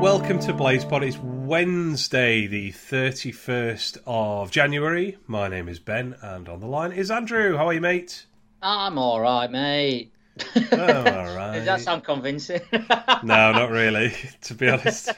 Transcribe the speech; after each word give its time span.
welcome 0.00 0.38
to 0.38 0.52
BlazePod. 0.52 1.02
It's 1.02 1.18
Wednesday, 1.18 2.46
the 2.46 2.70
31st 2.70 3.98
of 4.06 4.52
January. 4.52 5.18
My 5.26 5.48
name 5.48 5.68
is 5.68 5.80
Ben, 5.80 6.14
and 6.22 6.48
on 6.48 6.60
the 6.60 6.68
line 6.68 6.92
is 6.92 7.10
Andrew. 7.10 7.56
How 7.56 7.66
are 7.66 7.72
you, 7.72 7.80
mate? 7.80 8.26
I'm 8.62 8.96
all 8.96 9.20
right, 9.20 9.50
mate. 9.50 10.12
Oh, 10.54 10.68
all 10.70 11.34
right. 11.34 11.54
Does 11.54 11.64
that 11.64 11.80
sound 11.80 12.04
convincing? 12.04 12.60
no, 12.72 13.52
not 13.52 13.70
really, 13.70 14.12
to 14.42 14.54
be 14.54 14.68
honest. 14.68 15.10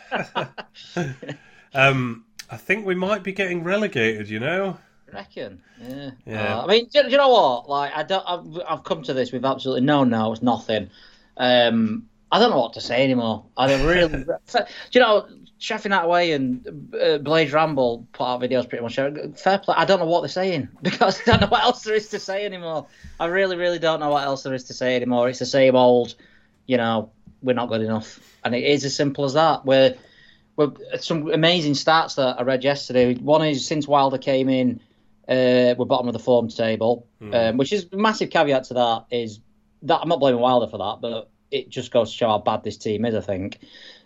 um, 1.75 2.25
I 2.51 2.57
think 2.57 2.87
we 2.87 2.95
might 2.95 3.23
be 3.23 3.33
getting 3.33 3.63
relegated, 3.63 4.31
you 4.31 4.41
know? 4.41 4.79
reckon. 5.13 5.63
Yeah. 5.79 6.11
Yeah. 6.25 6.57
Uh, 6.57 6.65
I 6.65 6.67
mean, 6.67 6.87
do, 6.87 7.03
do 7.03 7.11
you 7.11 7.19
know 7.19 7.29
what? 7.29 7.69
Like, 7.69 7.93
I 7.95 8.03
don't. 8.03 8.25
I've, 8.27 8.63
I've 8.67 8.85
come 8.85 9.03
to 9.03 9.13
this 9.13 9.31
with 9.31 9.45
absolutely 9.45 9.83
no 9.83 10.05
notes, 10.05 10.41
nothing. 10.41 10.89
Um, 11.37 12.09
I 12.33 12.39
don't 12.39 12.51
know 12.51 12.61
what 12.61 12.75
to 12.75 12.81
say 12.81 13.03
anymore. 13.03 13.47
I 13.57 13.67
don't 13.67 13.87
really. 13.87 14.09
do 14.25 14.65
you 14.93 15.01
know? 15.01 15.27
Sheffing 15.61 15.91
that 15.91 16.07
away 16.07 16.33
and 16.33 16.95
uh, 16.99 17.19
Blaze 17.19 17.53
Ramble 17.53 18.09
put 18.15 18.25
out 18.25 18.41
videos 18.41 18.67
pretty 18.67 18.83
much. 18.83 18.95
Fair 19.39 19.59
play. 19.59 19.75
I 19.77 19.85
don't 19.85 19.99
know 19.99 20.07
what 20.07 20.23
they're 20.23 20.31
saying 20.31 20.69
because 20.83 21.21
I 21.21 21.25
don't 21.33 21.43
know 21.43 21.49
what 21.49 21.63
else 21.63 21.83
there 21.83 21.95
is 21.95 22.09
to 22.09 22.19
say 22.19 22.47
anymore. 22.47 22.87
I 23.19 23.27
really, 23.27 23.57
really 23.57 23.79
don't 23.79 24.01
know 24.01 24.09
what 24.09 24.25
else 24.25 24.43
there 24.43 24.55
is 24.55 24.65
to 24.65 24.75
say 24.75 24.97
anymore. 24.97 25.29
It's 25.29 25.39
the 25.39 25.45
same 25.45 25.77
old, 25.77 26.15
you 26.65 26.79
know, 26.79 27.11
we're 27.43 27.53
not 27.53 27.69
good 27.69 27.83
enough, 27.83 28.21
and 28.43 28.55
it 28.55 28.65
is 28.65 28.87
as 28.87 28.97
simple 28.97 29.27
as 29.27 29.35
that. 29.35 29.67
We're, 29.67 29.97
we're 30.57 30.73
some 30.99 31.31
amazing 31.31 31.75
stats 31.75 32.17
that 32.17 32.41
I 32.41 32.43
read 32.43 32.65
yesterday. 32.65 33.15
One 33.17 33.45
is 33.47 33.67
since 33.67 33.87
Wilder 33.87 34.17
came 34.17 34.49
in, 34.49 34.81
uh, 35.29 35.75
we're 35.77 35.85
bottom 35.85 36.09
of 36.09 36.15
the 36.15 36.21
form 36.21 36.49
table, 36.49 37.07
um, 37.35 37.59
which 37.59 37.75
is 37.75 37.87
a 37.93 37.97
massive 37.99 38.31
caveat 38.31 38.65
to 38.65 38.75
that. 38.75 39.05
Is 39.11 39.41
that 39.83 40.01
I'm 40.01 40.09
not 40.09 40.21
blaming 40.21 40.41
Wilder 40.41 40.69
for 40.69 40.79
that, 40.79 40.99
but 41.03 41.31
it 41.51 41.69
just 41.69 41.91
goes 41.91 42.11
to 42.11 42.17
show 42.17 42.29
how 42.29 42.39
bad 42.39 42.65
this 42.65 42.77
team 42.77 43.05
is. 43.05 43.15
I 43.15 43.21
think 43.21 43.59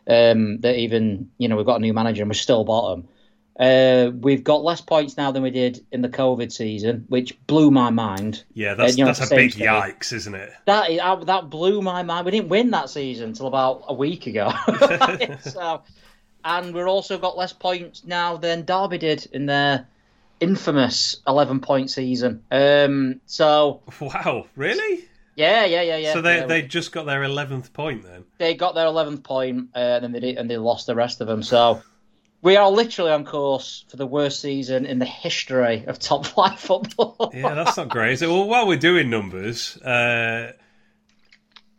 um, 0.06 0.60
that 0.60 0.76
even 0.76 1.30
you 1.38 1.48
know 1.48 1.56
we've 1.56 1.66
got 1.66 1.76
a 1.76 1.80
new 1.80 1.92
manager 1.92 2.22
and 2.22 2.30
we're 2.30 2.34
still 2.34 2.64
bottom. 2.64 3.08
Uh, 3.58 4.10
we've 4.20 4.42
got 4.42 4.64
less 4.64 4.80
points 4.80 5.16
now 5.16 5.30
than 5.30 5.42
we 5.42 5.50
did 5.50 5.86
in 5.92 6.02
the 6.02 6.08
COVID 6.08 6.50
season, 6.50 7.04
which 7.08 7.38
blew 7.46 7.70
my 7.70 7.90
mind. 7.90 8.42
Yeah, 8.52 8.74
that's, 8.74 8.94
Uh, 8.94 8.96
you 8.96 9.04
know, 9.04 9.12
that's 9.12 9.30
a 9.30 9.34
big 9.34 9.52
yikes, 9.52 10.12
isn't 10.12 10.34
it? 10.34 10.52
That 10.64 10.90
is, 10.90 10.98
that 11.26 11.50
blew 11.50 11.80
my 11.80 12.02
mind. 12.02 12.24
We 12.24 12.32
didn't 12.32 12.48
win 12.48 12.72
that 12.72 12.90
season 12.90 13.28
until 13.28 13.46
about 13.46 13.84
a 13.86 13.94
week 13.94 14.26
ago. 14.26 14.52
so, 15.40 15.82
and 16.44 16.74
we've 16.74 16.88
also 16.88 17.16
got 17.16 17.36
less 17.36 17.52
points 17.52 18.04
now 18.04 18.36
than 18.36 18.64
Derby 18.64 18.98
did 18.98 19.28
in 19.32 19.46
their 19.46 19.86
infamous 20.40 21.22
11 21.26 21.60
point 21.60 21.90
season. 21.90 22.42
Um, 22.50 23.20
so 23.26 23.82
Wow, 24.00 24.46
really? 24.56 25.04
Yeah, 25.36 25.64
yeah, 25.64 25.82
yeah, 25.82 25.96
yeah. 25.96 26.12
so 26.12 26.20
they, 26.20 26.38
yeah. 26.38 26.46
they 26.46 26.62
just 26.62 26.92
got 26.92 27.06
their 27.06 27.22
11th 27.22 27.72
point 27.72 28.04
then? 28.04 28.24
they 28.38 28.54
got 28.54 28.74
their 28.74 28.86
11th 28.86 29.22
point, 29.22 29.70
uh, 29.74 29.78
and 29.78 30.04
then 30.04 30.12
they 30.12 30.20
did, 30.20 30.38
and 30.38 30.50
they 30.50 30.56
lost 30.56 30.86
the 30.86 30.94
rest 30.94 31.20
of 31.20 31.26
them. 31.26 31.42
So 31.42 31.82
we 32.42 32.56
are 32.56 32.70
literally 32.70 33.10
on 33.10 33.24
course 33.24 33.86
for 33.88 33.96
the 33.96 34.06
worst 34.06 34.40
season 34.40 34.84
in 34.84 34.98
the 34.98 35.06
history 35.06 35.84
of 35.86 35.98
top 35.98 36.26
flight 36.26 36.58
football. 36.58 37.32
Yeah, 37.34 37.54
that's 37.54 37.76
not 37.76 37.88
great. 37.88 38.18
So, 38.18 38.32
well, 38.32 38.46
while 38.46 38.66
we're 38.66 38.78
doing 38.78 39.08
numbers, 39.08 39.78
uh, 39.78 40.52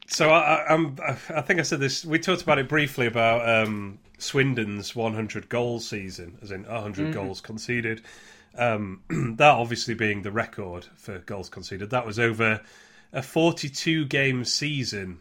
so 0.08 0.30
I, 0.30 0.40
I, 0.40 0.74
I'm, 0.74 0.98
I 1.30 1.42
think 1.42 1.60
I 1.60 1.64
said 1.64 1.80
this. 1.80 2.04
We 2.04 2.20
talked 2.20 2.42
about 2.42 2.58
it 2.58 2.68
briefly 2.68 3.06
about 3.06 3.48
um, 3.48 4.00
Swindon's 4.18 4.96
100 4.96 5.50
goal 5.50 5.80
season, 5.80 6.40
as 6.42 6.52
in 6.52 6.64
100 6.64 7.14
goals 7.14 7.42
conceded. 7.42 8.02
Um, 8.58 9.02
that 9.38 9.52
obviously 9.52 9.94
being 9.94 10.24
the 10.24 10.32
record 10.32 10.88
for 10.96 11.20
goals 11.20 11.50
conceded. 11.50 11.92
That 11.92 12.06
was 12.06 12.18
over 12.18 12.62
a 13.16 13.24
42 13.24 14.06
game 14.06 14.46
season. 14.46 15.20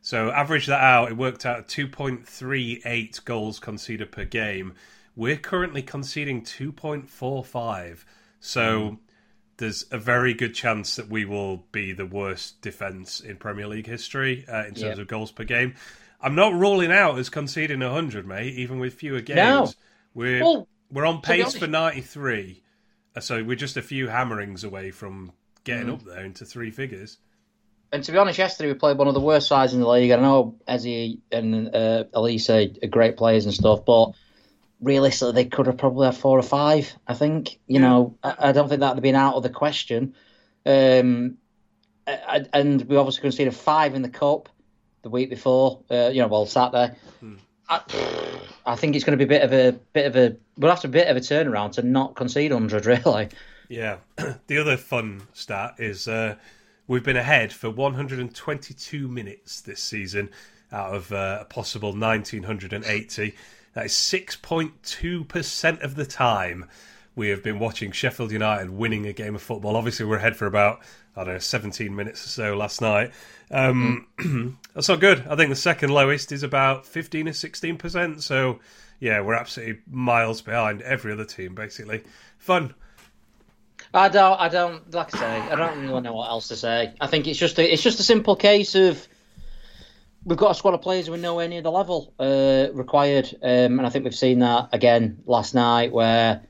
So 0.00 0.30
average 0.30 0.66
that 0.66 0.80
out, 0.80 1.10
it 1.10 1.16
worked 1.16 1.44
out 1.44 1.66
2.38 1.68 3.24
goals 3.24 3.58
conceded 3.58 4.12
per 4.12 4.24
game. 4.24 4.74
We're 5.16 5.36
currently 5.36 5.82
conceding 5.82 6.42
2.45. 6.42 8.04
So 8.40 8.98
there's 9.56 9.84
a 9.90 9.98
very 9.98 10.34
good 10.34 10.54
chance 10.54 10.96
that 10.96 11.08
we 11.08 11.24
will 11.24 11.64
be 11.72 11.92
the 11.92 12.06
worst 12.06 12.60
defence 12.62 13.20
in 13.20 13.36
Premier 13.36 13.66
League 13.66 13.86
history 13.86 14.44
uh, 14.48 14.60
in 14.66 14.74
terms 14.74 14.82
Yep. 14.82 14.98
of 14.98 15.08
goals 15.08 15.32
per 15.32 15.44
game. 15.44 15.74
I'm 16.20 16.34
not 16.34 16.54
ruling 16.54 16.92
out 16.92 17.18
as 17.18 17.28
conceding 17.28 17.80
100, 17.80 18.26
mate, 18.26 18.54
even 18.54 18.78
with 18.78 18.94
fewer 18.94 19.20
games. 19.20 19.36
No. 19.36 19.72
We're 20.14 20.40
Well, 20.44 20.68
we're 20.90 21.06
on 21.06 21.20
pace 21.20 21.56
for 21.56 21.66
93. 21.66 22.62
Uh, 23.14 23.20
So 23.20 23.42
we're 23.42 23.56
just 23.56 23.76
a 23.76 23.82
few 23.82 24.08
hammerings 24.08 24.62
away 24.64 24.90
from 24.92 25.32
getting 25.66 25.88
Mm. 25.88 25.94
up 25.94 26.04
there 26.04 26.24
into 26.24 26.46
three 26.46 26.70
figures. 26.70 27.18
And 27.92 28.02
to 28.02 28.12
be 28.12 28.18
honest, 28.18 28.38
yesterday 28.38 28.72
we 28.72 28.78
played 28.78 28.96
one 28.96 29.08
of 29.08 29.14
the 29.14 29.20
worst 29.20 29.46
sides 29.48 29.74
in 29.74 29.80
the 29.80 29.88
league. 29.88 30.10
I 30.10 30.16
know 30.16 30.56
Eze 30.66 31.18
and 31.30 31.68
uh, 31.68 32.04
Olise 32.14 32.82
are 32.82 32.86
great 32.86 33.16
players 33.16 33.44
and 33.44 33.54
stuff, 33.54 33.84
but 33.84 34.12
realistically, 34.80 35.32
they 35.32 35.44
could 35.44 35.66
have 35.66 35.78
probably 35.78 36.06
had 36.06 36.16
four 36.16 36.38
or 36.38 36.42
five. 36.42 36.92
I 37.06 37.14
think. 37.14 37.58
You 37.66 37.80
know, 37.80 38.16
I, 38.22 38.48
I 38.48 38.52
don't 38.52 38.68
think 38.68 38.80
that 38.80 38.88
would 38.88 38.96
have 38.96 39.02
been 39.02 39.14
out 39.14 39.34
of 39.34 39.42
the 39.42 39.50
question. 39.50 40.14
Um, 40.64 41.36
I, 42.06 42.44
and 42.52 42.82
we 42.82 42.96
obviously 42.96 43.22
conceded 43.22 43.54
five 43.54 43.94
in 43.94 44.02
the 44.02 44.08
cup 44.08 44.48
the 45.02 45.10
week 45.10 45.30
before. 45.30 45.82
Uh, 45.90 46.08
you 46.12 46.20
know, 46.22 46.28
well 46.28 46.46
Saturday. 46.46 46.94
I, 47.68 47.80
I 48.64 48.76
think 48.76 48.94
it's 48.94 49.04
going 49.04 49.18
to 49.18 49.24
be 49.24 49.32
a 49.32 49.38
bit 49.38 49.42
of 49.42 49.52
a 49.52 49.78
bit 49.92 50.06
of 50.06 50.16
a. 50.16 50.36
We'll 50.56 50.70
have 50.70 50.80
to 50.80 50.88
a 50.88 50.90
bit 50.90 51.08
of 51.08 51.16
a 51.16 51.20
turnaround 51.20 51.72
to 51.72 51.82
not 51.82 52.16
concede 52.16 52.52
hundred, 52.52 52.86
really. 52.86 53.28
Yeah. 53.68 53.98
the 54.46 54.58
other 54.58 54.76
fun 54.76 55.22
stat 55.32 55.76
is 55.78 56.08
uh, 56.08 56.36
we've 56.86 57.04
been 57.04 57.16
ahead 57.16 57.52
for 57.52 57.70
122 57.70 59.08
minutes 59.08 59.60
this 59.60 59.82
season 59.82 60.30
out 60.72 60.94
of 60.94 61.12
uh, 61.12 61.38
a 61.42 61.44
possible 61.44 61.92
1980. 61.92 63.34
That 63.74 63.86
is 63.86 63.92
6.2% 63.92 65.82
of 65.82 65.94
the 65.96 66.06
time 66.06 66.66
we 67.14 67.30
have 67.30 67.42
been 67.42 67.58
watching 67.58 67.92
Sheffield 67.92 68.30
United 68.30 68.70
winning 68.70 69.06
a 69.06 69.12
game 69.12 69.34
of 69.34 69.42
football. 69.42 69.76
Obviously, 69.76 70.04
we're 70.04 70.16
ahead 70.16 70.36
for 70.36 70.46
about, 70.46 70.80
I 71.16 71.24
don't 71.24 71.34
know, 71.34 71.38
17 71.38 71.94
minutes 71.96 72.24
or 72.26 72.28
so 72.28 72.56
last 72.56 72.80
night. 72.82 73.12
Um, 73.50 74.06
that's 74.74 74.88
not 74.88 75.00
good. 75.00 75.26
I 75.28 75.34
think 75.34 75.48
the 75.48 75.56
second 75.56 75.90
lowest 75.90 76.30
is 76.30 76.42
about 76.42 76.86
15 76.86 77.28
or 77.28 77.32
16%. 77.32 78.22
So, 78.22 78.60
yeah, 79.00 79.20
we're 79.22 79.34
absolutely 79.34 79.80
miles 79.90 80.42
behind 80.42 80.82
every 80.82 81.12
other 81.12 81.24
team, 81.24 81.54
basically. 81.54 82.04
Fun. 82.38 82.74
I 83.94 84.08
don't. 84.08 84.40
I 84.40 84.48
don't. 84.48 84.92
Like 84.92 85.14
I 85.14 85.18
say, 85.18 85.40
I 85.52 85.56
don't 85.56 85.80
really 85.80 86.00
know 86.00 86.14
what 86.14 86.28
else 86.28 86.48
to 86.48 86.56
say. 86.56 86.94
I 87.00 87.06
think 87.06 87.26
it's 87.26 87.38
just 87.38 87.58
a. 87.58 87.72
It's 87.72 87.82
just 87.82 88.00
a 88.00 88.02
simple 88.02 88.36
case 88.36 88.74
of 88.74 89.06
we've 90.24 90.38
got 90.38 90.50
a 90.50 90.54
squad 90.54 90.74
of 90.74 90.82
players 90.82 91.06
who 91.06 91.14
are 91.14 91.18
nowhere 91.18 91.48
near 91.48 91.62
the 91.62 91.70
level 91.70 92.12
uh, 92.18 92.66
required, 92.72 93.32
um, 93.42 93.78
and 93.78 93.86
I 93.86 93.90
think 93.90 94.04
we've 94.04 94.14
seen 94.14 94.40
that 94.40 94.70
again 94.72 95.22
last 95.26 95.54
night 95.54 95.92
where 95.92 96.42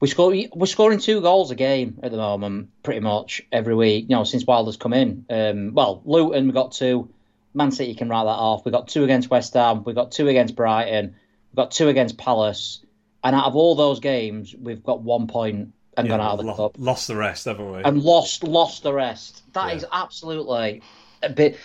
we 0.00 0.08
score. 0.08 0.34
We're 0.54 0.66
scoring 0.66 0.98
two 0.98 1.20
goals 1.20 1.50
a 1.50 1.54
game 1.54 1.98
at 2.02 2.10
the 2.10 2.18
moment, 2.18 2.70
pretty 2.82 3.00
much 3.00 3.42
every 3.50 3.74
week. 3.74 4.06
You 4.08 4.16
know, 4.16 4.24
since 4.24 4.44
Wilder's 4.46 4.76
come 4.76 4.92
in. 4.92 5.26
Um, 5.30 5.74
well, 5.74 6.02
Luton 6.04 6.46
we 6.46 6.52
got 6.52 6.72
two. 6.72 7.10
Man 7.56 7.70
City 7.70 7.94
can 7.94 8.08
write 8.08 8.24
that 8.24 8.30
off. 8.30 8.64
We 8.64 8.72
got 8.72 8.88
two 8.88 9.04
against 9.04 9.30
West 9.30 9.54
Ham. 9.54 9.84
We 9.84 9.92
got 9.92 10.10
two 10.10 10.28
against 10.28 10.56
Brighton. 10.56 11.14
We 11.52 11.56
got 11.56 11.70
two 11.70 11.88
against 11.88 12.18
Palace. 12.18 12.84
And 13.22 13.34
out 13.34 13.46
of 13.46 13.54
all 13.54 13.76
those 13.76 14.00
games, 14.00 14.54
we've 14.58 14.82
got 14.82 15.00
one 15.00 15.28
point 15.28 15.72
and 15.96 16.08
gone 16.08 16.20
out 16.20 16.32
of 16.32 16.38
the 16.38 16.44
lo- 16.44 16.54
cup 16.54 16.76
Lost 16.78 17.08
the 17.08 17.16
rest, 17.16 17.44
haven't 17.46 17.72
we? 17.72 17.82
and 17.82 18.02
lost 18.02 18.42
lost 18.44 18.82
the 18.82 18.92
rest. 18.92 19.42
That 19.52 19.74
is 19.74 19.82
Yeah. 19.82 19.88
absolutely 20.02 20.82
a 21.22 21.28
bit. 21.30 21.56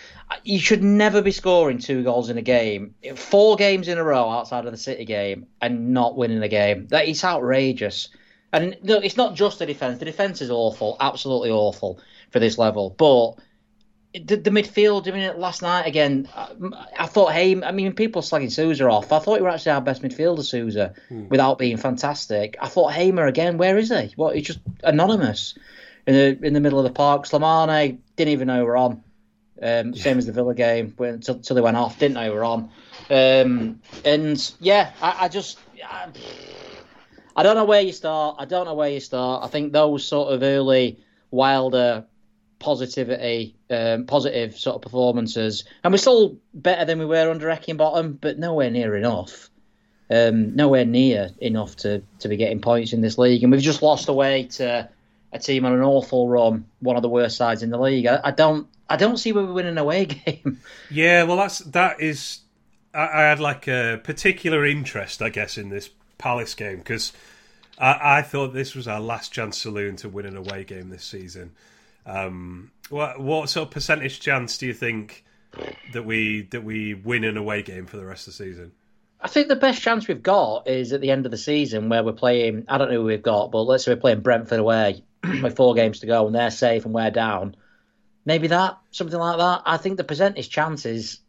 You 0.44 0.59
should 0.59 0.84
never 0.84 1.22
be 1.22 1.31
scoring 1.31 1.79
two 1.79 2.03
goals 2.03 2.29
in 2.29 2.38
a 2.38 2.41
game, 2.41 2.94
four 3.16 3.56
games 3.56 3.88
in 3.88 3.97
a 3.97 4.03
row 4.03 4.29
outside 4.29 4.66
of 4.66 4.72
the 4.72 4.78
City 4.78 5.03
game, 5.06 5.47
and 5.62 5.94
not 5.94 6.16
winning 6.16 6.41
a 6.44 6.47
game. 6.47 6.88
That 6.90 7.07
is 7.07 7.23
outrageous. 7.23 8.09
And 8.53 8.78
no, 8.84 8.96
it's 8.97 9.17
not 9.17 9.35
just 9.35 9.59
the 9.59 9.66
defense. 9.66 9.99
The 9.99 10.05
defense 10.05 10.41
is 10.41 10.49
awful, 10.52 10.97
absolutely 10.99 11.52
awful 11.52 11.99
for 12.31 12.40
this 12.40 12.58
level. 12.58 12.91
But 12.97 13.34
the, 14.14 14.38
the 14.38 14.50
midfield, 14.50 15.08
I 15.08 15.11
mean, 15.11 15.40
last 15.40 15.61
night 15.61 15.85
again, 15.85 16.28
I, 16.35 16.50
I 16.97 17.06
thought, 17.06 17.32
hey, 17.32 17.61
I 17.61 17.72
mean, 17.72 17.94
people 17.94 18.22
slagging 18.22 18.52
Souza 18.52 18.90
off. 18.90 19.11
I 19.11 19.20
thought 19.20 19.35
he 19.35 19.44
was 19.44 19.53
actually 19.53 19.73
our 19.73 19.82
best 19.82 20.02
midfielder, 20.02 20.44
Souza, 20.44 20.94
without 21.29 21.59
being 21.59 21.78
fantastic. 21.78 22.58
I 22.59 22.67
thought 22.67 22.94
Hamer 22.94 23.28
again, 23.28 23.58
where 23.58 23.78
is 23.78 23.90
he? 23.90 24.11
What? 24.16 24.35
He's 24.35 24.47
just 24.47 24.59
anonymous 24.84 25.58
in 26.08 26.16
the 26.16 26.46
in 26.46 26.53
the 26.53 26.59
middle 26.59 26.79
of 26.79 26.85
the 26.85 26.91
park. 26.91 27.26
Slimane 27.26 28.00
didn't 28.16 28.34
even 28.34 28.47
know 28.47 28.59
we 28.59 28.66
were 28.66 28.78
on. 28.78 29.03
Um, 29.61 29.94
Same 29.94 30.17
as 30.17 30.26
the 30.26 30.32
Villa 30.32 30.55
game 30.55 30.96
until, 30.97 31.35
until 31.35 31.55
they 31.55 31.62
went 31.62 31.78
off. 31.78 32.00
Didn't 32.00 32.16
know 32.16 32.23
we 32.23 32.35
were 32.35 32.46
on. 32.46 32.72
Um, 33.09 33.82
and 34.05 34.53
yeah, 34.59 34.91
I, 35.02 35.26
I 35.26 35.28
just. 35.28 35.59
I, 35.85 36.09
I 37.35 37.44
don't 37.44 37.55
know 37.55 37.66
where 37.66 37.82
you 37.82 37.91
start. 37.94 38.38
I 38.40 38.46
don't 38.46 38.66
know 38.66 38.73
where 38.73 38.90
you 38.90 39.00
start. 39.00 39.44
I 39.44 39.47
think 39.47 39.72
those 39.72 40.03
sort 40.05 40.34
of 40.34 40.44
early 40.44 41.00
Wilder 41.32 42.05
positivity, 42.59 43.56
um, 43.70 44.06
positive 44.06 44.58
sort 44.58 44.76
of 44.76 44.82
performances, 44.82 45.64
and 45.84 45.94
we're 45.94 45.97
still 45.97 46.38
better 46.53 46.85
than 46.85 47.00
we 47.00 47.06
were 47.06 47.29
under 47.29 47.58
Bottom, 47.76 48.17
but 48.20 48.38
nowhere 48.38 48.70
near 48.70 48.96
enough. 48.96 49.50
Um, 50.11 50.56
nowhere 50.56 50.85
near 50.85 51.29
enough 51.40 51.76
to, 51.78 52.02
to 52.20 52.28
be 52.28 52.35
getting 52.35 52.61
points 52.61 52.94
in 52.94 53.02
this 53.02 53.17
league, 53.17 53.44
and 53.44 53.52
we've 53.52 53.61
just 53.61 53.82
lost 53.82 54.09
away 54.09 54.44
to 54.44 54.90
a 55.32 55.40
team 55.40 55.66
on 55.66 55.73
an 55.73 55.82
awful 55.82 56.28
run, 56.28 56.66
one 56.79 56.96
of 56.96 57.03
the 57.03 57.09
worst 57.09 57.38
sides 57.38 57.61
in 57.61 57.70
the 57.70 57.78
league. 57.78 58.08
I, 58.08 58.20
I 58.23 58.32
don't, 58.32 58.67
I 58.90 58.97
don't 58.97 59.17
see 59.17 59.32
where 59.32 59.44
we're 59.44 59.53
winning 59.53 59.73
an 59.73 59.78
away 59.78 60.05
game. 60.05 60.59
Yeah, 60.90 61.23
well, 61.23 61.38
that's 61.38 61.59
that 61.59 62.02
is 62.02 62.40
I, 62.94 63.03
I 63.03 63.22
had 63.22 63.40
like 63.40 63.67
a 63.67 64.00
particular 64.03 64.66
interest, 64.66 65.22
I 65.22 65.29
guess, 65.29 65.58
in 65.58 65.70
this 65.70 65.90
Palace 66.17 66.53
game 66.53 66.79
because 66.79 67.14
I, 67.78 68.17
I, 68.17 68.22
thought 68.22 68.53
this 68.53 68.76
was 68.76 68.88
our 68.88 69.00
last 69.00 69.32
chance 69.32 69.58
saloon 69.58 69.96
to 69.97 70.09
win 70.09 70.26
an 70.26 70.35
away 70.35 70.64
game 70.64 70.90
this 70.90 71.05
season. 71.05 71.52
Um, 72.09 72.72
what 72.90 73.20
what 73.20 73.50
sort 73.50 73.67
of 73.67 73.72
percentage 73.72 74.20
chance 74.20 74.58
do 74.58 74.66
you 74.66 74.73
think 74.73 75.23
that 75.94 76.06
we 76.06 76.44
that 76.52 76.64
we 76.64 76.96
win 76.96 77.23
an 77.23 77.38
away 77.38 77.61
game 77.61 77.85
for 77.85 77.97
the 77.97 78.06
rest 78.06 78.28
of 78.28 78.34
the 78.34 78.44
season? 78.44 78.72
I 79.22 79.28
think 79.28 79.47
the 79.47 79.56
best 79.56 79.82
chance 79.82 80.08
we've 80.08 80.23
got 80.23 80.67
is 80.67 80.94
at 80.94 81.02
the 81.02 81.11
end 81.11 81.26
of 81.26 81.32
the 81.32 81.38
season 81.38 81.90
where 81.90 82.03
we're 82.03 82.14
playing. 82.14 82.66
I 82.67 82.78
don't 82.78 82.90
know 82.90 83.02
who 83.02 83.06
we've 83.06 83.22
got, 83.22 83.52
but 83.52 83.64
let's 83.64 83.84
say 83.84 83.94
we're 83.94 84.00
playing 84.00 84.22
Brentford 84.22 84.59
away 84.59 85.03
with 85.44 85.56
four 85.56 85.76
games 85.76 86.00
to 86.00 86.08
go 86.08 86.26
and 86.26 86.34
they're 86.34 86.52
safe 86.52 86.85
and 86.85 86.94
we're 86.94 87.11
down. 87.11 87.56
Maybe 88.26 88.47
that 88.47 88.78
something 88.91 89.20
like 89.20 89.38
that. 89.38 89.64
I 89.66 89.78
think 89.78 89.97
the 89.97 90.03
percentage 90.03 90.50
chance 90.50 90.85
is 90.85 91.20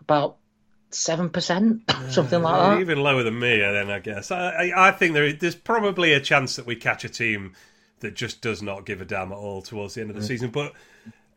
about 0.00 0.36
seven 0.90 1.28
percent, 1.28 1.82
something 2.08 2.40
like 2.40 2.60
that. 2.60 2.80
Even 2.80 3.02
lower 3.02 3.24
than 3.24 3.38
me, 3.38 3.58
then 3.58 3.90
I 3.90 3.98
guess. 3.98 4.30
I, 4.30 4.70
I, 4.70 4.88
I 4.88 4.90
think 4.92 5.12
there, 5.12 5.32
there's 5.32 5.54
probably 5.54 6.12
a 6.12 6.20
chance 6.20 6.56
that 6.56 6.66
we 6.66 6.76
catch 6.76 7.04
a 7.04 7.08
team 7.08 7.54
that 8.00 8.14
just 8.14 8.40
does 8.40 8.62
not 8.62 8.86
give 8.86 9.00
a 9.00 9.04
damn 9.04 9.32
at 9.32 9.38
all 9.38 9.62
towards 9.62 9.94
the 9.94 10.00
end 10.00 10.10
of 10.10 10.16
the 10.16 10.22
mm. 10.22 10.28
season. 10.28 10.50
But 10.50 10.72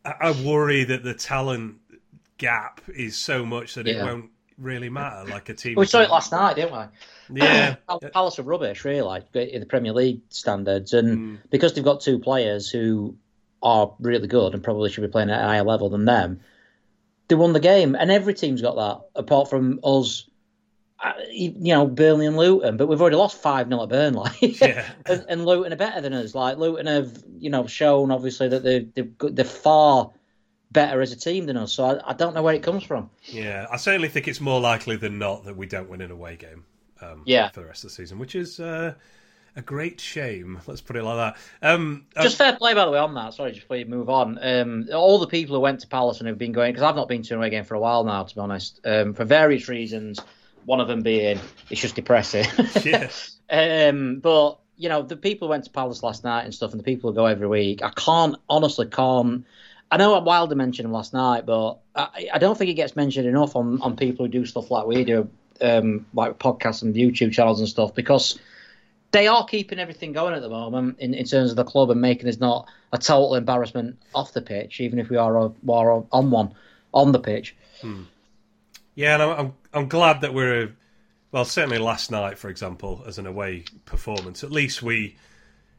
I, 0.04 0.30
worry 0.44 0.84
that 0.84 1.02
the 1.02 1.14
talent 1.14 1.76
gap 2.36 2.80
is 2.94 3.16
so 3.16 3.44
much 3.44 3.74
that 3.74 3.86
yeah. 3.86 4.02
it 4.02 4.04
won't 4.04 4.30
really 4.58 4.88
matter. 4.88 5.28
Like 5.28 5.48
a 5.48 5.54
team, 5.54 5.76
we 5.76 5.86
saw 5.86 6.02
it 6.02 6.10
last 6.10 6.32
night, 6.32 6.56
didn't 6.56 6.72
we? 6.72 7.40
Yeah, 7.40 7.76
Palace 8.12 8.38
are 8.38 8.42
rubbish, 8.42 8.84
really, 8.84 9.22
in 9.34 9.60
the 9.60 9.66
Premier 9.66 9.92
League 9.92 10.20
standards, 10.30 10.92
and 10.92 11.18
mm. 11.18 11.38
because 11.50 11.74
they've 11.74 11.84
got 11.84 12.00
two 12.00 12.18
players 12.18 12.70
who 12.70 13.16
are 13.62 13.92
really 13.98 14.28
good 14.28 14.54
and 14.54 14.62
probably 14.62 14.90
should 14.90 15.00
be 15.00 15.08
playing 15.08 15.30
at 15.30 15.42
a 15.42 15.46
higher 15.46 15.64
level 15.64 15.88
than 15.88 16.04
them, 16.04 16.40
they 17.28 17.34
won 17.34 17.52
the 17.52 17.60
game. 17.60 17.94
And 17.94 18.10
every 18.10 18.34
team's 18.34 18.62
got 18.62 18.76
that, 18.76 19.20
apart 19.20 19.50
from 19.50 19.80
us. 19.82 20.28
Uh, 21.00 21.12
you 21.30 21.52
know, 21.56 21.86
Burnley 21.86 22.26
and 22.26 22.36
Luton, 22.36 22.76
but 22.76 22.88
we've 22.88 23.00
already 23.00 23.14
lost 23.14 23.40
5 23.40 23.68
0 23.68 23.82
at 23.84 23.88
Burnley. 23.88 24.30
yeah. 24.40 24.84
and, 25.06 25.24
and, 25.28 25.46
Luton 25.46 25.72
are 25.72 25.76
better 25.76 26.00
than 26.00 26.12
us. 26.12 26.34
Like, 26.34 26.58
Luton 26.58 26.86
have, 26.86 27.22
you 27.38 27.50
know, 27.50 27.68
shown 27.68 28.10
obviously 28.10 28.48
that 28.48 28.64
they're, 28.64 28.82
they're, 28.94 29.30
they're 29.30 29.44
far 29.44 30.10
better 30.72 31.00
as 31.00 31.12
a 31.12 31.16
team 31.16 31.46
than 31.46 31.56
us. 31.56 31.72
So 31.72 31.84
I, 31.84 32.10
I, 32.10 32.12
don't 32.14 32.34
know 32.34 32.42
where 32.42 32.54
it 32.54 32.64
comes 32.64 32.82
from. 32.82 33.10
Yeah, 33.26 33.66
I 33.70 33.76
certainly 33.76 34.08
think 34.08 34.26
it's 34.26 34.40
more 34.40 34.60
likely 34.60 34.96
than 34.96 35.18
not 35.18 35.44
that 35.44 35.56
we 35.56 35.66
don't 35.66 35.88
win 35.88 36.00
an 36.00 36.10
away 36.10 36.36
game. 36.36 36.64
Um, 37.00 37.22
yeah. 37.26 37.50
for 37.50 37.60
the 37.60 37.66
rest 37.66 37.84
of 37.84 37.90
the 37.90 37.94
season, 37.94 38.18
which 38.18 38.34
is 38.34 38.58
uh, 38.58 38.92
a 39.54 39.62
great 39.62 40.00
shame. 40.00 40.60
Let's 40.66 40.80
put 40.80 40.96
it 40.96 41.04
like 41.04 41.16
that. 41.16 41.36
Um, 41.62 42.06
um 42.16 42.22
just 42.24 42.36
fair 42.36 42.56
play, 42.56 42.74
by 42.74 42.84
the 42.84 42.90
way, 42.90 42.98
on 42.98 43.14
that. 43.14 43.34
Sorry, 43.34 43.52
just 43.52 43.62
before 43.62 43.76
you 43.76 43.86
move 43.86 44.10
on. 44.10 44.38
Um, 44.42 44.88
all 44.92 45.20
the 45.20 45.28
people 45.28 45.54
who 45.54 45.60
went 45.60 45.80
to 45.80 45.86
Palace 45.86 46.18
and 46.18 46.28
who've 46.28 46.36
been 46.36 46.52
going 46.52 46.72
because 46.72 46.82
I've 46.82 46.96
not 46.96 47.08
been 47.08 47.22
to 47.22 47.34
an 47.34 47.38
away 47.38 47.50
game 47.50 47.62
for 47.62 47.74
a 47.74 47.80
while 47.80 48.02
now, 48.02 48.24
to 48.24 48.34
be 48.34 48.40
honest, 48.40 48.80
um, 48.84 49.14
for 49.14 49.24
various 49.24 49.68
reasons. 49.68 50.18
One 50.68 50.80
of 50.80 50.88
them 50.88 51.02
being 51.02 51.40
it's 51.70 51.80
just 51.80 51.96
depressing. 51.96 52.44
yes. 52.84 53.36
um, 53.50 54.20
but 54.20 54.58
you 54.76 54.88
know, 54.88 55.02
the 55.02 55.16
people 55.16 55.48
who 55.48 55.50
went 55.50 55.64
to 55.64 55.70
Palace 55.70 56.02
last 56.02 56.22
night 56.22 56.44
and 56.44 56.54
stuff, 56.54 56.70
and 56.72 56.78
the 56.78 56.84
people 56.84 57.10
who 57.10 57.16
go 57.16 57.26
every 57.26 57.48
week, 57.48 57.82
I 57.82 57.90
can't 57.90 58.36
honestly 58.48 58.86
can't 58.86 59.44
I 59.90 59.96
know 59.96 60.18
Wilder 60.18 60.54
mentioned 60.54 60.86
him 60.86 60.92
last 60.92 61.14
night, 61.14 61.46
but 61.46 61.78
I, 61.94 62.28
I, 62.34 62.38
don't 62.38 62.58
think 62.58 62.70
it 62.70 62.74
gets 62.74 62.94
mentioned 62.94 63.26
enough 63.26 63.56
on, 63.56 63.80
on 63.80 63.96
people 63.96 64.26
who 64.26 64.30
do 64.30 64.44
stuff 64.44 64.70
like 64.70 64.86
we 64.86 65.04
do, 65.04 65.30
um, 65.62 66.04
like 66.12 66.38
podcasts 66.38 66.82
and 66.82 66.94
YouTube 66.94 67.32
channels 67.32 67.60
and 67.60 67.68
stuff, 67.68 67.94
because 67.94 68.38
they 69.12 69.26
are 69.28 69.46
keeping 69.46 69.78
everything 69.78 70.12
going 70.12 70.34
at 70.34 70.42
the 70.42 70.50
moment 70.50 70.98
in, 70.98 71.14
in 71.14 71.24
terms 71.24 71.50
of 71.50 71.56
the 71.56 71.64
club 71.64 71.90
and 71.90 72.02
making 72.02 72.28
us 72.28 72.38
not 72.38 72.68
a 72.92 72.98
total 72.98 73.34
embarrassment 73.34 73.98
off 74.14 74.34
the 74.34 74.42
pitch, 74.42 74.80
even 74.80 74.98
if 74.98 75.08
we 75.08 75.16
are, 75.16 75.36
a, 75.36 75.52
are 75.70 76.04
on 76.12 76.30
one 76.30 76.54
on 76.92 77.12
the 77.12 77.18
pitch. 77.18 77.56
Hmm. 77.80 78.02
Yeah, 78.94 79.14
and 79.14 79.22
I'm, 79.22 79.38
I'm, 79.38 79.54
I'm 79.72 79.88
glad 79.88 80.22
that 80.22 80.34
we're 80.34 80.74
well. 81.32 81.44
Certainly 81.44 81.78
last 81.78 82.10
night, 82.10 82.38
for 82.38 82.48
example, 82.48 83.04
as 83.06 83.18
an 83.18 83.26
away 83.26 83.64
performance, 83.84 84.44
at 84.44 84.50
least 84.50 84.82
we 84.82 85.16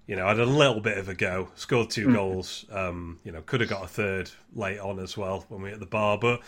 you 0.10 0.16
know, 0.16 0.26
had 0.26 0.40
a 0.40 0.46
little 0.46 0.82
bit 0.82 0.98
of 0.98 1.08
a 1.08 1.14
go, 1.14 1.50
scored 1.54 1.92
two 1.92 2.08
mm. 2.08 2.16
goals. 2.16 2.66
Um, 2.72 3.20
you 3.24 3.32
know, 3.32 3.44
could 3.44 3.62
have 3.62 3.70
got 3.70 3.84
a 3.84 3.88
third 3.88 4.32
late 4.56 4.80
on 4.80 4.98
as 4.98 5.16
well 5.16 5.46
when 5.50 5.62
we 5.62 5.70
were 5.70 5.76
at 5.76 5.80
the 5.80 5.86
bar, 5.86 6.18
but 6.18 6.42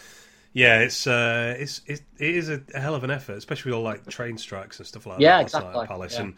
yeah, 0.51 0.79
it's 0.79 1.05
uh, 1.05 1.55
it's 1.59 1.81
it, 1.85 2.01
it 2.17 2.35
is 2.35 2.49
a, 2.49 2.63
hell 2.73 2.95
of 2.95 3.03
an 3.03 3.11
effort, 3.11 3.37
especially 3.37 3.69
with 3.69 3.77
all 3.77 3.83
like 3.83 4.07
train 4.07 4.39
strikes 4.39 4.79
and 4.79 4.87
stuff 4.87 5.05
like 5.05 5.19
yeah, 5.19 5.37
that. 5.37 5.43
Exactly. 5.43 5.85
Palace 5.85 6.15
yeah. 6.15 6.21
and 6.21 6.33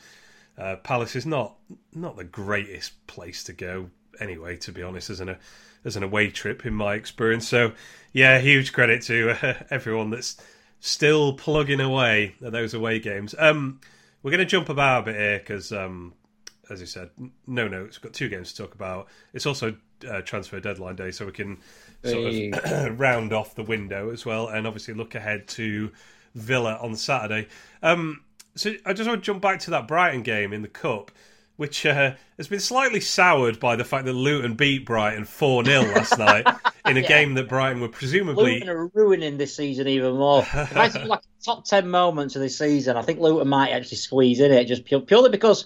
uh, 0.58 0.76
Palace 0.84 1.16
is 1.16 1.26
not 1.26 1.56
not 1.94 2.18
the 2.18 2.26
greatest 2.26 3.08
place 3.08 3.46
to 3.46 3.54
go 3.54 3.90
anyway, 4.20 4.58
to 4.58 4.74
be 4.74 4.84
honest, 4.84 5.10
as 5.10 5.22
an 5.22 5.38
as 5.86 5.96
an 5.96 6.04
away 6.04 6.30
trip 6.30 6.66
in 6.66 6.74
my 6.74 6.96
experience. 6.96 7.48
So 7.48 7.72
yeah, 8.12 8.38
huge 8.40 8.74
credit 8.74 9.02
to 9.04 9.30
uh, 9.42 9.54
everyone 9.70 10.10
that's 10.10 10.36
still 10.86 11.32
plugging 11.32 11.80
away 11.80 12.36
at 12.46 12.52
those 12.52 12.74
away 12.74 13.00
games. 13.00 13.34
Um, 13.40 13.80
we're 14.22 14.32
going 14.32 14.40
to 14.40 14.46
jump 14.46 14.68
about 14.68 15.04
a 15.04 15.06
bit 15.06 15.16
here 15.16 15.40
because 15.40 15.72
um, 15.72 16.14
as 16.70 16.82
you 16.82 16.86
said, 16.86 17.10
no 17.48 17.70
notes. 17.70 17.98
We've 17.98 18.12
got 18.12 18.14
two 18.14 18.28
games 18.28 18.52
to 18.52 18.64
talk 18.64 18.76
about. 18.76 19.08
It's 19.34 19.46
also 19.46 19.78
uh, 20.08 20.22
transfer 20.22 20.60
deadline 20.60 20.98
day, 20.98 21.12
so 21.12 21.26
we 21.26 21.32
can 21.32 21.58
sort 22.04 22.34
hey. 22.34 22.52
of 22.52 23.00
round 23.00 23.32
off 23.32 23.56
the 23.56 23.64
window 23.64 24.12
as 24.12 24.26
well, 24.26 24.50
and 24.50 24.68
obviously 24.68 24.94
look 24.94 25.16
ahead 25.16 25.48
to 25.50 25.90
Villa 26.36 26.78
on 26.82 26.98
Saturday. 26.98 27.48
Um, 27.82 28.22
so 28.56 28.74
I 28.86 28.92
just 28.92 29.08
want 29.08 29.22
to 29.22 29.26
jump 29.26 29.42
back 29.42 29.62
to 29.62 29.72
that 29.72 29.88
Brighton 29.88 30.22
game 30.22 30.52
in 30.52 30.64
the 30.64 30.68
cup, 30.68 31.12
which 31.56 31.86
uh, 31.86 32.16
has 32.36 32.50
been 32.50 32.60
slightly 32.60 33.00
soured 33.00 33.58
by 33.58 33.78
the 33.78 33.86
fact 33.86 34.04
that 34.04 34.14
Luton 34.14 34.56
beat 34.56 34.86
Brighton 34.86 35.24
four 35.24 35.64
0 35.64 35.84
last 35.94 36.18
night 36.20 36.46
in 36.86 36.98
a 36.98 37.00
yeah. 37.02 37.08
game 37.08 37.34
that 37.36 37.50
Brighton 37.50 37.82
were 37.82 37.90
presumably 37.90 38.54
Luton 38.54 38.70
are 38.70 38.88
ruining 38.88 39.38
this 39.38 39.56
season 39.56 39.88
even 39.88 40.14
more. 40.16 40.42
if 40.54 40.78
I 40.78 40.90
think 40.90 41.06
like 41.08 41.22
top 41.44 41.66
ten 41.66 41.90
moments 41.90 42.36
of 42.36 42.42
this 42.42 42.58
season, 42.58 42.98
I 42.98 43.02
think 43.02 43.20
Luton 43.20 43.48
might 43.48 43.72
actually 43.72 43.98
squeeze 43.98 44.40
in 44.40 44.52
it 44.52 44.66
just 44.66 44.86
purely 44.86 45.30
because 45.30 45.66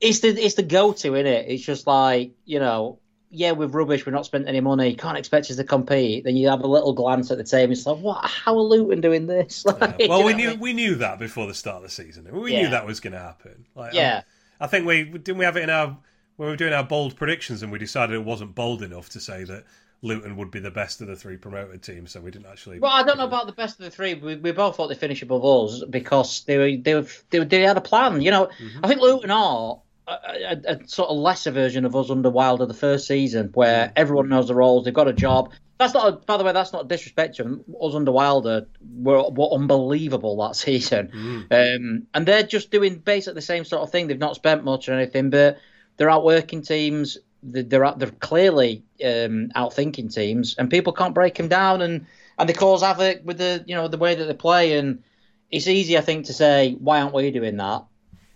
it's 0.00 0.20
the 0.20 0.28
it's 0.28 0.54
the 0.54 0.62
go 0.62 0.92
to 0.92 1.14
in 1.14 1.26
it. 1.26 1.46
It's 1.48 1.64
just 1.64 1.86
like 1.86 2.32
you 2.44 2.60
know, 2.60 2.98
yeah, 3.30 3.52
we're 3.52 3.66
rubbish. 3.66 4.06
We're 4.06 4.12
not 4.12 4.26
spent 4.26 4.48
any 4.48 4.60
money. 4.60 4.94
Can't 4.94 5.18
expect 5.18 5.50
us 5.50 5.56
to 5.56 5.64
compete. 5.64 6.24
Then 6.24 6.36
you 6.36 6.48
have 6.48 6.60
a 6.60 6.66
little 6.66 6.92
glance 6.92 7.30
at 7.30 7.38
the 7.38 7.44
team. 7.44 7.64
And 7.64 7.72
it's 7.72 7.86
like, 7.86 7.98
what? 7.98 8.24
How 8.24 8.54
are 8.56 8.62
Luton 8.62 9.00
doing 9.00 9.26
this? 9.26 9.64
Like, 9.80 9.96
yeah. 9.98 10.08
Well, 10.08 10.24
we 10.24 10.34
knew 10.34 10.48
I 10.48 10.50
mean? 10.52 10.60
we 10.60 10.72
knew 10.72 10.94
that 10.96 11.18
before 11.18 11.46
the 11.46 11.54
start 11.54 11.78
of 11.78 11.82
the 11.82 11.88
season. 11.88 12.28
We 12.30 12.52
yeah. 12.52 12.62
knew 12.62 12.70
that 12.70 12.86
was 12.86 13.00
going 13.00 13.14
to 13.14 13.18
happen. 13.18 13.66
Like, 13.74 13.90
um, 13.90 13.96
yeah, 13.96 14.22
I 14.60 14.66
think 14.66 14.86
we 14.86 15.04
didn't 15.04 15.38
we 15.38 15.44
have 15.44 15.56
it 15.56 15.64
in 15.64 15.70
our 15.70 15.96
when 16.36 16.46
we 16.46 16.52
were 16.52 16.56
doing 16.56 16.72
our 16.72 16.84
bold 16.84 17.16
predictions, 17.16 17.62
and 17.62 17.72
we 17.72 17.78
decided 17.78 18.14
it 18.14 18.24
wasn't 18.24 18.54
bold 18.54 18.82
enough 18.82 19.08
to 19.10 19.20
say 19.20 19.44
that 19.44 19.64
Luton 20.04 20.36
would 20.36 20.50
be 20.50 20.60
the 20.60 20.70
best 20.70 21.00
of 21.00 21.06
the 21.06 21.16
three 21.16 21.38
promoted 21.38 21.82
teams, 21.82 22.12
so 22.12 22.20
we 22.20 22.30
didn't 22.30 22.46
actually. 22.46 22.78
Well, 22.78 22.92
I 22.92 23.02
don't 23.02 23.16
know 23.16 23.24
about 23.24 23.46
the 23.46 23.52
best 23.52 23.80
of 23.80 23.86
the 23.86 23.90
three. 23.90 24.12
We, 24.12 24.36
we 24.36 24.52
both 24.52 24.76
thought 24.76 24.88
they'd 24.88 24.98
finish 24.98 25.22
above 25.22 25.44
us 25.44 25.82
because 25.88 26.44
they 26.44 26.58
were 26.58 26.76
they 26.76 26.94
were, 26.94 27.06
they, 27.30 27.38
were, 27.38 27.46
they 27.46 27.62
had 27.62 27.78
a 27.78 27.80
plan. 27.80 28.20
You 28.20 28.30
know, 28.30 28.46
mm-hmm. 28.46 28.84
I 28.84 28.88
think 28.88 29.00
Luton 29.00 29.30
are 29.30 29.80
a, 30.06 30.12
a, 30.12 30.58
a, 30.74 30.88
sort 30.88 31.08
of 31.08 31.16
lesser 31.16 31.52
version 31.52 31.86
of 31.86 31.96
us 31.96 32.10
under 32.10 32.28
Wilder 32.28 32.66
the 32.66 32.74
first 32.74 33.06
season, 33.06 33.50
where 33.54 33.92
everyone 33.96 34.28
knows 34.28 34.48
the 34.48 34.54
roles, 34.54 34.84
they've 34.84 34.92
got 34.92 35.08
a 35.08 35.14
job. 35.14 35.52
That's 35.78 35.94
not, 35.94 36.08
a, 36.08 36.12
by 36.12 36.36
the 36.36 36.44
way, 36.44 36.52
that's 36.52 36.74
not 36.74 36.86
disrespect 36.86 37.36
to 37.36 37.44
them. 37.44 37.64
Us 37.80 37.94
under 37.94 38.12
Wilder 38.12 38.66
were, 38.80 39.30
were 39.30 39.54
unbelievable 39.54 40.36
that 40.46 40.56
season, 40.56 41.08
mm. 41.14 41.76
um, 41.76 42.06
and 42.12 42.26
they're 42.26 42.42
just 42.42 42.70
doing 42.70 42.96
basically 42.96 43.36
the 43.36 43.42
same 43.42 43.64
sort 43.64 43.82
of 43.82 43.90
thing. 43.90 44.06
They've 44.06 44.18
not 44.18 44.36
spent 44.36 44.64
much 44.64 44.86
or 44.86 44.92
anything, 44.92 45.30
but 45.30 45.58
they're 45.96 46.10
outworking 46.10 46.60
teams. 46.60 47.16
They're 47.44 47.94
they're 47.96 48.10
clearly 48.10 48.82
um, 49.04 49.50
outthinking 49.54 50.14
teams, 50.14 50.54
and 50.56 50.70
people 50.70 50.92
can't 50.92 51.14
break 51.14 51.34
them 51.34 51.48
down, 51.48 51.82
and 51.82 52.06
and 52.38 52.48
they 52.48 52.54
cause 52.54 52.82
havoc 52.82 53.20
with 53.24 53.38
the 53.38 53.62
you 53.66 53.74
know 53.74 53.88
the 53.88 53.98
way 53.98 54.14
that 54.14 54.24
they 54.24 54.34
play. 54.34 54.78
And 54.78 55.02
it's 55.50 55.68
easy, 55.68 55.98
I 55.98 56.00
think, 56.00 56.26
to 56.26 56.32
say 56.32 56.72
why 56.80 57.00
aren't 57.00 57.14
we 57.14 57.30
doing 57.30 57.56
that? 57.58 57.84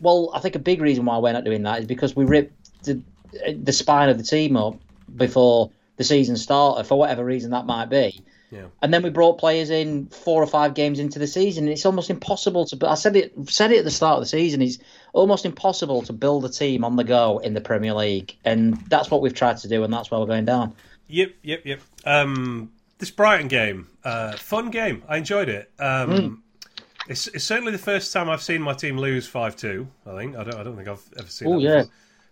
Well, 0.01 0.31
I 0.35 0.41
think 0.41 0.55
a 0.55 0.61
big 0.61 0.81
reason 0.81 1.05
why 1.05 1.19
we're 1.19 1.33
not 1.33 1.45
doing 1.45 1.63
that 1.65 1.81
is 1.81 1.87
because 1.87 2.15
we 2.15 2.25
ripped 2.25 2.85
the, 2.85 3.03
the 3.61 3.73
spine 3.73 4.11
of 4.11 4.19
the 4.19 4.25
team 4.25 4.57
up 4.57 4.79
before 5.17 5.73
the 5.97 6.05
season 6.05 6.37
started, 6.37 6.85
for 6.85 6.99
whatever 6.99 7.25
reason 7.25 7.51
that 7.51 7.67
might 7.67 7.87
be. 7.91 8.23
Yeah. 8.51 8.67
And 8.81 8.93
then 8.95 9.03
we 9.03 9.11
brought 9.11 9.39
players 9.39 9.69
in 9.71 10.07
four 10.07 10.43
or 10.43 10.47
five 10.47 10.75
games 10.75 10.99
into 10.99 11.19
the 11.19 11.27
season. 11.27 11.65
And 11.65 11.73
it's 11.73 11.85
almost 11.85 12.09
impossible 12.09 12.65
to. 12.67 12.89
I 12.89 12.95
said 12.95 13.17
it 13.17 13.35
said 13.49 13.73
it 13.73 13.79
at 13.79 13.85
the 13.85 13.91
start 13.91 14.17
of 14.17 14.23
the 14.23 14.29
season. 14.29 14.63
It's 14.63 14.79
almost 15.13 15.45
impossible 15.45 16.03
to 16.03 16.13
build 16.13 16.45
a 16.45 16.49
team 16.49 16.85
on 16.85 16.97
the 16.97 17.05
go 17.05 17.39
in 17.39 17.55
the 17.55 17.61
Premier 17.61 17.95
League, 17.95 18.37
and 18.45 18.77
that's 18.89 19.11
what 19.11 19.21
we've 19.21 19.35
tried 19.35 19.59
to 19.59 19.69
do, 19.69 19.85
and 19.85 19.93
that's 19.93 20.11
why 20.11 20.19
we're 20.19 20.27
going 20.27 20.47
down. 20.47 20.75
Yep, 21.09 21.35
yep, 21.43 21.63
yep. 21.65 21.81
Um, 22.05 22.73
this 22.99 23.11
Brighton 23.11 23.49
game, 23.49 23.89
uh, 24.05 24.33
fun 24.33 24.71
game. 24.71 25.03
I 25.09 25.19
enjoyed 25.19 25.49
it. 25.49 25.71
Um, 25.79 26.11
mm. 26.11 26.39
It's, 27.09 27.27
it's 27.29 27.45
certainly 27.45 27.73
the 27.73 27.79
first 27.79 28.13
time 28.13 28.29
I've 28.29 28.43
seen 28.43 28.61
my 28.61 28.75
team 28.75 28.99
lose 28.99 29.27
five 29.27 29.57
two. 29.57 29.89
I 30.07 30.17
think 30.17 30.37
I 30.37 30.45
don't 30.45 30.55
I 30.55 30.63
don't 30.63 30.77
think 30.77 30.89
I've 30.89 31.05
ever 31.19 31.29
seen. 31.29 31.49
Oh 31.49 31.59
yeah. 31.59 31.85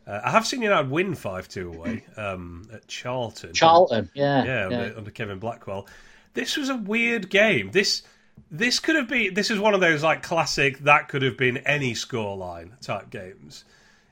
Uh, 0.06 0.20
I 0.24 0.30
have 0.30 0.46
seen 0.46 0.62
United 0.62 0.90
win 0.90 1.14
five 1.14 1.48
two 1.48 1.72
away 1.72 2.04
um, 2.16 2.68
at 2.72 2.86
Charlton. 2.88 3.52
Charlton, 3.52 4.10
yeah, 4.14 4.44
yeah, 4.44 4.68
yeah. 4.68 4.76
Under, 4.78 4.98
under, 4.98 5.10
Kevin 5.10 5.38
Blackwell. 5.38 5.86
This 6.34 6.56
was 6.56 6.68
a 6.68 6.76
weird 6.76 7.28
game. 7.28 7.70
This 7.72 8.02
this 8.50 8.78
could 8.78 8.96
have 8.96 9.08
been. 9.08 9.34
This 9.34 9.50
is 9.50 9.58
one 9.58 9.74
of 9.74 9.80
those 9.80 10.02
like 10.02 10.22
classic 10.22 10.78
that 10.80 11.08
could 11.08 11.22
have 11.22 11.36
been 11.36 11.58
any 11.58 11.94
scoreline 11.94 12.78
type 12.80 13.10
games. 13.10 13.64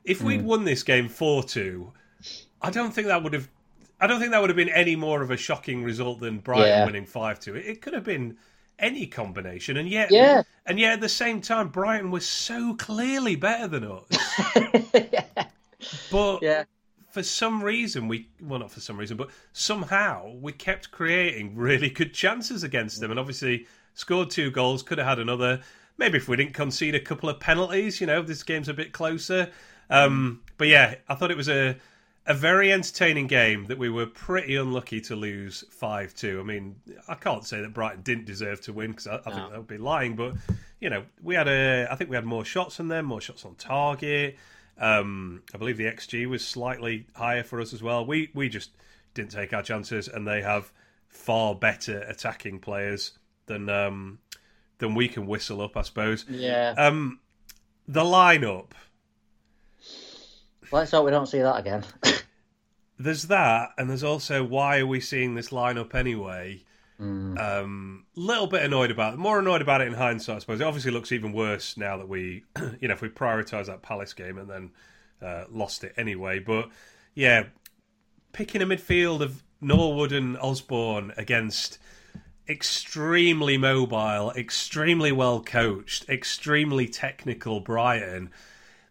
If 0.05 0.21
we'd 0.21 0.41
mm. 0.41 0.45
won 0.45 0.65
this 0.65 0.83
game 0.83 1.09
four 1.09 1.45
two, 1.45 1.93
I 2.61 2.71
don't 2.71 2.93
think 2.93 3.07
that 3.09 3.23
would 3.23 3.33
have. 3.33 3.49
I 4.01 4.07
don't 4.07 4.19
think 4.19 4.33
that 4.33 4.41
would 4.41 4.51
have 4.51 4.57
been 4.57 4.69
any 4.69 4.97
more 4.97 5.23
of 5.23 5.31
a 5.31 5.37
shocking 5.37 5.85
result 5.85 6.21
than 6.21 6.39
Brighton 6.39 6.67
Yeah. 6.67 6.85
winning 6.85 7.07
five 7.07 7.41
two. 7.41 7.55
It, 7.55 7.67
it 7.67 7.83
could 7.83 7.95
have 7.95 8.05
been 8.05 8.37
any 8.79 9.07
combination, 9.07 9.77
and 9.77 9.89
yet, 9.89 10.11
Yeah. 10.11 10.43
and 10.67 10.81
yet 10.81 10.95
at 10.95 11.01
the 11.01 11.09
same 11.09 11.41
time, 11.41 11.69
Brighton 11.69 12.11
was 12.11 12.27
so 12.27 12.75
clearly 12.75 13.37
better 13.37 13.69
than 13.69 13.85
us. 13.85 14.07
But 16.11 16.43
yeah. 16.43 16.64
for 17.11 17.23
some 17.23 17.62
reason, 17.62 18.09
we 18.09 18.29
well, 18.41 18.61
not 18.61 18.71
for 18.71 18.81
some 18.81 18.97
reason, 18.97 19.17
but 19.17 19.31
somehow 19.53 20.35
we 20.41 20.53
kept 20.53 20.91
creating 20.91 21.57
really 21.57 21.91
good 21.91 22.14
chances 22.14 22.62
against 22.62 23.00
them, 23.00 23.11
and 23.11 23.21
obviously 23.21 23.67
scored 23.95 24.31
two 24.31 24.50
goals. 24.50 24.83
Could 24.83 24.99
have 24.99 25.07
had 25.07 25.19
another. 25.19 25.61
Maybe 25.97 26.19
if 26.19 26.29
we 26.29 26.37
didn't 26.37 26.55
concede 26.55 26.97
a 26.97 27.00
couple 27.00 27.29
of 27.29 27.38
penalties, 27.38 28.00
you 28.00 28.07
know, 28.09 28.21
this 28.21 28.43
game's 28.43 28.69
a 28.69 28.75
bit 28.75 28.93
closer. 28.93 29.50
Um, 29.91 30.43
but 30.57 30.67
yeah, 30.67 30.97
I 31.09 31.14
thought 31.14 31.31
it 31.31 31.37
was 31.37 31.49
a 31.49 31.76
a 32.26 32.35
very 32.35 32.73
entertaining 32.73 33.26
game 33.26 33.67
that 33.67 33.76
we 33.76 33.91
were 33.91 34.07
pretty 34.07 34.57
unlucky 34.57 35.00
to 35.03 35.14
lose 35.14 35.64
five 35.71 36.14
two. 36.14 36.41
I 36.41 36.43
mean, 36.43 36.76
I 37.07 37.14
can't 37.14 37.45
say 37.45 37.61
that 37.61 37.75
Brighton 37.75 38.03
didn't 38.03 38.25
deserve 38.25 38.61
to 38.62 38.73
win 38.73 38.93
because 38.93 39.07
I, 39.07 39.17
I 39.17 39.31
think 39.31 39.50
that 39.50 39.59
would 39.59 39.67
be 39.67 39.79
lying. 39.79 40.17
But 40.17 40.35
you 40.81 40.91
know, 40.91 41.05
we 41.23 41.35
had 41.35 41.49
a. 41.49 41.87
I 41.91 41.97
think 41.97 42.11
we 42.11 42.17
had 42.17 42.25
more 42.25 42.45
shots 42.45 42.79
than 42.79 42.88
them, 42.88 43.07
more 43.07 43.21
shots 43.21 43.45
on 43.45 43.55
target. 43.57 44.38
Um, 44.78 45.43
I 45.54 45.59
believe 45.59 45.76
the 45.76 45.85
XG 45.85 46.26
was 46.26 46.47
slightly 46.47 47.07
higher 47.14 47.45
for 47.45 47.61
us 47.61 47.73
as 47.73 47.83
well. 47.83 48.04
We 48.04 48.31
we 48.35 48.49
just 48.49 48.71
didn't 49.14 49.31
take 49.31 49.52
our 49.52 49.62
chances, 49.62 50.09
and 50.09 50.26
they 50.26 50.43
have 50.43 50.73
far 51.09 51.54
better 51.54 52.00
attacking 52.00 52.59
players 52.59 53.12
than 53.47 53.69
um, 53.69 54.19
than 54.78 54.95
we 54.95 55.09
can 55.09 55.26
whistle 55.26 55.61
up, 55.61 55.76
I 55.76 55.83
suppose. 55.83 56.25
Yeah. 56.28 56.75
Um, 56.76 57.21
the 57.87 58.02
lineup. 58.02 58.73
Let's 60.73 60.90
hope 60.90 61.04
we 61.04 61.11
don't 61.11 61.26
see 61.26 61.40
that 61.40 61.59
again. 61.59 61.85
There's 62.99 63.25
that, 63.25 63.71
and 63.76 63.90
there's 63.90 64.04
also 64.04 64.45
why 64.45 64.78
are 64.78 64.87
we 64.87 65.00
seeing 65.00 65.35
this 65.35 65.50
lineup 65.50 65.95
anyway? 65.97 66.62
Mm. 67.01 67.39
Um, 67.39 68.07
little 68.15 68.47
bit 68.47 68.63
annoyed 68.63 68.91
about 68.91 69.15
it. 69.15 69.17
More 69.19 69.41
annoyed 69.41 69.63
about 69.63 69.81
it 69.81 69.89
in 69.89 69.95
hindsight, 69.95 70.37
I 70.37 70.39
suppose. 70.39 70.61
It 70.61 70.65
obviously 70.65 70.93
looks 70.93 71.13
even 71.13 71.33
worse 71.33 71.77
now 71.77 71.97
that 71.97 72.09
we, 72.09 72.45
you 72.81 72.89
know, 72.89 72.95
if 72.95 73.03
we 73.03 73.09
prioritise 73.09 73.67
that 73.67 73.83
Palace 73.83 74.13
game 74.13 74.39
and 74.39 74.49
then 74.49 74.71
uh, 75.21 75.45
lost 75.51 75.85
it 75.85 75.95
anyway. 75.97 76.39
But 76.39 76.69
yeah, 77.15 77.45
picking 78.33 78.63
a 78.63 78.67
midfield 78.67 79.21
of 79.21 79.43
Norwood 79.61 80.13
and 80.13 80.37
Osborne 80.39 81.13
against 81.17 81.79
extremely 82.49 83.57
mobile, 83.57 84.33
extremely 84.33 85.13
well 85.13 85.43
coached, 85.43 86.09
extremely 86.09 86.87
technical 86.87 87.61
Brighton 87.61 88.31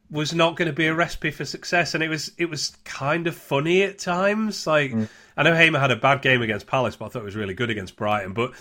was 0.09 0.33
not 0.33 0.55
going 0.55 0.67
to 0.67 0.73
be 0.73 0.87
a 0.87 0.93
recipe 0.93 1.31
for 1.31 1.45
success, 1.45 1.93
and 1.93 2.03
it 2.03 2.09
was 2.09 2.31
it 2.37 2.49
was 2.49 2.75
kind 2.83 3.27
of 3.27 3.35
funny 3.35 3.83
at 3.83 3.97
times. 3.97 4.67
Like 4.67 4.93
I 5.35 5.43
know 5.43 5.55
Hamer 5.55 5.79
had 5.79 5.91
a 5.91 5.95
bad 5.95 6.21
game 6.21 6.41
against 6.41 6.67
Palace, 6.67 6.95
but 6.95 7.05
I 7.05 7.09
thought 7.09 7.21
it 7.21 7.25
was 7.25 7.35
really 7.35 7.53
good 7.53 7.69
against 7.69 7.95
Brighton. 7.95 8.33
But 8.33 8.53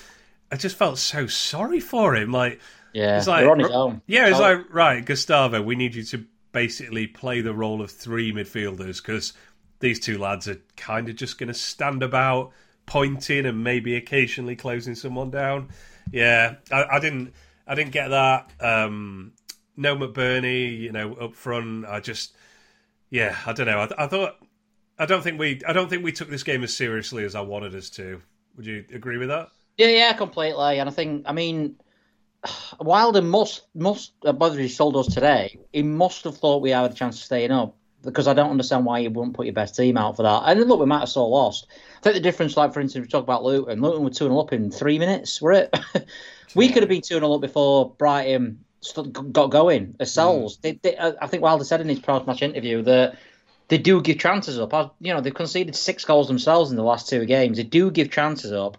I 0.51 0.57
just 0.57 0.77
felt 0.77 0.99
so 0.99 1.27
sorry 1.27 1.81
for 1.81 2.15
him. 2.15 2.33
Like 2.33 2.61
Yeah, 2.93 3.19
it's 3.19 3.27
like 3.27 3.47
on 3.47 3.59
his 3.59 3.71
own. 3.71 4.03
yeah, 4.07 4.29
it's 4.29 4.39
like 4.39 4.73
right, 4.73 5.05
Gustavo, 5.05 5.63
we 5.63 5.77
need 5.77 5.95
you 5.95 6.03
to 6.05 6.25
basically 6.53 7.07
play 7.07 7.41
the 7.41 7.55
role 7.55 7.81
of 7.81 7.91
three 7.91 8.33
midfielders 8.33 9.03
because 9.03 9.33
these 9.81 9.99
two 9.99 10.19
lads 10.19 10.49
are 10.49 10.61
kind 10.77 11.09
of 11.09 11.17
just 11.17 11.39
going 11.39 11.49
to 11.49 11.55
stand 11.55 12.03
about 12.03 12.53
pointing 12.87 13.47
and 13.47 13.65
maybe 13.65 13.97
occasionally 13.97 14.55
closing 14.57 14.95
someone 14.95 15.31
down. 15.31 15.71
Yeah, 16.11 16.57
I, 16.71 16.85
I 16.85 17.01
didn't, 17.01 17.33
I 17.67 17.75
didn't 17.75 17.93
get 17.93 18.09
that. 18.09 18.51
Um, 18.61 19.33
no 19.77 19.97
McBurnie, 19.97 20.79
you 20.79 20.93
know, 20.93 21.15
up 21.15 21.35
front. 21.35 21.87
I 21.87 22.01
just, 22.01 22.37
yeah, 23.09 23.37
I 23.47 23.53
don't 23.53 23.67
know. 23.67 23.79
I, 23.79 24.05
I 24.05 24.07
thought, 24.07 24.37
I 25.03 25.07
don't 25.07 25.21
think 25.21 25.37
we, 25.37 25.61
I 25.67 25.73
don't 25.73 25.91
think 25.91 26.05
we 26.05 26.13
took 26.13 26.31
this 26.31 26.45
game 26.45 26.63
as 26.63 26.77
seriously 26.77 27.25
as 27.25 27.35
I 27.35 27.41
wanted 27.41 27.75
us 27.75 27.91
to. 27.91 28.23
Would 28.57 28.67
you 28.67 28.85
agree 28.95 29.19
with 29.19 29.31
that? 29.31 29.49
Yeah, 29.77 29.89
yeah, 29.89 30.13
completely. 30.13 30.79
And 30.79 30.89
I 30.89 30.93
think, 30.93 31.25
I 31.27 31.33
mean, 31.33 31.75
Wilder 32.81 33.21
must, 33.21 33.63
must, 33.75 34.13
uh, 34.25 34.33
whether 34.33 34.61
he 34.61 34.69
sold 34.69 34.97
us 34.97 35.13
today, 35.13 35.59
he 35.73 35.83
must 35.83 36.23
have 36.23 36.37
thought 36.37 36.63
we 36.63 36.71
had 36.71 36.89
a 36.89 36.95
chance 36.95 37.17
of 37.17 37.25
staying 37.25 37.51
up 37.51 37.75
because 38.05 38.29
I 38.29 38.33
don't 38.35 38.51
understand 38.51 38.85
why 38.85 39.01
you 39.01 39.11
wouldn't 39.11 39.35
put 39.35 39.47
your 39.47 39.55
best 39.55 39.75
team 39.75 39.97
out 39.97 40.15
for 40.15 40.23
that. 40.23 40.45
And 40.47 40.69
look, 40.69 40.79
we 40.79 40.87
might 40.87 41.01
have 41.01 41.09
still 41.09 41.31
lost. 41.31 41.67
I 41.99 42.01
think 42.03 42.15
the 42.15 42.21
difference, 42.21 42.57
like 42.57 42.73
for 42.73 42.81
instance, 42.81 43.05
we 43.05 43.09
talk 43.09 43.25
about 43.25 43.43
Luton. 43.43 43.81
Luton 43.81 44.05
were 44.05 44.11
2 44.11 44.27
0 44.27 44.39
up 44.39 44.53
in 44.53 44.71
three 44.71 45.01
minutes, 45.01 45.43
were 45.43 45.51
it? 45.53 45.77
we 46.55 46.69
could 46.69 46.85
have 46.85 46.89
been 46.89 47.03
2 47.03 47.15
0 47.15 47.33
up 47.33 47.41
before 47.41 47.91
Brighton 47.99 48.65
got 49.33 49.49
going 49.49 49.97
ourselves. 49.99 50.59
They, 50.59 50.73
they, 50.73 50.97
uh, 50.97 51.15
I 51.21 51.27
think 51.27 51.43
Wilder 51.43 51.65
said 51.65 51.81
in 51.81 51.89
his 51.89 52.01
post 52.01 52.27
match 52.29 52.43
interview 52.43 52.83
that 52.83 53.17
they 53.73 53.79
do 53.79 54.03
give 54.03 54.19
chances 54.19 54.59
up. 54.59 54.75
I, 54.75 54.91
you 55.01 55.15
know, 55.15 55.23
they've 55.23 55.33
conceded 55.33 55.75
six 55.75 56.05
goals 56.05 56.29
themselves 56.29 56.71
in 56.71 56.77
the 56.77 56.83
last 56.83 57.09
two 57.09 57.25
games. 57.25 57.57
They 57.57 57.63
do 57.63 57.91
give 57.91 58.11
chances 58.11 58.53
up. 58.53 58.77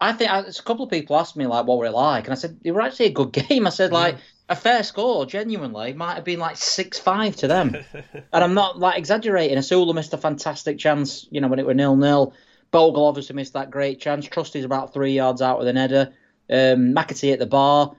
I 0.00 0.12
think 0.12 0.30
I, 0.30 0.38
a 0.38 0.52
couple 0.62 0.84
of 0.84 0.92
people 0.92 1.16
asked 1.16 1.34
me 1.34 1.48
like, 1.48 1.66
"What 1.66 1.78
were 1.78 1.86
it 1.86 1.90
like?" 1.90 2.22
And 2.22 2.32
I 2.32 2.36
said, 2.36 2.60
"It 2.62 2.70
was 2.70 2.84
actually 2.84 3.06
a 3.06 3.12
good 3.14 3.32
game." 3.48 3.66
I 3.66 3.70
said, 3.70 3.90
"Like 3.90 4.14
a 4.48 4.54
fair 4.54 4.84
score, 4.84 5.26
genuinely, 5.26 5.92
might 5.92 6.14
have 6.14 6.22
been 6.22 6.38
like 6.38 6.56
six 6.56 7.00
five 7.00 7.34
to 7.38 7.48
them." 7.48 7.74
and 8.32 8.44
I'm 8.44 8.54
not 8.54 8.78
like 8.78 8.96
exaggerating. 8.96 9.58
Osula 9.58 9.92
missed 9.92 10.14
a 10.14 10.18
fantastic 10.18 10.78
chance, 10.78 11.26
you 11.32 11.40
know, 11.40 11.48
when 11.48 11.58
it 11.58 11.66
were 11.66 11.74
nil 11.74 11.96
nil. 11.96 12.32
Bogle 12.70 13.06
obviously 13.06 13.34
missed 13.34 13.54
that 13.54 13.72
great 13.72 13.98
chance. 13.98 14.24
Trusty's 14.28 14.64
about 14.64 14.94
three 14.94 15.14
yards 15.14 15.42
out 15.42 15.58
with 15.58 15.66
an 15.66 15.74
header. 15.74 16.12
Um, 16.48 16.94
McAtee 16.94 17.32
at 17.32 17.40
the 17.40 17.46
bar. 17.46 17.96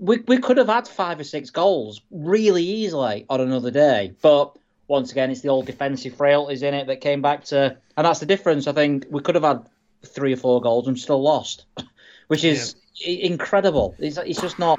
We 0.00 0.20
we 0.26 0.38
could 0.38 0.56
have 0.56 0.68
had 0.68 0.88
five 0.88 1.20
or 1.20 1.24
six 1.24 1.50
goals 1.50 2.00
really 2.10 2.64
easily 2.64 3.26
on 3.28 3.42
another 3.42 3.70
day, 3.70 4.14
but 4.22 4.56
once 4.88 5.12
again, 5.12 5.30
it's 5.30 5.40
the 5.40 5.48
old 5.48 5.66
defensive 5.66 6.16
frailties 6.16 6.62
in 6.62 6.74
it 6.74 6.86
that 6.86 7.00
came 7.00 7.22
back 7.22 7.44
to, 7.44 7.76
and 7.96 8.06
that's 8.06 8.20
the 8.20 8.26
difference. 8.26 8.66
I 8.66 8.72
think 8.72 9.06
we 9.10 9.20
could 9.20 9.34
have 9.34 9.44
had 9.44 9.66
three 10.04 10.32
or 10.32 10.36
four 10.36 10.60
goals 10.60 10.86
and 10.88 10.98
still 10.98 11.22
lost, 11.22 11.64
which 12.28 12.44
is 12.44 12.76
i 13.06 13.10
incredible. 13.10 13.94
It's, 13.98 14.16
it's 14.16 14.40
just 14.40 14.58
not 14.58 14.78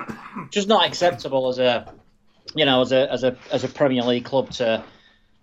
just 0.52 0.68
not 0.68 0.88
acceptable 0.88 1.50
as 1.50 1.60
a 1.60 1.94
you 2.56 2.66
know 2.66 2.82
as 2.82 2.92
a 2.92 3.12
as 3.12 3.24
a 3.24 3.38
as 3.52 3.64
a 3.64 3.68
Premier 3.68 4.04
League 4.04 4.26
club 4.26 4.50
to 4.52 4.84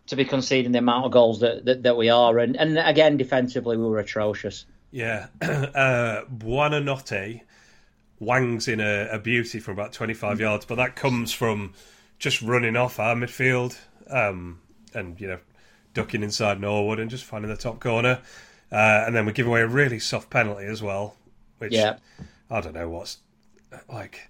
to 0.07 0.17
be 0.17 0.25
conceding 0.25 0.73
the 0.73 0.79
amount 0.79 1.07
of 1.07 1.13
goals 1.13 1.41
that 1.41 1.65
that, 1.67 1.83
that 1.83 1.97
we 1.97 2.09
are, 2.09 2.39
and 2.39 2.57
and 2.57 2.79
again 2.79 3.17
defensively 3.17 3.77
we 3.77 3.85
were 3.85 3.99
atrocious. 3.99 4.65
Yeah, 4.91 5.27
uh, 5.43 6.25
Buonanotte 6.33 7.43
wangs 8.21 8.69
in 8.69 8.81
a, 8.81 9.09
a 9.11 9.19
beauty 9.19 9.59
from 9.59 9.75
about 9.75 9.93
25 9.93 10.41
yards, 10.41 10.65
but 10.65 10.77
that 10.77 10.95
comes 10.95 11.33
from 11.33 11.75
just 12.19 12.43
running 12.43 12.77
off 12.77 12.99
our 12.99 13.15
midfield 13.15 13.77
um, 14.11 14.61
and, 14.95 15.21
you 15.21 15.29
know, 15.29 15.39
ducking 15.93 16.23
inside 16.23 16.61
Norwood 16.61 16.99
and 17.01 17.11
just 17.11 17.25
finding 17.25 17.51
the 17.51 17.57
top 17.57 17.81
corner. 17.81 18.21
Uh, 18.73 19.05
and 19.07 19.15
then 19.15 19.27
we 19.27 19.33
give 19.33 19.47
away 19.47 19.61
a 19.61 19.67
really 19.67 19.99
soft 19.99 20.31
penalty 20.31 20.65
as 20.65 20.83
well, 20.83 21.17
which 21.59 21.73
Yeah. 21.73 21.97
I 22.51 22.61
don't 22.61 22.75
know 22.75 22.89
what's 22.89 23.19
like. 23.89 24.29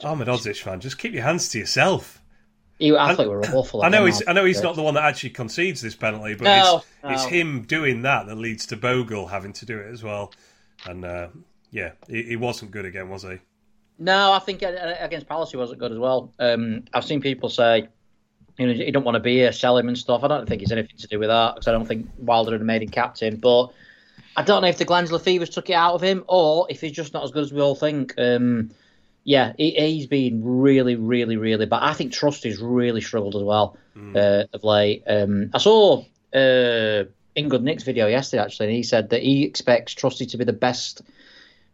Ahmedhodzic 0.00 0.60
fan, 0.60 0.80
just 0.80 0.98
keep 0.98 1.12
your 1.12 1.22
hands 1.22 1.48
to 1.50 1.58
yourself. 1.58 2.20
You, 2.78 2.98
I 2.98 3.14
thought 3.14 3.28
we 3.28 3.34
were 3.34 3.44
awful. 3.46 3.82
I 3.84 3.88
know 3.88 4.04
he's. 4.04 4.22
I 4.26 4.32
know 4.32 4.44
he's 4.44 4.60
not 4.60 4.74
the 4.74 4.82
one 4.82 4.94
that 4.94 5.04
actually 5.04 5.30
concedes 5.30 5.80
this 5.80 5.94
penalty, 5.94 6.34
but 6.34 6.44
No, 6.44 6.76
it's, 6.78 6.86
no. 7.04 7.10
it's 7.10 7.24
him 7.24 7.62
doing 7.62 8.02
that 8.02 8.26
that 8.26 8.34
leads 8.34 8.66
to 8.66 8.76
Bogle 8.76 9.28
having 9.28 9.52
to 9.54 9.64
do 9.64 9.78
it 9.78 9.92
as 9.92 10.02
well. 10.02 10.32
And 10.84 11.04
uh, 11.04 11.28
yeah, 11.70 11.92
he, 12.08 12.24
he 12.24 12.36
wasn't 12.36 12.72
good 12.72 12.84
again, 12.84 13.08
was 13.08 13.22
he? 13.22 13.38
No, 13.98 14.32
I 14.32 14.38
think 14.40 14.62
uh, 14.62 14.94
against 14.98 15.28
Palace 15.28 15.50
he 15.50 15.56
wasn't 15.56 15.80
good 15.80 15.92
as 15.92 15.98
well. 15.98 16.32
Um, 16.38 16.84
I've 16.92 17.04
seen 17.04 17.20
people 17.20 17.48
say, 17.48 17.88
you 18.58 18.66
know, 18.66 18.72
he 18.72 18.90
don't 18.90 19.04
want 19.04 19.16
to 19.16 19.20
be 19.20 19.36
here, 19.36 19.52
sell 19.52 19.76
him 19.76 19.88
and 19.88 19.98
stuff. 19.98 20.22
I 20.24 20.28
don't 20.28 20.48
think 20.48 20.62
it's 20.62 20.72
anything 20.72 20.96
to 20.98 21.06
do 21.06 21.18
with 21.18 21.28
that 21.28 21.54
because 21.54 21.68
I 21.68 21.72
don't 21.72 21.86
think 21.86 22.08
Wilder 22.18 22.52
had 22.52 22.62
made 22.62 22.82
him 22.82 22.88
captain. 22.88 23.36
But 23.36 23.72
I 24.36 24.42
don't 24.42 24.62
know 24.62 24.68
if 24.68 24.78
the 24.78 24.84
glandular 24.84 25.18
fevers 25.18 25.50
took 25.50 25.70
it 25.70 25.74
out 25.74 25.94
of 25.94 26.02
him 26.02 26.24
or 26.28 26.66
if 26.70 26.80
he's 26.80 26.92
just 26.92 27.14
not 27.14 27.24
as 27.24 27.30
good 27.30 27.44
as 27.44 27.52
we 27.52 27.60
all 27.60 27.74
think. 27.74 28.14
Um, 28.18 28.70
yeah, 29.24 29.54
he, 29.56 29.70
he's 29.70 30.06
been 30.06 30.42
really, 30.44 30.96
really, 30.96 31.36
really 31.36 31.66
bad. 31.66 31.82
I 31.82 31.94
think 31.94 32.12
Trusty's 32.12 32.60
really 32.60 33.00
struggled 33.00 33.36
as 33.36 33.42
well 33.42 33.76
uh, 34.14 34.44
of 34.52 34.64
late. 34.64 35.02
Um, 35.06 35.50
I 35.54 35.58
saw 35.58 36.04
uh, 36.34 37.04
Ingrid 37.36 37.62
Nick's 37.62 37.84
video 37.84 38.06
yesterday 38.06 38.42
actually, 38.42 38.66
and 38.66 38.76
he 38.76 38.82
said 38.82 39.10
that 39.10 39.22
he 39.22 39.44
expects 39.44 39.94
Trusty 39.94 40.26
to 40.26 40.36
be 40.36 40.44
the 40.44 40.52
best 40.52 41.02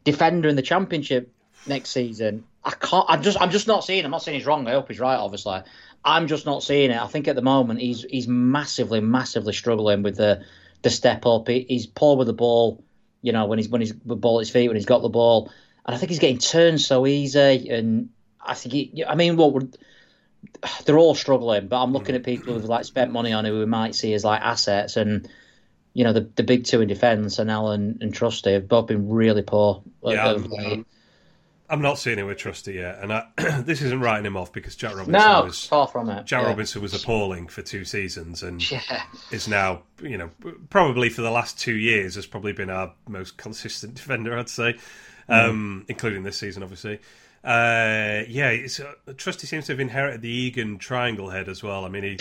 defender 0.05 0.49
in 0.49 0.57
the 0.57 0.63
championship 0.63 1.33
next 1.67 1.91
season. 1.91 2.45
I 2.65 2.73
can't. 2.73 3.07
I'm 3.09 3.23
just. 3.23 3.41
I'm 3.41 3.51
just 3.51 3.67
not 3.67 3.85
seeing. 3.85 4.05
I'm 4.05 4.11
not 4.11 4.23
saying 4.23 4.39
he's 4.39 4.47
wrong. 4.47 4.67
I 4.67 4.73
hope 4.73 4.89
he's 4.89 5.01
right. 5.01 5.17
Obviously, 5.17 5.61
I'm 6.05 6.27
just 6.27 6.47
not 6.47 6.63
seeing 6.63 6.91
it. 6.91 7.01
I 7.01 7.07
think 7.07 7.29
at 7.29 7.37
the 7.37 7.43
moment 7.43 7.81
he's 7.81 8.03
he's 8.03 8.29
massively, 8.29 9.01
massively 9.01 9.53
struggling 9.53 10.03
with 10.03 10.17
the 10.17 10.45
the 10.83 10.91
step 10.91 11.27
up. 11.27 11.49
He, 11.49 11.65
he's 11.69 11.87
poor 11.87 12.17
with 12.17 12.27
the 12.27 12.33
ball. 12.33 12.85
You 13.23 13.33
know 13.33 13.47
when 13.47 13.59
he's 13.59 13.69
when 13.69 13.81
he's 13.81 13.95
with 13.95 14.07
the 14.07 14.17
ball 14.17 14.39
at 14.39 14.43
his 14.43 14.51
feet 14.51 14.69
when 14.69 14.77
he's 14.77 14.87
got 14.87 15.03
the 15.03 15.09
ball, 15.09 15.51
and 15.87 15.95
I 15.95 15.99
think 15.99 16.11
he's 16.11 16.19
getting 16.19 16.39
turned 16.39 16.81
so 16.81 17.07
easy. 17.07 17.69
And 17.71 18.11
I 18.45 18.55
think 18.55 18.73
he. 18.73 19.05
I 19.07 19.15
mean, 19.15 19.37
what 19.37 19.53
would 19.55 19.77
they're 20.85 20.99
all 20.99 21.15
struggling, 21.15 21.69
but 21.69 21.83
I'm 21.83 21.93
looking 21.93 22.15
at 22.15 22.25
people 22.25 22.55
who've 22.55 22.65
like 22.65 22.85
spent 22.85 23.13
money 23.13 23.33
on 23.33 23.45
who 23.45 23.59
we 23.59 23.67
might 23.67 23.95
see 23.95 24.15
as 24.15 24.25
like 24.25 24.41
assets, 24.41 24.97
and 24.97 25.29
you 25.95 26.05
know 26.05 26.13
the 26.13 26.29
the 26.37 26.43
big 26.43 26.65
two 26.65 26.81
in 26.81 26.89
defence, 26.89 27.39
and 27.39 27.51
Alan 27.51 27.99
and 28.01 28.15
Trusty 28.15 28.53
have 28.53 28.69
both 28.69 28.87
been 28.87 29.09
really 29.09 29.43
poor. 29.43 29.83
Yeah, 30.03 30.31
of 30.31 30.53
um, 30.53 30.87
I'm- 31.71 31.81
not 31.83 31.99
seeing 31.99 32.19
him 32.19 32.27
with 32.27 32.39
Trusty 32.39 32.75
yet, 32.75 32.99
and 33.01 33.13
I, 33.13 33.27
this 33.65 33.81
isn't 33.83 34.01
writing 34.01 34.27
him 34.27 34.37
off 34.37 34.53
because 34.53 34.77
Jack 34.77 34.91
Robinson 34.97 35.13
No, 35.13 35.45
was 35.45 35.65
far 35.67 35.87
from 35.87 36.11
it. 36.11 36.27
Jack 36.27 36.43
yeah. 36.43 36.49
Robinson 36.49 36.83
was 36.83 36.93
appalling 36.95 37.47
for 37.49 37.63
two 37.63 37.85
seasons, 37.85 38.43
and 38.43 38.69
Yeah. 38.71 39.03
is 39.31 39.49
now, 39.49 39.83
you 40.03 40.19
know, 40.19 40.31
probably 40.69 41.09
for 41.09 41.23
the 41.23 41.31
last 41.31 41.59
two 41.59 41.75
years 41.77 42.17
has 42.17 42.27
probably 42.27 42.53
been 42.53 42.71
our 42.71 42.93
most 43.09 43.37
consistent 43.37 43.95
defender, 43.97 44.39
I'd 44.39 44.49
say, 44.49 44.77
um, 45.29 45.85
including 45.89 46.23
this 46.25 46.37
season, 46.39 46.63
obviously. 46.63 46.99
Uh, 47.43 48.21
yeah, 48.29 48.51
it's, 48.51 48.79
uh, 48.81 48.93
Trusty 49.17 49.47
seems 49.47 49.65
to 49.65 49.73
have 49.73 49.81
inherited 49.81 50.21
the 50.21 50.29
Egan 50.29 50.77
triangle 50.77 51.31
head 51.31 51.49
as 51.49 51.63
well. 51.63 51.87
I 51.87 51.89
mean, 51.89 52.03
he 52.03 52.19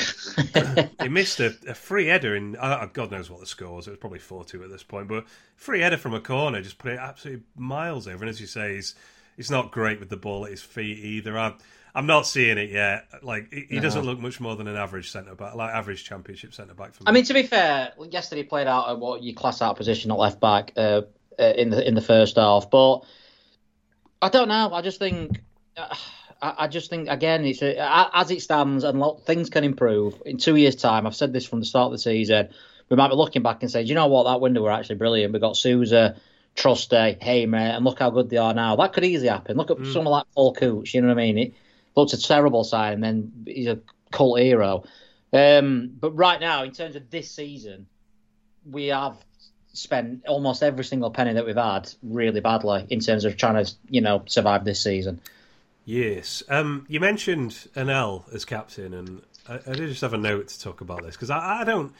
he 1.01 1.09
missed 1.09 1.41
a, 1.41 1.53
a 1.67 1.73
free 1.73 2.05
header 2.05 2.35
in, 2.37 2.55
uh, 2.55 2.85
God 2.93 3.11
knows 3.11 3.29
what 3.29 3.41
the 3.41 3.45
score 3.45 3.75
was. 3.75 3.87
It 3.87 3.91
was 3.91 3.99
probably 3.99 4.19
4 4.19 4.45
2 4.45 4.63
at 4.63 4.69
this 4.71 4.83
point, 4.83 5.09
but 5.09 5.25
free 5.57 5.81
header 5.81 5.97
from 5.97 6.13
a 6.13 6.21
corner 6.21 6.61
just 6.61 6.77
put 6.77 6.93
it 6.93 6.99
absolutely 6.99 7.43
miles 7.57 8.07
over. 8.07 8.23
And 8.23 8.29
as 8.29 8.39
you 8.39 8.47
say, 8.47 8.75
he's, 8.75 8.95
he's 9.39 9.49
not 9.49 9.71
great 9.71 10.01
with 10.01 10.09
the 10.09 10.17
ball 10.17 10.43
at 10.43 10.51
his 10.51 10.61
feet 10.61 10.97
either. 10.97 11.39
I'm, 11.39 11.55
I'm 11.95 12.05
not 12.05 12.27
seeing 12.27 12.57
it 12.57 12.69
yet. 12.71 13.07
Like 13.23 13.53
he, 13.53 13.67
he 13.69 13.79
doesn't 13.79 14.03
look 14.03 14.19
much 14.19 14.41
more 14.41 14.57
than 14.57 14.67
an 14.67 14.75
average 14.75 15.09
centre 15.09 15.33
back, 15.33 15.55
like 15.55 15.73
average 15.73 16.03
championship 16.03 16.53
centre 16.53 16.73
back 16.73 16.93
for 16.93 17.03
me. 17.03 17.07
I 17.07 17.11
mean, 17.13 17.23
to 17.23 17.33
be 17.33 17.43
fair, 17.43 17.93
yesterday 18.09 18.41
he 18.41 18.47
played 18.47 18.67
out 18.67 18.89
at 18.89 18.99
what 18.99 19.23
you 19.23 19.33
class 19.33 19.61
out 19.61 19.77
position 19.77 20.11
at 20.11 20.17
left 20.17 20.41
back 20.41 20.73
uh, 20.75 21.03
uh, 21.39 21.53
in 21.55 21.69
the 21.69 21.87
in 21.87 21.95
the 21.95 22.01
first 22.01 22.35
half, 22.35 22.69
but 22.69 22.99
I 24.21 24.27
don't 24.27 24.49
know. 24.49 24.71
I 24.73 24.81
just 24.81 24.99
think. 24.99 25.41
Uh, 25.77 25.95
I 26.41 26.69
just 26.69 26.89
think 26.89 27.09
again, 27.09 27.43
it's 27.43 27.61
a, 27.61 27.75
as 28.15 28.31
it 28.31 28.41
stands, 28.41 28.85
and 28.85 28.97
lo- 28.97 29.21
things 29.25 29.49
can 29.49 29.65
improve. 29.65 30.21
In 30.25 30.37
two 30.37 30.55
years' 30.55 30.77
time, 30.77 31.05
I've 31.05 31.15
said 31.15 31.33
this 31.33 31.45
from 31.45 31.59
the 31.59 31.65
start 31.65 31.87
of 31.87 31.91
the 31.91 31.97
season. 31.97 32.47
We 32.87 32.95
might 32.95 33.09
be 33.09 33.15
looking 33.15 33.43
back 33.43 33.61
and 33.61 33.69
saying, 33.69 33.87
you 33.87 33.93
know 33.93 34.07
what? 34.07 34.23
That 34.23 34.39
window 34.39 34.63
were 34.63 34.71
actually 34.71 34.95
brilliant. 34.95 35.33
We 35.33 35.39
got 35.39 35.57
Souza, 35.57 36.15
Trusty, 36.59 37.15
mate, 37.45 37.53
and 37.55 37.85
look 37.85 37.99
how 37.99 38.09
good 38.09 38.29
they 38.29 38.35
are 38.35 38.53
now. 38.53 38.75
That 38.75 38.91
could 38.91 39.05
easily 39.05 39.29
happen. 39.29 39.55
Look 39.55 39.71
at 39.71 39.77
someone 39.85 40.11
like 40.11 40.25
Paul 40.35 40.53
Coutts. 40.53 40.93
You 40.93 41.01
know 41.01 41.07
what 41.07 41.17
I 41.17 41.21
mean? 41.21 41.37
It 41.37 41.53
looked 41.95 42.11
a 42.11 42.21
terrible 42.21 42.65
sign, 42.65 42.95
and 42.95 43.03
then 43.03 43.31
he's 43.47 43.67
a 43.67 43.79
cult 44.11 44.39
hero. 44.41 44.83
Um, 45.31 45.91
but 45.97 46.11
right 46.11 46.37
now, 46.41 46.63
in 46.63 46.71
terms 46.73 46.97
of 46.97 47.09
this 47.09 47.31
season, 47.31 47.87
we 48.69 48.87
have 48.87 49.15
spent 49.71 50.25
almost 50.27 50.61
every 50.61 50.83
single 50.83 51.11
penny 51.11 51.31
that 51.31 51.45
we've 51.45 51.55
had 51.55 51.93
really 52.03 52.41
badly 52.41 52.85
in 52.89 52.99
terms 52.99 53.23
of 53.23 53.37
trying 53.37 53.63
to, 53.63 53.71
you 53.89 54.01
know, 54.01 54.23
survive 54.25 54.65
this 54.65 54.81
season. 54.81 55.21
Yes. 55.85 56.43
Um, 56.49 56.85
you 56.89 56.99
mentioned 56.99 57.51
Anel 57.73 58.31
as 58.33 58.43
captain, 58.43 58.93
and 58.93 59.21
I, 59.47 59.59
I 59.65 59.73
did 59.75 59.87
just 59.87 60.01
have 60.01 60.13
a 60.13 60.17
note 60.17 60.49
to 60.49 60.59
talk 60.59 60.81
about 60.81 61.03
this 61.03 61.15
because 61.15 61.29
I, 61.29 61.61
I 61.61 61.63
don't, 61.63 61.93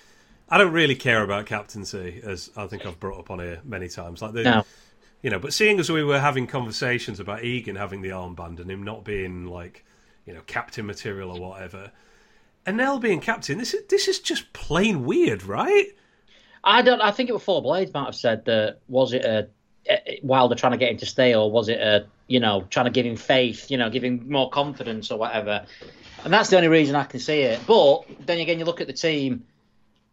I 0.50 0.58
don't 0.58 0.74
really 0.74 0.96
care 0.96 1.24
about 1.24 1.46
captaincy, 1.46 2.22
as 2.24 2.50
I 2.58 2.68
think 2.68 2.86
I've 2.86 3.00
brought 3.00 3.20
up 3.20 3.32
on 3.32 3.40
here 3.40 3.62
many 3.64 3.88
times. 3.88 4.22
Like 4.22 4.34
the, 4.34 4.44
No. 4.44 4.66
you 5.22 5.30
know, 5.30 5.40
but 5.40 5.54
seeing 5.54 5.80
as 5.80 5.92
we 5.92 6.04
were 6.04 6.20
having 6.20 6.48
conversations 6.48 7.20
about 7.20 7.44
Egan 7.44 7.76
having 7.76 8.02
the 8.02 8.10
armband 8.10 8.60
and 8.60 8.70
him 8.70 8.84
not 8.84 9.04
being 9.04 9.46
like, 9.46 9.86
you 10.26 10.34
know, 10.34 10.42
captain 10.48 10.86
material 10.86 11.32
or 11.32 11.50
whatever, 11.50 11.92
and 12.66 12.80
Anel 12.80 13.00
being 13.00 13.20
captain, 13.20 13.58
this 13.58 13.74
is 13.74 13.86
this 13.88 14.08
is 14.08 14.20
just 14.20 14.52
plain 14.54 15.06
weird, 15.06 15.44
right? 15.44 15.88
I 16.64 16.82
don't. 16.82 17.02
I 17.02 17.12
think 17.12 17.30
it 17.30 17.34
was 17.34 17.44
Four 17.44 17.62
Blades 17.62 17.94
might 17.94 18.06
have 18.06 18.16
said 18.16 18.46
that. 18.46 18.80
Was 18.88 19.14
it 19.14 19.24
a, 19.24 19.48
eh, 19.88 19.94
eh, 19.94 20.00
a 20.08 20.20
Wilder 20.24 20.56
trying 20.56 20.74
to 20.74 20.78
get 20.78 20.92
him 20.92 20.98
to 20.98 21.06
stay, 21.06 21.34
or 21.34 21.50
was 21.50 21.70
it 21.70 21.80
a 21.80 22.06
you 22.28 22.40
know 22.40 22.66
trying 22.70 22.86
to 22.86 22.92
give 22.92 23.06
him 23.06 23.16
faith, 23.16 23.72
you 23.72 23.78
know, 23.78 23.90
give 23.90 24.04
him 24.04 24.30
more 24.30 24.50
confidence 24.50 25.10
or 25.10 25.18
whatever? 25.18 25.66
And 26.24 26.34
that's 26.34 26.50
the 26.50 26.58
only 26.58 26.68
reason 26.68 26.96
I 26.96 27.06
can 27.06 27.20
see 27.20 27.42
it. 27.42 27.62
But 27.66 28.04
then 28.26 28.40
again, 28.40 28.60
you 28.60 28.66
look 28.66 28.82
at 28.82 28.88
the 28.88 28.94
team. 28.94 29.46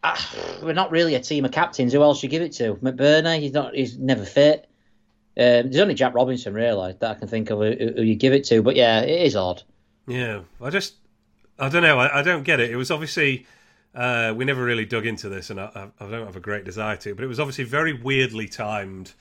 Ah, 0.04 0.34
we're 0.62 0.72
not 0.72 0.90
really 0.90 1.14
a 1.14 1.20
team 1.20 1.44
of 1.44 1.52
captains. 1.52 1.92
Who 1.92 2.02
else 2.02 2.22
you 2.22 2.28
give 2.28 2.42
it 2.42 2.52
to? 2.52 2.74
McBurnie. 2.76 3.40
He's 3.40 3.52
not. 3.52 3.74
He's 3.74 3.98
never 3.98 4.24
fit. 4.24 4.68
Um, 5.38 5.70
there's 5.70 5.78
only 5.78 5.94
Jack 5.94 6.14
Robinson 6.14 6.54
really 6.54 6.94
that 7.00 7.10
I 7.10 7.14
can 7.14 7.28
think 7.28 7.50
of 7.50 7.58
who, 7.58 7.74
who 7.96 8.02
you 8.02 8.14
give 8.14 8.32
it 8.32 8.44
to. 8.44 8.62
But 8.62 8.76
yeah, 8.76 9.00
it 9.00 9.22
is 9.22 9.36
odd. 9.36 9.62
Yeah, 10.06 10.42
I 10.62 10.70
just, 10.70 10.94
I 11.58 11.68
don't 11.68 11.82
know. 11.82 11.98
I, 11.98 12.20
I 12.20 12.22
don't 12.22 12.44
get 12.44 12.60
it. 12.60 12.70
It 12.70 12.76
was 12.76 12.90
obviously 12.90 13.46
uh, 13.94 14.34
we 14.36 14.44
never 14.44 14.62
really 14.62 14.84
dug 14.84 15.06
into 15.06 15.28
this, 15.28 15.50
and 15.50 15.58
I, 15.58 15.88
I 15.98 16.06
don't 16.06 16.26
have 16.26 16.36
a 16.36 16.40
great 16.40 16.64
desire 16.64 16.96
to. 16.98 17.14
But 17.14 17.24
it 17.24 17.28
was 17.28 17.40
obviously 17.40 17.64
very 17.64 17.92
weirdly 17.92 18.46
timed, 18.46 19.12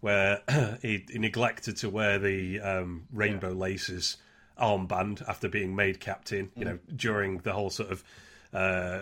where 0.00 0.42
he, 0.82 1.04
he 1.10 1.18
neglected 1.18 1.76
to 1.78 1.90
wear 1.90 2.18
the 2.18 2.60
um, 2.60 3.06
rainbow 3.12 3.52
laces 3.52 4.18
armband 4.60 5.26
after 5.28 5.48
being 5.48 5.74
made 5.74 5.98
captain. 5.98 6.50
You 6.54 6.64
know, 6.66 6.78
during 6.94 7.38
the 7.38 7.52
whole 7.52 7.70
sort 7.70 7.90
of 7.90 8.04
uh, 8.52 9.00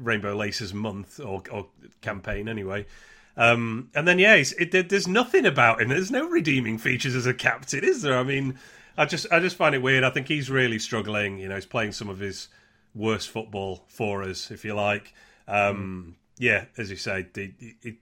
rainbow 0.00 0.34
laces 0.34 0.72
month 0.72 1.20
or, 1.20 1.42
or 1.50 1.66
campaign, 2.00 2.48
anyway. 2.48 2.86
Um, 3.36 3.90
and 3.94 4.08
then 4.08 4.18
yeah, 4.18 4.36
he's, 4.36 4.52
it, 4.54 4.88
there's 4.88 5.06
nothing 5.06 5.44
about 5.44 5.80
him. 5.80 5.88
There's 5.88 6.10
no 6.10 6.28
redeeming 6.28 6.78
features 6.78 7.14
as 7.14 7.26
a 7.26 7.34
captain, 7.34 7.84
is 7.84 8.02
there? 8.02 8.18
I 8.18 8.22
mean, 8.22 8.58
I 8.96 9.04
just 9.04 9.26
I 9.30 9.40
just 9.40 9.56
find 9.56 9.74
it 9.74 9.82
weird. 9.82 10.04
I 10.04 10.10
think 10.10 10.28
he's 10.28 10.50
really 10.50 10.78
struggling. 10.78 11.38
You 11.38 11.48
know, 11.48 11.54
he's 11.56 11.66
playing 11.66 11.92
some 11.92 12.08
of 12.08 12.18
his 12.18 12.48
worst 12.94 13.28
football 13.28 13.84
for 13.88 14.22
us, 14.22 14.50
if 14.50 14.64
you 14.64 14.74
like. 14.74 15.12
Um, 15.46 16.16
Yeah, 16.38 16.64
as 16.76 16.90
you 16.90 16.96
say, 16.96 17.26
the, 17.32 17.52
it, 17.82 17.96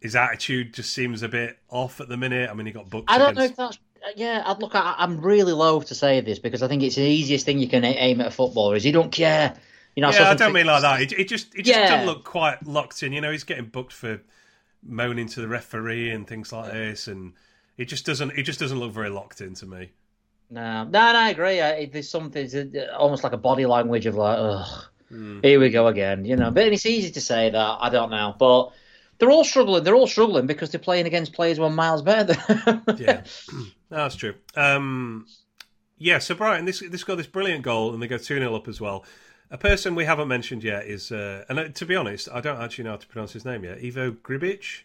his 0.00 0.16
attitude 0.16 0.74
just 0.74 0.92
seems 0.92 1.22
a 1.22 1.28
bit 1.28 1.58
off 1.70 2.00
at 2.00 2.08
the 2.08 2.16
minute. 2.16 2.50
I 2.50 2.54
mean, 2.54 2.66
he 2.66 2.72
got 2.72 2.90
booked. 2.90 3.10
I 3.10 3.18
don't 3.18 3.34
know 3.34 3.44
if 3.44 3.56
that's. 3.56 3.78
Yeah, 4.16 4.42
I'd 4.44 4.60
look. 4.60 4.74
I, 4.74 4.94
I'm 4.98 5.20
really 5.20 5.52
loath 5.52 5.86
to 5.86 5.94
say 5.94 6.20
this 6.20 6.38
because 6.38 6.62
I 6.62 6.68
think 6.68 6.82
it's 6.82 6.96
the 6.96 7.02
easiest 7.02 7.46
thing 7.46 7.58
you 7.58 7.68
can 7.68 7.84
aim 7.84 8.20
at 8.20 8.26
a 8.26 8.30
footballer 8.30 8.74
is 8.76 8.82
he 8.82 8.92
don't 8.92 9.12
care. 9.12 9.54
You 9.96 10.00
know, 10.02 10.08
Yeah, 10.08 10.18
sort 10.18 10.28
I 10.28 10.34
don't 10.34 10.52
mean 10.54 10.66
like 10.66 10.82
that. 10.82 11.00
It, 11.02 11.12
it 11.12 11.28
just 11.28 11.54
it 11.54 11.64
just 11.64 11.78
Yeah. 11.78 11.88
doesn't 11.88 12.06
look 12.06 12.24
quite 12.24 12.66
locked 12.66 13.02
in. 13.02 13.12
You 13.12 13.20
know, 13.20 13.30
he's 13.30 13.44
getting 13.44 13.66
booked 13.66 13.92
for 13.92 14.20
moaning 14.82 15.28
to 15.28 15.40
the 15.40 15.48
referee 15.48 16.10
and 16.10 16.26
things 16.26 16.52
like 16.52 16.72
this, 16.72 17.08
and 17.08 17.34
it 17.76 17.86
just 17.86 18.06
doesn't 18.06 18.32
it 18.32 18.42
just 18.44 18.58
doesn't 18.60 18.78
look 18.78 18.92
very 18.92 19.10
locked 19.10 19.40
in 19.40 19.54
to 19.54 19.66
me. 19.66 19.90
No, 20.50 20.84
no, 20.84 21.12
no, 21.12 21.18
I 21.18 21.30
agree. 21.30 21.60
I, 21.60 21.86
there's 21.86 22.08
something 22.10 22.74
almost 22.96 23.24
like 23.24 23.32
a 23.32 23.38
body 23.38 23.64
language 23.66 24.06
of 24.06 24.14
like, 24.16 24.36
ugh, 24.38 24.84
Hmm. 25.08 25.40
here 25.42 25.60
we 25.60 25.68
go 25.68 25.86
again. 25.88 26.24
You 26.24 26.36
know, 26.36 26.50
but 26.50 26.66
it's 26.68 26.86
easy 26.86 27.10
to 27.12 27.20
say 27.20 27.50
that. 27.50 27.76
I 27.80 27.90
don't 27.90 28.10
know, 28.10 28.34
but 28.38 28.70
they're 29.18 29.30
all 29.30 29.44
struggling. 29.44 29.84
They're 29.84 29.94
all 29.94 30.06
struggling 30.06 30.46
because 30.46 30.70
they're 30.70 30.80
playing 30.80 31.06
against 31.06 31.34
players 31.34 31.58
who 31.58 31.64
are 31.64 31.70
miles 31.70 32.00
better. 32.02 32.32
Than 32.64 32.82
Yeah, 32.98 33.22
no, 33.52 33.64
that's 33.90 34.16
true. 34.16 34.34
Um, 34.56 35.26
yeah, 35.98 36.18
so 36.18 36.34
Brighton, 36.34 36.64
this 36.64 36.80
this 36.80 37.04
got 37.04 37.16
this 37.18 37.26
brilliant 37.26 37.62
goal, 37.62 37.92
and 37.92 38.02
they 38.02 38.06
go 38.08 38.16
two 38.18 38.38
0 38.38 38.54
up 38.54 38.68
as 38.68 38.80
well. 38.80 39.04
A 39.52 39.58
person 39.58 39.94
we 39.94 40.06
haven't 40.06 40.28
mentioned 40.28 40.64
yet 40.64 40.86
is, 40.86 41.12
uh, 41.12 41.44
and 41.48 41.58
uh, 41.58 41.68
to 41.68 41.84
be 41.86 41.94
honest, 41.94 42.26
I 42.32 42.40
don't 42.40 42.58
actually 42.60 42.84
know 42.84 42.92
how 42.92 42.96
to 42.96 43.06
pronounce 43.06 43.32
his 43.34 43.44
name 43.44 43.64
yet. 43.64 43.78
Ivo 43.84 44.10
Gribic. 44.12 44.84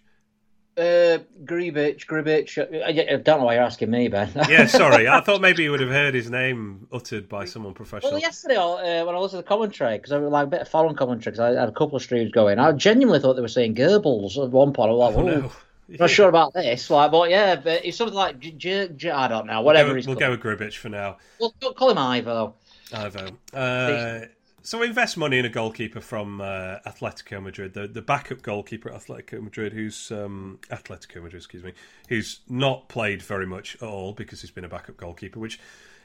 uh, 0.78 1.20
Gribic, 1.46 2.06
Gribic. 2.06 2.58
uh, 2.58 2.78
I, 2.86 2.90
I 3.14 3.16
don't 3.16 3.40
know 3.40 3.46
why 3.46 3.54
you're 3.56 3.64
asking 3.64 3.90
me, 3.92 4.10
Ben. 4.10 4.30
Yeah, 4.50 4.66
sorry, 4.68 5.08
I 5.08 5.22
thought 5.22 5.40
maybe 5.40 5.64
you 5.64 5.72
would 5.72 5.80
have 5.80 5.90
heard 5.90 6.14
his 6.14 6.30
name 6.30 6.86
uttered 6.92 7.30
by 7.30 7.46
someone 7.46 7.74
professional. 7.76 8.12
Well, 8.12 8.20
yesterday 8.22 8.58
uh, 8.58 9.06
when 9.06 9.16
I 9.16 9.20
listened 9.20 9.40
to 9.40 9.44
the 9.44 9.48
commentary, 9.48 9.98
because 10.00 10.12
I 10.12 10.18
was 10.18 10.30
like 10.30 10.48
a 10.48 10.50
bit 10.50 10.62
of 10.62 10.68
foreign 10.68 10.96
commentary, 10.98 11.32
because 11.32 11.40
I 11.40 11.60
had 11.60 11.70
a 11.70 11.72
couple 11.72 11.96
of 11.96 12.02
streams 12.04 12.32
going, 12.32 12.60
I 12.60 12.74
genuinely 12.74 13.22
thought 13.22 13.36
they 13.36 13.42
were 13.42 13.48
saying 13.48 13.76
Goebbels 13.76 14.38
at 14.44 14.52
one 14.52 14.74
point. 14.74 14.90
I 14.90 14.94
was 14.94 15.16
like, 15.16 15.24
Oh, 15.24 15.28
"Ooh, 15.30 15.42
no. 15.44 15.52
not 15.98 16.10
sure 16.10 16.28
about 16.36 16.54
this. 16.54 16.90
Like, 16.90 17.10
but 17.12 17.30
yeah, 17.30 17.56
but 17.56 17.86
it's 17.86 17.96
something 17.96 18.14
like 18.14 18.38
J- 18.42 18.52
J- 18.52 18.90
J- 18.98 19.12
I 19.12 19.30
don't 19.30 19.48
know, 19.48 19.62
whatever 19.62 19.94
We'll, 19.94 20.04
go, 20.04 20.08
we'll 20.10 20.20
go 20.20 20.32
with 20.32 20.42
Gribic 20.42 20.76
for 20.76 20.90
now. 20.90 21.18
We'll, 21.40 21.56
we'll 21.62 21.74
call 21.74 21.90
him 21.90 21.98
Ivo. 21.98 22.56
Ivo. 22.94 23.28
Uh, 23.54 24.26
so 24.68 24.80
we 24.80 24.88
invest 24.88 25.16
money 25.16 25.38
in 25.40 25.46
a 25.46 25.50
goalkeeper 25.50 26.02
from 26.02 26.42
uh, 26.42 26.80
Atletico 26.86 27.42
Madrid, 27.42 27.74
the 27.74 27.88
the 27.88 28.02
backup 28.02 28.42
goalkeeper 28.42 28.92
at 28.92 29.00
Atletico 29.02 29.42
Madrid, 29.42 29.72
who's 29.72 30.12
um, 30.12 30.60
Atletico 30.70 31.24
Madrid, 31.24 31.36
excuse 31.36 31.64
me, 31.64 31.72
who's 32.10 32.42
not 32.50 32.90
played 32.90 33.22
very 33.22 33.46
much 33.46 33.76
at 33.76 33.84
all 33.84 34.12
because 34.12 34.42
he's 34.42 34.52
been 34.52 34.66
a 34.66 34.70
backup 34.70 34.98
goalkeeper, 34.98 35.40
which 35.40 35.58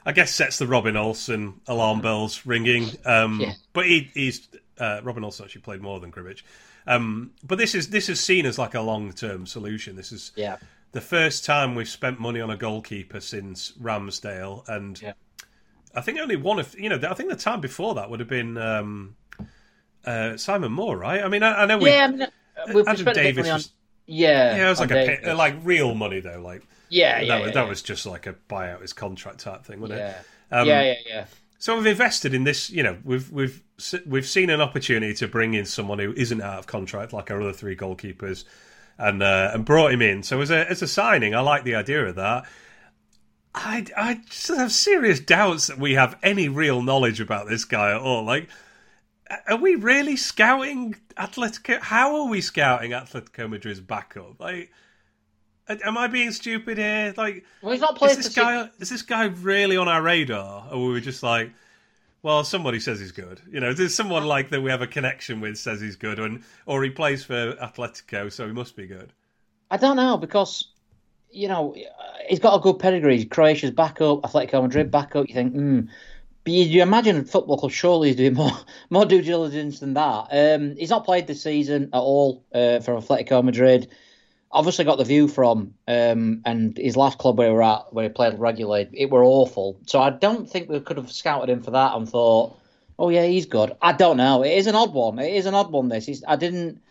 I 0.06 0.12
guess 0.12 0.32
sets 0.32 0.58
the 0.58 0.68
Robin 0.68 0.96
Olsen 0.96 1.54
alarm 1.66 2.02
bells 2.02 2.46
ringing. 2.46 2.90
Um, 3.04 3.40
Yeah. 3.40 3.52
But 3.72 3.86
he, 3.86 4.12
he's 4.14 4.46
uh, 4.78 5.00
Robin 5.02 5.24
Olsen 5.24 5.44
actually 5.44 5.62
played 5.62 5.80
more 5.82 5.98
than 5.98 6.12
Gribic. 6.12 6.42
Um, 6.86 7.32
but 7.42 7.58
this 7.58 7.74
is 7.74 7.90
this 7.90 8.08
is 8.08 8.20
seen 8.20 8.46
as 8.46 8.60
like 8.60 8.74
a 8.74 8.80
long 8.80 9.12
term 9.12 9.44
solution. 9.44 9.96
This 9.96 10.12
is 10.12 10.30
Yeah. 10.36 10.58
the 10.92 11.00
first 11.00 11.44
time 11.44 11.74
we've 11.74 11.88
spent 11.88 12.20
money 12.20 12.40
on 12.40 12.50
a 12.50 12.56
goalkeeper 12.56 13.18
since 13.18 13.72
Ramsdale, 13.72 14.68
and 14.68 15.02
Yeah. 15.02 15.14
I 15.94 16.00
think 16.00 16.18
only 16.18 16.36
one 16.36 16.58
of 16.58 16.78
you 16.78 16.88
know. 16.88 17.00
I 17.08 17.14
think 17.14 17.28
the 17.28 17.36
time 17.36 17.60
before 17.60 17.94
that 17.96 18.10
would 18.10 18.20
have 18.20 18.28
been 18.28 18.56
um, 18.56 19.16
uh, 20.04 20.36
Simon 20.36 20.72
Moore, 20.72 20.96
right? 20.96 21.22
I 21.22 21.28
mean, 21.28 21.42
I, 21.42 21.62
I 21.62 21.66
know 21.66 21.78
we 21.78 21.90
yeah, 21.90 22.04
I 22.04 22.08
mean, 22.08 22.22
uh, 22.22 22.28
we've 22.74 22.86
Adam 22.86 22.96
spent 22.96 23.00
a 23.00 23.04
bit 23.04 23.16
of 23.16 23.34
Davis 23.34 23.48
on. 23.48 23.54
was 23.54 23.70
Yeah, 24.06 24.56
yeah, 24.56 24.66
it 24.66 24.70
was 24.70 24.80
like 24.80 24.90
a 24.90 24.94
pay, 24.94 25.32
like 25.32 25.56
real 25.62 25.94
money 25.94 26.20
though, 26.20 26.40
like 26.40 26.62
yeah, 26.88 27.18
that, 27.18 27.26
yeah, 27.26 27.38
was, 27.38 27.46
yeah, 27.46 27.52
that 27.52 27.62
yeah. 27.62 27.68
was 27.68 27.82
just 27.82 28.06
like 28.06 28.26
a 28.26 28.34
buyout 28.48 28.80
his 28.80 28.92
contract 28.92 29.40
type 29.40 29.64
thing, 29.64 29.80
wasn't 29.80 30.00
yeah. 30.00 30.08
it? 30.10 30.16
Um, 30.54 30.68
yeah, 30.68 30.82
yeah, 30.82 30.94
yeah. 31.06 31.24
So 31.58 31.76
we've 31.76 31.86
invested 31.86 32.34
in 32.34 32.44
this. 32.44 32.70
You 32.70 32.82
know, 32.82 32.98
we've 33.04 33.30
we've 33.30 33.62
we've 34.04 34.26
seen 34.26 34.50
an 34.50 34.60
opportunity 34.60 35.14
to 35.14 35.28
bring 35.28 35.54
in 35.54 35.64
someone 35.64 35.98
who 35.98 36.12
isn't 36.12 36.40
out 36.40 36.58
of 36.58 36.66
contract, 36.66 37.12
like 37.12 37.30
our 37.30 37.40
other 37.40 37.52
three 37.52 37.76
goalkeepers, 37.76 38.44
and 38.98 39.22
uh, 39.22 39.52
and 39.54 39.64
brought 39.64 39.92
him 39.92 40.02
in. 40.02 40.22
So 40.22 40.40
as 40.40 40.50
a 40.50 40.68
as 40.68 40.82
a 40.82 40.88
signing, 40.88 41.34
I 41.34 41.40
like 41.40 41.64
the 41.64 41.76
idea 41.76 42.04
of 42.06 42.16
that. 42.16 42.46
I 43.54 43.86
I 43.96 44.20
just 44.28 44.48
have 44.48 44.72
serious 44.72 45.20
doubts 45.20 45.66
that 45.66 45.78
we 45.78 45.94
have 45.94 46.18
any 46.22 46.48
real 46.48 46.82
knowledge 46.82 47.20
about 47.20 47.48
this 47.48 47.64
guy 47.64 47.90
at 47.90 48.00
all. 48.00 48.24
Like, 48.24 48.48
are 49.46 49.56
we 49.56 49.74
really 49.74 50.16
scouting 50.16 50.96
Atletico? 51.16 51.80
How 51.80 52.16
are 52.16 52.28
we 52.28 52.40
scouting 52.40 52.92
Atletico 52.92 53.48
Madrid's 53.48 53.80
backup? 53.80 54.40
Like, 54.40 54.70
Am 55.68 55.96
I 55.96 56.08
being 56.08 56.32
stupid 56.32 56.78
here? 56.78 57.14
Like, 57.16 57.44
well, 57.62 57.72
he's 57.72 57.80
not 57.80 57.96
played 57.96 58.12
is 58.12 58.16
this 58.18 58.34
guy? 58.34 58.68
Is 58.78 58.90
this 58.90 59.02
guy 59.02 59.26
really 59.26 59.76
on 59.76 59.88
our 59.88 60.02
radar, 60.02 60.68
or 60.72 60.86
were 60.86 60.92
we 60.94 61.00
just 61.00 61.22
like, 61.22 61.52
well, 62.22 62.42
somebody 62.44 62.80
says 62.80 62.98
he's 62.98 63.12
good. 63.12 63.40
You 63.50 63.60
know, 63.60 63.72
there's 63.72 63.94
someone 63.94 64.24
like 64.24 64.50
that 64.50 64.60
we 64.60 64.70
have 64.70 64.82
a 64.82 64.86
connection 64.86 65.40
with 65.40 65.56
says 65.56 65.80
he's 65.80 65.96
good, 65.96 66.18
and 66.18 66.42
or 66.66 66.82
he 66.82 66.90
plays 66.90 67.24
for 67.24 67.54
Atletico, 67.54 68.30
so 68.32 68.46
he 68.46 68.52
must 68.52 68.74
be 68.74 68.86
good. 68.86 69.12
I 69.70 69.76
don't 69.76 69.96
know 69.96 70.16
because 70.16 70.68
you 71.32 71.48
know 71.48 71.74
he's 72.28 72.40
got 72.40 72.56
a 72.56 72.60
good 72.60 72.78
pedigree. 72.78 73.24
Croatia's 73.24 73.70
backup, 73.70 74.22
Atletico 74.22 74.62
Madrid 74.62 74.90
backup. 74.90 75.28
You 75.28 75.34
think, 75.34 75.52
hmm. 75.52 75.80
But 76.44 76.52
you, 76.52 76.82
imagine 76.82 77.24
football 77.24 77.56
club 77.56 77.72
surely 77.72 78.10
is 78.10 78.16
doing 78.22 78.34
more 78.34 78.52
more 78.90 79.06
due 79.06 79.22
diligence 79.22 79.80
than 79.80 79.94
that. 79.94 80.28
Um, 80.30 80.76
he's 80.76 80.90
not 80.90 81.04
played 81.04 81.26
this 81.26 81.42
season 81.42 81.90
at 81.92 81.98
all 81.98 82.44
uh, 82.54 82.80
for 82.80 82.94
Atletico 82.94 83.42
Madrid 83.42 83.88
obviously 84.52 84.84
got 84.84 84.98
the 84.98 85.04
view 85.04 85.28
from, 85.28 85.74
um, 85.88 86.42
and 86.44 86.76
his 86.76 86.96
last 86.96 87.18
club 87.18 87.38
where 87.38 87.48
we 87.48 87.54
were 87.54 87.62
at, 87.62 87.92
where 87.92 88.04
he 88.04 88.08
played 88.10 88.38
regularly, 88.38 88.88
it 88.92 89.10
were 89.10 89.24
awful. 89.24 89.78
So 89.86 90.00
I 90.00 90.10
don't 90.10 90.48
think 90.48 90.68
we 90.68 90.80
could 90.80 90.98
have 90.98 91.10
scouted 91.10 91.48
him 91.48 91.62
for 91.62 91.72
that 91.72 91.94
and 91.94 92.08
thought, 92.08 92.58
oh 92.98 93.08
yeah, 93.08 93.24
he's 93.24 93.46
good. 93.46 93.72
I 93.80 93.92
don't 93.92 94.18
know. 94.18 94.42
It 94.42 94.52
is 94.52 94.66
an 94.66 94.74
odd 94.74 94.92
one. 94.92 95.18
It 95.18 95.32
is 95.34 95.46
an 95.46 95.54
odd 95.54 95.72
one. 95.72 95.88
This. 95.88 96.22
I 96.26 96.36
didn't. 96.36 96.82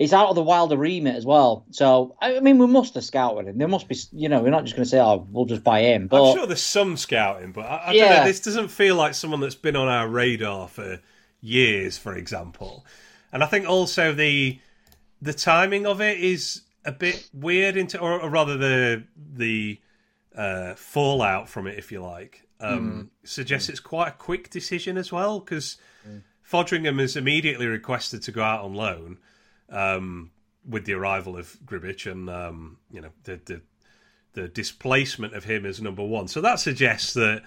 He's 0.00 0.14
out 0.14 0.30
of 0.30 0.34
the 0.34 0.42
wilder 0.42 0.78
remit 0.78 1.14
as 1.14 1.26
well. 1.26 1.66
So 1.72 2.16
I 2.22 2.40
mean, 2.40 2.56
we 2.56 2.66
must 2.66 2.94
have 2.94 3.04
scouted 3.04 3.46
him. 3.46 3.58
There 3.58 3.68
must 3.68 3.86
be, 3.86 3.98
you 4.12 4.30
know, 4.30 4.40
we're 4.40 4.48
not 4.48 4.64
just 4.64 4.74
going 4.74 4.84
to 4.84 4.88
say, 4.88 4.98
oh, 4.98 5.26
we'll 5.30 5.44
just 5.44 5.62
buy 5.62 5.82
him. 5.82 6.06
But 6.06 6.26
I'm 6.26 6.36
sure 6.38 6.46
there's 6.46 6.62
some 6.62 6.96
scouting, 6.96 7.52
but 7.52 7.66
I, 7.66 7.76
I 7.76 7.92
yeah. 7.92 8.08
don't 8.08 8.18
know. 8.20 8.24
This 8.24 8.40
doesn't 8.40 8.68
feel 8.68 8.96
like 8.96 9.12
someone 9.12 9.40
that's 9.40 9.54
been 9.54 9.76
on 9.76 9.88
our 9.88 10.08
radar 10.08 10.68
for 10.68 11.00
years, 11.42 11.98
for 11.98 12.16
example. 12.16 12.86
And 13.30 13.44
I 13.44 13.46
think 13.46 13.68
also 13.68 14.14
the 14.14 14.58
the 15.20 15.34
timing 15.34 15.84
of 15.84 16.00
it 16.00 16.18
is 16.18 16.62
a 16.86 16.92
bit 16.92 17.28
weird 17.34 17.76
into, 17.76 18.00
or, 18.00 18.22
or 18.22 18.30
rather 18.30 18.56
the 18.56 19.04
the 19.34 19.78
uh, 20.34 20.76
fallout 20.76 21.46
from 21.46 21.66
it, 21.66 21.76
if 21.76 21.92
you 21.92 22.00
like, 22.00 22.48
um, 22.58 22.90
mm. 22.90 23.28
suggests 23.28 23.68
mm. 23.68 23.72
it's 23.72 23.80
quite 23.80 24.08
a 24.08 24.12
quick 24.12 24.48
decision 24.48 24.96
as 24.96 25.12
well 25.12 25.40
because 25.40 25.76
mm. 26.08 26.22
Foderingham 26.42 26.98
is 27.02 27.18
immediately 27.18 27.66
requested 27.66 28.22
to 28.22 28.32
go 28.32 28.42
out 28.42 28.64
on 28.64 28.72
loan 28.72 29.18
um, 29.70 30.30
with 30.68 30.84
the 30.84 30.92
arrival 30.94 31.36
of 31.36 31.56
Grbic 31.64 32.10
and 32.10 32.28
um, 32.28 32.78
you 32.90 33.00
know 33.00 33.10
the, 33.24 33.40
the 33.44 33.62
the 34.32 34.48
displacement 34.48 35.34
of 35.34 35.44
him 35.44 35.66
as 35.66 35.80
number 35.80 36.04
one. 36.04 36.28
So 36.28 36.40
that 36.40 36.60
suggests 36.60 37.14
that 37.14 37.42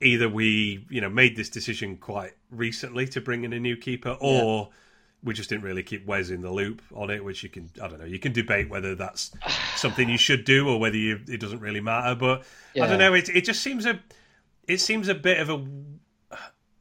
either 0.00 0.28
we 0.28 0.86
you 0.90 1.00
know 1.00 1.08
made 1.08 1.36
this 1.36 1.48
decision 1.48 1.96
quite 1.96 2.32
recently 2.50 3.06
to 3.08 3.20
bring 3.20 3.44
in 3.44 3.52
a 3.52 3.60
new 3.60 3.76
keeper, 3.76 4.16
or 4.20 4.68
yeah 4.70 4.74
we 5.22 5.34
just 5.34 5.48
didn't 5.48 5.64
really 5.64 5.82
keep 5.82 6.06
Wes 6.06 6.30
in 6.30 6.42
the 6.42 6.50
loop 6.50 6.80
on 6.94 7.10
it, 7.10 7.24
which 7.24 7.42
you 7.42 7.48
can 7.48 7.70
I 7.82 7.88
don't 7.88 7.98
know. 7.98 8.04
You 8.04 8.18
can 8.18 8.32
debate 8.32 8.70
whether 8.70 8.94
that's 8.94 9.32
something 9.76 10.08
you 10.08 10.18
should 10.18 10.44
do 10.44 10.68
or 10.68 10.78
whether 10.78 10.96
you, 10.96 11.20
it 11.26 11.40
doesn't 11.40 11.60
really 11.60 11.80
matter. 11.80 12.14
But 12.14 12.44
yeah. 12.74 12.84
I 12.84 12.86
don't 12.86 12.98
know. 12.98 13.14
It 13.14 13.28
it 13.28 13.44
just 13.44 13.60
seems 13.60 13.86
a 13.86 14.00
it 14.66 14.78
seems 14.78 15.08
a 15.08 15.14
bit 15.14 15.40
of 15.40 15.50
a 15.50 15.64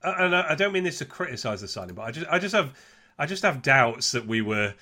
and 0.04 0.36
I 0.36 0.56
don't 0.56 0.72
mean 0.72 0.84
this 0.84 1.00
to 1.00 1.06
criticize 1.06 1.62
the 1.62 1.68
signing, 1.68 1.96
but 1.96 2.04
I 2.04 2.12
just 2.12 2.28
I 2.30 2.40
just 2.40 2.56
have 2.56 2.78
I 3.18 3.26
just 3.26 3.44
have 3.44 3.62
doubts 3.62 4.12
that 4.12 4.28
we 4.28 4.42
were 4.42 4.74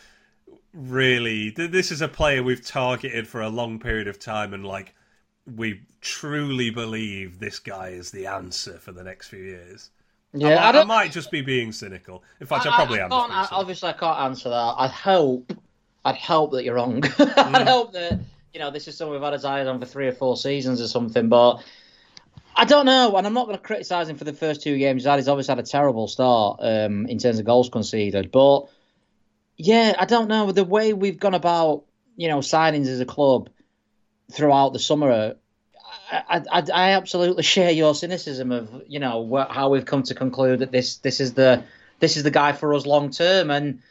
really 0.74 1.52
this 1.52 1.89
is 1.89 2.02
a 2.02 2.08
player 2.08 2.43
we've 2.43 2.65
targeted 2.65 3.28
for 3.28 3.41
a 3.41 3.48
long 3.48 3.80
period 3.80 4.10
of 4.10 4.19
time 4.19 4.54
and 4.54 4.65
like 4.65 4.93
we 5.56 5.82
truly 6.02 6.69
believe 6.69 7.39
this 7.39 7.60
guy 7.60 7.89
is 7.89 8.12
the 8.12 8.28
answer 8.28 8.78
for 8.80 8.91
the 8.91 9.04
next 9.04 9.28
few 9.28 9.39
years. 9.39 9.91
Yeah, 10.34 10.63
I, 10.63 10.71
I, 10.71 10.82
I, 10.82 10.84
might 10.84 11.12
just 11.12 11.32
be 11.32 11.41
being 11.41 11.71
cynical. 11.71 12.24
In 12.41 12.48
fact, 12.48 12.65
I, 12.65 12.71
I 12.71 12.76
probably 12.76 13.00
am. 13.00 13.10
obviously, 13.12 13.89
I 13.89 13.93
can't 13.93 14.19
answer 14.19 14.50
that. 14.50 14.76
I 14.78 14.88
hope, 14.88 15.54
I'd 16.04 16.15
hope 16.15 16.52
that 16.52 16.63
you're 16.63 16.76
wrong. 16.76 17.02
Mm. 17.45 17.56
I'd 17.56 17.67
hope 17.67 17.93
that 17.93 18.19
you 18.54 18.60
know 18.60 18.71
this 18.71 18.88
is 18.88 18.98
something 18.98 19.13
we've 19.13 19.21
had 19.21 19.34
his 19.34 19.45
eyes 19.45 19.67
on 19.67 19.80
for 19.80 19.86
three 19.86 20.08
or 20.08 20.12
four 20.12 20.36
seasons 20.36 20.82
or 20.82 20.88
something. 20.88 21.30
But 21.30 21.63
I 22.56 22.65
don't 22.65 22.86
know, 22.86 23.15
and 23.18 23.28
I'm 23.28 23.34
not 23.34 23.48
going 23.48 23.58
to 23.58 23.63
criticise 23.63 24.08
him 24.08 24.18
for 24.18 24.24
the 24.24 24.34
first 24.34 24.62
two 24.62 24.78
games 24.78 25.04
he's 25.04 25.10
had. 25.10 25.18
He's 25.18 25.28
obviously 25.28 25.52
had 25.52 25.60
a 25.60 25.68
terrible 25.68 26.08
start 26.08 26.60
um, 26.62 27.06
in 27.08 27.18
terms 27.18 27.39
of 27.39 27.46
goals 27.46 27.70
conceded. 27.70 28.32
But 28.32 28.70
yeah, 29.58 29.94
I 29.98 30.06
don't 30.06 30.28
know 30.28 30.52
the 30.52 30.63
way 30.63 30.94
we've 30.94 31.20
gone 31.20 31.34
about 31.34 31.84
you 32.15 32.30
know 32.30 32.39
signings 32.39 32.88
as 32.88 33.00
a 33.00 33.06
club 33.06 33.50
throughout 34.32 34.74
the 34.74 34.80
summer 34.80 35.36
I, 36.12 36.41
I, 36.52 36.63
I, 36.74 36.91
absolutely 36.91 37.44
share 37.56 37.72
your 37.72 37.94
cynicism 37.94 38.52
of 38.52 38.84
you 38.88 39.00
know 39.00 39.48
how 39.50 39.70
we've 39.70 39.86
come 39.86 40.04
to 40.04 40.15
conclude 40.15 40.60
that 40.60 40.72
this 40.72 40.98
this 40.98 41.20
is 41.20 41.34
the 41.34 41.63
this 42.00 42.18
is 42.18 42.24
the 42.24 42.32
guy 42.32 42.52
for 42.54 42.74
us 42.74 42.86
long 42.86 43.10
term. 43.12 43.52
And 43.52 43.82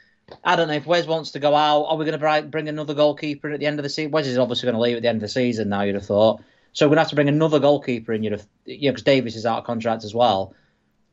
I 0.42 0.56
don't 0.56 0.68
know 0.68 0.74
if 0.74 0.86
Wes 0.86 1.06
wants 1.06 1.32
to 1.32 1.38
go 1.38 1.54
out. 1.54 1.84
Are 1.84 1.96
we 1.96 2.04
going 2.04 2.18
to 2.18 2.48
bring 2.48 2.68
another 2.68 2.94
goalkeeper 2.94 3.50
at 3.50 3.60
the 3.60 3.66
end 3.66 3.78
of 3.78 3.82
the 3.82 3.88
season? 3.88 4.10
Wes 4.10 4.26
is 4.26 4.38
obviously 4.38 4.66
going 4.66 4.76
to 4.76 4.80
leave 4.80 4.96
at 4.96 5.02
the 5.02 5.08
end 5.08 5.16
of 5.16 5.22
the 5.22 5.28
season. 5.28 5.68
Now 5.68 5.82
you'd 5.82 5.96
have 5.96 6.06
thought. 6.06 6.42
So 6.74 6.86
we're 6.86 6.90
going 6.90 6.96
to 6.96 7.02
have 7.02 7.08
to 7.10 7.14
bring 7.14 7.28
another 7.28 7.58
goalkeeper 7.58 8.12
in. 8.12 8.22
You 8.22 8.30
know, 8.30 8.38
because 8.66 9.02
Davies 9.02 9.36
is 9.36 9.46
out 9.46 9.58
of 9.58 9.64
contract 9.64 10.04
as 10.04 10.14
well. 10.14 10.54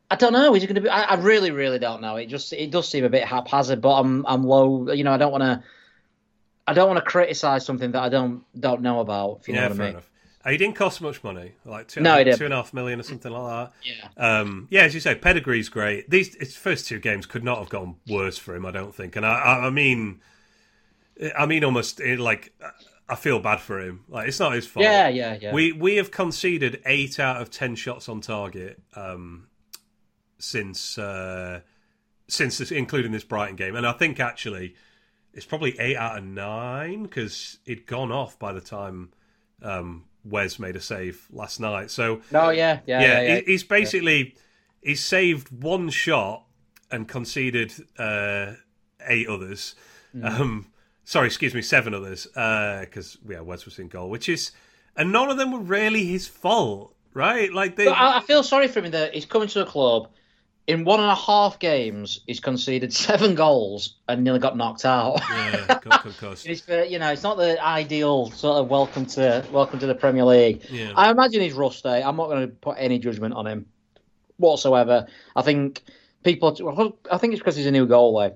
I 0.10 0.15
don't 0.15 0.34
know. 0.34 0.54
Is 0.54 0.63
it 0.63 0.67
going 0.67 0.76
to 0.76 0.82
be? 0.82 0.89
I, 0.89 1.04
I, 1.04 1.15
really, 1.15 1.52
really 1.52 1.80
don't 1.80 2.02
know. 2.02 2.17
It 2.17 2.26
just 2.26 2.52
it 2.52 2.71
does 2.71 2.89
seem 2.89 3.06
a 3.06 3.10
bit 3.10 3.24
haphazard. 3.24 3.80
But 3.80 4.00
I'm 4.00 4.26
I'm 4.26 4.43
low. 4.43 4.91
You 4.91 5.06
know, 5.06 5.13
I 5.13 5.17
don't 5.17 5.32
want 5.32 5.43
to. 5.43 5.63
I 6.67 6.74
don't 6.74 6.88
want 6.88 6.97
to 6.97 7.10
criticize 7.10 7.65
something 7.65 7.91
that 7.91 8.02
I 8.02 8.10
don't 8.10 8.43
don't 8.60 8.82
know 8.82 9.00
about. 9.00 9.39
If 9.41 9.47
you 9.47 9.54
yeah, 9.54 9.62
know 9.62 9.69
what 9.69 9.80
I 9.80 9.84
mean. 9.84 9.89
Enough. 9.91 10.10
He 10.47 10.58
didn't 10.58 10.76
cost 10.76 11.02
much 11.02 11.24
money, 11.24 11.52
like 11.65 11.88
two, 11.88 12.02
no, 12.02 12.24
two 12.24 12.45
and 12.45 12.54
a 12.54 12.58
half 12.58 12.74
million 12.74 13.00
or 13.00 13.04
something 13.04 13.32
like 13.32 13.71
that. 13.71 13.74
Yeah. 13.84 14.39
Um, 14.39 14.67
yeah, 14.71 14.82
as 14.82 14.95
you 14.95 15.00
say, 15.00 15.13
pedigree's 15.13 15.69
great. 15.69 16.10
These 16.10 16.34
his 16.34 16.56
first 16.56 16.88
two 16.88 16.97
games 16.97 17.28
could 17.28 17.43
not 17.43 17.60
have 17.60 17.69
gone 17.69 17.97
worse 18.10 18.39
for 18.39 18.56
him, 18.56 18.65
I 18.65 18.71
don't 18.71 18.93
think. 18.93 19.15
And 19.15 19.24
I, 19.24 19.34
I, 19.34 19.67
I 19.67 19.69
mean, 19.69 20.19
I 21.38 21.45
mean, 21.45 21.63
almost 21.63 22.02
eh, 22.02 22.15
like 22.17 22.54
I 23.12 23.15
feel 23.15 23.41
bad 23.41 23.60
for 23.60 23.78
him. 23.78 24.06
Like 24.08 24.30
it's 24.30 24.39
not 24.39 24.54
his 24.54 24.65
fault. 24.65 24.86
Yeah, 24.86 25.10
yeah, 25.10 25.38
yeah. 25.39 25.54
We 25.54 25.74
we 25.74 25.97
have 25.97 26.12
conceded 26.12 26.82
eight 26.86 27.19
out 27.19 27.41
of 27.41 27.52
ten 27.52 27.76
shots 27.76 28.08
on 28.08 28.21
target 28.21 28.82
um, 28.95 29.47
since 30.39 30.97
uh, 30.97 31.60
since 32.30 32.58
this, 32.58 32.71
including 32.71 33.12
this 33.12 33.26
Brighton 33.26 33.58
game, 33.58 33.76
and 33.76 33.86
I 33.86 33.91
think 33.91 34.21
actually 34.21 34.76
it's 35.34 35.45
probably 35.45 35.78
eight 35.78 35.97
out 35.97 36.19
of 36.19 36.24
nine 36.24 37.04
because 37.04 37.58
it'd 37.65 37.86
gone 37.86 38.13
off 38.13 38.39
by 38.39 38.54
the 38.54 38.62
time. 38.62 39.12
Um, 39.62 40.06
Wes 40.24 40.58
made 40.58 40.78
a 40.78 40.82
save 40.82 41.28
last 41.32 41.60
night. 41.60 41.91
So 41.91 42.21
oh 42.34 42.52
yeah, 42.52 42.80
yeah, 42.86 43.02
yeah. 43.02 43.21
yeah, 43.21 43.41
he's 43.45 43.65
basically 43.65 44.36
he's 44.82 45.04
saved 45.04 45.50
one 45.52 45.89
shot 45.89 46.45
and 46.89 47.10
conceded 47.10 47.74
uh, 47.97 48.54
eight 49.06 49.28
others. 49.28 49.76
Mm. 50.15 50.39
Um, 50.39 50.71
sorry, 51.04 51.28
excuse 51.28 51.54
me, 51.54 51.62
seven 51.62 51.94
others 51.94 52.26
because 52.26 53.18
uh, 53.18 53.34
yeah, 53.34 53.40
Wes 53.42 53.66
was 53.66 53.80
in 53.80 53.88
goal, 53.88 54.10
which 54.10 54.30
is 54.30 54.52
and 54.96 55.12
none 55.12 55.30
of 55.30 55.38
them 55.38 55.52
were 55.52 55.60
really 55.60 56.06
his 56.06 56.28
fault, 56.28 56.96
right? 57.14 57.52
Like 57.54 57.76
they. 57.76 57.88
I, 57.88 58.18
I 58.18 58.22
feel 58.22 58.44
sorry 58.44 58.68
for 58.68 58.80
him 58.80 58.92
that 58.92 59.14
he's 59.14 59.26
coming 59.26 59.48
to 59.50 59.62
a 59.62 59.66
club 59.66 60.10
in 60.68 60.86
one 60.86 61.00
and 61.00 61.10
a 61.10 61.16
half 61.16 61.60
games, 61.60 62.22
he's 62.28 62.40
conceded 62.40 62.94
seven 62.94 63.36
goals 63.36 63.96
and 64.08 64.24
nearly 64.24 64.40
got 64.40 64.56
knocked 64.56 64.86
out. 64.86 65.20
Yeah, 65.30 65.80
of 66.06 66.18
course. 66.20 66.46
it's, 66.46 66.68
you 66.90 67.00
know, 67.00 67.12
it's 67.12 67.24
not 67.24 67.38
the 67.38 67.64
ideal 67.64 68.32
sort 68.32 68.58
of 68.58 68.70
welcome 68.70 69.06
to 69.08 69.46
welcome 69.52 69.80
to 69.80 69.88
the 69.88 69.96
Premier 69.96 70.24
League. 70.24 70.64
Yeah. 70.70 70.94
I 70.96 71.10
imagine 71.10 71.42
he's 71.42 71.54
rusty. 71.54 71.90
I'm 71.90 72.16
not 72.16 72.30
going 72.30 72.48
to 72.48 72.54
put 72.54 72.78
any 72.80 73.00
judgment 73.00 73.34
on 73.34 73.48
him 73.48 73.66
whatsoever. 74.38 75.08
I 75.36 75.42
think 75.42 75.84
people. 76.24 76.50
I 77.12 77.18
think 77.18 77.34
it's 77.34 77.42
because 77.42 77.56
he's 77.56 77.66
a 77.66 77.72
new 77.72 77.88
goalie. 77.88 78.36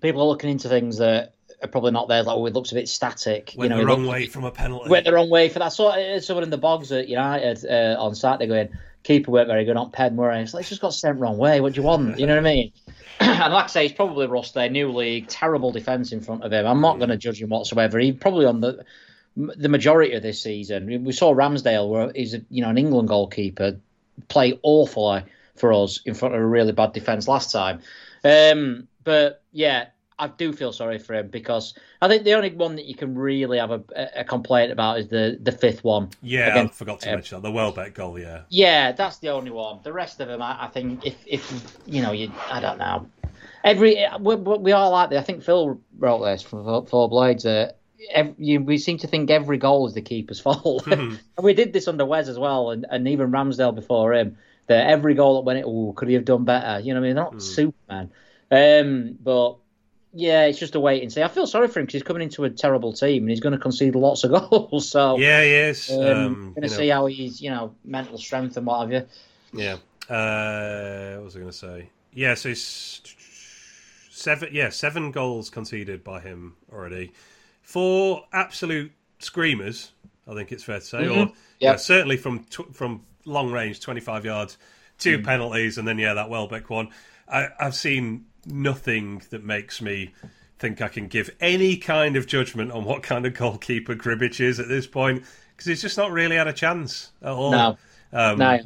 People 0.00 0.22
are 0.22 0.26
looking 0.26 0.50
into 0.50 0.68
things 0.68 0.98
that 0.98 1.34
are 1.62 1.68
probably 1.68 1.92
not 1.92 2.08
there. 2.08 2.22
Like, 2.22 2.36
oh, 2.36 2.46
it 2.46 2.54
looks 2.54 2.72
a 2.72 2.74
bit 2.74 2.88
static. 2.88 3.54
Went 3.56 3.70
you 3.70 3.76
know, 3.76 3.82
the 3.82 3.86
wrong 3.86 4.06
way 4.06 4.26
from 4.26 4.44
a 4.44 4.50
penalty. 4.50 4.90
Went 4.90 5.04
the 5.04 5.12
wrong 5.12 5.30
way 5.30 5.48
for 5.48 5.58
that. 5.60 5.72
So 5.72 6.18
someone 6.20 6.44
in 6.44 6.50
the 6.50 6.58
bogs 6.58 6.92
at 6.92 7.08
United 7.08 7.64
uh, 7.64 8.00
on 8.00 8.14
Saturday 8.14 8.46
going 8.46 8.68
keeper 9.02 9.30
weren't 9.30 9.48
very 9.48 9.64
good, 9.64 9.74
not 9.74 9.92
Pen 9.92 10.16
Murray. 10.16 10.40
It's 10.40 10.54
like, 10.54 10.66
just 10.66 10.80
got 10.80 10.94
sent 10.94 11.18
wrong 11.18 11.36
way. 11.36 11.60
What 11.60 11.74
do 11.74 11.80
you 11.80 11.86
want? 11.86 12.18
You 12.18 12.26
know 12.26 12.34
what 12.34 12.46
I 12.46 12.54
mean? 12.54 12.72
and 13.20 13.52
like 13.52 13.64
I 13.64 13.68
say, 13.68 13.82
he's 13.82 13.92
probably 13.92 14.26
rusty, 14.26 14.68
new 14.68 14.92
league, 14.92 15.28
terrible 15.28 15.72
defence 15.72 16.12
in 16.12 16.20
front 16.20 16.44
of 16.44 16.52
him. 16.52 16.66
I'm 16.66 16.80
not 16.80 16.98
going 16.98 17.10
to 17.10 17.16
judge 17.16 17.40
him 17.40 17.50
whatsoever. 17.50 17.98
He 17.98 18.12
probably 18.12 18.46
on 18.46 18.60
the 18.60 18.84
the 19.34 19.70
majority 19.70 20.12
of 20.12 20.22
this 20.22 20.42
season. 20.42 21.04
We 21.04 21.12
saw 21.12 21.34
Ramsdale, 21.34 21.88
where 21.88 22.12
he's 22.14 22.34
a, 22.34 22.42
you 22.50 22.62
know 22.62 22.68
an 22.68 22.78
England 22.78 23.08
goalkeeper, 23.08 23.78
play 24.28 24.58
awfully 24.62 25.24
for 25.56 25.72
us 25.72 26.00
in 26.04 26.14
front 26.14 26.34
of 26.34 26.40
a 26.40 26.46
really 26.46 26.72
bad 26.72 26.92
defence 26.92 27.28
last 27.28 27.50
time. 27.50 27.80
Um, 28.24 28.88
but 29.04 29.42
yeah, 29.52 29.86
I 30.18 30.28
do 30.28 30.52
feel 30.52 30.72
sorry 30.72 30.98
for 30.98 31.14
him 31.14 31.28
because 31.28 31.74
I 32.00 32.08
think 32.08 32.24
the 32.24 32.34
only 32.34 32.50
one 32.50 32.76
that 32.76 32.84
you 32.84 32.94
can 32.94 33.16
really 33.16 33.58
have 33.58 33.70
a, 33.70 33.82
a 34.16 34.24
complaint 34.24 34.70
about 34.70 34.98
is 34.98 35.08
the, 35.08 35.38
the 35.40 35.52
fifth 35.52 35.82
one. 35.84 36.10
Yeah, 36.22 36.50
against, 36.50 36.74
I 36.74 36.76
forgot 36.76 37.00
to 37.00 37.12
mention 37.12 37.36
that 37.36 37.48
the 37.48 37.52
Welbeck 37.52 37.94
goal. 37.94 38.18
Yeah, 38.18 38.42
yeah, 38.48 38.92
that's 38.92 39.18
the 39.18 39.28
only 39.28 39.50
one. 39.50 39.80
The 39.82 39.92
rest 39.92 40.20
of 40.20 40.28
them, 40.28 40.42
I, 40.42 40.64
I 40.64 40.68
think, 40.68 41.06
if 41.06 41.16
if 41.26 41.78
you 41.86 42.02
know, 42.02 42.12
you 42.12 42.32
I 42.50 42.60
don't 42.60 42.78
know. 42.78 43.06
Every 43.64 44.06
we, 44.20 44.34
we 44.36 44.72
all 44.72 44.90
like 44.90 45.10
that. 45.10 45.18
I 45.18 45.22
think 45.22 45.42
Phil 45.42 45.80
wrote 45.98 46.24
this 46.24 46.42
for 46.42 46.86
Four 46.86 47.08
Blades. 47.08 47.46
Uh, 47.46 47.72
every, 48.10 48.34
you, 48.38 48.60
we 48.60 48.78
seem 48.78 48.98
to 48.98 49.06
think 49.06 49.30
every 49.30 49.58
goal 49.58 49.86
is 49.86 49.94
the 49.94 50.02
keeper's 50.02 50.40
fault, 50.46 50.84
mm-hmm. 50.84 51.16
and 51.36 51.44
we 51.44 51.54
did 51.54 51.72
this 51.72 51.88
under 51.88 52.04
Wes 52.04 52.28
as 52.28 52.38
well, 52.38 52.70
and, 52.70 52.86
and 52.90 53.08
even 53.08 53.30
Ramsdale 53.30 53.74
before 53.74 54.14
him. 54.14 54.36
That 54.68 54.88
every 54.88 55.14
goal 55.14 55.34
that 55.34 55.40
went, 55.44 55.64
oh, 55.66 55.92
could 55.96 56.06
he 56.06 56.14
have 56.14 56.24
done 56.24 56.44
better? 56.44 56.78
You 56.78 56.94
know, 56.94 57.00
what 57.00 57.06
I 57.06 57.08
mean, 57.08 57.16
they're 57.16 57.24
not 57.24 57.34
mm. 57.34 57.42
Superman. 57.42 58.10
Um, 58.52 59.18
but 59.20 59.56
yeah, 60.12 60.44
it's 60.46 60.58
just 60.58 60.74
a 60.74 60.80
wait 60.80 61.02
and 61.02 61.12
see. 61.12 61.22
I 61.22 61.28
feel 61.28 61.46
sorry 61.46 61.68
for 61.68 61.80
him 61.80 61.86
because 61.86 61.94
he's 61.94 62.02
coming 62.02 62.22
into 62.22 62.44
a 62.44 62.50
terrible 62.50 62.92
team 62.92 63.22
and 63.22 63.30
he's 63.30 63.40
going 63.40 63.52
to 63.54 63.58
concede 63.58 63.94
lots 63.94 64.24
of 64.24 64.30
goals. 64.50 64.88
So 64.90 65.18
yeah, 65.18 65.42
he 65.42 65.50
is. 65.50 65.90
um, 65.90 65.98
Um, 66.00 66.52
going 66.54 66.62
to 66.62 66.68
see 66.68 66.88
know, 66.88 66.94
how 66.94 67.06
he's, 67.06 67.40
you 67.40 67.50
know, 67.50 67.74
mental 67.84 68.18
strength 68.18 68.56
and 68.56 68.66
what 68.66 68.80
have 68.80 68.92
you. 68.92 69.06
yeah. 69.52 69.76
Uh, 70.08 71.14
what 71.16 71.24
was 71.24 71.36
I 71.36 71.38
going 71.38 71.50
to 71.50 71.56
say? 71.56 71.88
Yeah, 72.12 72.34
so 72.34 72.52
seven. 74.10 74.48
Yeah, 74.52 74.68
seven 74.68 75.10
goals 75.10 75.50
conceded 75.50 76.04
by 76.04 76.20
him 76.20 76.56
already. 76.72 77.12
Four 77.62 78.24
absolute 78.32 78.92
screamers. 79.18 79.92
I 80.28 80.34
think 80.34 80.52
it's 80.52 80.64
fair 80.64 80.78
to 80.80 80.84
say, 80.84 81.06
or 81.08 81.26
Mhm. 81.26 81.34
yeah, 81.60 81.76
certainly 81.76 82.16
from 82.16 82.44
tw- 82.44 82.74
from 82.74 83.02
long 83.24 83.50
range, 83.52 83.80
twenty 83.80 84.00
five 84.00 84.24
yards, 84.24 84.58
two 84.98 85.22
penalties, 85.22 85.78
and 85.78 85.86
then 85.88 85.98
yeah, 85.98 86.14
that 86.14 86.28
Welbeck 86.28 86.68
one. 86.70 86.90
I, 87.28 87.48
I've 87.58 87.74
seen 87.74 88.26
nothing 88.46 89.22
that 89.30 89.44
makes 89.44 89.80
me 89.80 90.14
think 90.58 90.80
I 90.80 90.88
can 90.88 91.08
give 91.08 91.30
any 91.40 91.76
kind 91.76 92.16
of 92.16 92.26
judgment 92.26 92.70
on 92.72 92.84
what 92.84 93.02
kind 93.02 93.26
of 93.26 93.34
goalkeeper 93.34 93.94
Gribbage 93.94 94.40
is 94.40 94.60
at 94.60 94.68
this 94.68 94.86
point 94.86 95.24
because 95.50 95.66
he's 95.66 95.82
just 95.82 95.96
not 95.96 96.10
really 96.12 96.36
had 96.36 96.48
a 96.48 96.52
chance 96.52 97.12
at 97.20 97.32
all. 97.32 97.50
No, 97.50 97.78
Um, 98.12 98.38
no, 98.38 98.58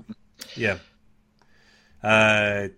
yeah. 0.55 0.79
Uh, 2.03 2.69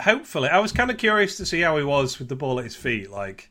hopefully, 0.00 0.48
I 0.48 0.58
was 0.60 0.72
kind 0.72 0.90
of 0.90 0.96
curious 0.96 1.36
to 1.36 1.46
see 1.46 1.60
how 1.60 1.76
he 1.76 1.84
was 1.84 2.18
with 2.18 2.28
the 2.28 2.36
ball 2.36 2.58
at 2.58 2.64
his 2.64 2.76
feet. 2.76 3.10
Like, 3.10 3.50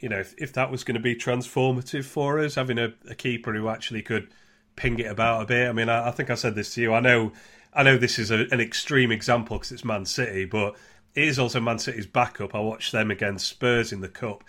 you 0.00 0.08
know, 0.08 0.18
if, 0.18 0.34
if 0.38 0.52
that 0.54 0.70
was 0.70 0.82
going 0.84 0.96
to 0.96 1.00
be 1.00 1.14
transformative 1.14 2.04
for 2.04 2.40
us, 2.40 2.54
having 2.56 2.78
a, 2.78 2.92
a 3.08 3.14
keeper 3.14 3.52
who 3.52 3.68
actually 3.68 4.02
could 4.02 4.28
ping 4.76 4.98
it 4.98 5.06
about 5.06 5.42
a 5.42 5.46
bit. 5.46 5.68
I 5.68 5.72
mean, 5.72 5.88
I, 5.88 6.08
I 6.08 6.10
think 6.10 6.30
I 6.30 6.34
said 6.34 6.54
this 6.54 6.74
to 6.74 6.80
you. 6.80 6.94
I 6.94 7.00
know, 7.00 7.32
I 7.74 7.82
know 7.82 7.98
this 7.98 8.18
is 8.18 8.30
a, 8.30 8.46
an 8.50 8.60
extreme 8.60 9.12
example 9.12 9.58
because 9.58 9.72
it's 9.72 9.84
Man 9.84 10.06
City, 10.06 10.44
but 10.44 10.74
it 11.14 11.24
is 11.24 11.38
also 11.38 11.60
Man 11.60 11.78
City's 11.78 12.06
backup. 12.06 12.54
I 12.54 12.60
watched 12.60 12.92
them 12.92 13.10
against 13.10 13.46
Spurs 13.48 13.92
in 13.92 14.00
the 14.00 14.08
cup, 14.08 14.44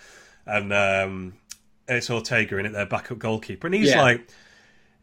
and 0.46 0.72
um, 0.74 1.34
it's 1.88 2.10
Ortega 2.10 2.58
in 2.58 2.66
it, 2.66 2.72
their 2.74 2.86
backup 2.86 3.20
goalkeeper, 3.20 3.68
and 3.68 3.76
he's 3.76 3.90
Yeah. 3.90 4.02
like 4.02 4.28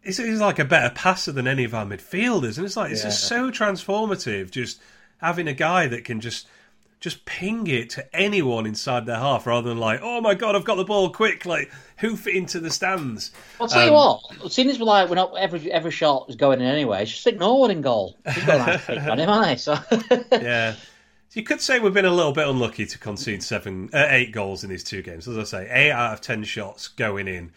he's, 0.03 0.17
he's 0.19 0.41
like 0.41 0.59
a 0.59 0.65
better 0.65 0.93
passer 0.95 1.33
than 1.33 1.47
any 1.47 1.65
of 1.65 1.75
our 1.75 1.85
midfielders, 1.87 2.57
and 2.57 2.67
it's 2.67 2.77
like 2.77 2.93
it's 2.93 3.03
just 3.03 3.25
so 3.25 3.51
transformative. 3.51 4.51
Just 4.51 4.81
having 5.19 5.49
a 5.49 5.53
guy 5.55 5.87
that 5.87 6.05
can 6.05 6.21
just 6.21 6.47
just 7.01 7.25
ping 7.25 7.67
it 7.67 7.89
to 7.89 8.15
anyone 8.15 8.67
inside 8.67 9.07
their 9.07 9.17
half, 9.17 9.47
rather 9.47 9.71
than 9.71 9.79
like, 9.79 10.01
oh 10.03 10.21
my 10.21 10.35
god, 10.35 10.55
I've 10.55 10.65
got 10.67 10.75
the 10.77 10.85
ball, 10.85 11.09
quick, 11.11 11.47
like 11.47 11.71
hoof 11.97 12.27
it 12.27 12.35
into 12.37 12.61
the 12.61 12.71
stands. 12.71 13.31
I'll 13.59 13.69
tell 13.69 13.87
you 13.87 13.95
Um, 13.95 14.19
what. 14.43 14.53
Seeing 14.53 14.69
as 14.69 14.79
we're 14.79 14.85
like, 14.85 15.09
we're 15.09 15.15
not 15.15 15.35
every 15.39 15.71
every 15.73 15.91
shot 15.93 16.27
is 16.29 16.37
going 16.37 16.61
in 16.61 16.67
anyway. 16.67 17.07
Just 17.07 17.27
ignore 17.27 17.61
one 17.61 17.71
in 17.71 17.81
goal. 17.81 18.19
He's 18.35 18.45
got 18.45 18.55
a 18.61 18.67
nice 18.67 18.89
on 19.19 19.45
him? 19.49 19.59
So 19.59 19.79
Yeah. 20.33 20.75
So 21.31 21.39
you 21.39 21.45
could 21.47 21.61
say 21.61 21.79
we've 21.79 21.95
been 21.95 22.05
a 22.05 22.13
little 22.13 22.33
bit 22.33 22.49
unlucky 22.49 22.87
to 22.87 22.99
concede 22.99 23.43
seven, 23.45 23.89
uh, 23.93 24.07
eight 24.09 24.33
goals 24.33 24.65
in 24.65 24.71
these 24.71 24.83
two 24.83 25.01
games. 25.01 25.29
As 25.29 25.39
I 25.39 25.45
say, 25.45 25.69
eight 25.71 25.93
out 25.93 26.13
of 26.15 26.21
ten 26.21 26.43
shots 26.43 26.89
going 26.89 27.29
in 27.29 27.53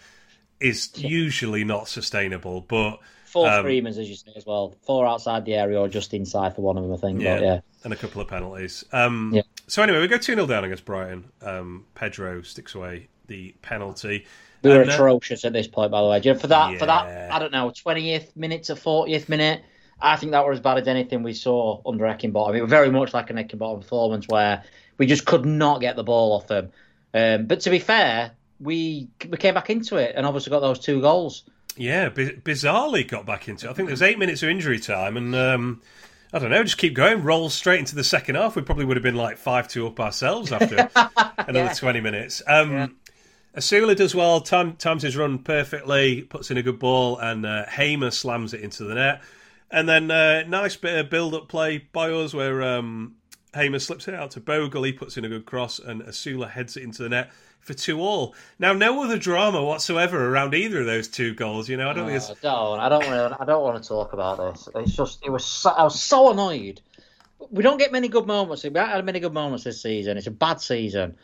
is 0.60 0.92
usually 0.96 1.64
not 1.64 1.88
sustainable. 1.88 2.62
But 2.62 3.00
four 3.26 3.50
Um, 3.50 3.64
screamers, 3.64 3.98
as 3.98 4.08
you 4.08 4.16
say 4.16 4.32
as 4.36 4.46
well. 4.46 4.76
Four 4.86 5.08
outside 5.08 5.46
the 5.46 5.56
area 5.56 5.80
or 5.80 5.88
just 5.88 6.14
inside 6.14 6.56
for 6.56 6.62
one 6.62 6.78
of 6.78 6.84
them, 6.84 6.94
I 6.94 6.98
think. 6.98 7.20
Yeah. 7.20 7.36
But 7.36 7.44
yeah, 7.44 7.60
and 7.84 7.92
a 7.92 7.96
couple 7.96 8.22
of 8.22 8.28
penalties. 8.28 8.86
Um, 8.92 9.32
Yeah. 9.34 9.42
So 9.66 9.82
anyway, 9.82 10.02
we 10.02 10.08
go 10.08 10.20
two 10.20 10.36
0 10.36 10.46
down 10.46 10.64
against 10.64 10.86
Brighton. 10.86 11.32
Um, 11.42 11.86
Pedro 11.96 12.44
sticks 12.44 12.76
away 12.76 13.08
the 13.26 13.56
penalty. 13.64 14.28
we 14.62 14.70
were 14.70 14.82
And, 14.82 14.92
uh, 14.92 14.94
atrocious 14.94 15.46
at 15.46 15.54
this 15.54 15.68
point, 15.68 15.90
by 15.90 16.00
the 16.02 16.08
way. 16.10 16.22
You 16.24 16.34
know, 16.34 16.40
For 16.40 16.48
that, 16.48 16.78
for 16.78 16.86
that, 16.86 17.32
I 17.32 17.40
don't 17.40 17.52
know, 17.52 17.72
twentieth 17.76 18.36
minute 18.38 18.64
to 18.66 18.76
fortieth 18.76 19.30
minute. 19.30 19.64
I 20.04 20.16
think 20.18 20.34
that 20.34 20.46
were 20.46 20.52
as 20.52 20.60
bad 20.60 20.78
as 20.78 20.88
anything 20.88 21.24
we 21.24 21.34
saw 21.34 21.82
under 21.86 22.06
Heckingbottom. 22.06 22.56
It 22.58 22.62
was 22.62 22.70
very 22.70 22.92
much 22.92 23.14
like 23.14 23.30
an 23.30 23.38
Heckingbottom 23.38 23.82
performance 23.82 24.28
where 24.28 24.64
we 24.98 25.06
just 25.08 25.26
could 25.26 25.46
not 25.46 25.82
get 25.82 25.96
the 25.96 26.04
ball 26.04 26.34
off 26.34 26.48
them. 26.48 26.72
Um, 27.14 27.46
but 27.48 27.62
to 27.62 27.70
be 27.70 27.80
fair, 27.80 28.32
we 28.60 29.08
we 29.30 29.38
came 29.38 29.54
back 29.54 29.70
into 29.70 29.98
it 29.98 30.14
and 30.16 30.26
obviously 30.26 30.50
got 30.52 30.60
those 30.60 30.80
two 30.80 31.02
goals. 31.02 31.44
Yeah, 31.78 32.10
bi- 32.10 32.36
bizarrely 32.44 33.08
got 33.08 33.26
back 33.26 33.48
into 33.48 33.68
it. 33.68 33.72
I 33.72 33.74
think 33.74 33.88
there's 33.88 34.02
eight 34.04 34.20
minutes 34.20 34.44
of 34.44 34.50
injury 34.50 34.80
time, 34.80 35.18
and 35.18 35.34
um, 35.36 35.82
I 36.32 36.40
don't 36.40 36.52
know, 36.52 36.64
just 36.64 36.78
keep 36.78 36.94
going, 36.94 37.24
roll 37.24 37.50
straight 37.50 37.80
into 37.80 37.96
the 37.96 38.04
second 38.04 38.36
half. 38.36 38.56
We 38.56 38.62
probably 38.62 38.86
would 38.86 38.98
have 38.98 39.04
been 39.04 39.16
like 39.16 39.38
five 39.38 39.68
two 39.68 39.88
up 39.88 40.00
ourselves 40.00 40.52
after 40.52 40.90
another 41.38 41.66
Yeah. 41.66 41.74
twenty 41.74 42.02
minutes. 42.02 42.42
Um, 42.48 42.72
Yeah. 42.72 42.88
Osula 43.56 43.96
does 43.96 44.16
well, 44.16 44.42
time, 44.42 44.74
times 44.78 45.04
his 45.04 45.16
run 45.16 45.38
perfectly, 45.40 46.24
puts 46.24 46.50
in 46.50 46.58
a 46.58 46.64
good 46.64 46.80
ball, 46.80 47.20
and 47.20 47.46
uh, 47.46 47.66
Hamer 47.68 48.10
slams 48.10 48.54
it 48.56 48.62
into 48.62 48.84
the 48.84 48.96
net. 48.96 49.22
And 49.74 49.90
then 49.90 50.12
uh, 50.12 50.44
nice 50.44 50.76
bit 50.76 50.98
of 51.00 51.10
build-up 51.10 51.50
play 51.50 51.80
by 51.80 52.12
us 52.12 52.32
where 52.32 52.62
um, 52.62 53.16
Hamer 53.56 53.80
slips 53.80 54.08
it 54.08 54.14
out 54.14 54.30
to 54.32 54.40
Bogle, 54.40 54.84
he 54.84 54.94
puts 54.94 55.18
in 55.18 55.26
a 55.26 55.30
good 55.30 55.48
cross, 55.48 55.80
and 55.80 56.04
Osula 56.04 56.48
heads 56.48 56.78
it 56.78 56.84
into 56.84 57.02
the 57.02 57.10
net 57.10 57.32
for 57.60 57.74
two 57.74 58.00
all. 58.00 58.36
Now, 58.60 58.74
no 58.74 59.04
other 59.04 59.18
drama 59.18 59.64
whatsoever 59.64 60.30
around 60.30 60.54
either 60.54 60.82
of 60.82 60.86
those 60.86 61.08
two 61.08 61.34
goals. 61.34 61.68
You 61.70 61.78
know, 61.78 61.90
I 61.90 61.94
don't 61.94 62.06
think 62.06 62.18
it's 62.18 62.30
Oh, 62.30 62.36
don't. 62.44 62.80
I 62.82 62.88
don't 62.88 63.04
want 63.08 63.34
to. 63.34 63.42
I 63.42 63.46
don't 63.46 63.64
want 63.64 63.82
to 63.82 63.90
talk 63.90 64.14
about 64.14 64.38
this. 64.38 64.70
It's 64.76 64.96
just. 64.96 65.26
It 65.26 65.32
was. 65.32 65.44
So, 65.44 65.72
I 65.72 65.84
was 65.84 66.00
so 66.00 66.32
annoyed. 66.32 66.80
We 67.50 67.64
don't 67.64 67.80
get 67.80 67.92
many 67.92 68.10
good 68.10 68.28
moments. 68.28 68.64
We 68.64 68.68
haven't 68.68 68.90
had 68.90 69.06
many 69.06 69.20
good 69.22 69.34
moments 69.34 69.64
this 69.64 69.82
season. 69.82 70.18
It's 70.18 70.28
a 70.28 70.32
bad 70.32 70.62
season. 70.62 71.18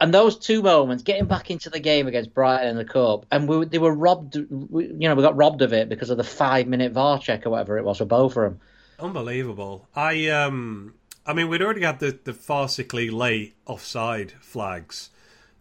And 0.00 0.14
those 0.14 0.38
two 0.38 0.62
moments, 0.62 1.02
getting 1.02 1.26
back 1.26 1.50
into 1.50 1.70
the 1.70 1.80
game 1.80 2.06
against 2.06 2.32
Brighton 2.32 2.68
in 2.68 2.76
the 2.76 2.84
cup, 2.84 3.26
and 3.32 3.48
we 3.48 3.64
they 3.64 3.78
were 3.78 3.92
robbed. 3.92 4.36
We, 4.48 4.86
you 4.86 5.08
know, 5.08 5.16
we 5.16 5.22
got 5.22 5.36
robbed 5.36 5.60
of 5.62 5.72
it 5.72 5.88
because 5.88 6.10
of 6.10 6.16
the 6.16 6.24
five 6.24 6.68
minute 6.68 6.92
VAR 6.92 7.18
check 7.18 7.46
or 7.46 7.50
whatever 7.50 7.78
it 7.78 7.84
was 7.84 7.98
for 7.98 8.04
both 8.04 8.36
of 8.36 8.42
them. 8.42 8.60
Unbelievable. 9.00 9.88
I 9.96 10.28
um 10.28 10.94
I 11.26 11.32
mean 11.32 11.48
we'd 11.48 11.62
already 11.62 11.82
had 11.82 11.98
the, 11.98 12.18
the 12.22 12.32
farcically 12.32 13.12
late 13.12 13.56
offside 13.66 14.32
flags. 14.40 15.10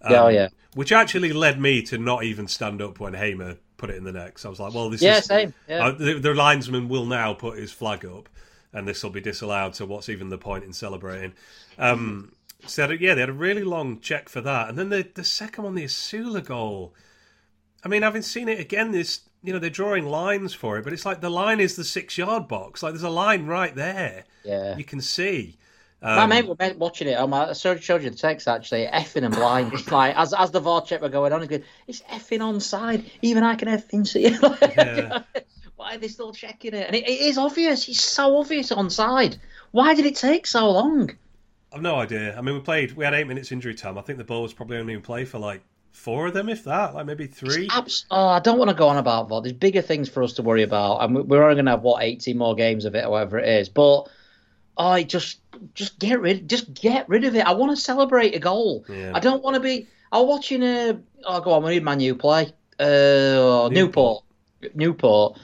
Um, 0.04 0.14
oh 0.14 0.28
yeah, 0.28 0.50
Which 0.76 0.92
actually 0.92 1.34
led 1.34 1.60
me 1.60 1.82
to 1.84 1.98
not 1.98 2.24
even 2.24 2.48
stand 2.48 2.82
up 2.82 3.00
when 3.00 3.16
Hamer 3.16 3.58
put 3.78 3.90
it 3.90 3.96
in 3.96 4.04
the 4.04 4.12
net. 4.12 4.38
So 4.38 4.50
I 4.50 4.52
was 4.52 4.60
like, 4.60 4.74
well, 4.74 4.90
this 4.90 5.02
yeah, 5.02 5.18
is 5.18 5.26
same. 5.26 5.54
Yeah. 5.68 5.88
uh, 5.88 5.92
the, 5.92 6.20
the 6.20 6.34
linesman 6.34 6.90
will 6.90 7.06
now 7.06 7.34
put 7.34 7.58
his 7.58 7.72
flag 7.72 8.06
up, 8.06 8.30
and 8.74 8.88
this 8.88 9.04
will 9.04 9.10
be 9.10 9.22
disallowed. 9.22 9.76
So 9.76 9.86
what's 9.86 10.10
even 10.10 10.30
the 10.30 10.38
point 10.38 10.64
in 10.64 10.74
celebrating? 10.74 11.34
Um, 11.78 12.32
so 12.66 12.90
yeah, 12.92 13.14
they 13.14 13.22
had 13.22 13.30
a 13.30 13.34
really 13.34 13.64
long 13.64 14.00
check 14.00 14.30
for 14.30 14.42
that, 14.42 14.70
and 14.70 14.78
then 14.78 14.90
the 14.90 15.08
the 15.14 15.24
second 15.24 15.64
one, 15.64 15.76
the 15.76 15.86
Osula 15.86 16.44
goal. 16.44 16.94
I 17.84 17.88
mean, 17.88 18.02
having 18.02 18.22
seen 18.24 18.50
it 18.50 18.60
again, 18.60 18.92
this 18.92 19.22
you 19.44 19.54
know 19.54 19.60
they're 19.60 19.70
drawing 19.70 20.06
lines 20.08 20.54
for 20.54 20.78
it, 20.78 20.84
but 20.84 20.94
it's 20.94 21.06
like 21.06 21.22
the 21.22 21.30
line 21.30 21.60
is 21.60 21.76
the 21.76 21.84
six 21.84 22.18
yard 22.18 22.48
box. 22.48 22.82
Like 22.84 22.94
there's 22.94 23.04
a 23.04 23.10
line 23.10 23.46
right 23.46 23.74
there, 23.76 24.26
yeah. 24.44 24.76
you 24.76 24.84
can 24.84 25.02
see. 25.02 25.58
My 26.02 26.24
Um, 26.24 26.30
mate 26.30 26.48
was 26.48 26.58
watching 26.78 27.08
it. 27.08 27.28
My, 27.28 27.50
I 27.50 27.54
showed 27.54 27.82
showed 27.84 28.04
you 28.04 28.10
the 28.10 28.16
text 28.16 28.48
actually. 28.48 28.86
Effing 28.88 29.24
and 29.24 29.34
blind. 29.34 29.74
It's 29.74 29.92
like 29.92 30.16
as 30.16 30.34
as 30.34 30.52
the 30.52 30.60
VAR 30.60 30.82
check 30.84 31.02
were 31.02 31.10
going 31.10 31.34
on, 31.34 31.46
going, 31.48 31.64
"It's 31.88 32.02
effing 32.04 32.40
onside. 32.40 33.10
Even 33.22 33.44
I 33.44 33.56
can 33.56 33.68
effing 33.68 34.08
see 34.08 34.26
it." 34.26 34.40
Yeah. 34.78 35.24
Why 35.76 35.96
are 35.96 35.98
they 35.98 36.08
still 36.08 36.34
checking 36.34 36.74
it? 36.74 36.88
And 36.88 36.96
it, 36.96 37.08
it 37.08 37.22
is 37.22 37.38
obvious. 37.38 37.88
It's 37.88 38.02
so 38.02 38.38
obvious 38.38 38.72
onside. 38.72 39.38
Why 39.72 39.94
did 39.96 40.06
it 40.06 40.16
take 40.16 40.46
so 40.48 40.70
long? 40.72 41.18
I've 41.78 41.84
no 41.84 41.96
idea. 41.96 42.36
I 42.38 42.42
mean, 42.42 42.56
we 42.56 42.62
played. 42.62 42.94
We 42.94 43.06
had 43.06 43.14
eight 43.14 43.28
minutes 43.28 43.52
injury 43.52 43.76
time. 43.76 43.98
I 43.98 44.02
think 44.02 44.18
the 44.18 44.24
ball 44.24 44.42
was 44.42 44.52
probably 44.54 44.78
only 44.78 44.94
in 44.94 45.02
play 45.02 45.26
for 45.26 45.38
like 45.38 45.62
four 45.92 46.28
of 46.28 46.34
them, 46.34 46.50
if 46.50 46.64
that, 46.64 46.96
like 46.96 47.06
maybe 47.06 47.28
three. 47.28 47.68
Abs- 47.72 48.06
oh, 48.12 48.28
I 48.28 48.40
don't 48.40 48.58
want 48.58 48.70
to 48.70 48.76
go 48.76 48.88
on 48.88 48.98
about 48.98 49.30
that. 49.30 49.44
There's 49.44 49.54
bigger 49.54 49.82
things 49.82 50.10
for 50.10 50.24
us 50.24 50.34
to 50.34 50.42
worry 50.42 50.64
about, 50.64 50.98
and 51.04 51.16
we- 51.16 51.22
we're 51.22 51.44
only 51.44 51.56
going 51.56 51.66
to 51.66 51.72
have 51.72 51.82
what 51.84 52.02
18 52.04 52.38
more 52.38 52.56
games 52.56 52.86
of 52.86 52.96
it, 52.96 53.06
or 53.06 53.12
whatever 53.12 53.38
it 53.40 53.48
is. 53.48 53.70
But 53.70 54.04
I 54.78 55.04
just 55.04 55.40
just 55.74 55.98
get 56.00 56.20
rid, 56.20 56.50
just 56.50 56.74
get 56.74 57.08
rid 57.10 57.24
of 57.26 57.36
it. 57.36 57.46
I 57.46 57.54
want 57.54 57.76
to 57.76 57.82
celebrate 57.82 58.36
a 58.36 58.40
goal. 58.40 58.84
Yeah. 58.90 59.12
I 59.14 59.20
don't 59.20 59.44
want 59.44 59.54
to 59.56 59.60
be. 59.60 59.88
I 60.12 60.20
was 60.20 60.28
watching 60.28 60.64
a. 60.64 61.00
Oh, 61.26 61.42
go 61.42 61.52
on, 61.52 61.64
we 61.64 61.72
need 61.72 61.84
my 61.84 61.96
new 61.96 62.16
play. 62.16 62.52
Uh, 62.80 63.70
Newport. 63.72 64.24
Newport. 64.74 65.40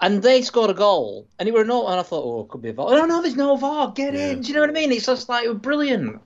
And 0.00 0.22
they 0.22 0.42
scored 0.42 0.70
a 0.70 0.74
goal, 0.74 1.26
and 1.38 1.48
it 1.48 1.52
were 1.54 1.64
no, 1.64 1.86
and 1.86 1.98
I 2.00 2.02
thought, 2.02 2.24
oh, 2.24 2.42
it 2.42 2.48
could 2.48 2.60
be 2.62 2.70
a 2.70 2.72
VAR. 2.72 2.90
No, 2.90 3.06
no, 3.06 3.22
there's 3.22 3.36
no 3.36 3.56
VAR. 3.56 3.92
Get 3.92 4.12
Yeah. 4.14 4.30
in. 4.32 4.40
Do 4.40 4.48
you 4.48 4.54
know 4.54 4.60
what 4.60 4.70
I 4.70 4.72
mean? 4.72 4.90
It's 4.92 5.06
just 5.06 5.28
like 5.28 5.44
it 5.44 5.48
was 5.48 5.58
brilliant. 5.58 6.20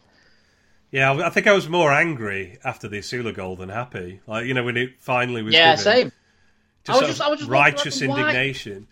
Yeah, 0.90 1.12
I 1.12 1.28
think 1.28 1.46
I 1.46 1.52
was 1.52 1.68
more 1.68 1.92
angry 1.92 2.58
after 2.64 2.88
the 2.88 2.98
Osula 2.98 3.34
goal 3.34 3.56
than 3.56 3.68
happy. 3.68 4.20
Like 4.26 4.46
you 4.46 4.54
know 4.54 4.64
when 4.64 4.76
it 4.78 4.94
finally 5.00 5.42
was 5.42 5.52
Yeah, 5.54 5.76
given. 5.76 5.84
same. 5.84 6.12
Just, 6.84 6.96
I 6.96 7.00
was 7.00 7.08
just- 7.10 7.20
I 7.20 7.28
was 7.28 7.38
just 7.40 7.50
righteous 7.50 8.00
indignation. 8.00 8.86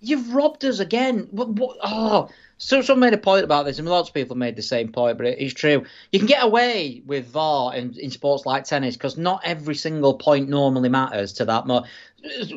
You've 0.00 0.34
robbed 0.34 0.64
us 0.64 0.80
again. 0.80 1.28
What, 1.30 1.50
what, 1.50 1.76
oh, 1.82 2.30
so 2.62 2.82
someone 2.82 3.08
made 3.08 3.14
a 3.14 3.18
point 3.18 3.44
about 3.44 3.64
this, 3.64 3.78
and 3.78 3.88
lots 3.88 4.10
of 4.10 4.14
people 4.14 4.36
made 4.36 4.54
the 4.54 4.62
same 4.62 4.92
point, 4.92 5.16
but 5.16 5.26
it 5.26 5.38
is 5.38 5.54
true. 5.54 5.86
You 6.12 6.18
can 6.18 6.28
get 6.28 6.44
away 6.44 7.02
with 7.06 7.26
VAR 7.26 7.74
in, 7.74 7.98
in 7.98 8.10
sports 8.10 8.44
like 8.44 8.64
tennis 8.64 8.96
because 8.96 9.16
not 9.16 9.40
every 9.44 9.74
single 9.74 10.14
point 10.14 10.50
normally 10.50 10.90
matters 10.90 11.32
to 11.34 11.46
that 11.46 11.66
much. 11.66 11.88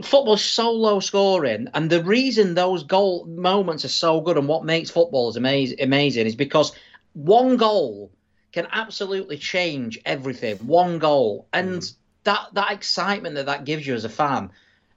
Football's 0.03 0.43
so 0.43 0.71
low 0.71 0.99
scoring, 0.99 1.69
and 1.73 1.89
the 1.89 2.03
reason 2.03 2.53
those 2.53 2.84
goal 2.84 3.25
moments 3.25 3.86
are 3.86 3.89
so 3.89 4.19
good 4.19 4.38
and 4.38 4.47
what 4.47 4.65
makes 4.65 4.89
football 4.89 5.29
is 5.29 5.38
amazing, 5.38 5.79
amazing 5.79 6.27
is 6.27 6.36
because 6.36 6.73
one 7.13 7.56
goal 7.56 8.12
can 8.51 8.67
absolutely 8.73 9.38
change 9.38 9.99
everything. 10.06 10.58
One 10.58 10.99
goal, 10.99 11.47
and 11.53 11.79
mm-hmm. 11.79 11.95
that 12.25 12.47
that 12.53 12.71
excitement 12.73 13.36
that 13.36 13.45
that 13.45 13.63
gives 13.63 13.88
you 13.88 13.95
as 13.95 14.03
a 14.03 14.10
fan, 14.10 14.51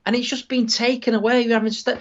and 0.04 0.16
it's 0.16 0.28
just 0.28 0.48
been 0.48 0.66
taken 0.66 1.14
away. 1.14 1.48
Having 1.48 1.72
st- 1.72 1.98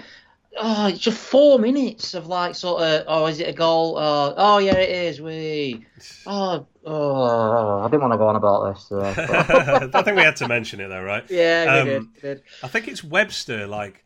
oh, 0.57 0.87
it's 0.87 0.99
just 0.99 1.17
four 1.17 1.59
minutes 1.59 2.13
of 2.13 2.27
like 2.27 2.55
sort 2.55 2.81
of 2.81 3.03
oh, 3.07 3.25
is 3.27 3.39
it 3.39 3.49
a 3.49 3.53
goal? 3.53 3.97
Oh, 3.97 4.33
oh 4.35 4.57
yeah, 4.59 4.75
it 4.75 4.89
is. 4.89 5.21
We 5.21 5.85
oh, 6.25 6.67
Oh, 6.87 7.79
I 7.79 7.87
didn't 7.87 8.01
want 8.01 8.13
to 8.13 8.17
go 8.17 8.27
on 8.27 8.35
about 8.35 8.75
this. 8.75 8.91
I 8.91 10.01
think 10.03 10.17
we 10.17 10.23
had 10.23 10.35
to 10.37 10.47
mention 10.47 10.79
it 10.79 10.89
though, 10.89 11.01
right? 11.01 11.23
Yeah, 11.29 11.83
we 11.83 11.95
um, 11.95 12.11
did, 12.13 12.21
did. 12.21 12.43
I 12.61 12.67
think 12.67 12.87
it's 12.87 13.03
Webster. 13.03 13.65
Like 13.65 14.05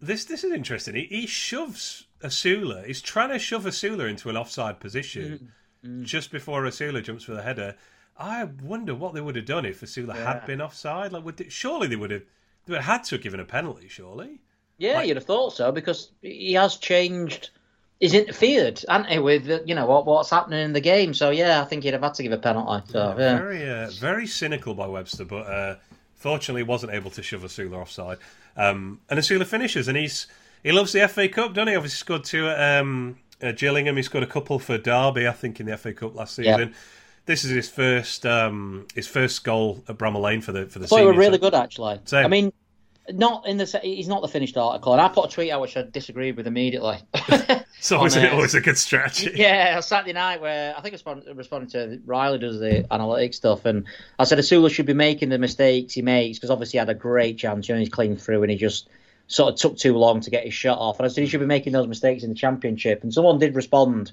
this, 0.00 0.24
this 0.24 0.42
is 0.42 0.52
interesting. 0.52 0.94
He, 0.94 1.04
he 1.04 1.26
shoves 1.26 2.06
Osula. 2.22 2.86
He's 2.86 3.02
trying 3.02 3.28
to 3.28 3.38
shove 3.38 3.64
Osula 3.64 4.08
into 4.08 4.30
an 4.30 4.38
offside 4.38 4.80
position 4.80 5.52
mm, 5.84 6.00
mm. 6.00 6.04
just 6.04 6.30
before 6.30 6.62
Osula 6.62 7.02
jumps 7.02 7.24
for 7.24 7.34
the 7.34 7.42
header. 7.42 7.76
I 8.16 8.44
wonder 8.44 8.94
what 8.94 9.12
they 9.12 9.20
would 9.20 9.36
have 9.36 9.44
done 9.44 9.66
if 9.66 9.82
Osula 9.82 10.14
yeah. 10.14 10.32
had 10.32 10.46
been 10.46 10.62
offside. 10.62 11.12
Like, 11.12 11.26
would 11.26 11.36
they, 11.36 11.50
surely 11.50 11.88
they 11.88 11.96
would 11.96 12.10
have. 12.10 12.22
They 12.64 12.72
would 12.72 12.80
have 12.80 13.00
had 13.00 13.04
to 13.04 13.16
have 13.16 13.22
given 13.22 13.40
a 13.40 13.44
penalty. 13.44 13.88
Surely. 13.88 14.40
Yeah, 14.78 14.94
like, 14.94 15.08
you'd 15.08 15.16
have 15.16 15.24
thought 15.24 15.52
so 15.52 15.70
because 15.70 16.10
he 16.20 16.54
has 16.54 16.76
changed 16.76 17.50
he's 18.00 18.14
interfered, 18.14 18.84
hasn't 18.88 19.08
he, 19.08 19.18
with 19.18 19.48
you 19.66 19.74
know 19.74 19.86
what 19.86 20.06
what's 20.06 20.30
happening 20.30 20.64
in 20.64 20.72
the 20.72 20.80
game? 20.80 21.14
So 21.14 21.30
yeah, 21.30 21.60
I 21.60 21.64
think 21.64 21.84
he'd 21.84 21.92
have 21.92 22.02
had 22.02 22.14
to 22.14 22.22
give 22.22 22.32
a 22.32 22.38
penalty. 22.38 22.92
So 22.92 22.98
yeah, 22.98 23.08
yeah. 23.08 23.38
very 23.38 23.70
uh, 23.70 23.90
very 23.90 24.26
cynical 24.26 24.74
by 24.74 24.86
Webster, 24.86 25.24
but 25.24 25.46
uh, 25.46 25.76
fortunately 26.14 26.62
wasn't 26.62 26.92
able 26.92 27.10
to 27.12 27.22
shove 27.22 27.42
Osula 27.42 27.78
offside. 27.78 28.18
Um, 28.56 29.00
and 29.08 29.18
Osula 29.18 29.46
finishes, 29.46 29.88
and 29.88 29.96
he's 29.96 30.26
he 30.62 30.72
loves 30.72 30.92
the 30.92 31.06
FA 31.08 31.28
Cup, 31.28 31.54
doesn't 31.54 31.68
he? 31.68 31.76
Obviously 31.76 31.96
scored 31.96 32.24
two 32.24 32.48
at 32.48 32.80
um, 32.80 33.18
uh, 33.42 33.52
Gillingham. 33.52 33.96
He 33.96 34.02
scored 34.02 34.24
a 34.24 34.28
couple 34.28 34.58
for 34.58 34.78
Derby, 34.78 35.26
I 35.26 35.32
think, 35.32 35.60
in 35.60 35.66
the 35.66 35.76
FA 35.76 35.92
Cup 35.92 36.14
last 36.14 36.36
season. 36.36 36.68
Yeah. 36.68 36.74
This 37.26 37.42
is 37.42 37.50
his 37.50 37.70
first 37.70 38.26
um, 38.26 38.86
his 38.94 39.06
first 39.06 39.44
goal 39.44 39.82
at 39.88 39.96
Bramall 39.96 40.20
Lane 40.22 40.42
for 40.42 40.52
the 40.52 40.66
for 40.66 40.78
the. 40.78 40.94
I 40.94 41.04
were 41.04 41.14
really 41.14 41.38
good 41.38 41.54
actually. 41.54 42.00
Same. 42.04 42.24
I 42.26 42.28
mean, 42.28 42.52
not 43.10 43.46
in 43.46 43.58
the 43.58 43.80
he's 43.82 44.08
not 44.08 44.22
the 44.22 44.28
finished 44.28 44.56
article, 44.56 44.92
and 44.92 45.00
I 45.00 45.08
put 45.08 45.30
a 45.30 45.32
tweet 45.32 45.50
out 45.50 45.60
which 45.60 45.76
I 45.76 45.82
disagreed 45.82 46.36
with 46.36 46.46
immediately. 46.46 46.98
so 47.80 47.96
always, 47.98 48.16
a, 48.16 48.32
always 48.32 48.54
a 48.54 48.60
good 48.60 48.78
strategy. 48.78 49.32
Yeah, 49.34 49.80
Saturday 49.80 50.12
night 50.12 50.40
where 50.40 50.74
I 50.76 50.80
think 50.80 50.94
I 50.94 51.32
responding 51.32 51.70
to 51.70 52.00
Riley 52.06 52.38
does 52.38 52.60
the 52.60 52.86
analytics 52.90 53.34
stuff, 53.34 53.66
and 53.66 53.84
I 54.18 54.24
said 54.24 54.38
Osula 54.38 54.70
should 54.70 54.86
be 54.86 54.94
making 54.94 55.28
the 55.28 55.38
mistakes 55.38 55.92
he 55.92 56.02
makes 56.02 56.38
because 56.38 56.50
obviously 56.50 56.72
he 56.72 56.78
had 56.78 56.88
a 56.88 56.94
great 56.94 57.36
chance, 57.36 57.68
you 57.68 57.74
know, 57.74 57.78
he's 57.78 57.90
clean 57.90 58.16
through 58.16 58.42
and 58.42 58.50
he 58.50 58.56
just 58.56 58.88
sort 59.26 59.52
of 59.52 59.58
took 59.58 59.76
too 59.76 59.96
long 59.96 60.20
to 60.20 60.30
get 60.30 60.44
his 60.44 60.54
shot 60.54 60.78
off, 60.78 60.98
and 60.98 61.06
I 61.06 61.08
said 61.08 61.22
he 61.22 61.28
should 61.28 61.40
be 61.40 61.46
making 61.46 61.72
those 61.72 61.86
mistakes 61.86 62.22
in 62.22 62.30
the 62.30 62.34
championship, 62.34 63.02
and 63.02 63.12
someone 63.12 63.38
did 63.38 63.54
respond 63.54 64.12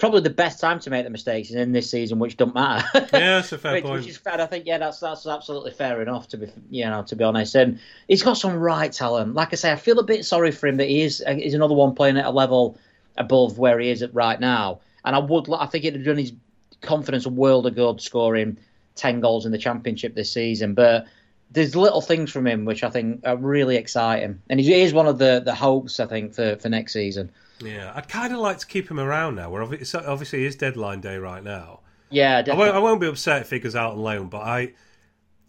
probably 0.00 0.22
the 0.22 0.30
best 0.30 0.58
time 0.58 0.80
to 0.80 0.90
make 0.90 1.04
the 1.04 1.10
mistakes 1.10 1.50
is 1.50 1.56
in 1.56 1.72
this 1.72 1.88
season, 1.88 2.18
which 2.18 2.36
don't 2.36 2.54
matter. 2.54 2.88
yeah, 3.12 3.36
that's 3.36 3.52
a 3.52 3.58
fair 3.58 3.74
which, 3.74 3.84
point. 3.84 4.00
Which 4.00 4.08
is 4.08 4.16
fair. 4.16 4.40
I 4.40 4.46
think 4.46 4.66
yeah, 4.66 4.78
that's 4.78 4.98
that's 4.98 5.26
absolutely 5.26 5.70
fair 5.72 6.02
enough 6.02 6.26
to 6.28 6.38
be 6.38 6.50
you 6.70 6.86
know 6.86 7.02
to 7.04 7.14
be 7.14 7.22
honest. 7.22 7.54
And 7.54 7.78
he's 8.08 8.22
got 8.22 8.34
some 8.34 8.58
right 8.58 8.90
talent. 8.90 9.34
Like 9.34 9.52
I 9.52 9.56
say, 9.56 9.70
I 9.70 9.76
feel 9.76 10.00
a 10.00 10.04
bit 10.04 10.24
sorry 10.24 10.50
for 10.50 10.66
him 10.66 10.78
that 10.78 10.88
he 10.88 11.02
is 11.02 11.22
uh, 11.24 11.34
he's 11.34 11.54
another 11.54 11.74
one 11.74 11.94
playing 11.94 12.16
at 12.16 12.24
a 12.24 12.30
level 12.30 12.78
above 13.16 13.58
where 13.58 13.78
he 13.78 13.90
is 13.90 14.02
at 14.02 14.12
right 14.14 14.40
now. 14.40 14.80
And 15.04 15.14
I 15.14 15.20
would 15.20 15.52
I 15.52 15.66
think 15.66 15.84
it'd 15.84 16.00
have 16.00 16.06
done 16.06 16.18
his 16.18 16.32
confidence 16.80 17.26
a 17.26 17.30
world 17.30 17.66
of 17.66 17.74
good 17.76 18.00
scoring 18.00 18.56
ten 18.96 19.20
goals 19.20 19.46
in 19.46 19.52
the 19.52 19.58
championship 19.58 20.14
this 20.14 20.32
season, 20.32 20.74
but. 20.74 21.06
There's 21.52 21.74
little 21.74 22.00
things 22.00 22.30
from 22.30 22.46
him 22.46 22.64
which 22.64 22.84
I 22.84 22.90
think 22.90 23.22
are 23.26 23.36
really 23.36 23.74
exciting, 23.74 24.40
and 24.48 24.60
he 24.60 24.72
is 24.82 24.94
one 24.94 25.08
of 25.08 25.18
the, 25.18 25.42
the 25.44 25.52
hopes 25.52 25.98
I 25.98 26.06
think 26.06 26.32
for, 26.32 26.54
for 26.54 26.68
next 26.68 26.92
season. 26.92 27.32
Yeah, 27.62 27.92
I'd 27.94 28.08
kind 28.08 28.32
of 28.32 28.40
like 28.40 28.58
to 28.58 28.66
keep 28.66 28.90
him 28.90 28.98
around 28.98 29.36
now. 29.36 29.50
Where 29.50 29.62
obviously 29.62 30.44
his 30.44 30.56
deadline 30.56 31.00
day 31.00 31.18
right 31.18 31.42
now. 31.42 31.80
Yeah, 32.10 32.42
I 32.50 32.54
won't, 32.54 32.74
I 32.74 32.78
won't, 32.78 33.00
be 33.00 33.06
upset 33.06 33.42
if 33.42 33.50
he 33.50 33.60
goes 33.60 33.76
out 33.76 33.92
on 33.92 34.00
loan, 34.00 34.28
but 34.28 34.40
I, 34.40 34.72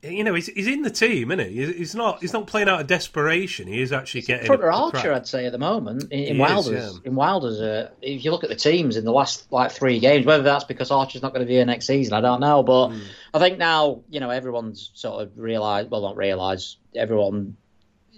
you 0.03 0.23
know, 0.23 0.35
he's, 0.35 0.45
he's 0.45 0.67
in 0.67 0.83
the 0.83 0.91
team, 0.91 1.31
isn't 1.31 1.49
he? 1.49 1.73
He's 1.73 1.95
not 1.95 2.21
he's 2.21 2.33
not 2.33 2.45
playing 2.45 2.69
out 2.69 2.81
of 2.81 2.85
desperation. 2.85 3.67
He 3.67 3.81
is 3.81 3.91
actually 3.91 4.21
he's 4.21 4.27
getting 4.27 4.45
front 4.45 4.61
Archer, 4.63 5.11
I'd 5.11 5.25
say 5.25 5.47
at 5.47 5.53
the 5.53 5.57
moment 5.57 6.11
in, 6.11 6.19
in 6.19 6.37
Wilders. 6.37 6.67
Is, 6.67 6.93
yeah. 7.03 7.09
In 7.09 7.15
Wilders, 7.15 7.59
uh, 7.59 7.89
if 8.03 8.23
you 8.23 8.29
look 8.29 8.43
at 8.43 8.51
the 8.51 8.55
teams 8.55 8.95
in 8.95 9.05
the 9.05 9.11
last 9.11 9.51
like 9.51 9.71
three 9.71 9.99
games, 9.99 10.25
whether 10.25 10.43
that's 10.43 10.65
because 10.65 10.91
Archer's 10.91 11.23
not 11.23 11.33
going 11.33 11.45
to 11.45 11.47
be 11.47 11.53
here 11.53 11.65
next 11.65 11.87
season, 11.87 12.13
I 12.13 12.21
don't 12.21 12.41
know. 12.41 12.61
But 12.61 12.89
mm. 12.89 13.01
I 13.33 13.39
think 13.39 13.57
now 13.57 14.03
you 14.11 14.19
know 14.19 14.29
everyone's 14.29 14.91
sort 14.93 15.23
of 15.23 15.31
realised, 15.35 15.89
well, 15.89 16.01
not 16.01 16.15
realised, 16.15 16.77
everyone 16.95 17.57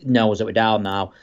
knows 0.04 0.40
that 0.40 0.46
we're 0.46 0.52
down 0.52 0.84
now 0.84 1.14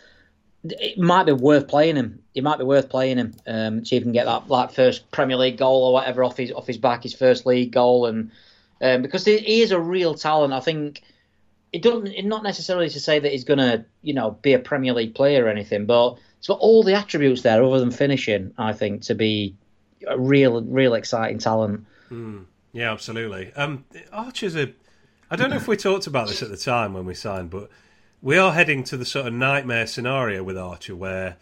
it 0.62 0.98
might 0.98 1.24
be 1.24 1.32
worth 1.32 1.68
playing 1.68 1.96
him. 1.96 2.22
It 2.34 2.44
might 2.44 2.58
be 2.58 2.64
worth 2.64 2.88
playing 2.88 3.18
him. 3.18 3.34
Um, 3.46 3.84
see 3.84 3.96
if 3.96 4.02
he 4.02 4.04
can 4.04 4.12
get 4.12 4.26
that 4.26 4.48
like 4.48 4.72
first 4.72 5.10
Premier 5.10 5.36
League 5.36 5.56
goal 5.56 5.84
or 5.84 5.92
whatever 5.92 6.22
off 6.22 6.36
his 6.36 6.52
off 6.52 6.66
his 6.66 6.78
back, 6.78 7.02
his 7.02 7.14
first 7.14 7.46
league 7.46 7.72
goal, 7.72 8.06
and 8.06 8.30
um, 8.82 9.02
because 9.02 9.24
he 9.24 9.62
is 9.62 9.72
a 9.72 9.80
real 9.80 10.14
talent. 10.14 10.52
I 10.52 10.60
think 10.60 11.02
it 11.72 11.82
doesn't. 11.82 12.26
Not 12.26 12.42
necessarily 12.42 12.90
to 12.90 13.00
say 13.00 13.18
that 13.18 13.32
he's 13.32 13.44
going 13.44 13.58
to 13.58 13.84
you 14.02 14.12
know 14.12 14.32
be 14.42 14.52
a 14.52 14.58
Premier 14.58 14.92
League 14.92 15.14
player 15.14 15.44
or 15.44 15.48
anything, 15.48 15.86
but 15.86 16.16
it's 16.38 16.48
got 16.48 16.58
all 16.58 16.82
the 16.82 16.94
attributes 16.94 17.42
there 17.42 17.62
other 17.62 17.80
than 17.80 17.90
finishing. 17.90 18.52
I 18.58 18.72
think 18.74 19.02
to 19.02 19.14
be 19.14 19.56
a 20.06 20.18
real 20.18 20.60
real 20.62 20.94
exciting 20.94 21.38
talent. 21.38 21.86
Mm, 22.10 22.44
yeah, 22.72 22.92
absolutely. 22.92 23.52
Um, 23.54 23.84
Archer's 24.12 24.56
a. 24.56 24.72
I 25.30 25.36
don't 25.36 25.50
know 25.50 25.56
if 25.56 25.68
we 25.68 25.76
talked 25.76 26.06
about 26.06 26.28
this 26.28 26.42
at 26.42 26.50
the 26.50 26.56
time 26.56 26.92
when 26.92 27.06
we 27.06 27.14
signed, 27.14 27.50
but 27.50 27.70
we 28.22 28.38
are 28.38 28.52
heading 28.52 28.84
to 28.84 28.96
the 28.96 29.04
sort 29.04 29.26
of 29.26 29.32
nightmare 29.32 29.86
scenario 29.86 30.42
with 30.42 30.58
Archer 30.58 30.94
where 30.94 31.36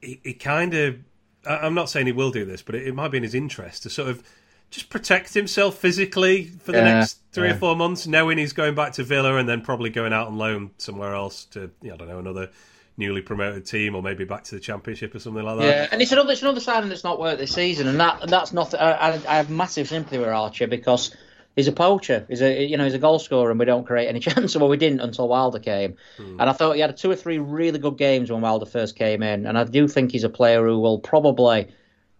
he, 0.00 0.20
he 0.22 0.34
kind 0.34 0.74
of. 0.74 0.98
I'm 1.44 1.74
not 1.74 1.90
saying 1.90 2.06
he 2.06 2.12
will 2.12 2.30
do 2.30 2.44
this, 2.44 2.62
but 2.62 2.76
it, 2.76 2.86
it, 2.86 2.94
might 2.94 3.08
be 3.08 3.16
in 3.16 3.24
his 3.24 3.34
interest 3.34 3.82
to 3.82 3.90
sort 3.90 4.08
of 4.08 4.22
just 4.70 4.90
protect 4.90 5.34
himself 5.34 5.76
physically 5.76 6.44
for 6.44 6.70
the 6.70 6.78
yeah, 6.78 6.84
next 6.84 7.18
three 7.32 7.48
yeah. 7.48 7.54
or 7.54 7.58
four 7.58 7.74
months, 7.74 8.06
knowing 8.06 8.38
he's 8.38 8.52
going 8.52 8.76
back 8.76 8.92
to 8.92 9.02
Villa 9.02 9.36
and 9.36 9.48
then 9.48 9.60
probably 9.60 9.90
going 9.90 10.12
out 10.12 10.28
on 10.28 10.38
loan 10.38 10.70
somewhere 10.78 11.14
else 11.14 11.46
to, 11.46 11.68
I 11.82 11.96
don't 11.96 12.06
know, 12.06 12.20
another 12.20 12.50
newly 12.96 13.22
promoted 13.22 13.66
team 13.66 13.94
or 13.96 14.02
maybe 14.02 14.24
back 14.24 14.44
to 14.44 14.54
the 14.54 14.60
championship 14.60 15.14
or 15.14 15.18
something 15.18 15.42
like 15.42 15.58
that. 15.58 15.64
Yeah, 15.64 15.88
and 15.90 16.00
it's 16.00 16.12
another 16.12 16.32
it's 16.32 16.42
another 16.42 16.60
sign 16.60 16.88
that's 16.88 17.04
not 17.04 17.18
worked 17.18 17.40
this 17.40 17.52
season, 17.52 17.88
and 17.88 17.98
that 17.98 18.28
that's 18.28 18.52
not. 18.52 18.74
I, 18.74 19.20
I 19.28 19.36
have 19.36 19.50
massive 19.50 19.88
sympathy 19.88 20.18
with 20.18 20.28
Archer 20.28 20.66
because 20.66 21.14
he's 21.56 21.68
a 21.68 21.72
poacher. 21.72 22.24
He's 22.28 22.42
a 22.42 22.64
you 22.64 22.76
know 22.76 22.84
he's 22.84 22.94
a 22.94 22.98
goal 22.98 23.18
scorer, 23.18 23.50
and 23.50 23.58
we 23.58 23.66
don't 23.66 23.86
create 23.86 24.08
any 24.08 24.20
chances. 24.26 24.56
Well, 24.56 24.68
we 24.68 24.76
didn't 24.76 25.00
until 25.00 25.28
Wilder 25.28 25.58
came, 25.58 25.96
mm. 26.18 26.36
and 26.38 26.42
I 26.42 26.52
thought 26.52 26.74
he 26.74 26.80
had 26.80 26.96
two 26.96 27.10
or 27.10 27.16
three 27.16 27.38
really 27.38 27.78
good 27.78 27.98
games 27.98 28.30
when 28.30 28.40
Wilder 28.40 28.66
first 28.66 28.96
came 28.96 29.22
in, 29.22 29.46
and 29.46 29.58
I 29.58 29.64
do 29.64 29.88
think 29.88 30.12
he's 30.12 30.24
a 30.24 30.28
player 30.28 30.64
who 30.66 30.78
will 30.78 30.98
probably 30.98 31.68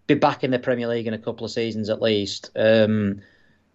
be 0.06 0.14
back 0.14 0.44
in 0.44 0.50
the 0.50 0.58
Premier 0.58 0.88
League 0.88 1.06
in 1.06 1.14
a 1.14 1.18
couple 1.18 1.44
of 1.44 1.52
seasons 1.52 1.88
at 1.88 2.02
least. 2.02 2.50
Um, 2.56 3.20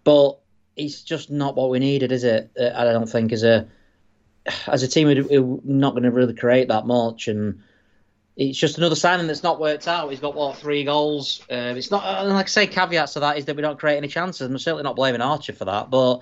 but 0.04 0.40
it's 0.76 1.02
just 1.02 1.30
not 1.30 1.56
what 1.56 1.70
we 1.70 1.80
needed, 1.80 2.12
is 2.12 2.24
it? 2.24 2.52
Uh, 2.60 2.72
I 2.76 2.84
don't 2.84 3.10
think 3.10 3.32
as 3.32 3.44
a 3.44 3.68
as 4.68 4.84
a 4.84 4.88
team 4.88 5.08
we're 5.08 5.60
not 5.64 5.92
going 5.92 6.04
to 6.04 6.12
really 6.12 6.34
create 6.34 6.68
that 6.70 6.86
much, 6.86 7.28
and 7.28 7.62
it's 8.38 8.58
just 8.58 8.78
another 8.78 8.96
signing 8.96 9.26
that's 9.26 9.42
not 9.42 9.60
worked 9.60 9.88
out. 9.88 10.10
He's 10.12 10.20
got 10.20 10.36
what 10.36 10.58
three 10.58 10.84
goals. 10.84 11.42
Uh, 11.52 11.74
it's 11.76 11.90
not 11.90 12.28
like 12.28 12.46
I 12.46 12.48
say. 12.48 12.68
Caveats 12.68 13.14
to 13.14 13.20
that 13.22 13.38
is 13.38 13.46
that 13.46 13.56
we 13.56 13.64
don't 13.64 13.80
create 13.80 13.98
any 13.98 14.08
chances. 14.08 14.48
I'm 14.48 14.58
certainly 14.60 14.84
not 14.84 14.96
blaming 14.96 15.22
Archer 15.22 15.54
for 15.54 15.66
that, 15.66 15.90
but 15.90 16.22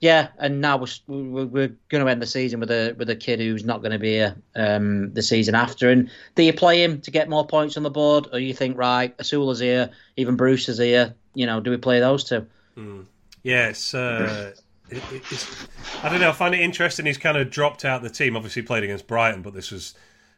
yeah. 0.00 0.28
And 0.38 0.60
now 0.60 0.76
we're 0.76 1.44
we're, 1.46 1.68
going 1.88 2.04
to 2.04 2.10
end 2.10 2.20
the 2.20 2.26
season 2.26 2.58
with 2.58 2.72
a 2.72 2.96
with 2.98 3.08
a 3.10 3.14
kid 3.14 3.38
who's 3.38 3.64
not 3.64 3.80
going 3.80 3.92
to 3.92 4.00
be 4.00 4.14
here 4.14 4.34
um, 4.56 5.12
the 5.14 5.22
season 5.22 5.54
after. 5.54 5.88
And 5.88 6.10
do 6.34 6.42
you 6.42 6.52
play 6.52 6.82
him 6.82 7.00
to 7.02 7.12
get 7.12 7.28
more 7.28 7.46
points 7.46 7.76
on 7.76 7.84
the 7.84 7.90
board, 7.90 8.26
or 8.32 8.40
you 8.40 8.54
think 8.54 8.76
right, 8.76 9.16
Osula's 9.18 9.60
here, 9.60 9.90
even 10.16 10.34
Bruce 10.34 10.68
is 10.68 10.78
here? 10.78 11.14
You 11.34 11.46
know, 11.46 11.60
do 11.60 11.70
we 11.70 11.76
play 11.76 12.00
those 12.00 12.24
two? 12.24 12.44
Mm. 12.76 13.06
Yes. 13.44 13.94
Uh, 13.94 14.52
it, 14.90 15.02
it, 15.12 15.68
I 16.02 16.08
don't 16.08 16.20
know. 16.20 16.30
I 16.30 16.32
find 16.32 16.56
it 16.56 16.60
interesting. 16.60 17.06
He's 17.06 17.18
kind 17.18 17.36
of 17.36 17.50
dropped 17.50 17.84
out 17.84 18.02
the 18.02 18.10
team. 18.10 18.36
Obviously, 18.36 18.62
played 18.62 18.82
against 18.82 19.06
Brighton, 19.06 19.42
but 19.42 19.54
this 19.54 19.70
was 19.70 19.94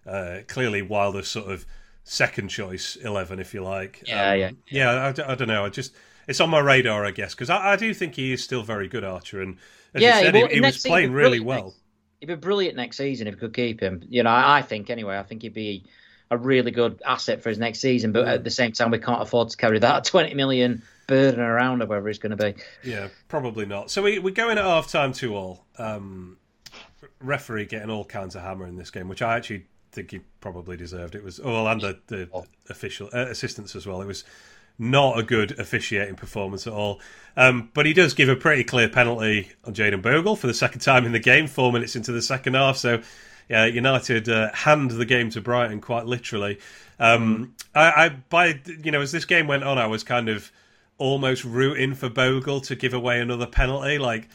uh, 0.06 0.38
clearly 0.46 0.82
Wilder's 0.82 1.28
sort 1.28 1.50
of 1.50 1.66
second 2.04 2.48
choice 2.48 2.96
eleven, 2.96 3.38
if 3.38 3.54
you 3.54 3.62
like. 3.62 4.02
Yeah, 4.06 4.30
um, 4.30 4.38
yeah, 4.38 4.50
yeah. 4.68 4.90
I, 5.26 5.32
I, 5.32 5.34
don't 5.34 5.48
know. 5.48 5.64
I 5.64 5.68
just 5.68 5.94
it's 6.28 6.40
on 6.40 6.50
my 6.50 6.60
radar, 6.60 7.04
I 7.04 7.10
guess, 7.10 7.34
because 7.34 7.50
I, 7.50 7.72
I, 7.72 7.76
do 7.76 7.92
think 7.92 8.14
he 8.14 8.32
is 8.32 8.42
still 8.42 8.62
very 8.62 8.88
good 8.88 9.04
Archer, 9.04 9.42
and 9.42 9.56
as 9.94 10.02
yeah, 10.02 10.18
you 10.18 10.24
said, 10.26 10.34
he, 10.34 10.46
he 10.54 10.60
was 10.60 10.78
playing 10.78 11.12
really 11.12 11.40
well. 11.40 11.64
Next, 11.64 11.78
he'd 12.20 12.26
be 12.26 12.34
brilliant 12.36 12.76
next 12.76 12.96
season 12.96 13.26
if 13.26 13.34
we 13.34 13.40
could 13.40 13.54
keep 13.54 13.80
him. 13.80 14.04
You 14.08 14.22
know, 14.22 14.30
I, 14.30 14.58
I 14.58 14.62
think 14.62 14.90
anyway. 14.90 15.18
I 15.18 15.22
think 15.22 15.42
he'd 15.42 15.54
be 15.54 15.84
a 16.30 16.36
really 16.36 16.70
good 16.70 17.02
asset 17.06 17.42
for 17.42 17.48
his 17.48 17.58
next 17.58 17.80
season, 17.80 18.12
but 18.12 18.26
at 18.26 18.44
the 18.44 18.50
same 18.50 18.72
time, 18.72 18.90
we 18.90 18.98
can't 18.98 19.22
afford 19.22 19.50
to 19.50 19.56
carry 19.56 19.78
that 19.80 20.04
twenty 20.04 20.34
million 20.34 20.82
burden 21.06 21.40
around 21.40 21.82
or 21.82 21.86
wherever 21.86 22.08
he's 22.08 22.18
going 22.18 22.36
to 22.36 22.52
be. 22.52 22.54
Yeah, 22.82 23.08
probably 23.28 23.66
not. 23.66 23.90
So 23.90 24.02
we, 24.02 24.18
we're 24.18 24.34
going 24.34 24.58
at 24.58 24.64
half 24.64 24.90
time 24.90 25.12
two 25.12 25.34
all. 25.34 25.64
Um, 25.78 26.38
referee 27.20 27.66
getting 27.66 27.90
all 27.90 28.04
kinds 28.04 28.34
of 28.34 28.42
hammer 28.42 28.66
in 28.66 28.76
this 28.76 28.90
game, 28.90 29.08
which 29.08 29.22
I 29.22 29.36
actually 29.36 29.66
think 29.94 30.10
he 30.10 30.20
probably 30.40 30.76
deserved. 30.76 31.14
It 31.14 31.24
was 31.24 31.40
oh, 31.42 31.52
well, 31.52 31.68
and 31.68 31.80
the, 31.80 31.98
the 32.08 32.28
oh. 32.34 32.44
official 32.68 33.08
uh, 33.12 33.26
assistants 33.26 33.74
as 33.76 33.86
well. 33.86 34.02
It 34.02 34.06
was 34.06 34.24
not 34.78 35.18
a 35.18 35.22
good 35.22 35.58
officiating 35.58 36.16
performance 36.16 36.66
at 36.66 36.72
all. 36.72 37.00
Um, 37.36 37.70
but 37.74 37.86
he 37.86 37.92
does 37.92 38.14
give 38.14 38.28
a 38.28 38.36
pretty 38.36 38.64
clear 38.64 38.88
penalty 38.88 39.50
on 39.64 39.74
Jayden 39.74 40.02
Bogle 40.02 40.36
for 40.36 40.46
the 40.46 40.54
second 40.54 40.80
time 40.80 41.04
in 41.04 41.12
the 41.12 41.20
game, 41.20 41.46
four 41.46 41.72
minutes 41.72 41.96
into 41.96 42.12
the 42.12 42.22
second 42.22 42.54
half. 42.54 42.76
So, 42.76 43.02
yeah, 43.48 43.66
United 43.66 44.28
uh, 44.28 44.52
hand 44.52 44.90
the 44.90 45.04
game 45.04 45.30
to 45.30 45.40
Brighton 45.40 45.80
quite 45.80 46.06
literally. 46.06 46.58
Um, 46.98 47.54
mm. 47.56 47.64
I, 47.74 48.04
I, 48.04 48.08
by 48.08 48.60
you 48.82 48.90
know, 48.90 49.00
as 49.00 49.12
this 49.12 49.24
game 49.24 49.46
went 49.46 49.64
on, 49.64 49.78
I 49.78 49.86
was 49.86 50.02
kind 50.02 50.28
of 50.28 50.50
almost 50.98 51.44
rooting 51.44 51.94
for 51.94 52.08
Bogle 52.08 52.60
to 52.62 52.74
give 52.74 52.94
away 52.94 53.20
another 53.20 53.46
penalty. 53.46 53.98
Like, 53.98 54.28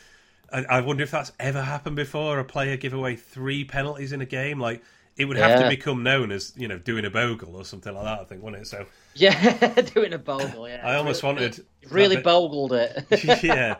I, 0.51 0.65
I 0.69 0.81
wonder 0.81 1.03
if 1.03 1.11
that's 1.11 1.31
ever 1.39 1.61
happened 1.61 1.95
before. 1.95 2.39
A 2.39 2.45
player 2.45 2.77
give 2.77 2.93
away 2.93 3.15
three 3.15 3.65
penalties 3.65 4.13
in 4.13 4.21
a 4.21 4.25
game, 4.25 4.59
like 4.59 4.83
it 5.19 5.25
would 5.25 5.35
have 5.35 5.59
yeah. 5.59 5.63
to 5.63 5.69
become 5.69 6.01
known 6.01 6.31
as 6.31 6.53
you 6.55 6.67
know 6.67 6.79
doing 6.79 7.03
a 7.03 7.09
bogle 7.09 7.57
or 7.57 7.65
something 7.65 7.93
like 7.93 8.05
that. 8.05 8.21
I 8.21 8.23
think, 8.23 8.41
wouldn't 8.41 8.63
it? 8.63 8.67
So 8.67 8.85
Yeah, 9.15 9.81
doing 9.93 10.13
a 10.13 10.17
bogle. 10.17 10.67
Yeah, 10.67 10.81
I 10.81 10.95
almost 10.95 11.23
wanted 11.23 11.63
really 11.91 12.15
bit- 12.15 12.25
bogled 12.25 12.71
it. 12.71 13.05
yeah, 13.43 13.75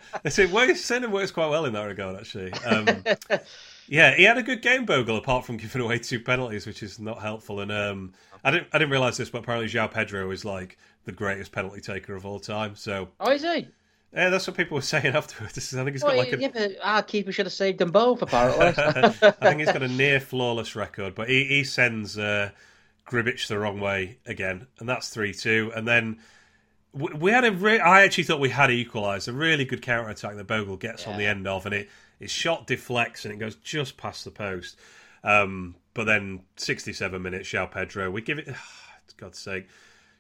works. 0.52 0.82
Sending 0.82 1.12
works 1.12 1.32
quite 1.32 1.48
well 1.48 1.64
in 1.64 1.74
that 1.74 1.84
regard, 1.84 2.18
actually. 2.18 2.52
Um, 2.66 3.04
yeah, 3.88 4.14
he 4.16 4.24
had 4.24 4.38
a 4.38 4.44
good 4.44 4.62
game, 4.62 4.86
Bogle, 4.86 5.18
apart 5.18 5.46
from 5.46 5.56
giving 5.58 5.82
away 5.82 5.98
two 5.98 6.20
penalties, 6.20 6.68
which 6.68 6.84
is 6.84 7.00
not 7.00 7.22
helpful. 7.22 7.62
And 7.62 7.72
um, 7.72 8.14
I 8.44 8.52
didn't, 8.52 8.68
I 8.74 8.78
didn't 8.78 8.92
realize 8.92 9.16
this, 9.16 9.30
but 9.30 9.40
apparently 9.40 9.70
João 9.70 9.90
Pedro 9.90 10.30
is 10.32 10.44
like 10.44 10.78
the 11.06 11.14
greatest 11.14 11.54
penalty 11.54 11.80
taker 11.80 12.16
of 12.16 12.26
all 12.26 12.40
time. 12.40 12.76
So 12.76 13.08
oh, 13.22 13.32
is 13.32 13.44
he? 13.44 13.68
Yeah, 14.14 14.30
that's 14.30 14.48
what 14.48 14.58
people 14.58 14.76
were 14.76 14.82
saying 14.82 15.06
afterwards. 15.16 15.58
I 15.74 15.84
think 15.84 15.92
he's 15.92 16.04
Well, 16.04 16.16
got 16.16 16.18
like 16.18 16.34
a, 16.34 16.40
yeah, 16.40 16.50
but 16.54 16.72
our 16.82 17.04
keeper 17.04 17.32
should 17.32 17.46
have 17.46 17.54
saved 17.54 17.80
them 17.80 17.92
both. 17.92 18.22
Apparently. 18.22 18.68
I 18.84 19.10
think 19.32 19.60
he's 19.60 19.72
got 19.72 19.84
a 19.84 19.88
near 19.88 20.20
flawless 20.20 20.76
record, 20.76 21.16
but 21.16 21.30
he, 21.30 21.44
he 21.46 21.64
sends 21.64 22.18
uh, 22.18 22.52
the 23.12 23.58
wrong 23.60 23.80
way 23.80 24.18
again, 24.26 24.68
and 24.80 24.88
that's 24.88 25.10
three 25.10 25.34
two. 25.34 25.72
And 25.76 25.88
then 25.88 26.20
we, 26.94 27.14
we 27.14 27.32
had 27.32 27.46
a. 27.46 27.52
Re- 27.52 27.80
I 27.80 28.04
actually 28.04 28.26
thought 28.26 28.40
we 28.40 28.50
had 28.50 28.72
equalised 28.72 29.28
a 29.28 29.34
really 29.34 29.66
good 29.66 29.82
counter 29.82 30.10
attack 30.10 30.36
that 30.36 30.48
Bogle 30.48 30.78
gets 30.78 31.08
on 31.08 31.18
the 31.18 31.26
end 31.26 31.48
of, 31.48 31.66
and 31.66 31.76
it 31.76 31.90
his 32.20 32.32
shot 32.32 32.68
deflects 32.68 33.26
and 33.26 33.34
it 33.34 33.38
goes 33.38 33.56
just 33.56 33.98
past 33.98 34.26
the 34.26 34.32
post. 34.32 34.78
Um, 35.24 35.76
but 35.94 36.06
then 36.06 36.42
sixty 36.56 36.94
seven 36.94 37.22
minutes, 37.22 37.50
João 37.50 37.70
Pedro, 37.70 38.10
we 38.12 38.22
give 38.22 38.40
it. 38.40 38.50
God's 39.18 39.40
sake, 39.40 39.68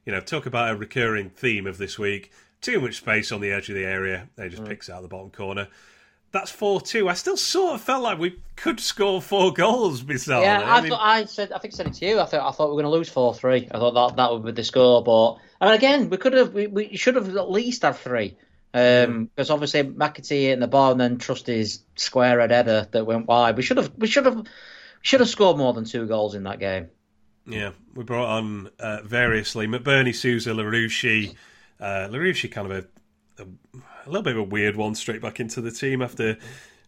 you 0.05 0.11
know, 0.11 0.19
talk 0.19 0.45
about 0.45 0.71
a 0.71 0.75
recurring 0.75 1.29
theme 1.29 1.65
of 1.65 1.77
this 1.77 1.97
week. 1.97 2.31
Too 2.61 2.81
much 2.81 2.97
space 2.97 3.31
on 3.31 3.41
the 3.41 3.51
edge 3.51 3.69
of 3.69 3.75
the 3.75 3.85
area. 3.85 4.27
They 4.35 4.49
just 4.49 4.65
picks 4.65 4.89
out 4.89 5.01
the 5.01 5.07
bottom 5.07 5.31
corner. 5.31 5.67
That's 6.31 6.51
four 6.51 6.79
two. 6.79 7.09
I 7.09 7.13
still 7.13 7.37
sort 7.37 7.75
of 7.75 7.81
felt 7.81 8.03
like 8.03 8.19
we 8.19 8.39
could 8.55 8.79
score 8.79 9.21
four 9.21 9.51
goals, 9.53 10.01
Bissell. 10.01 10.41
Yeah, 10.41 10.61
I, 10.65 10.81
mean, 10.81 10.91
thought 10.91 11.01
I 11.01 11.25
said. 11.25 11.51
I 11.51 11.57
think 11.57 11.73
I 11.73 11.77
said 11.77 11.87
it 11.87 11.93
to 11.95 12.05
you. 12.05 12.19
I 12.19 12.25
thought 12.25 12.47
I 12.47 12.51
thought 12.51 12.67
we 12.67 12.75
were 12.75 12.81
going 12.81 12.91
to 12.91 12.97
lose 12.97 13.09
four 13.09 13.33
three. 13.33 13.67
I 13.71 13.79
thought 13.79 13.93
that 13.93 14.17
that 14.17 14.31
would 14.31 14.45
be 14.45 14.51
the 14.51 14.63
score, 14.63 15.03
but 15.03 15.37
I 15.59 15.65
mean, 15.65 15.75
again, 15.75 16.09
we 16.09 16.17
could 16.17 16.33
have. 16.33 16.53
We, 16.53 16.67
we 16.67 16.95
should 16.97 17.15
have 17.15 17.35
at 17.35 17.49
least 17.49 17.81
had 17.81 17.95
three. 17.95 18.37
Um, 18.71 19.31
because 19.35 19.49
obviously 19.49 19.81
McAtee 19.81 20.51
in 20.51 20.59
the 20.59 20.67
bar 20.67 20.91
and 20.91 21.01
then 21.01 21.17
Trusty's 21.17 21.83
square 21.95 22.39
head 22.39 22.51
header 22.51 22.87
that 22.91 23.05
went 23.05 23.25
wide. 23.25 23.57
We 23.57 23.63
should 23.63 23.77
have. 23.77 23.91
We 23.97 24.07
should 24.07 24.25
have. 24.25 24.45
Should 25.01 25.21
have 25.21 25.29
scored 25.29 25.57
more 25.57 25.73
than 25.73 25.85
two 25.85 26.05
goals 26.07 26.35
in 26.35 26.43
that 26.43 26.59
game. 26.59 26.89
Yeah, 27.47 27.71
we 27.95 28.03
brought 28.03 28.27
on 28.27 28.69
uh, 28.79 29.01
variously 29.03 29.65
McBurnie, 29.65 30.13
Souza, 30.13 30.51
Larouci. 30.51 31.35
Uh, 31.79 32.07
Larouci 32.09 32.51
kind 32.51 32.71
of 32.71 32.77
a, 32.77 33.43
a, 33.43 33.45
a 34.05 34.07
little 34.07 34.23
bit 34.23 34.33
of 34.33 34.39
a 34.39 34.43
weird 34.43 34.75
one 34.75 34.95
straight 34.95 35.21
back 35.21 35.39
into 35.39 35.61
the 35.61 35.71
team 35.71 36.01
after 36.01 36.37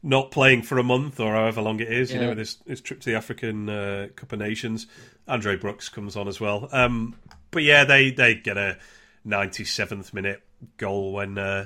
not 0.04 0.32
playing 0.32 0.64
for 0.64 0.78
a 0.80 0.84
month 0.84 1.20
or 1.20 1.34
however 1.34 1.62
long 1.62 1.80
it 1.80 1.92
is, 1.92 2.12
you 2.12 2.20
know, 2.20 2.34
this 2.34 2.58
his, 2.66 2.82
trip 2.82 3.00
to 3.02 3.12
the 3.12 3.16
African 3.16 3.70
uh, 3.70 4.08
Cup 4.16 4.34
of 4.34 4.40
Nations. 4.40 4.88
Andre 5.28 5.56
Brooks 5.56 5.90
comes 5.90 6.16
on 6.16 6.28
as 6.28 6.40
well. 6.40 6.68
Um, 6.72 7.16
but 7.52 7.64
yeah, 7.64 7.84
they, 7.84 8.12
they 8.12 8.36
get 8.36 8.58
a 8.58 8.80
97th 9.28 10.14
minute 10.14 10.42
goal 10.78 11.14
when 11.14 11.38
uh, 11.38 11.66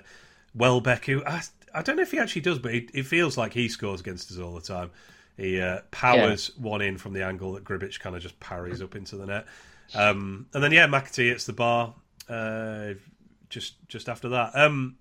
Welbeck, 0.53 1.05
who 1.05 1.23
I, 1.25 1.43
I 1.73 1.81
don't 1.81 1.95
know 1.95 2.01
if 2.01 2.11
he 2.11 2.19
actually 2.19 2.41
does, 2.41 2.59
but 2.59 2.73
it, 2.73 2.91
it 2.93 3.05
feels 3.05 3.37
like 3.37 3.53
he 3.53 3.69
scores 3.69 4.01
against 4.01 4.31
us 4.31 4.37
all 4.37 4.53
the 4.53 4.61
time. 4.61 4.91
He 5.37 5.59
uh, 5.59 5.81
powers 5.91 6.55
one 6.57 6.81
in 6.81 6.97
from 6.97 7.13
the 7.13 7.23
angle 7.25 7.53
that 7.53 7.63
Grbic 7.63 7.99
kind 7.99 8.15
of 8.15 8.21
just 8.21 8.39
parries 8.39 8.81
up 8.81 8.95
into 8.95 9.17
the 9.17 9.25
net. 9.25 9.45
Um, 9.93 10.47
and 10.53 10.63
then, 10.63 10.71
yeah, 10.71 10.87
McAtee 10.87 11.29
hits 11.29 11.45
the 11.45 11.53
bar 11.53 11.93
uh, 12.29 12.93
just 13.55 13.87
just 13.87 14.07
after 14.07 14.29
that. 14.29 14.51
Um, 14.53 14.97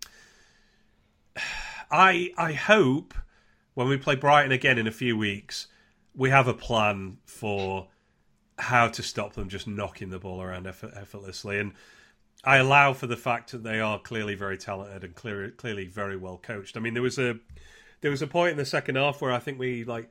I 1.90 2.32
I 2.38 2.52
hope 2.54 3.12
when 3.74 3.88
we 3.88 3.98
play 3.98 4.14
Brighton 4.14 4.52
again 4.52 4.78
in 4.78 4.86
a 4.86 4.92
few 4.92 5.18
weeks, 5.18 5.66
we 6.14 6.30
have 6.30 6.48
a 6.48 6.54
plan 6.54 7.18
for 7.26 7.88
how 8.56 8.86
to 8.86 9.02
stop 9.02 9.34
them 9.34 9.48
just 9.48 9.66
knocking 9.66 10.10
the 10.10 10.18
ball 10.20 10.40
around 10.40 10.68
effort, 10.68 10.92
effortlessly. 10.94 11.58
And 11.58 11.72
I 12.44 12.58
allow 12.58 12.92
for 12.92 13.08
the 13.08 13.16
fact 13.16 13.50
that 13.50 13.64
they 13.64 13.80
are 13.80 13.98
clearly 13.98 14.36
very 14.36 14.56
talented 14.56 15.02
and 15.02 15.14
clear, 15.14 15.50
clearly 15.50 15.86
very 15.86 16.16
well 16.16 16.38
coached. 16.38 16.76
I 16.76 16.80
mean, 16.80 16.94
there 16.94 17.02
was 17.02 17.18
a 17.18 17.36
there 18.00 18.12
was 18.12 18.22
a 18.22 18.28
point 18.28 18.52
in 18.52 18.56
the 18.56 18.64
second 18.64 18.94
half 18.94 19.20
where 19.20 19.32
I 19.32 19.40
think 19.40 19.58
we 19.58 19.82
like 19.84 20.08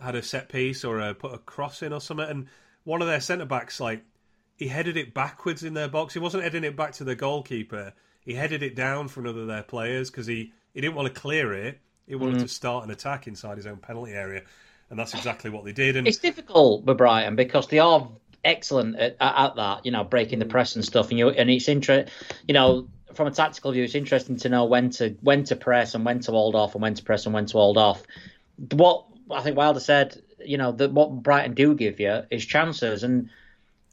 had 0.00 0.14
a 0.14 0.22
set 0.22 0.48
piece 0.48 0.82
or 0.82 0.98
a, 0.98 1.14
put 1.14 1.34
a 1.34 1.38
cross 1.38 1.82
in 1.82 1.92
or 1.92 2.00
something, 2.00 2.26
and 2.26 2.46
one 2.84 3.02
of 3.02 3.08
their 3.08 3.20
centre 3.20 3.44
backs 3.44 3.78
like 3.78 4.02
he 4.62 4.68
headed 4.68 4.96
it 4.96 5.12
backwards 5.12 5.64
in 5.64 5.74
their 5.74 5.88
box. 5.88 6.14
He 6.14 6.20
wasn't 6.20 6.44
heading 6.44 6.62
it 6.62 6.76
back 6.76 6.92
to 6.92 7.04
the 7.04 7.16
goalkeeper. 7.16 7.92
He 8.20 8.32
headed 8.32 8.62
it 8.62 8.76
down 8.76 9.08
for 9.08 9.18
another 9.18 9.40
of 9.40 9.46
their 9.48 9.64
players 9.64 10.08
because 10.08 10.24
he, 10.24 10.52
he 10.72 10.80
didn't 10.80 10.94
want 10.94 11.12
to 11.12 11.20
clear 11.20 11.52
it. 11.52 11.80
He 12.06 12.14
wanted 12.14 12.36
mm-hmm. 12.36 12.42
to 12.42 12.48
start 12.48 12.84
an 12.84 12.92
attack 12.92 13.26
inside 13.26 13.56
his 13.56 13.66
own 13.66 13.78
penalty 13.78 14.12
area, 14.12 14.42
and 14.88 14.96
that's 14.96 15.14
exactly 15.14 15.50
what 15.50 15.64
they 15.64 15.72
did. 15.72 15.96
And 15.96 16.06
It's 16.06 16.18
difficult 16.18 16.84
with 16.84 16.96
Brighton 16.96 17.34
because 17.34 17.66
they 17.66 17.80
are 17.80 18.08
excellent 18.44 18.94
at, 18.96 19.16
at, 19.18 19.34
at 19.36 19.56
that, 19.56 19.84
you 19.84 19.90
know, 19.90 20.04
breaking 20.04 20.38
the 20.38 20.44
mm. 20.44 20.50
press 20.50 20.76
and 20.76 20.84
stuff. 20.84 21.10
And 21.10 21.18
you 21.18 21.30
and 21.30 21.50
it's 21.50 21.66
inter- 21.66 22.06
you 22.46 22.54
know, 22.54 22.86
from 23.14 23.26
a 23.26 23.32
tactical 23.32 23.72
view, 23.72 23.82
it's 23.82 23.96
interesting 23.96 24.36
to 24.36 24.48
know 24.48 24.66
when 24.66 24.90
to 24.90 25.16
when 25.22 25.42
to 25.44 25.56
press 25.56 25.96
and 25.96 26.04
when 26.04 26.20
to 26.20 26.30
hold 26.30 26.54
off 26.54 26.76
and 26.76 26.82
when 26.82 26.94
to 26.94 27.02
press 27.02 27.26
and 27.26 27.34
when 27.34 27.46
to 27.46 27.52
hold 27.54 27.78
off. 27.78 28.04
What 28.70 29.06
I 29.28 29.42
think 29.42 29.56
Wilder 29.56 29.80
said, 29.80 30.22
you 30.44 30.56
know, 30.56 30.70
that 30.70 30.92
what 30.92 31.20
Brighton 31.20 31.54
do 31.54 31.74
give 31.74 31.98
you 31.98 32.22
is 32.30 32.46
chances, 32.46 33.02
and 33.02 33.28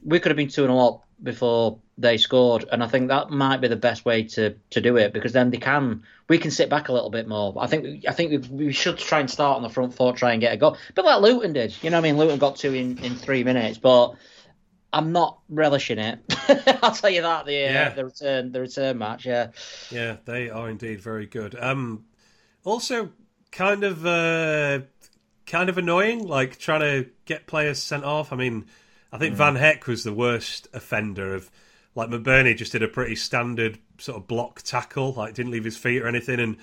we 0.04 0.20
could 0.20 0.30
have 0.30 0.38
been 0.38 0.50
two 0.50 0.64
and 0.64 0.72
a 0.72 0.76
lot 0.76 1.04
before 1.22 1.80
they 1.98 2.18
scored, 2.18 2.66
and 2.72 2.84
I 2.84 2.88
think 2.88 3.10
that 3.10 3.30
might 3.30 3.62
be 3.62 3.68
the 3.68 3.76
best 3.76 4.06
way 4.06 4.24
to, 4.24 4.56
to 4.70 4.82
do 4.82 4.96
it 4.98 5.12
because 5.12 5.34
then 5.34 5.50
they 5.50 5.58
can 5.58 6.04
we 6.30 6.38
can 6.38 6.52
sit 6.52 6.70
back 6.70 6.90
a 6.90 6.94
little 6.94 7.10
bit 7.10 7.28
more. 7.28 7.54
I 7.60 7.68
think 7.68 8.06
I 8.08 8.14
think 8.14 8.50
we, 8.50 8.66
we 8.66 8.74
should 8.74 8.98
try 8.98 9.20
and 9.20 9.30
start 9.30 9.58
on 9.58 9.64
the 9.64 9.70
front 9.70 9.94
foot, 9.94 10.16
try 10.16 10.32
and 10.32 10.42
get 10.42 10.54
a 10.54 10.58
goal, 10.58 10.78
but 10.96 11.06
like 11.06 11.22
Luton 11.22 11.54
did. 11.54 11.76
You 11.82 11.90
know, 11.90 11.98
what 11.98 12.06
I 12.06 12.12
mean, 12.12 12.18
Luton 12.18 12.40
got 12.40 12.56
two 12.56 12.74
in, 12.74 12.98
in 13.00 13.16
three 13.16 13.44
minutes, 13.44 13.78
but 13.78 14.16
I'm 14.92 15.12
not 15.12 15.40
relishing 15.50 16.00
it. 16.00 16.20
I'll 16.84 16.96
tell 16.96 17.10
you 17.10 17.22
that 17.22 17.46
the 17.46 17.68
uh, 17.68 17.96
the 17.96 18.06
return 18.06 18.52
the 18.52 18.62
return 18.62 18.98
match, 18.98 19.26
yeah. 19.26 19.50
Yeah, 19.92 20.18
they 20.26 20.50
are 20.50 20.70
indeed 20.70 21.02
very 21.02 21.26
good. 21.26 21.56
Um, 21.60 22.06
also, 22.64 23.12
kind 23.52 23.84
of, 23.84 24.06
uh, 24.06 24.82
kind 25.46 25.70
of 25.70 25.78
annoying, 25.78 26.26
like 26.26 26.58
trying 26.60 26.82
to 26.82 27.10
get 27.26 27.48
players 27.48 27.82
sent 27.82 28.04
off. 28.04 28.34
I 28.34 28.36
mean, 28.36 28.66
I 29.12 29.18
think 29.18 29.36
Van 29.36 29.56
Hecke 29.56 29.88
was 29.88 30.04
the 30.04 30.14
worst 30.14 30.68
offender 30.74 31.34
of. 31.36 31.50
Like 31.96 32.10
McBurnie 32.10 32.56
just 32.56 32.72
did 32.72 32.84
a 32.84 32.88
pretty 32.88 33.16
standard 33.16 33.80
sort 33.98 34.18
of 34.22 34.28
block 34.28 34.62
tackle, 34.62 35.12
like 35.14 35.34
didn't 35.34 35.52
leave 35.52 35.64
his 35.66 35.76
feet 35.76 36.02
or 36.02 36.08
anything, 36.08 36.40
and 36.40 36.58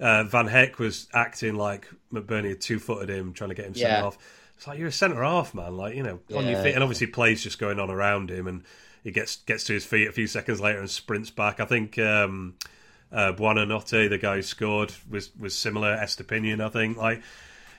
uh, 0.00 0.22
Van 0.24 0.46
Hecke 0.48 0.78
was 0.78 1.08
acting 1.12 1.56
like 1.56 1.88
McBurnie 2.12 2.50
had 2.50 2.60
two 2.60 2.78
footed 2.78 3.10
him, 3.10 3.32
trying 3.34 3.50
to 3.50 3.54
get 3.56 3.66
him 3.66 3.74
sent 3.74 3.90
Yeah. 3.90 4.04
off. 4.04 4.16
It's 4.56 4.66
like 4.68 4.78
you're 4.78 4.88
a 4.88 4.92
centre 4.92 5.22
half, 5.22 5.52
man. 5.52 5.76
Like 5.76 5.96
you 5.96 6.04
know, 6.04 6.20
on 6.34 6.46
your 6.46 6.62
feet, 6.62 6.74
and 6.74 6.82
obviously 6.82 7.08
plays 7.08 7.42
just 7.42 7.58
going 7.58 7.78
on 7.80 7.90
around 7.90 8.30
him, 8.30 8.46
and 8.46 8.62
he 9.04 9.10
gets 9.10 9.36
gets 9.36 9.64
to 9.64 9.72
his 9.74 9.84
feet 9.84 10.06
a 10.08 10.12
few 10.12 10.28
seconds 10.28 10.60
later 10.60 10.78
and 10.78 10.88
sprints 10.88 11.30
back. 11.30 11.58
I 11.60 11.64
think 11.64 11.98
um, 11.98 12.54
uh, 13.12 13.32
Buonanotte, 13.32 14.08
the 14.08 14.16
guy 14.18 14.36
who 14.36 14.42
scored, 14.42 14.92
was 15.10 15.30
was 15.38 15.58
similar. 15.58 15.96
Estupiñán, 15.96 16.64
I 16.64 16.68
think. 16.70 16.96
Like, 16.96 17.20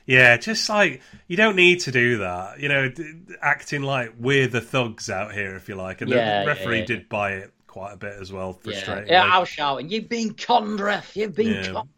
yeah, 0.10 0.38
just 0.38 0.68
like 0.70 1.02
you 1.28 1.38
don't 1.38 1.56
need 1.56 1.82
to 1.82 1.92
do 1.92 2.18
that. 2.20 2.60
You 2.60 2.68
know, 2.70 2.92
acting 3.42 3.84
like 3.84 4.14
we're 4.20 4.48
the 4.48 4.62
thugs 4.62 5.10
out 5.10 5.34
here, 5.34 5.56
if 5.56 5.70
you 5.70 5.76
like. 5.76 6.02
And 6.02 6.10
Yeah, 6.10 6.42
the 6.42 6.48
referee 6.48 6.80
yeah. 6.80 6.86
did 6.86 7.10
buy 7.10 7.34
it 7.34 7.54
quite 7.68 7.94
a 7.94 7.98
bit 7.98 8.16
as 8.20 8.32
well. 8.32 8.60
Yeah. 8.64 8.72
Frustrating. 8.74 9.08
yeah, 9.10 9.24
I 9.32 9.38
was 9.38 9.50
shouting, 9.50 9.90
"You've 9.90 10.10
been 10.10 10.34
conned, 10.34 10.80
ref! 10.80 11.16
You've 11.16 11.36
been 11.36 11.64
Yeah. 11.64 11.72
conned." 11.72 11.90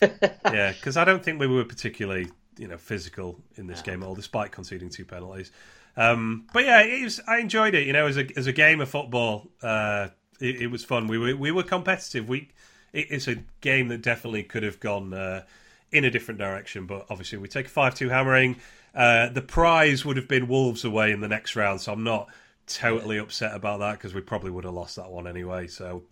yeah, 0.44 0.72
because 0.72 0.96
I 0.96 1.04
don't 1.04 1.22
think 1.24 1.40
we 1.40 1.46
were 1.46 1.64
particularly, 1.64 2.28
you 2.56 2.68
know, 2.68 2.78
physical 2.78 3.40
in 3.56 3.66
this 3.66 3.82
game 3.82 4.02
at 4.02 4.06
all, 4.06 4.14
despite 4.14 4.52
conceding 4.52 4.88
two 4.88 5.04
penalties. 5.04 5.50
Um, 5.96 6.46
but 6.52 6.64
yeah, 6.64 6.82
it 6.82 7.02
was, 7.02 7.20
I 7.26 7.38
enjoyed 7.38 7.74
it. 7.74 7.86
You 7.86 7.92
know, 7.92 8.06
as 8.06 8.16
a 8.16 8.26
as 8.36 8.46
a 8.46 8.52
game 8.52 8.80
of 8.80 8.88
football, 8.88 9.48
uh, 9.62 10.08
it, 10.40 10.62
it 10.62 10.66
was 10.68 10.84
fun. 10.84 11.08
We 11.08 11.18
were 11.18 11.34
we 11.36 11.50
were 11.50 11.64
competitive. 11.64 12.28
We 12.28 12.48
it, 12.92 13.08
it's 13.10 13.26
a 13.28 13.36
game 13.60 13.88
that 13.88 14.02
definitely 14.02 14.44
could 14.44 14.62
have 14.62 14.78
gone 14.78 15.12
uh, 15.12 15.42
in 15.92 16.04
a 16.04 16.10
different 16.10 16.38
direction, 16.38 16.86
but 16.86 17.06
obviously 17.10 17.38
we 17.38 17.48
take 17.48 17.66
a 17.66 17.70
five 17.70 17.94
two 17.94 18.08
hammering. 18.08 18.56
Uh, 18.94 19.28
the 19.28 19.42
prize 19.42 20.04
would 20.04 20.16
have 20.16 20.28
been 20.28 20.48
Wolves 20.48 20.84
away 20.84 21.12
in 21.12 21.20
the 21.20 21.28
next 21.28 21.56
round, 21.56 21.80
so 21.80 21.92
I'm 21.92 22.04
not 22.04 22.28
totally 22.66 23.18
upset 23.18 23.54
about 23.54 23.80
that 23.80 23.92
because 23.92 24.14
we 24.14 24.20
probably 24.20 24.50
would 24.50 24.64
have 24.64 24.74
lost 24.74 24.96
that 24.96 25.10
one 25.10 25.26
anyway. 25.26 25.66
So. 25.66 26.02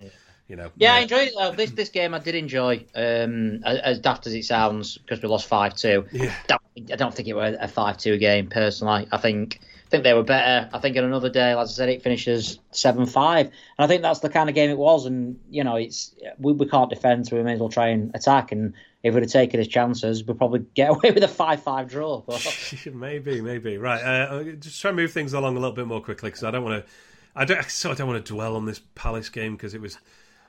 You 0.48 0.56
know, 0.56 0.70
Yeah, 0.76 0.94
I 0.94 1.00
enjoyed 1.00 1.28
it. 1.28 1.34
Though. 1.38 1.52
This 1.52 1.72
this 1.72 1.90
game 1.90 2.14
I 2.14 2.20
did 2.20 2.34
enjoy. 2.34 2.86
Um, 2.94 3.62
as, 3.66 3.78
as 3.80 3.98
daft 3.98 4.26
as 4.26 4.32
it 4.32 4.46
sounds, 4.46 4.96
because 4.96 5.20
we 5.20 5.28
lost 5.28 5.46
five 5.46 5.76
two. 5.76 6.06
Yeah. 6.10 6.34
I 6.48 6.96
don't 6.96 7.14
think 7.14 7.28
it 7.28 7.34
was 7.34 7.54
a 7.60 7.68
five 7.68 7.98
two 7.98 8.16
game 8.16 8.48
personally. 8.48 9.06
I 9.12 9.18
think 9.18 9.60
I 9.88 9.90
think 9.90 10.04
they 10.04 10.14
were 10.14 10.22
better. 10.22 10.68
I 10.72 10.78
think 10.78 10.96
on 10.96 11.04
another 11.04 11.28
day, 11.28 11.52
as 11.52 11.70
I 11.70 11.72
said, 11.72 11.88
it 11.90 12.02
finishes 12.02 12.58
seven 12.70 13.04
five, 13.04 13.46
and 13.46 13.52
I 13.78 13.86
think 13.86 14.00
that's 14.00 14.20
the 14.20 14.30
kind 14.30 14.48
of 14.48 14.54
game 14.54 14.70
it 14.70 14.78
was. 14.78 15.04
And 15.04 15.38
you 15.50 15.64
know, 15.64 15.76
it's 15.76 16.14
we, 16.38 16.54
we 16.54 16.66
can't 16.66 16.88
defend, 16.88 17.26
so 17.26 17.36
we 17.36 17.42
may 17.42 17.52
as 17.52 17.60
well 17.60 17.68
try 17.68 17.88
and 17.88 18.14
attack. 18.14 18.50
And 18.50 18.72
if 19.02 19.14
we'd 19.14 19.22
have 19.22 19.30
taken 19.30 19.58
his 19.58 19.68
chances, 19.68 20.24
we'd 20.24 20.38
probably 20.38 20.64
get 20.74 20.90
away 20.90 21.10
with 21.10 21.22
a 21.22 21.28
five 21.28 21.62
five 21.62 21.88
draw. 21.88 22.22
Maybe, 22.92 23.40
maybe. 23.40 23.78
Right. 23.78 24.02
Uh, 24.02 24.42
just 24.52 24.80
try 24.80 24.90
and 24.90 24.96
move 24.96 25.12
things 25.12 25.32
along 25.32 25.56
a 25.56 25.60
little 25.60 25.74
bit 25.74 25.86
more 25.86 26.00
quickly 26.00 26.30
because 26.30 26.44
I 26.44 26.50
don't 26.50 26.64
want 26.64 26.84
to. 26.84 26.90
I 27.34 27.44
don't. 27.44 27.58
I 27.58 27.94
don't 27.94 28.08
want 28.08 28.24
to 28.24 28.32
dwell 28.32 28.56
on 28.56 28.66
this 28.66 28.80
Palace 28.94 29.28
game 29.28 29.56
because 29.56 29.74
it 29.74 29.80
was, 29.80 29.98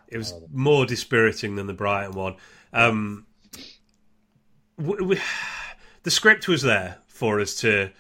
it 0.08 0.18
was 0.18 0.34
more 0.52 0.86
dispiriting 0.86 1.56
than 1.56 1.68
the 1.68 1.74
Brighton 1.74 2.14
one. 2.14 2.36
Um, 2.74 3.26
we, 4.78 4.95
we, 5.02 5.20
the 6.04 6.12
script 6.12 6.47
was 6.47 6.64
there 6.64 6.97
for 7.08 7.39
us 7.39 7.56
to 7.58 7.91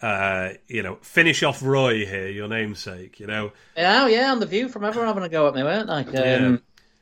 uh, 0.00 0.50
you 0.68 0.82
know, 0.82 0.96
finish 1.02 1.42
off 1.42 1.62
Roy 1.62 2.06
here, 2.06 2.28
your 2.28 2.48
namesake. 2.48 3.18
You 3.20 3.26
know, 3.26 3.52
Yeah, 3.76 4.06
yeah, 4.06 4.30
on 4.30 4.40
the 4.40 4.46
view 4.46 4.68
from 4.68 4.84
everyone 4.84 5.08
having 5.08 5.24
a 5.24 5.28
go 5.28 5.48
at 5.48 5.54
me, 5.54 5.62
weren't 5.62 5.88
they? 5.88 6.36
Um, 6.36 6.52
Yeah. 6.52 6.58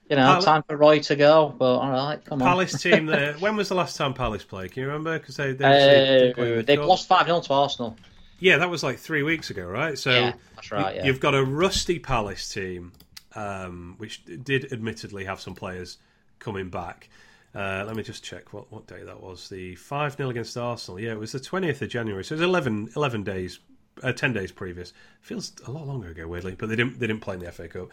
You 0.08 0.16
know, 0.16 0.22
Pal- 0.22 0.42
time 0.42 0.62
for 0.62 0.76
Roy 0.76 1.00
to 1.00 1.16
go. 1.16 1.54
But 1.58 1.64
all 1.78 1.90
right, 1.90 2.24
come 2.24 2.40
on. 2.42 2.48
Palace 2.48 2.80
team. 2.80 3.06
There. 3.06 3.32
When 3.40 3.56
was 3.56 3.68
the 3.68 3.74
last 3.74 3.96
time 3.96 4.14
Palace 4.14 4.44
played? 4.44 4.72
Can 4.72 4.82
you 4.82 4.86
remember? 4.86 5.18
Because 5.18 5.36
they 5.36 5.52
they, 5.52 5.64
Uh, 5.64 5.70
didn't 5.70 6.34
play 6.34 6.50
in 6.52 6.56
the 6.58 6.62
they've 6.62 6.78
cup. 6.78 6.88
lost 6.88 7.08
five 7.08 7.26
0 7.26 7.40
to 7.40 7.52
Arsenal. 7.52 7.96
Yeah, 8.38 8.58
that 8.58 8.70
was 8.70 8.82
like 8.82 8.98
three 8.98 9.22
weeks 9.22 9.50
ago, 9.50 9.64
right? 9.64 9.98
So 9.98 10.10
Yeah, 10.10 10.32
that's 10.54 10.70
right, 10.70 10.96
yeah. 10.96 11.04
you've 11.06 11.20
got 11.20 11.34
a 11.34 11.42
rusty 11.42 11.98
Palace 11.98 12.48
team, 12.52 12.92
um, 13.34 13.94
which 13.98 14.22
did 14.44 14.72
admittedly 14.72 15.24
have 15.24 15.40
some 15.40 15.54
players 15.54 15.96
coming 16.38 16.68
back. 16.68 17.08
Uh, 17.54 17.82
let 17.86 17.96
me 17.96 18.02
just 18.02 18.22
check 18.22 18.52
what, 18.52 18.70
what 18.70 18.86
day 18.86 19.02
that 19.02 19.22
was. 19.22 19.48
The 19.48 19.74
5 19.76 20.16
0 20.16 20.28
against 20.30 20.56
Arsenal. 20.56 21.00
Yeah, 21.00 21.12
it 21.12 21.18
was 21.18 21.32
the 21.32 21.40
20th 21.40 21.80
of 21.80 21.88
January. 21.88 22.22
So 22.24 22.34
it 22.34 22.38
was 22.40 22.46
11, 22.46 22.90
11 22.94 23.24
days, 23.24 23.58
uh, 24.02 24.12
10 24.12 24.34
days 24.34 24.52
previous. 24.52 24.92
Feels 25.22 25.52
a 25.66 25.70
lot 25.70 25.86
longer 25.86 26.10
ago, 26.10 26.28
weirdly, 26.28 26.54
but 26.56 26.68
they 26.68 26.76
didn't, 26.76 27.00
they 27.00 27.06
didn't 27.06 27.22
play 27.22 27.34
in 27.34 27.40
the 27.40 27.50
FA 27.50 27.66
Cup. 27.68 27.88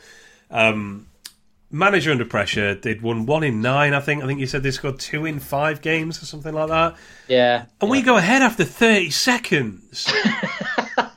Um, 0.51 1.07
manager 1.73 2.11
under 2.11 2.23
pressure. 2.23 2.75
They'd 2.75 3.01
won 3.01 3.25
one 3.25 3.43
in 3.43 3.61
nine, 3.61 3.93
I 3.93 3.99
think. 3.99 4.23
I 4.23 4.27
think 4.27 4.39
you 4.39 4.47
said 4.47 4.63
they 4.63 4.71
scored 4.71 4.99
two 4.99 5.25
in 5.25 5.39
five 5.39 5.81
games 5.81 6.21
or 6.21 6.25
something 6.25 6.53
like 6.53 6.69
that. 6.69 6.95
Yeah. 7.27 7.65
And 7.81 7.89
we 7.89 8.01
go 8.01 8.15
ahead 8.15 8.41
after 8.41 8.63
30 8.63 9.09
seconds. 9.09 10.11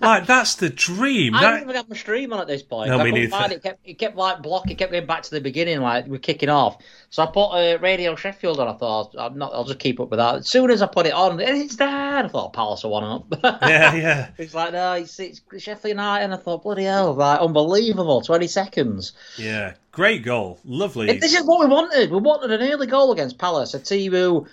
like, 0.06 0.26
that's 0.26 0.54
the 0.56 0.70
dream. 0.70 1.34
I 1.34 1.40
That- 1.40 1.50
didn't 1.50 1.62
even 1.64 1.76
have 1.76 1.88
my 1.88 1.96
stream 1.96 2.32
on 2.32 2.40
at 2.40 2.46
this 2.46 2.62
point. 2.62 2.90
No, 2.90 2.98
I 2.98 3.10
couldn't 3.10 3.30
find 3.30 3.52
it. 3.52 3.56
It 3.56 3.62
kept, 3.62 3.80
it 3.84 3.98
kept 3.98 4.16
like 4.16 4.42
blocking. 4.42 4.72
It 4.72 4.78
kept 4.78 4.92
going 4.92 5.06
back 5.06 5.22
to 5.24 5.30
the 5.30 5.40
beginning, 5.40 5.80
like 5.80 6.06
we're 6.06 6.18
kicking 6.18 6.48
off. 6.48 6.78
So 7.10 7.22
I 7.22 7.26
put 7.26 7.48
uh, 7.50 7.78
Radio 7.80 8.16
Sheffield 8.16 8.60
on. 8.60 8.68
I 8.68 8.74
thought 8.78 9.14
I'm 9.18 9.38
not. 9.38 9.52
I'll 9.54 9.64
just 9.64 9.78
keep 9.78 10.00
up 10.00 10.10
with 10.10 10.18
that. 10.18 10.36
As 10.36 10.48
soon 10.48 10.70
as 10.70 10.82
I 10.82 10.86
put 10.86 11.06
it 11.06 11.12
on, 11.12 11.40
it's 11.40 11.76
there. 11.76 11.88
I 11.88 12.28
thought 12.28 12.52
Palace 12.52 12.84
are 12.84 12.88
one 12.90 13.04
up. 13.04 13.26
yeah, 13.62 13.94
yeah. 13.94 14.28
It's 14.38 14.54
like 14.54 14.72
no, 14.72 14.92
it's, 14.94 15.18
it's 15.20 15.40
Sheffield 15.58 15.90
United, 15.90 16.24
and 16.24 16.34
I 16.34 16.36
thought 16.36 16.62
bloody 16.62 16.84
hell, 16.84 17.14
like 17.14 17.40
unbelievable, 17.40 18.22
twenty 18.22 18.46
seconds. 18.48 19.12
Yeah. 19.36 19.74
Great 19.92 20.22
goal. 20.24 20.58
Lovely. 20.64 21.06
This 21.18 21.32
is 21.32 21.46
what 21.46 21.60
we 21.60 21.72
wanted. 21.72 22.10
We 22.10 22.18
wanted 22.18 22.52
an 22.52 22.70
early 22.70 22.86
goal 22.86 23.12
against 23.12 23.38
Palace, 23.38 23.72
a 23.72 23.78
team 23.78 24.12
who, 24.12 24.46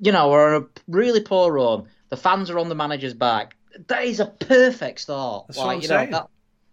you 0.00 0.12
know, 0.12 0.32
are 0.32 0.54
on 0.54 0.62
a 0.62 0.66
really 0.88 1.20
poor 1.20 1.52
run. 1.52 1.88
The 2.08 2.16
fans 2.16 2.48
are 2.48 2.58
on 2.58 2.70
the 2.70 2.74
manager's 2.74 3.12
back. 3.12 3.54
That 3.88 4.04
is 4.04 4.20
a 4.20 4.26
perfect 4.26 5.00
start. 5.00 5.46
That's 5.46 5.58
like, 5.58 5.66
what 5.66 5.74
I'm 5.74 5.80
you 5.82 5.88
know, 5.88 5.96
saying. 5.96 6.10
that 6.10 6.28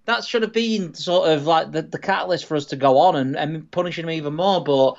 that 0.06 0.24
should 0.24 0.44
have 0.44 0.54
been 0.54 0.94
sort 0.94 1.30
of 1.30 1.46
like 1.46 1.72
the, 1.72 1.82
the 1.82 2.00
catalyst 2.00 2.46
for 2.46 2.56
us 2.56 2.66
to 2.68 2.76
go 2.76 3.00
on 3.00 3.16
and, 3.16 3.36
and 3.36 3.70
punish 3.72 3.98
him 3.98 4.10
even 4.10 4.36
more. 4.36 4.64
But 4.64 4.98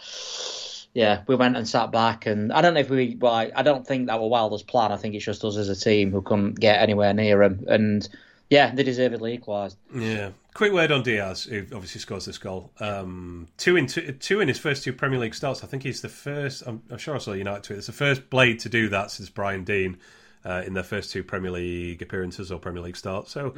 yeah, 0.94 1.22
we 1.26 1.36
went 1.36 1.56
and 1.56 1.68
sat 1.68 1.92
back, 1.92 2.26
and 2.26 2.52
I 2.52 2.60
don't 2.60 2.74
know 2.74 2.80
if 2.80 2.90
we. 2.90 3.16
Well, 3.20 3.32
I, 3.32 3.50
I 3.54 3.62
don't 3.62 3.86
think 3.86 4.06
that 4.08 4.20
was 4.20 4.30
Wilder's 4.30 4.62
plan. 4.62 4.92
I 4.92 4.96
think 4.96 5.14
it's 5.14 5.24
just 5.24 5.44
us 5.44 5.56
as 5.56 5.68
a 5.68 5.76
team 5.76 6.10
who 6.10 6.22
couldn't 6.22 6.58
get 6.58 6.80
anywhere 6.80 7.14
near 7.14 7.42
him, 7.42 7.64
and 7.68 8.08
yeah, 8.50 8.74
they 8.74 8.82
deservedly 8.82 9.34
equalised. 9.34 9.76
Yeah. 9.94 10.30
Quick 10.54 10.72
word 10.72 10.90
on 10.90 11.02
Diaz, 11.02 11.44
who 11.44 11.66
obviously 11.74 12.00
scores 12.00 12.24
this 12.24 12.38
goal. 12.38 12.70
Um, 12.80 13.48
two 13.58 13.76
in 13.76 13.86
two, 13.86 14.12
two 14.12 14.40
in 14.40 14.48
his 14.48 14.58
first 14.58 14.84
two 14.84 14.92
Premier 14.92 15.18
League 15.18 15.34
starts. 15.34 15.62
I 15.62 15.66
think 15.66 15.82
he's 15.82 16.00
the 16.00 16.08
first. 16.08 16.62
I'm, 16.66 16.82
I'm 16.90 16.96
sure 16.96 17.14
I 17.14 17.18
saw 17.18 17.32
United 17.32 17.64
tweet. 17.64 17.78
It's 17.78 17.88
the 17.88 17.92
first 17.92 18.30
blade 18.30 18.60
to 18.60 18.70
do 18.70 18.88
that 18.88 19.10
since 19.10 19.28
Brian 19.28 19.64
Deane 19.64 19.98
uh, 20.46 20.62
in 20.64 20.74
their 20.74 20.84
first 20.84 21.10
two 21.10 21.24
Premier 21.24 21.50
League 21.50 22.00
appearances 22.00 22.52
or 22.52 22.58
Premier 22.58 22.82
League 22.82 22.96
starts. 22.96 23.32
So, 23.32 23.52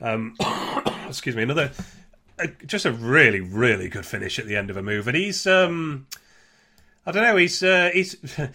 um, 0.00 0.36
excuse 1.08 1.34
me, 1.34 1.42
another 1.42 1.70
uh, 2.38 2.48
just 2.66 2.84
a 2.84 2.92
really 2.92 3.40
really 3.40 3.88
good 3.88 4.04
finish 4.04 4.38
at 4.38 4.46
the 4.46 4.56
end 4.56 4.70
of 4.70 4.76
a 4.76 4.82
move, 4.82 5.08
and 5.08 5.16
he's 5.16 5.46
um, 5.46 6.06
I 7.06 7.12
don't 7.12 7.22
know, 7.22 7.36
he's 7.36 7.62
uh, 7.62 7.90
he's. 7.92 8.16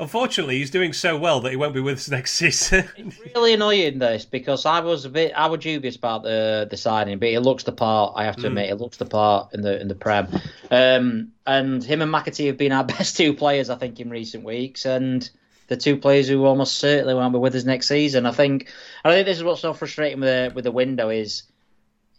Unfortunately, 0.00 0.58
he's 0.58 0.70
doing 0.70 0.92
so 0.92 1.18
well 1.18 1.40
that 1.40 1.50
he 1.50 1.56
won't 1.56 1.74
be 1.74 1.80
with 1.80 1.98
us 1.98 2.08
next 2.08 2.34
season. 2.34 2.88
really 3.34 3.54
annoying 3.54 3.98
this 3.98 4.24
because 4.24 4.64
I 4.64 4.78
was 4.78 5.04
a 5.04 5.08
bit 5.08 5.32
I 5.34 5.48
was 5.48 5.58
dubious 5.58 5.96
about 5.96 6.22
the 6.22 6.68
the 6.70 6.76
signing, 6.76 7.18
but 7.18 7.30
it 7.30 7.40
looks 7.40 7.64
the 7.64 7.72
part. 7.72 8.12
I 8.14 8.22
have 8.22 8.36
to 8.36 8.46
admit, 8.46 8.70
it 8.70 8.76
looks 8.76 8.98
the 8.98 9.06
part 9.06 9.52
in 9.54 9.62
the 9.62 9.80
in 9.80 9.88
the 9.88 9.96
prem. 9.96 10.28
Um, 10.70 11.32
and 11.44 11.82
him 11.82 12.00
and 12.00 12.14
McAtee 12.14 12.46
have 12.46 12.56
been 12.56 12.70
our 12.70 12.84
best 12.96 13.16
two 13.16 13.34
players, 13.34 13.70
I 13.70 13.74
think, 13.74 13.98
in 13.98 14.08
recent 14.08 14.44
weeks, 14.44 14.86
and 14.86 15.28
the 15.68 15.76
two 15.76 15.96
players 15.96 16.28
who 16.28 16.44
almost 16.44 16.76
certainly 16.78 17.14
won't 17.14 17.32
be 17.32 17.38
with 17.38 17.54
us 17.54 17.64
next 17.64 17.88
season. 17.88 18.26
I 18.26 18.32
think. 18.32 18.68
I 19.04 19.12
think 19.12 19.26
this 19.26 19.36
is 19.36 19.44
what's 19.44 19.60
so 19.60 19.72
frustrating 19.72 20.20
with 20.20 20.28
the 20.28 20.54
with 20.54 20.64
the 20.64 20.72
window 20.72 21.10
is, 21.10 21.44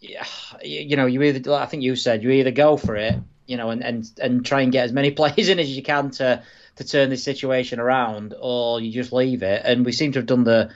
yeah, 0.00 0.24
you 0.62 0.96
know, 0.96 1.06
you 1.06 1.22
either 1.22 1.52
I 1.52 1.66
think 1.66 1.82
you 1.82 1.96
said 1.96 2.22
you 2.22 2.30
either 2.30 2.52
go 2.52 2.76
for 2.76 2.96
it, 2.96 3.16
you 3.46 3.56
know, 3.56 3.70
and 3.70 3.84
and 3.84 4.10
and 4.22 4.46
try 4.46 4.62
and 4.62 4.72
get 4.72 4.84
as 4.84 4.92
many 4.92 5.10
players 5.20 5.48
in 5.48 5.58
as 5.58 5.76
you 5.76 5.82
can 5.82 6.10
to 6.12 6.42
to 6.76 6.84
turn 6.84 7.10
this 7.10 7.24
situation 7.24 7.80
around, 7.80 8.34
or 8.40 8.80
you 8.80 8.92
just 8.92 9.12
leave 9.12 9.42
it. 9.42 9.62
And 9.64 9.84
we 9.84 9.92
seem 9.92 10.12
to 10.12 10.20
have 10.20 10.26
done 10.26 10.44
the 10.44 10.70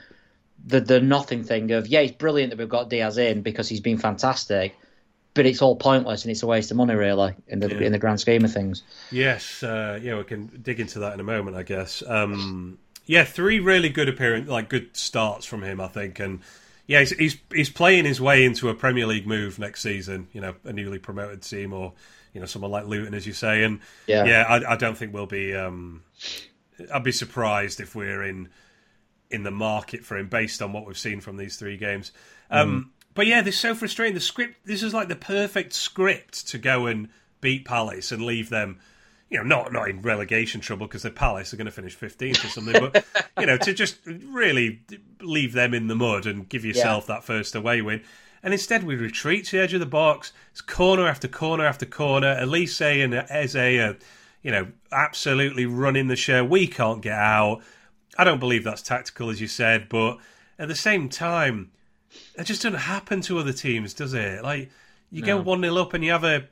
the 0.65 0.81
the 0.81 0.99
nothing 0.99 1.43
thing 1.43 1.71
of 1.71 1.87
yeah, 1.87 2.01
it's 2.01 2.15
brilliant 2.15 2.51
that 2.51 2.59
we've 2.59 2.69
got 2.69 2.89
Diaz 2.89 3.17
in 3.17 3.41
because 3.41 3.69
he's 3.69 3.81
been 3.81 3.97
fantastic, 3.97 4.75
but 5.35 5.45
it's 5.45 5.61
all 5.61 5.75
pointless 5.75 6.23
and 6.23 6.31
it's 6.31 6.41
a 6.41 6.47
waste 6.47 6.71
of 6.71 6.77
money 6.77 6.95
really 6.95 7.35
in 7.47 7.59
the 7.59 7.77
in 7.77 7.91
the 7.91 7.99
grand 7.99 8.19
scheme 8.19 8.43
of 8.43 8.51
things. 8.51 8.81
Yes, 9.11 9.61
uh, 9.61 9.99
yeah, 10.01 10.17
we 10.17 10.23
can 10.23 10.47
dig 10.63 10.79
into 10.79 10.99
that 10.99 11.13
in 11.13 11.19
a 11.19 11.23
moment, 11.23 11.55
I 11.55 11.61
guess. 11.61 12.01
Um, 12.07 12.79
yeah, 13.05 13.23
three 13.23 13.59
really 13.59 13.89
good 13.89 14.09
appearance, 14.09 14.49
like 14.49 14.69
good 14.69 14.97
starts 14.97 15.45
from 15.45 15.61
him, 15.61 15.79
I 15.79 15.87
think, 15.87 16.19
and 16.19 16.39
yeah, 16.87 16.99
he's, 17.01 17.11
he's 17.11 17.37
he's 17.53 17.69
playing 17.69 18.05
his 18.05 18.19
way 18.19 18.45
into 18.45 18.69
a 18.69 18.73
Premier 18.73 19.05
League 19.05 19.27
move 19.27 19.59
next 19.59 19.81
season. 19.81 20.27
You 20.33 20.41
know, 20.41 20.55
a 20.63 20.73
newly 20.73 20.99
promoted 20.99 21.41
team, 21.43 21.73
or 21.73 21.93
you 22.33 22.39
know, 22.39 22.47
someone 22.47 22.71
like 22.71 22.85
Luton, 22.85 23.13
as 23.13 23.27
you 23.27 23.33
say, 23.33 23.63
and 23.63 23.79
Yeah. 24.07 24.25
yeah, 24.25 24.45
I, 24.47 24.73
I 24.73 24.75
don't 24.75 24.97
think 24.97 25.13
we'll 25.13 25.25
be. 25.25 25.55
Um, 25.55 26.03
I'd 26.93 27.03
be 27.03 27.11
surprised 27.11 27.79
if 27.79 27.93
we're 27.95 28.23
in 28.23 28.49
in 29.31 29.43
the 29.43 29.51
market 29.51 30.05
for 30.05 30.17
him 30.17 30.27
based 30.29 30.61
on 30.61 30.71
what 30.71 30.85
we've 30.85 30.97
seen 30.97 31.19
from 31.19 31.37
these 31.37 31.57
three 31.57 31.77
games. 31.77 32.11
Um, 32.51 32.91
But 33.15 33.27
yeah, 33.27 33.41
this 33.41 33.55
is 33.55 33.61
so 33.61 33.73
frustrating. 33.73 34.13
The 34.13 34.19
script. 34.19 34.65
This 34.65 34.83
is 34.83 34.93
like 34.93 35.07
the 35.07 35.15
perfect 35.15 35.73
script 35.73 36.47
to 36.49 36.57
go 36.57 36.85
and 36.85 37.09
beat 37.41 37.65
Palace 37.65 38.11
and 38.11 38.23
leave 38.23 38.49
them. 38.49 38.79
You 39.29 39.39
know, 39.39 39.43
not 39.43 39.73
not 39.73 39.89
in 39.89 40.01
relegation 40.01 40.61
trouble 40.61 40.85
because 40.85 41.01
they're 41.01 41.11
Palace 41.11 41.53
are 41.53 41.57
going 41.57 41.65
to 41.65 41.71
finish 41.71 41.95
fifteenth 41.95 42.45
or 42.45 42.49
something. 42.49 42.79
But 42.79 43.05
you 43.39 43.47
know, 43.47 43.57
to 43.57 43.73
just 43.73 43.97
really 44.05 44.81
leave 45.21 45.53
them 45.53 45.73
in 45.73 45.87
the 45.87 45.95
mud 45.95 46.27
and 46.27 46.47
give 46.47 46.63
yourself 46.63 47.07
that 47.07 47.23
first 47.23 47.55
away 47.55 47.81
win. 47.81 48.03
And 48.43 48.53
instead, 48.53 48.83
we 48.83 48.95
retreat 48.95 49.45
to 49.45 49.57
the 49.57 49.63
edge 49.63 49.73
of 49.73 49.79
the 49.79 49.87
box. 49.87 50.31
It's 50.51 50.61
corner 50.61 51.07
after 51.07 51.27
corner 51.27 51.65
after 51.65 51.87
corner. 51.87 52.35
Olise 52.35 53.03
and 53.03 53.15
Eze 53.15 53.55
are, 53.55 53.97
you 54.43 54.51
know, 54.51 54.67
absolutely 54.91 55.65
running 55.65 56.09
the 56.09 56.15
show. 56.15 56.45
We 56.45 56.67
can't 56.67 57.01
get 57.01 57.17
out. 57.17 57.63
I 58.19 58.23
don't 58.23 58.39
believe 58.39 58.63
that's 58.63 58.83
tactical, 58.83 59.31
as 59.31 59.41
you 59.41 59.47
said, 59.47 59.89
but 59.89 60.19
at 60.59 60.67
the 60.67 60.75
same 60.75 61.09
time, 61.09 61.71
it 62.37 62.43
just 62.45 62.61
doesn't 62.61 62.79
happen 62.79 63.21
to 63.21 63.39
other 63.39 63.53
teams, 63.53 63.93
does 63.93 64.13
it? 64.13 64.43
Like 64.43 64.69
you 65.11 65.21
go 65.21 65.41
one 65.41 65.61
0 65.61 65.75
up 65.77 65.93
and 65.93 66.03
you 66.03 66.11
have 66.11 66.23
a, 66.23 66.45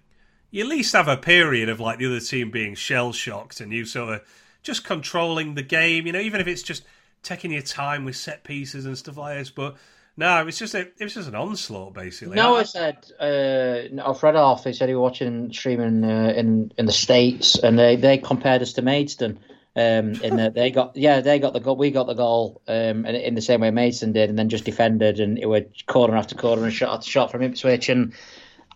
you 0.51 0.63
at 0.63 0.69
least 0.69 0.93
have 0.93 1.07
a 1.07 1.17
period 1.17 1.69
of 1.69 1.79
like 1.79 1.99
the 1.99 2.05
other 2.05 2.19
team 2.19 2.51
being 2.51 2.75
shell 2.75 3.11
shocked 3.13 3.59
and 3.59 3.71
you 3.73 3.85
sort 3.85 4.13
of 4.15 4.21
just 4.61 4.83
controlling 4.83 5.55
the 5.55 5.63
game. 5.63 6.05
You 6.05 6.13
know, 6.13 6.19
even 6.19 6.39
if 6.41 6.47
it's 6.47 6.63
just 6.63 6.83
taking 7.23 7.51
your 7.51 7.61
time 7.61 8.05
with 8.05 8.15
set 8.15 8.43
pieces 8.43 8.85
and 8.85 8.97
stuff 8.97 9.17
like 9.17 9.37
this. 9.37 9.49
But 9.49 9.75
no, 10.15 10.39
it 10.39 10.45
was 10.45 10.59
just 10.59 10.75
a, 10.75 10.81
it 10.81 11.01
was 11.01 11.15
just 11.15 11.27
an 11.27 11.35
onslaught 11.35 11.93
basically. 11.93 12.35
No, 12.35 12.55
I- 12.57 12.63
said, 12.63 12.97
uh, 13.19 13.99
Alfred 14.01 14.35
off. 14.35 14.63
They 14.63 14.73
said 14.73 14.89
he 14.89 14.95
was 14.95 15.01
watching 15.01 15.51
streaming 15.51 16.03
uh, 16.03 16.33
in 16.35 16.71
in 16.77 16.85
the 16.85 16.91
states, 16.91 17.57
and 17.57 17.79
they, 17.79 17.95
they 17.95 18.17
compared 18.19 18.61
us 18.61 18.73
to 18.73 18.81
Maidstone. 18.81 19.39
Um, 19.75 20.13
in 20.21 20.35
that 20.35 20.53
they 20.53 20.69
got 20.69 20.95
yeah 20.95 21.21
they 21.21 21.39
got 21.39 21.53
the 21.53 21.59
goal 21.59 21.75
we 21.75 21.89
got 21.89 22.05
the 22.05 22.13
goal 22.13 22.61
um 22.67 23.05
and 23.05 23.17
in 23.17 23.33
the 23.33 23.41
same 23.41 23.61
way 23.61 23.71
Mason 23.71 24.11
did 24.11 24.29
and 24.29 24.37
then 24.37 24.47
just 24.47 24.65
defended 24.65 25.19
and 25.19 25.39
it 25.39 25.47
was 25.47 25.63
corner 25.87 26.15
after 26.15 26.35
corner 26.35 26.63
and 26.63 26.71
shot 26.71 26.93
after 26.93 27.09
shot 27.09 27.31
from 27.31 27.41
Ipswich. 27.41 27.89
And 27.89 28.13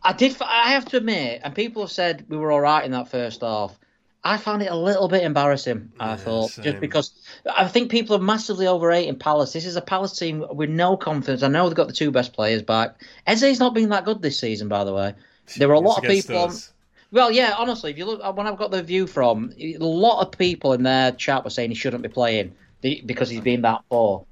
I 0.01 0.13
did 0.13 0.35
I 0.41 0.71
have 0.71 0.85
to 0.85 0.97
admit 0.97 1.41
and 1.43 1.53
people 1.53 1.83
have 1.83 1.91
said 1.91 2.25
we 2.29 2.37
were 2.37 2.51
all 2.51 2.61
right 2.61 2.83
in 2.83 2.91
that 2.93 3.11
first 3.11 3.41
half 3.41 3.77
I 4.23 4.37
found 4.37 4.63
it 4.63 4.71
a 4.71 4.75
little 4.75 5.07
bit 5.07 5.21
embarrassing 5.21 5.91
I 5.99 6.15
thought 6.15 6.49
same. 6.49 6.63
just 6.63 6.79
because 6.79 7.13
I 7.55 7.67
think 7.67 7.91
people 7.91 8.15
are 8.15 8.19
massively 8.19 8.65
overrating 8.65 9.19
Palace. 9.19 9.53
This 9.53 9.67
is 9.67 9.75
a 9.75 9.81
Palace 9.81 10.17
team 10.17 10.43
with 10.51 10.71
no 10.71 10.97
confidence. 10.97 11.43
I 11.43 11.47
know 11.47 11.69
they've 11.69 11.77
got 11.77 11.87
the 11.87 11.93
two 11.93 12.09
best 12.09 12.33
players 12.33 12.63
back. 12.63 12.99
Eze's 13.27 13.59
not 13.59 13.75
been 13.75 13.89
that 13.89 14.03
good 14.03 14.23
this 14.23 14.39
season 14.39 14.67
by 14.67 14.83
the 14.83 14.95
way. 14.95 15.13
There 15.57 15.67
were 15.67 15.75
a 15.75 15.79
lot 15.79 15.99
of 15.99 16.09
people 16.09 16.45
us. 16.45 16.73
Well, 17.11 17.31
yeah, 17.31 17.55
honestly, 17.57 17.91
if 17.91 17.97
you 17.97 18.05
look 18.05 18.35
when 18.35 18.47
I've 18.47 18.57
got 18.57 18.71
the 18.71 18.83
view 18.83 19.07
from, 19.07 19.53
a 19.59 19.77
lot 19.77 20.25
of 20.25 20.37
people 20.37 20.73
in 20.73 20.83
their 20.83 21.11
chat 21.11 21.43
were 21.43 21.49
saying 21.49 21.69
he 21.69 21.75
shouldn't 21.75 22.03
be 22.03 22.09
playing 22.09 22.55
because 22.81 23.29
he's 23.29 23.41
been 23.41 23.61
that 23.61 23.81
poor. 23.89 24.25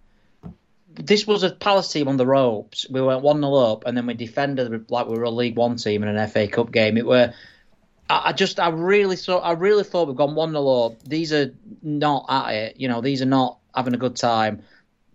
This 0.94 1.28
was 1.28 1.44
a 1.44 1.52
Palace 1.52 1.92
team 1.92 2.08
on 2.08 2.18
the 2.18 2.26
ropes. 2.26 2.86
We 2.90 3.02
went 3.02 3.22
one 3.22 3.42
0 3.42 3.54
up, 3.54 3.84
and 3.86 3.98
then 3.98 4.06
we 4.06 4.14
defended 4.14 4.90
like 4.90 5.08
we 5.08 5.18
were 5.18 5.24
a 5.24 5.30
League 5.30 5.58
One 5.58 5.76
team 5.78 6.04
in 6.04 6.10
an 6.10 6.30
FA 6.30 6.48
Cup 6.48 6.72
game. 6.72 6.98
It 6.98 7.06
were. 7.06 7.34
I 8.08 8.34
just, 8.34 8.60
I 8.60 8.70
really 8.70 9.16
thought, 9.16 9.40
I 9.40 9.54
really 9.54 9.84
thought 9.84 10.08
we've 10.08 10.16
gone 10.16 10.36
one 10.36 10.52
0 10.52 10.68
up. 10.68 11.04
These 11.04 11.34
are 11.34 11.54
not 11.82 12.26
at 12.30 12.54
it. 12.54 12.80
You 12.80 12.88
know, 12.88 13.02
these 13.02 13.22
are 13.22 13.26
not 13.26 13.58
having 13.74 13.96
a 13.96 13.98
good 13.98 14.16
time. 14.16 14.62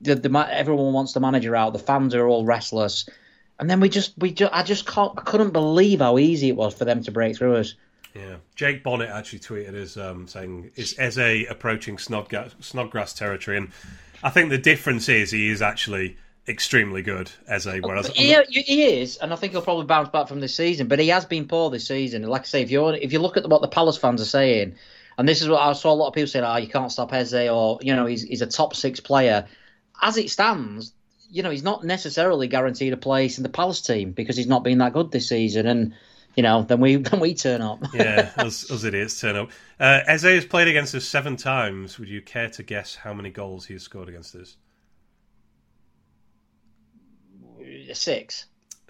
The, 0.01 0.17
the 0.17 0.49
everyone 0.51 0.93
wants 0.93 1.13
the 1.13 1.21
manager 1.21 1.55
out. 1.55 1.73
The 1.73 1.79
fans 1.79 2.15
are 2.15 2.27
all 2.27 2.45
restless. 2.45 3.09
And 3.61 3.69
then 3.69 3.79
we 3.79 3.91
just, 3.91 4.15
we 4.19 4.33
just, 4.33 4.53
I 4.53 4.63
just 4.63 4.87
can't, 4.87 5.13
I 5.19 5.21
couldn't 5.21 5.51
believe 5.51 6.01
how 6.01 6.19
easy 6.19 6.49
it 6.49 6.57
was 6.57 6.75
for 6.75 6.87
them 6.87 7.03
to 7.05 7.13
break 7.13 7.37
through 7.37 7.57
us. 7.57 7.75
Yeah, 8.15 8.37
Jake 8.57 8.83
Bonnet 8.83 9.09
actually 9.11 9.39
tweeted 9.41 9.75
us 9.75 9.97
um, 9.97 10.27
saying, 10.27 10.73
"Is 10.75 10.99
Eze 10.99 11.47
approaching 11.49 11.97
Snodgrass, 11.97 12.55
Snodgrass 12.59 13.13
territory?" 13.13 13.59
And 13.59 13.69
I 14.23 14.31
think 14.31 14.51
the 14.51 14.59
difference 14.59 15.09
is 15.09 15.31
he 15.31 15.49
is 15.49 15.63
actually 15.63 16.17
extremely 16.49 17.03
good 17.03 17.31
as 17.47 17.67
a 17.67 17.79
whereas 17.79 18.09
he, 18.09 18.35
he, 18.49 18.83
is, 19.01 19.19
and 19.19 19.33
I 19.33 19.37
think 19.37 19.53
he'll 19.53 19.63
probably 19.63 19.87
bounce 19.87 20.09
back 20.09 20.27
from 20.27 20.41
this 20.41 20.57
season. 20.57 20.89
But 20.89 20.99
he 20.99 21.09
has 21.09 21.25
been 21.25 21.47
poor 21.47 21.71
this 21.71 21.87
season. 21.87 22.23
Like 22.25 22.43
I 22.43 22.45
say, 22.45 22.63
if 22.63 22.71
you 22.73 22.89
if 22.89 23.13
you 23.13 23.21
look 23.21 23.37
at 23.37 23.49
what 23.49 23.61
the 23.61 23.69
Palace 23.69 23.97
fans 23.97 24.21
are 24.21 24.25
saying, 24.25 24.75
and 25.17 25.29
this 25.29 25.41
is 25.41 25.49
what 25.49 25.61
I 25.61 25.73
saw 25.75 25.93
a 25.93 25.95
lot 25.95 26.09
of 26.09 26.15
people 26.15 26.29
saying, 26.29 26.45
"Oh, 26.45 26.57
you 26.57 26.69
can't 26.69 26.91
stop 26.91 27.13
Eze," 27.13 27.49
or 27.49 27.79
you 27.81 27.95
know, 27.95 28.07
he's 28.07 28.23
he's 28.23 28.43
a 28.43 28.47
top 28.47 28.75
six 28.75 28.99
player. 28.99 29.47
As 30.03 30.17
it 30.17 30.31
stands, 30.31 30.95
you 31.31 31.43
know, 31.43 31.51
he's 31.51 31.62
not 31.62 31.85
necessarily 31.85 32.49
guaranteed 32.49 32.93
a 32.93 32.97
place 32.97 33.39
in 33.39 33.43
the 33.43 33.49
Palace 33.49 33.81
team 33.81 34.12
because 34.12 34.37
he's 34.37 34.47
not 34.47 34.64
been 34.64 34.78
that 34.78 34.93
good 34.93 35.11
this 35.11 35.28
season, 35.28 35.66
and 35.66 35.95
you 36.35 36.43
know, 36.43 36.62
then 36.62 36.81
we 36.81 36.97
then 36.97 37.20
we 37.20 37.35
turn 37.35 37.62
up. 37.62 37.81
yeah, 37.95 38.31
us, 38.37 38.70
us 38.70 38.85
idiots 38.85 39.20
turn 39.20 39.37
up. 39.37 39.51
Uh, 39.78 40.01
Eze 40.07 40.22
has 40.22 40.45
played 40.45 40.68
against 40.68 40.95
us 40.95 41.05
seven 41.05 41.37
times. 41.37 41.99
Would 41.99 42.09
you 42.09 42.20
care 42.20 42.49
to 42.51 42.62
guess 42.62 42.95
how 42.95 43.14
many 43.14 43.31
goals 43.31 43.66
he 43.66 43.74
has 43.74 43.83
scored 43.83 44.09
against 44.09 44.35
us? 44.35 44.57
Six. 47.93 48.47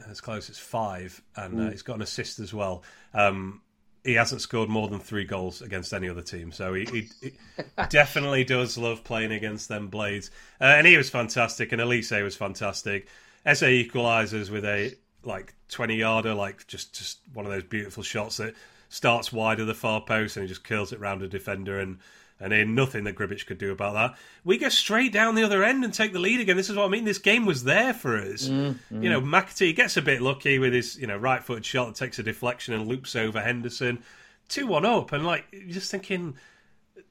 As 0.09 0.20
close 0.20 0.49
as 0.49 0.59
five, 0.59 1.22
and 1.36 1.55
mm. 1.55 1.66
uh, 1.66 1.70
he's 1.70 1.82
got 1.82 1.97
an 1.97 2.03
assist 2.03 2.38
as 2.38 2.55
well. 2.55 2.82
Um, 3.12 3.61
he 4.05 4.14
hasn't 4.14 4.40
scored 4.40 4.68
more 4.68 4.88
than 4.88 4.98
three 4.98 5.24
goals 5.24 5.62
against 5.62 5.92
any 5.92 6.09
other 6.09 6.22
team, 6.22 6.53
so 6.53 6.74
he, 6.74 6.84
he, 6.84 7.09
he 7.20 7.32
definitely 7.88 8.44
does 8.44 8.78
love 8.78 9.05
playing 9.05 9.32
against 9.32 9.68
them 9.68 9.88
blades. 9.88 10.30
Uh, 10.61 10.64
and 10.64 10.86
he 10.86 10.96
was 10.96 11.11
fantastic, 11.11 11.72
and 11.72 11.80
Olise 11.80 12.22
was 12.22 12.36
fantastic. 12.36 13.09
Eze 13.44 13.62
equalises 13.62 14.51
with 14.51 14.64
a 14.64 14.94
like 15.22 15.55
twenty 15.68 15.96
yarder, 15.96 16.34
like 16.34 16.66
just 16.66 16.94
just 16.94 17.18
one 17.32 17.46
of 17.46 17.53
those 17.53 17.64
beautiful 17.64 18.03
shots 18.03 18.38
that 18.38 18.55
starts 18.90 19.32
wide 19.32 19.61
of 19.61 19.66
the 19.66 19.74
far 19.74 20.01
post 20.01 20.36
and 20.36 20.44
he 20.44 20.48
just 20.48 20.64
curls 20.64 20.92
it 20.92 21.01
round 21.01 21.22
a 21.22 21.28
defender 21.28 21.78
and 21.78 21.98
and 22.41 22.53
in 22.53 22.74
nothing 22.74 23.05
that 23.05 23.14
Grbic 23.14 23.47
could 23.47 23.59
do 23.59 23.70
about 23.70 23.95
that. 23.95 24.18
We 24.45 24.57
go 24.57 24.70
straight 24.70 25.12
down 25.12 25.34
the 25.34 25.45
other 25.45 25.62
end 25.62 25.84
and 25.84 25.93
take 25.93 26.12
the 26.12 26.18
lead 26.18 26.41
again. 26.41 26.57
This 26.57 26.70
is 26.70 26.76
what 26.76 26.86
I 26.86 26.88
mean. 26.88 27.05
This 27.05 27.18
game 27.18 27.45
was 27.45 27.64
there 27.64 27.93
for 27.93 28.16
us. 28.16 28.49
Mm, 28.49 28.76
mm. 28.91 29.03
You 29.03 29.11
know, 29.11 29.20
McAtee 29.20 29.76
gets 29.76 29.97
a 29.97 30.03
bit 30.03 30.22
lucky 30.22 30.59
with 30.59 30.72
his 30.72 30.97
you 30.97 31.07
know 31.07 31.16
right 31.16 31.43
footed 31.43 31.66
shot 31.66 31.86
that 31.86 31.97
takes 31.97 32.18
a 32.18 32.22
deflection 32.22 32.74
and 32.74 32.88
loops 32.88 33.14
over 33.14 33.41
Henderson, 33.41 34.03
two 34.49 34.66
one 34.66 34.86
up, 34.86 35.12
and 35.12 35.26
like 35.26 35.45
just 35.68 35.91
thinking, 35.91 36.36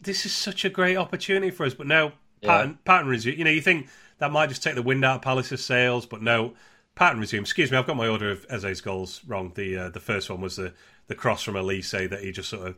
this 0.02 0.26
is 0.26 0.34
such 0.34 0.66
a 0.66 0.70
great 0.70 0.98
opportunity 0.98 1.52
for 1.52 1.66
us. 1.66 1.76
But 1.76 1.88
no, 1.88 2.14
pattern 2.42 2.72
yeah. 2.72 2.76
pattern 2.84 3.08
resume. 3.08 3.38
You 3.38 3.44
know, 3.44 3.52
you 3.52 3.62
think 3.62 3.88
that 4.18 4.32
might 4.32 4.50
just 4.50 4.64
take 4.64 4.76
the 4.76 4.82
wind 4.82 5.06
out 5.06 5.18
of 5.18 5.22
Palace's 5.22 5.64
sails, 5.64 6.06
but 6.06 6.22
no. 6.22 6.54
Pattern 6.96 7.22
resume. 7.22 7.44
Excuse 7.44 7.72
me, 7.72 7.78
I've 7.78 7.88
got 7.88 7.96
my 7.96 8.10
order 8.10 8.30
of 8.30 8.46
Eze's 8.50 8.82
goals 8.82 9.22
wrong. 9.26 9.54
The 9.56 9.78
uh, 9.78 9.90
the 9.90 10.02
first 10.02 10.30
one 10.30 10.42
was 10.42 10.58
the, 10.58 10.74
the 11.08 11.16
cross 11.16 11.44
from 11.44 11.54
Olise 11.54 12.10
that 12.10 12.22
he 12.22 12.34
just 12.34 12.50
sort 12.50 12.68
of 12.68 12.76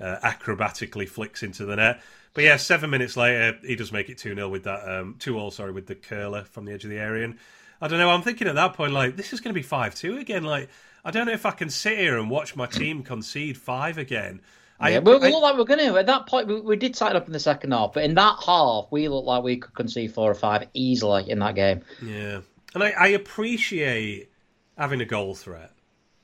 uh, 0.00 0.16
acrobatically 0.22 1.08
flicks 1.08 1.42
into 1.42 1.64
the 1.64 1.76
net. 1.76 2.00
But 2.34 2.44
yeah, 2.44 2.56
seven 2.56 2.90
minutes 2.90 3.16
later, 3.16 3.58
he 3.62 3.76
does 3.76 3.92
make 3.92 4.08
it 4.08 4.18
2 4.18 4.34
0 4.34 4.48
with 4.48 4.64
that, 4.64 4.88
um, 4.88 5.16
2 5.18 5.38
all, 5.38 5.50
sorry, 5.50 5.72
with 5.72 5.86
the 5.86 5.94
curler 5.94 6.44
from 6.44 6.64
the 6.64 6.72
edge 6.72 6.84
of 6.84 6.90
the 6.90 6.98
area. 6.98 7.24
And 7.24 7.38
I 7.80 7.88
don't 7.88 7.98
know, 7.98 8.10
I'm 8.10 8.22
thinking 8.22 8.48
at 8.48 8.54
that 8.54 8.74
point, 8.74 8.92
like, 8.92 9.16
this 9.16 9.32
is 9.32 9.40
going 9.40 9.52
to 9.54 9.58
be 9.58 9.62
5 9.62 9.94
2 9.94 10.18
again. 10.18 10.44
Like, 10.44 10.70
I 11.04 11.10
don't 11.10 11.26
know 11.26 11.32
if 11.32 11.46
I 11.46 11.50
can 11.50 11.68
sit 11.68 11.98
here 11.98 12.18
and 12.18 12.30
watch 12.30 12.54
my 12.54 12.66
team 12.66 13.02
concede 13.04 13.56
five 13.56 13.98
again. 13.98 14.40
Yeah, 14.80 14.86
I, 14.86 14.98
we, 14.98 15.16
we 15.16 15.30
look 15.30 15.42
like 15.42 15.56
we're 15.56 15.64
going 15.64 15.80
to. 15.80 15.98
At 15.98 16.06
that 16.06 16.26
point, 16.26 16.48
we, 16.48 16.60
we 16.60 16.76
did 16.76 16.94
tighten 16.94 17.16
up 17.16 17.26
in 17.26 17.32
the 17.32 17.40
second 17.40 17.72
half, 17.72 17.92
but 17.92 18.04
in 18.04 18.14
that 18.14 18.38
half, 18.44 18.86
we 18.90 19.08
looked 19.08 19.26
like 19.26 19.42
we 19.44 19.58
could 19.58 19.74
concede 19.74 20.12
four 20.12 20.30
or 20.30 20.34
five 20.34 20.66
easily 20.74 21.30
in 21.30 21.38
that 21.40 21.54
game. 21.54 21.82
Yeah, 22.02 22.40
and 22.74 22.82
I, 22.82 22.90
I 22.90 23.06
appreciate 23.08 24.30
having 24.76 25.00
a 25.00 25.04
goal 25.04 25.34
threat. 25.34 25.70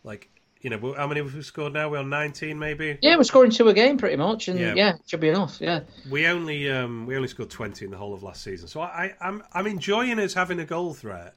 Like 0.03 0.29
you 0.61 0.71
know, 0.71 0.95
how 0.95 1.07
many 1.07 1.21
have 1.21 1.35
we 1.35 1.43
scored 1.43 1.73
now? 1.73 1.89
We're 1.89 1.99
on 1.99 2.11
19, 2.11 2.59
maybe. 2.59 2.99
Yeah, 3.01 3.17
we're 3.17 3.25
scoring 3.25 3.51
two 3.51 3.69
a 3.69 3.75
game 3.75 3.97
pretty 3.97 4.17
much, 4.17 4.49
and 4.49 4.59
yeah, 4.59 4.75
yeah 4.75 4.95
it 4.95 5.03
should 5.07 5.21
be 5.21 5.29
enough. 5.29 5.61
Yeah. 5.61 5.81
We 6.11 6.27
only 6.27 6.71
um, 6.71 7.07
we 7.07 7.17
only 7.17 7.29
scored 7.29 7.51
20 7.51 7.85
in 7.85 7.91
the 7.91 7.97
whole 7.97 8.15
of 8.15 8.23
last 8.23 8.43
season, 8.43 8.69
so 8.69 8.81
I, 8.81 9.15
I 9.21 9.29
am 9.29 9.43
I'm, 9.43 9.43
I'm 9.53 9.67
enjoying 9.67 10.19
us 10.19 10.35
having 10.35 10.59
a 10.59 10.65
goal 10.65 10.95
threat 10.95 11.35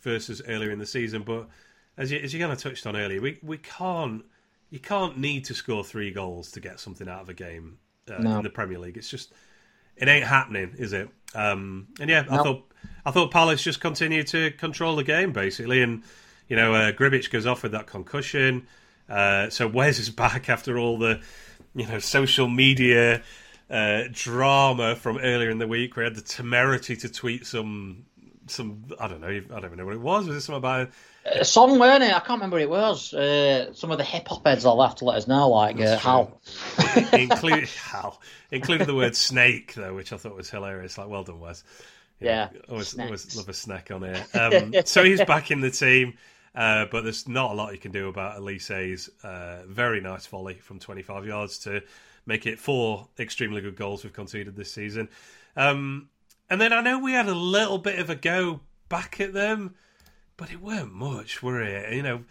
versus 0.00 0.40
earlier 0.46 0.70
in 0.70 0.78
the 0.78 0.86
season. 0.86 1.22
But 1.22 1.48
as 1.96 2.12
you 2.12 2.18
as 2.18 2.32
you 2.32 2.40
kind 2.40 2.52
of 2.52 2.58
touched 2.58 2.86
on 2.86 2.96
earlier, 2.96 3.20
we 3.20 3.38
we 3.42 3.58
can't 3.58 4.24
you 4.70 4.78
can't 4.78 5.18
need 5.18 5.44
to 5.46 5.54
score 5.54 5.82
three 5.82 6.12
goals 6.12 6.52
to 6.52 6.60
get 6.60 6.78
something 6.78 7.08
out 7.08 7.22
of 7.22 7.28
a 7.28 7.34
game 7.34 7.78
uh, 8.08 8.18
no. 8.18 8.38
in 8.38 8.44
the 8.44 8.50
Premier 8.50 8.78
League. 8.78 8.96
It's 8.96 9.10
just 9.10 9.32
it 9.96 10.08
ain't 10.08 10.24
happening, 10.24 10.74
is 10.78 10.92
it? 10.92 11.08
Um, 11.34 11.88
and 12.00 12.08
yeah, 12.08 12.22
no. 12.22 12.40
I 12.40 12.42
thought 12.42 12.72
I 13.04 13.10
thought 13.10 13.30
Palace 13.32 13.62
just 13.62 13.80
continued 13.80 14.28
to 14.28 14.52
control 14.52 14.96
the 14.96 15.04
game 15.04 15.32
basically 15.32 15.82
and 15.82 16.04
you 16.50 16.56
know, 16.56 16.74
uh, 16.74 16.92
Grbic 16.92 17.30
goes 17.30 17.46
off 17.46 17.62
with 17.62 17.72
that 17.72 17.86
concussion. 17.86 18.66
Uh, 19.08 19.48
so 19.48 19.66
Wes 19.66 19.98
is 19.98 20.10
back 20.24 20.50
after 20.50 20.76
all 20.76 20.98
the, 20.98 21.20
you 21.74 21.86
know, 21.86 22.00
social 22.00 22.48
media 22.48 23.22
uh, 23.70 24.02
drama 24.10 24.96
from 24.96 25.16
earlier 25.18 25.48
in 25.48 25.58
the 25.58 25.68
week. 25.68 25.96
We 25.96 26.04
had 26.04 26.16
the 26.16 26.20
temerity 26.20 26.96
to 26.96 27.08
tweet 27.08 27.46
some, 27.46 28.04
some 28.48 28.84
I 28.98 29.06
don't 29.06 29.20
know, 29.20 29.28
I 29.28 29.40
don't 29.40 29.64
even 29.64 29.78
know 29.78 29.86
what 29.86 29.94
it 29.94 30.00
was. 30.00 30.26
Was 30.26 30.36
it 30.36 30.40
something 30.40 30.58
about 30.58 30.90
a 31.24 31.44
song, 31.44 31.78
weren't 31.78 32.02
it? 32.02 32.08
I 32.08 32.18
can't 32.18 32.40
remember 32.40 32.56
what 32.56 32.62
it 32.62 32.70
was. 32.70 33.14
Uh, 33.14 33.72
some 33.74 33.92
of 33.92 33.98
the 33.98 34.04
hip 34.04 34.26
hop 34.26 34.44
heads 34.44 34.64
will 34.64 34.82
have 34.82 34.96
to 34.96 35.04
let 35.04 35.18
us 35.18 35.28
know, 35.28 35.50
like 35.50 35.80
uh, 35.80 35.98
Hal. 35.98 36.40
included 37.12 37.68
Hal, 37.68 38.20
included 38.50 38.88
the 38.88 38.94
word 38.94 39.14
snake 39.14 39.74
though, 39.74 39.94
which 39.94 40.12
I 40.12 40.16
thought 40.16 40.34
was 40.34 40.50
hilarious. 40.50 40.98
Like, 40.98 41.08
well 41.08 41.22
done, 41.22 41.38
Wes. 41.38 41.62
Yeah, 42.20 42.48
always, 42.68 42.98
always 42.98 43.36
love 43.36 43.48
a 43.48 43.54
snack 43.54 43.90
on 43.90 44.02
it. 44.02 44.34
Um, 44.34 44.74
so 44.84 45.04
he's 45.04 45.24
back 45.24 45.50
in 45.50 45.60
the 45.60 45.70
team. 45.70 46.14
Uh, 46.54 46.86
but 46.90 47.04
there's 47.04 47.28
not 47.28 47.52
a 47.52 47.54
lot 47.54 47.72
you 47.72 47.78
can 47.78 47.92
do 47.92 48.08
about 48.08 48.36
Olise's 48.36 49.08
uh, 49.22 49.62
very 49.66 50.00
nice 50.00 50.26
volley 50.26 50.54
from 50.54 50.80
25 50.80 51.24
yards 51.26 51.58
to 51.60 51.82
make 52.26 52.46
it 52.46 52.58
four 52.58 53.08
extremely 53.18 53.60
good 53.60 53.76
goals 53.76 54.02
we've 54.02 54.12
conceded 54.12 54.56
this 54.56 54.72
season. 54.72 55.08
Um, 55.56 56.08
and 56.48 56.60
then 56.60 56.72
I 56.72 56.80
know 56.80 56.98
we 56.98 57.12
had 57.12 57.28
a 57.28 57.34
little 57.34 57.78
bit 57.78 57.98
of 57.98 58.10
a 58.10 58.16
go 58.16 58.60
back 58.88 59.20
at 59.20 59.32
them, 59.32 59.74
but 60.36 60.50
it 60.50 60.60
weren't 60.60 60.92
much, 60.92 61.42
were 61.42 61.62
it? 61.62 61.94
You 61.94 62.02
know, 62.02 62.24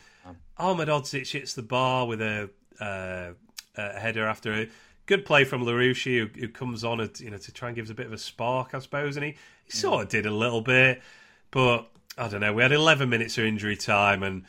Ahmedhodzic 0.59 1.31
hits 1.31 1.53
the 1.53 1.61
bar 1.61 2.05
with 2.05 2.21
a, 2.21 2.49
uh, 2.81 3.31
a 3.77 3.99
header 3.99 4.27
after 4.27 4.53
a 4.53 4.69
good 5.05 5.25
play 5.25 5.45
from 5.45 5.63
Larouci, 5.63 6.19
who, 6.19 6.39
who, 6.39 6.49
comes 6.49 6.83
on, 6.83 7.09
you 7.19 7.31
know, 7.31 7.37
to 7.37 7.51
try 7.51 7.69
and 7.69 7.75
give 7.75 7.85
us 7.85 7.91
a 7.91 7.95
bit 7.95 8.05
of 8.05 8.13
a 8.13 8.17
spark, 8.17 8.75
I 8.75 8.79
suppose, 8.79 9.15
and 9.15 9.25
he, 9.25 9.35
he 9.63 9.71
sort 9.71 10.03
of 10.03 10.09
did 10.09 10.25
a 10.25 10.31
little 10.31 10.61
bit, 10.61 11.01
but 11.49 11.89
I 12.19 12.27
don't 12.27 12.41
know. 12.41 12.53
We 12.53 12.61
had 12.61 12.71
11 12.73 13.09
minutes 13.09 13.37
of 13.37 13.45
injury 13.45 13.77
time, 13.77 14.23
and 14.23 14.43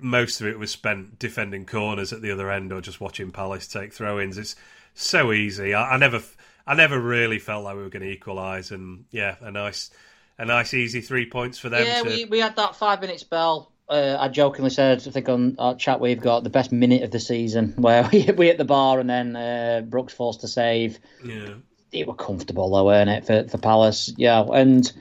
most 0.00 0.40
of 0.40 0.46
it 0.48 0.58
was 0.58 0.70
spent 0.70 1.18
defending 1.18 1.64
corners 1.64 2.12
at 2.12 2.20
the 2.22 2.30
other 2.30 2.50
end 2.50 2.72
or 2.72 2.80
just 2.80 3.00
watching 3.00 3.30
Palace 3.30 3.68
take 3.68 3.92
throw-ins. 3.92 4.36
It's 4.36 4.56
so 4.94 5.32
easy. 5.32 5.74
I, 5.74 5.94
I 5.94 5.96
never, 5.96 6.20
I 6.66 6.74
never 6.74 6.98
really 6.98 7.38
felt 7.38 7.64
like 7.64 7.76
we 7.76 7.82
were 7.82 7.88
going 7.88 8.02
to 8.02 8.10
equalise, 8.10 8.72
and 8.72 9.04
yeah, 9.10 9.36
a 9.40 9.50
nice, 9.50 9.90
a 10.38 10.44
nice 10.44 10.74
easy 10.74 11.00
three 11.00 11.30
points 11.30 11.58
for 11.58 11.68
them. 11.68 11.86
Yeah, 11.86 12.02
to... 12.02 12.08
we 12.08 12.24
we 12.24 12.40
had 12.40 12.56
that 12.56 12.74
five-minute 12.76 13.20
spell. 13.20 13.72
Uh, 13.88 14.18
I 14.20 14.28
jokingly 14.28 14.68
said, 14.68 15.02
I 15.06 15.10
think 15.10 15.30
on 15.30 15.56
our 15.58 15.74
chat 15.74 15.98
we've 15.98 16.20
got 16.20 16.44
the 16.44 16.50
best 16.50 16.72
minute 16.72 17.04
of 17.04 17.10
the 17.10 17.20
season 17.20 17.72
where 17.76 18.06
we, 18.12 18.28
we 18.36 18.46
hit 18.48 18.58
the 18.58 18.66
bar 18.66 19.00
and 19.00 19.08
then 19.08 19.34
uh, 19.34 19.82
Brooks 19.86 20.12
forced 20.12 20.42
to 20.42 20.48
save. 20.48 20.98
Yeah, 21.24 21.54
it 21.92 22.06
was 22.06 22.16
comfortable 22.18 22.70
though, 22.70 22.84
weren't 22.84 23.08
it 23.08 23.24
for 23.24 23.48
for 23.48 23.58
Palace? 23.58 24.12
Yeah, 24.16 24.42
and 24.42 24.92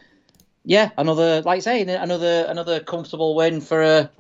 yeah, 0.68 0.90
another 0.98 1.42
like 1.44 1.58
I 1.58 1.60
say, 1.60 1.82
another 1.82 2.46
another 2.50 2.82
comfortable 2.82 3.36
win 3.36 3.62
for 3.62 3.82
a 3.82 4.12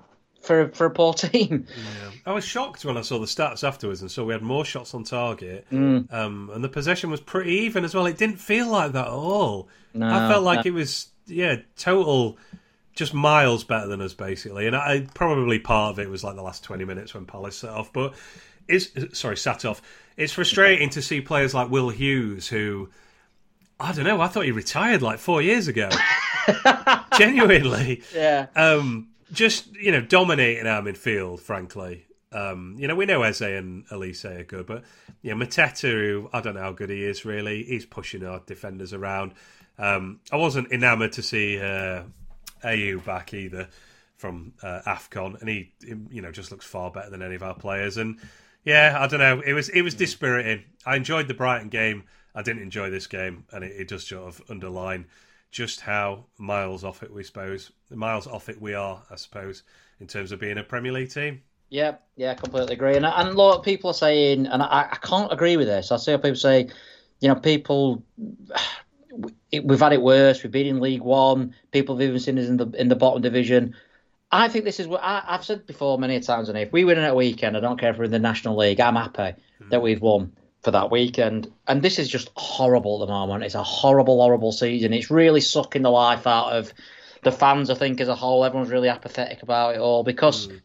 for 0.41 0.69
for 0.69 0.85
a 0.85 0.89
poor 0.89 1.13
team. 1.13 1.67
Yeah. 1.69 2.11
I 2.25 2.31
was 2.31 2.45
shocked 2.45 2.85
when 2.85 2.95
I 2.95 3.01
saw 3.01 3.19
the 3.19 3.25
stats 3.25 3.67
afterwards 3.67 4.01
and 4.01 4.09
saw 4.09 4.23
we 4.23 4.33
had 4.33 4.41
more 4.41 4.63
shots 4.63 4.93
on 4.93 5.03
target, 5.03 5.67
mm. 5.69 6.11
um, 6.11 6.49
and 6.53 6.63
the 6.63 6.69
possession 6.69 7.11
was 7.11 7.19
pretty 7.19 7.51
even 7.51 7.83
as 7.83 7.93
well. 7.93 8.05
It 8.05 8.17
didn't 8.17 8.37
feel 8.37 8.67
like 8.67 8.93
that 8.93 9.07
at 9.07 9.13
all. 9.13 9.67
No, 9.93 10.07
I 10.07 10.29
felt 10.29 10.43
like 10.43 10.63
no. 10.63 10.69
it 10.69 10.73
was 10.73 11.09
yeah, 11.25 11.57
total, 11.75 12.37
just 12.95 13.13
miles 13.13 13.65
better 13.65 13.87
than 13.87 13.99
us 13.99 14.13
basically. 14.13 14.67
And 14.67 14.75
I 14.75 15.05
probably 15.13 15.59
part 15.59 15.91
of 15.91 15.99
it 15.99 16.09
was 16.09 16.23
like 16.23 16.37
the 16.37 16.43
last 16.43 16.63
twenty 16.63 16.85
minutes 16.85 17.13
when 17.13 17.25
Palace 17.25 17.57
set 17.57 17.71
off, 17.71 17.91
but 17.91 18.13
it's 18.69 18.87
sorry 19.19 19.35
sat 19.35 19.65
off. 19.65 19.81
It's 20.15 20.31
frustrating 20.31 20.89
to 20.91 21.01
see 21.01 21.19
players 21.19 21.53
like 21.53 21.69
Will 21.69 21.89
Hughes 21.89 22.47
who. 22.47 22.89
I 23.79 23.91
don't 23.91 24.05
know. 24.05 24.19
I 24.21 24.27
thought 24.27 24.45
he 24.45 24.51
retired 24.51 25.03
like 25.03 25.19
four 25.19 25.39
years 25.39 25.67
ago. 25.67 25.89
Genuinely. 27.17 28.01
Yeah. 28.13 28.47
Um, 28.55 29.09
just, 29.31 29.75
you 29.75 29.91
know, 29.91 30.01
dominating 30.01 30.67
our 30.67 30.81
midfield, 30.81 31.39
frankly. 31.39 32.05
Um, 32.31 32.75
you 32.77 32.87
know, 32.87 32.95
we 32.95 33.05
know 33.05 33.23
Eze 33.23 33.41
and 33.41 33.87
Olise 33.87 34.25
are 34.25 34.43
good, 34.43 34.65
but, 34.65 34.83
you 35.21 35.33
know, 35.33 35.45
Mateta, 35.45 35.89
who 35.89 36.29
I 36.33 36.41
don't 36.41 36.55
know 36.55 36.61
how 36.61 36.73
good 36.73 36.89
he 36.89 37.03
is 37.03 37.25
really, 37.25 37.63
he's 37.63 37.85
pushing 37.85 38.25
our 38.25 38.41
defenders 38.45 38.93
around. 38.93 39.33
Um, 39.79 40.19
I 40.31 40.37
wasn't 40.37 40.71
enamoured 40.71 41.13
to 41.13 41.21
see 41.21 41.59
uh, 41.59 42.03
Ayew 42.63 43.03
back 43.03 43.33
either 43.33 43.69
from 44.17 44.53
uh, 44.63 44.81
Afcon, 44.85 45.39
and 45.39 45.49
he, 45.49 45.71
you 46.09 46.21
know, 46.21 46.31
just 46.31 46.51
looks 46.51 46.65
far 46.65 46.91
better 46.91 47.09
than 47.09 47.21
any 47.21 47.35
of 47.35 47.43
our 47.43 47.53
players. 47.53 47.97
And 47.97 48.19
yeah, 48.65 48.97
I 48.99 49.07
don't 49.07 49.19
know, 49.19 49.41
it 49.41 49.53
was 49.53 49.69
it 49.69 49.83
was 49.83 49.93
dispiriting. 49.93 50.63
I 50.85 50.95
enjoyed 50.95 51.27
the 51.27 51.33
Brighton 51.33 51.69
game. 51.69 52.03
I 52.35 52.41
didn't 52.41 52.63
enjoy 52.63 52.89
this 52.89 53.07
game, 53.07 53.45
and 53.51 53.63
it, 53.63 53.73
it 53.79 53.89
just 53.89 54.07
sort 54.07 54.27
of 54.27 54.41
underline 54.49 55.05
just 55.51 55.81
how 55.81 56.25
miles 56.37 56.83
off 56.83 57.03
it 57.03 57.13
we 57.13 57.23
suppose 57.23 57.71
miles 57.89 58.27
off 58.27 58.49
it 58.49 58.61
we 58.61 58.73
are, 58.73 59.01
I 59.09 59.15
suppose, 59.15 59.63
in 59.99 60.07
terms 60.07 60.31
of 60.31 60.39
being 60.39 60.57
a 60.57 60.63
Premier 60.63 60.91
League 60.91 61.11
team. 61.11 61.41
Yeah, 61.69 61.95
yeah, 62.15 62.33
completely 62.33 62.73
agree. 62.73 62.95
And, 62.95 63.05
and 63.05 63.29
a 63.29 63.33
lot 63.33 63.57
of 63.57 63.65
people 63.65 63.89
are 63.89 63.93
saying, 63.93 64.47
and 64.47 64.63
I, 64.63 64.87
I 64.91 64.97
can't 65.01 65.31
agree 65.33 65.57
with 65.57 65.67
this. 65.67 65.91
I 65.91 65.97
see 65.97 66.15
people 66.15 66.35
say, 66.35 66.69
you 67.19 67.27
know, 67.27 67.35
people, 67.35 68.03
we've 69.63 69.79
had 69.79 69.93
it 69.93 70.01
worse. 70.01 70.43
We've 70.43 70.51
been 70.51 70.67
in 70.67 70.79
League 70.79 71.01
One. 71.01 71.53
People 71.71 71.95
have 71.95 72.07
even 72.07 72.19
seen 72.19 72.39
us 72.39 72.47
in 72.47 72.57
the 72.57 72.69
in 72.71 72.87
the 72.87 72.95
bottom 72.95 73.21
division. 73.21 73.75
I 74.31 74.49
think 74.49 74.65
this 74.65 74.79
is 74.79 74.87
what 74.87 75.01
I, 75.03 75.23
have 75.27 75.45
said 75.45 75.65
before 75.65 75.97
many 75.97 76.19
times. 76.19 76.49
And 76.49 76.57
if 76.57 76.71
we 76.71 76.83
win 76.83 76.97
in 76.97 77.05
a 77.05 77.15
weekend, 77.15 77.55
I 77.55 77.61
don't 77.61 77.79
care 77.79 77.91
if 77.91 77.97
we're 77.97 78.05
in 78.05 78.11
the 78.11 78.19
National 78.19 78.57
League. 78.57 78.79
I'm 78.79 78.95
happy 78.95 79.41
mm. 79.61 79.69
that 79.69 79.81
we've 79.81 80.01
won 80.01 80.33
for 80.63 80.71
that 80.71 80.91
weekend. 80.91 81.51
And 81.67 81.81
this 81.81 81.99
is 81.99 82.09
just 82.09 82.29
horrible 82.35 83.01
at 83.01 83.07
the 83.07 83.13
moment. 83.13 83.43
It's 83.43 83.55
a 83.55 83.63
horrible, 83.63 84.21
horrible 84.21 84.51
season. 84.51 84.93
It's 84.93 85.11
really 85.11 85.41
sucking 85.41 85.81
the 85.81 85.91
life 85.91 86.27
out 86.27 86.53
of 86.53 86.73
the 87.23 87.31
fans. 87.31 87.69
I 87.69 87.75
think 87.75 88.01
as 88.01 88.07
a 88.07 88.15
whole, 88.15 88.43
everyone's 88.43 88.71
really 88.71 88.89
apathetic 88.89 89.43
about 89.43 89.75
it 89.75 89.79
all 89.79 90.03
because 90.03 90.47
mm. 90.47 90.59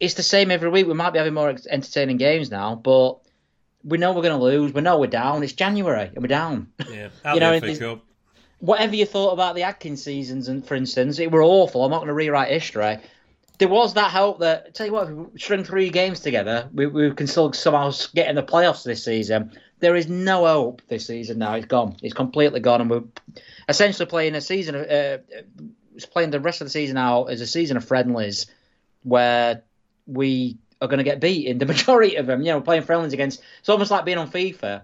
it's 0.00 0.14
the 0.14 0.22
same 0.22 0.50
every 0.50 0.68
week. 0.68 0.86
We 0.86 0.94
might 0.94 1.10
be 1.10 1.18
having 1.18 1.34
more 1.34 1.54
entertaining 1.70 2.16
games 2.16 2.50
now, 2.50 2.74
but 2.74 3.18
we 3.84 3.98
know 3.98 4.12
we're 4.12 4.22
going 4.22 4.38
to 4.38 4.44
lose. 4.44 4.72
We 4.72 4.80
know 4.80 4.98
we're 4.98 5.06
down. 5.06 5.42
It's 5.42 5.52
January 5.52 6.10
and 6.14 6.22
we're 6.22 6.28
down. 6.28 6.72
Yeah, 6.90 7.08
you 7.34 7.40
know, 7.40 8.00
whatever 8.58 8.96
you 8.96 9.04
thought 9.04 9.32
about 9.32 9.54
the 9.54 9.62
Atkins 9.64 10.02
seasons, 10.02 10.48
and 10.48 10.66
for 10.66 10.74
instance, 10.74 11.18
it 11.18 11.30
were 11.30 11.42
awful. 11.42 11.84
I'm 11.84 11.90
not 11.90 11.98
going 11.98 12.08
to 12.08 12.14
rewrite 12.14 12.50
history. 12.50 12.98
There 13.58 13.68
was 13.68 13.94
that 13.94 14.10
hope 14.10 14.40
that 14.40 14.74
tell 14.74 14.86
you 14.86 14.92
what, 14.92 15.08
if 15.08 15.14
we 15.14 15.38
string 15.38 15.64
three 15.64 15.90
games 15.90 16.20
together, 16.20 16.68
we, 16.72 16.86
we 16.86 17.12
can 17.12 17.26
still 17.26 17.52
somehow 17.52 17.92
get 18.14 18.28
in 18.28 18.34
the 18.34 18.42
playoffs 18.42 18.82
this 18.82 19.04
season. 19.04 19.52
There 19.78 19.94
is 19.94 20.08
no 20.08 20.46
hope 20.46 20.82
this 20.88 21.06
season 21.06 21.38
now. 21.38 21.54
It's 21.54 21.66
gone. 21.66 21.96
It's 22.02 22.14
completely 22.14 22.60
gone, 22.60 22.80
and 22.80 22.90
we're 22.90 23.04
essentially 23.68 24.06
playing 24.06 24.34
a 24.34 24.40
season. 24.40 24.74
Uh, 24.74 25.18
playing 26.10 26.30
the 26.30 26.40
rest 26.40 26.60
of 26.60 26.66
the 26.66 26.70
season 26.70 26.96
out 26.96 27.26
as 27.26 27.40
a 27.40 27.46
season 27.46 27.76
of 27.76 27.84
friendlies, 27.84 28.46
where 29.04 29.62
we 30.06 30.56
are 30.80 30.88
going 30.88 30.98
to 30.98 31.04
get 31.04 31.20
beat 31.20 31.46
in 31.46 31.58
the 31.58 31.66
majority 31.66 32.16
of 32.16 32.26
them. 32.26 32.42
You 32.42 32.52
know, 32.52 32.60
playing 32.60 32.82
friendlies 32.82 33.12
against. 33.12 33.40
It's 33.60 33.68
almost 33.68 33.90
like 33.90 34.04
being 34.04 34.18
on 34.18 34.30
FIFA 34.30 34.82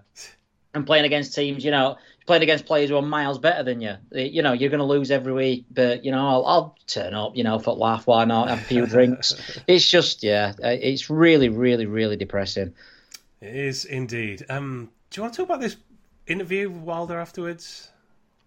and 0.74 0.86
playing 0.86 1.06
against 1.06 1.34
teams. 1.34 1.64
You 1.64 1.72
know, 1.72 1.96
playing 2.26 2.42
against 2.42 2.66
players 2.66 2.90
who 2.90 2.96
are 2.96 3.02
miles 3.02 3.38
better 3.38 3.62
than 3.62 3.80
you. 3.80 3.94
You 4.12 4.42
know, 4.42 4.52
you're 4.52 4.70
going 4.70 4.78
to 4.80 4.84
lose 4.84 5.10
every 5.10 5.32
week, 5.32 5.64
but 5.70 6.04
you 6.04 6.12
know, 6.12 6.26
I'll, 6.26 6.46
I'll 6.46 6.78
turn 6.86 7.14
up. 7.14 7.36
You 7.36 7.44
know, 7.44 7.58
for 7.58 7.74
laugh, 7.74 8.06
why 8.06 8.24
not? 8.24 8.48
Have 8.48 8.60
a 8.60 8.64
few 8.64 8.86
drinks. 8.88 9.34
It's 9.66 9.88
just, 9.88 10.22
yeah, 10.22 10.52
uh, 10.62 10.68
it's 10.68 11.10
really, 11.10 11.48
really, 11.48 11.86
really 11.86 12.16
depressing. 12.16 12.74
It 13.40 13.56
is 13.56 13.84
indeed. 13.84 14.44
Um, 14.48 14.90
do 15.10 15.18
you 15.18 15.22
want 15.22 15.34
to 15.34 15.38
talk 15.38 15.48
about 15.48 15.60
this 15.60 15.76
interview 16.26 16.70
with 16.70 16.82
Wilder 16.82 17.18
afterwards? 17.18 17.88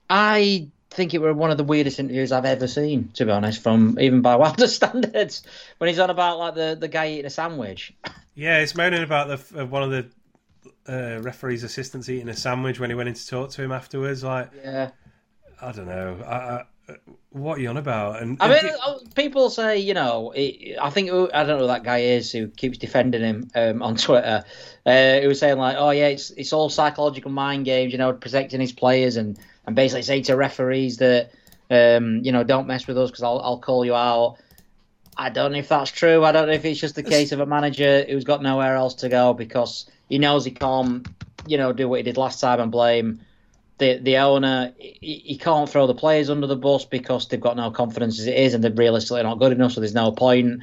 I 0.09 0.67
think 0.91 1.13
it 1.13 1.21
were 1.21 1.34
one 1.34 1.51
of 1.51 1.57
the 1.57 1.63
weirdest 1.63 1.99
interviews 1.99 2.32
I've 2.32 2.45
ever 2.45 2.67
seen, 2.67 3.09
to 3.15 3.26
be 3.26 3.32
honest, 3.32 3.61
from 3.61 3.97
even 3.99 4.21
by 4.21 4.36
Wilder 4.36 4.67
standards. 4.67 5.43
When 5.78 5.89
he's 5.89 5.99
on 5.99 6.09
about 6.09 6.39
like 6.39 6.55
the, 6.55 6.78
the 6.80 6.88
guy 6.88 7.09
eating 7.11 7.26
a 7.26 7.30
sandwich. 7.30 7.93
Yeah, 8.36 8.59
he's 8.59 8.76
moaning 8.76 9.03
about 9.03 9.28
the 9.28 9.61
uh, 9.61 9.65
one 9.65 9.84
of 9.84 9.91
the 9.91 10.07
uh, 10.88 11.19
referee's 11.21 11.63
assistants 11.63 12.09
eating 12.09 12.29
a 12.29 12.36
sandwich 12.36 12.79
when 12.79 12.89
he 12.89 12.95
went 12.95 13.09
in 13.09 13.15
to 13.15 13.27
talk 13.27 13.49
to 13.51 13.63
him 13.63 13.71
afterwards. 13.71 14.23
Like, 14.23 14.49
yeah, 14.63 14.91
I 15.61 15.71
don't 15.71 15.88
know. 15.88 16.17
I, 16.25 16.36
I, 16.36 16.63
what 17.29 17.57
are 17.57 17.61
you 17.61 17.69
on 17.69 17.77
about? 17.77 18.21
And 18.21 18.38
I 18.41 18.49
mean, 18.49 18.71
uh, 18.86 18.99
people 19.15 19.49
say, 19.49 19.79
you 19.79 19.93
know, 19.93 20.34
I 20.36 20.89
think 20.89 21.09
I 21.09 21.43
don't 21.43 21.47
know 21.47 21.59
who 21.59 21.67
that 21.67 21.84
guy 21.84 21.99
is 21.99 22.31
who 22.31 22.47
keeps 22.47 22.77
defending 22.77 23.21
him 23.21 23.49
um, 23.55 23.81
on 23.81 23.95
Twitter. 23.95 24.43
Uh, 24.86 25.19
he 25.19 25.27
was 25.27 25.39
saying 25.39 25.57
like, 25.57 25.77
oh 25.79 25.91
yeah, 25.91 26.07
it's 26.07 26.31
it's 26.31 26.53
all 26.53 26.69
psychological 26.69 27.31
mind 27.31 27.65
games, 27.65 27.91
you 27.91 27.97
know, 27.97 28.13
protecting 28.13 28.59
his 28.59 28.73
players 28.73 29.15
and 29.15 29.39
and 29.65 29.75
basically 29.75 30.01
saying 30.01 30.23
to 30.23 30.36
referees 30.36 30.97
that, 30.97 31.31
um, 31.71 32.19
you 32.23 32.31
know, 32.31 32.43
don't 32.43 32.67
mess 32.67 32.86
with 32.86 32.97
us 32.97 33.09
because 33.09 33.23
I'll 33.23 33.39
I'll 33.39 33.59
call 33.59 33.86
you 33.86 33.95
out. 33.95 34.38
I 35.16 35.30
don't 35.30 35.51
know 35.51 35.59
if 35.59 35.70
that's 35.70 35.91
true. 35.91 36.24
I 36.24 36.32
don't 36.32 36.47
know 36.47 36.53
if 36.53 36.66
it's 36.66 36.80
just 36.80 36.95
the 36.95 37.03
case 37.03 37.32
of 37.32 37.39
a 37.39 37.45
manager 37.45 38.05
who's 38.07 38.24
got 38.24 38.41
nowhere 38.41 38.76
else 38.76 38.95
to 38.95 39.09
go 39.09 39.34
because 39.34 39.89
he 40.09 40.18
knows 40.18 40.45
he 40.45 40.51
can't, 40.51 41.07
you 41.45 41.57
know, 41.57 41.72
do 41.72 41.88
what 41.88 41.97
he 41.97 42.03
did 42.03 42.18
last 42.18 42.39
time 42.39 42.59
and 42.59 42.72
blame 42.72 43.20
the 43.78 43.99
the 43.99 44.18
owner. 44.18 44.74
He, 44.78 45.22
he 45.26 45.38
can't 45.38 45.70
throw 45.70 45.88
the 45.88 45.95
players 45.95 46.30
under 46.30 46.47
the 46.47 46.55
bus 46.55 46.86
because 46.86 47.28
they've 47.28 47.39
got 47.39 47.57
no 47.57 47.72
confidence 47.72 48.20
as 48.20 48.28
it 48.28 48.38
is, 48.38 48.53
and 48.53 48.64
they're 48.64 48.72
realistically 48.72 49.24
not 49.24 49.39
good 49.39 49.51
enough. 49.51 49.74
So 49.74 49.82
there's 49.82 49.93
no 49.93 50.11
point. 50.11 50.61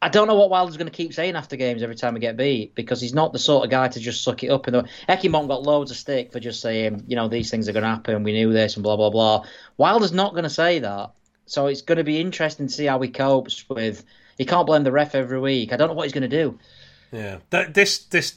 I 0.00 0.08
don't 0.08 0.28
know 0.28 0.34
what 0.34 0.50
Wilder's 0.50 0.76
going 0.76 0.90
to 0.90 0.96
keep 0.96 1.14
saying 1.14 1.36
after 1.36 1.56
games 1.56 1.82
every 1.82 1.96
time 1.96 2.14
we 2.14 2.20
get 2.20 2.36
beat 2.36 2.74
because 2.74 3.00
he's 3.00 3.14
not 3.14 3.32
the 3.32 3.38
sort 3.38 3.64
of 3.64 3.70
guy 3.70 3.88
to 3.88 3.98
just 3.98 4.22
suck 4.22 4.44
it 4.44 4.50
up. 4.50 4.66
And 4.66 4.86
Heckingbottom 5.08 5.48
got 5.48 5.62
loads 5.62 5.90
of 5.90 5.96
stick 5.96 6.32
for 6.32 6.38
just 6.38 6.60
saying, 6.60 7.04
you 7.06 7.16
know, 7.16 7.28
these 7.28 7.50
things 7.50 7.66
are 7.66 7.72
going 7.72 7.82
to 7.82 7.88
happen. 7.88 8.22
We 8.22 8.32
knew 8.32 8.52
this 8.52 8.76
and 8.76 8.82
blah 8.82 8.96
blah 8.96 9.10
blah. 9.10 9.44
Wilder's 9.78 10.12
not 10.12 10.32
going 10.32 10.44
to 10.44 10.50
say 10.50 10.80
that, 10.80 11.12
so 11.46 11.66
it's 11.66 11.82
going 11.82 11.98
to 11.98 12.04
be 12.04 12.20
interesting 12.20 12.66
to 12.66 12.72
see 12.72 12.86
how 12.86 13.00
he 13.00 13.08
copes 13.08 13.68
with. 13.68 14.04
He 14.36 14.44
can't 14.44 14.66
blame 14.66 14.84
the 14.84 14.92
ref 14.92 15.14
every 15.14 15.40
week. 15.40 15.72
I 15.72 15.76
don't 15.76 15.88
know 15.88 15.94
what 15.94 16.04
he's 16.04 16.12
going 16.12 16.28
to 16.28 16.44
do. 16.44 16.58
Yeah, 17.12 17.38
this 17.50 18.04
this 18.04 18.34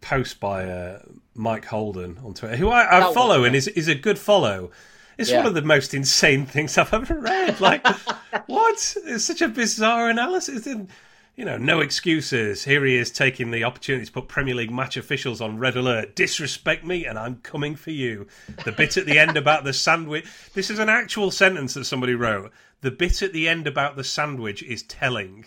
post 0.00 0.40
by 0.40 0.64
uh, 0.64 1.02
Mike 1.34 1.64
Holden 1.66 2.18
on 2.24 2.34
Twitter, 2.34 2.56
who 2.56 2.68
I, 2.68 3.10
I 3.10 3.12
follow 3.12 3.44
and 3.44 3.54
is 3.54 3.68
is 3.68 3.88
a 3.88 3.94
good 3.94 4.18
follow. 4.18 4.70
It's 5.18 5.30
yeah. 5.30 5.38
one 5.38 5.46
of 5.46 5.54
the 5.54 5.62
most 5.62 5.92
insane 5.92 6.46
things 6.54 6.78
I've 6.78 6.92
ever 6.92 7.18
read. 7.18 7.60
Like, 7.60 7.86
what? 8.46 8.96
It's 9.04 9.24
such 9.24 9.42
a 9.42 9.48
bizarre 9.48 10.08
analysis. 10.08 10.66
And, 10.66 10.88
you 11.36 11.44
know, 11.46 11.56
no 11.56 11.80
excuses. 11.80 12.64
Here 12.64 12.84
he 12.84 12.96
is 12.96 13.10
taking 13.10 13.50
the 13.50 13.64
opportunity 13.64 14.04
to 14.04 14.12
put 14.12 14.28
Premier 14.28 14.54
League 14.54 14.70
match 14.70 14.96
officials 14.96 15.40
on 15.40 15.58
red 15.58 15.76
alert. 15.76 16.14
Disrespect 16.14 16.84
me, 16.84 17.06
and 17.06 17.18
I'm 17.18 17.36
coming 17.36 17.74
for 17.74 17.90
you. 17.90 18.26
The 18.64 18.72
bit 18.72 18.96
at 18.98 19.06
the 19.06 19.18
end 19.18 19.36
about 19.36 19.64
the 19.64 19.72
sandwich. 19.72 20.26
This 20.52 20.68
is 20.68 20.78
an 20.78 20.90
actual 20.90 21.30
sentence 21.30 21.74
that 21.74 21.86
somebody 21.86 22.14
wrote. 22.14 22.52
The 22.82 22.90
bit 22.90 23.22
at 23.22 23.32
the 23.32 23.48
end 23.48 23.66
about 23.66 23.96
the 23.96 24.04
sandwich 24.04 24.62
is 24.62 24.82
telling. 24.82 25.46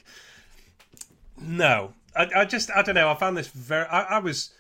No, 1.39 1.93
I, 2.15 2.29
I 2.36 2.45
just 2.45 2.71
I 2.71 2.81
don't 2.81 2.95
know. 2.95 3.09
I 3.09 3.15
found 3.15 3.38
this 3.38 3.49
very. 3.49 3.86
I, 3.86 4.01
I, 4.01 4.19
was 4.19 4.51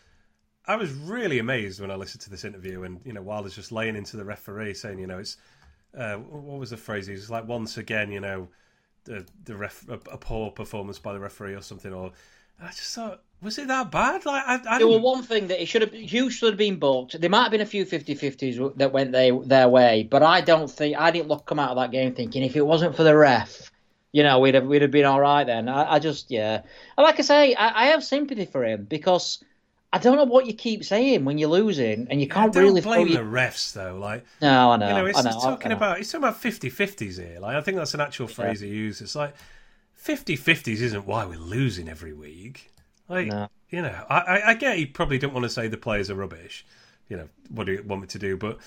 I 0.67 0.75
was 0.75 0.91
really 0.91 1.39
amazed 1.39 1.79
when 1.81 1.89
I 1.89 1.95
listened 1.95 2.21
to 2.21 2.29
this 2.29 2.45
interview, 2.45 2.83
and 2.83 2.99
you 3.03 3.13
know, 3.13 3.23
Wilder's 3.23 3.55
just 3.55 3.71
laying 3.71 3.95
into 3.95 4.15
the 4.15 4.25
referee, 4.25 4.75
saying, 4.75 4.99
you 4.99 5.07
know, 5.07 5.19
it's 5.19 5.37
uh, 5.97 6.17
what 6.17 6.59
was 6.59 6.69
the 6.69 6.77
phrase? 6.77 7.07
He's 7.07 7.31
like, 7.31 7.47
once 7.47 7.77
again, 7.77 8.11
you 8.11 8.19
know, 8.19 8.49
the 9.05 9.25
the 9.45 9.55
ref 9.55 9.87
a, 9.89 9.93
a, 9.93 10.17
poor 10.17 10.51
performance 10.51 10.99
by 10.99 11.13
the 11.13 11.19
referee 11.19 11.55
or 11.55 11.61
something. 11.61 11.93
Or 11.93 12.11
I 12.61 12.67
just 12.67 12.93
thought, 12.93 13.21
was 13.41 13.57
it 13.57 13.67
that 13.67 13.91
bad? 13.91 14.25
Like, 14.25 14.43
I, 14.45 14.59
I 14.67 14.77
there 14.77 14.87
were 14.87 14.99
one 14.99 15.23
thing 15.23 15.47
that 15.47 15.59
he 15.59 15.65
should 15.65 15.81
have, 15.81 15.93
Hughes 15.93 16.33
should 16.33 16.49
have 16.49 16.57
been 16.57 16.77
booked. 16.77 17.19
There 17.19 17.29
might 17.29 17.43
have 17.43 17.51
been 17.51 17.61
a 17.61 17.65
few 17.65 17.85
50-50s 17.85 18.77
that 18.77 18.91
went 18.91 19.11
they, 19.11 19.31
their 19.31 19.69
way, 19.69 20.07
but 20.09 20.23
I 20.23 20.41
don't 20.41 20.69
think 20.69 20.97
I 20.97 21.11
didn't 21.11 21.29
look 21.29 21.45
come 21.45 21.59
out 21.59 21.71
of 21.71 21.77
that 21.77 21.91
game 21.91 22.13
thinking 22.13 22.43
if 22.43 22.55
it 22.55 22.65
wasn't 22.65 22.95
for 22.95 23.03
the 23.03 23.15
ref 23.15 23.71
you 24.15 24.23
know, 24.23 24.39
we'd 24.39 24.55
have 24.55 24.65
we'd 24.65 24.81
have 24.81 24.91
been 24.91 25.03
all 25.03 25.19
right 25.19 25.43
then. 25.43 25.67
I, 25.67 25.95
I 25.95 25.99
just 25.99 26.31
yeah, 26.31 26.61
and 26.97 27.03
like 27.03 27.19
I 27.19 27.21
say, 27.21 27.53
I, 27.53 27.83
I, 27.83 27.85
have 27.87 28.01
sympathy 28.01 28.45
for 28.45 28.63
him 28.63 28.85
because 28.85 29.43
I 29.93 29.97
don't 29.97 30.17
know 30.17 30.25
what 30.25 30.45
you 30.45 30.53
keep 30.53 30.83
saying 30.83 31.23
when 31.25 31.37
you're 31.37 31.49
losing 31.49 32.07
and 32.09 32.19
you 32.19 32.27
can't 32.27 32.53
yeah, 32.53 32.61
really 32.61 32.81
blame 32.81 33.11
the 33.13 33.19
refs 33.19 33.73
though. 33.73 33.97
Like 33.97 34.25
no, 34.41 34.71
I 34.71 34.77
know. 34.77 34.87
You 34.87 34.93
know, 34.93 35.05
it's, 35.05 35.19
I 35.19 35.21
know, 35.21 35.39
talking 35.39 35.69
know. 35.69 35.77
about 35.77 35.97
he's 35.97 36.11
talking 36.11 36.27
about 36.27 36.41
50-50s 36.41 37.17
here. 37.17 37.39
Like 37.39 37.55
I 37.55 37.61
think 37.61 37.77
that's 37.77 37.93
an 37.93 38.01
actual 38.01 38.27
phrase 38.27 38.61
yeah. 38.61 38.69
he 38.69 38.75
uses. 38.75 39.01
It's 39.01 39.15
like 39.15 39.35
50-50s 40.03 40.81
isn't 40.81 41.05
why 41.05 41.25
we're 41.25 41.39
losing 41.39 41.87
every 41.87 42.13
week. 42.13 42.71
Like 43.07 43.27
no. 43.27 43.47
you 43.69 43.81
know, 43.81 44.05
I, 44.09 44.19
I, 44.19 44.49
I 44.49 44.53
get 44.55 44.77
he 44.77 44.85
probably 44.85 45.17
don't 45.17 45.33
want 45.33 45.43
to 45.43 45.49
say 45.49 45.67
the 45.67 45.77
players 45.77 46.09
are 46.09 46.15
rubbish. 46.15 46.65
You 47.07 47.17
know, 47.17 47.29
what 47.49 47.65
do 47.65 47.73
you 47.73 47.83
want 47.83 48.01
me 48.01 48.07
to 48.09 48.19
do? 48.19 48.35
But 48.35 48.59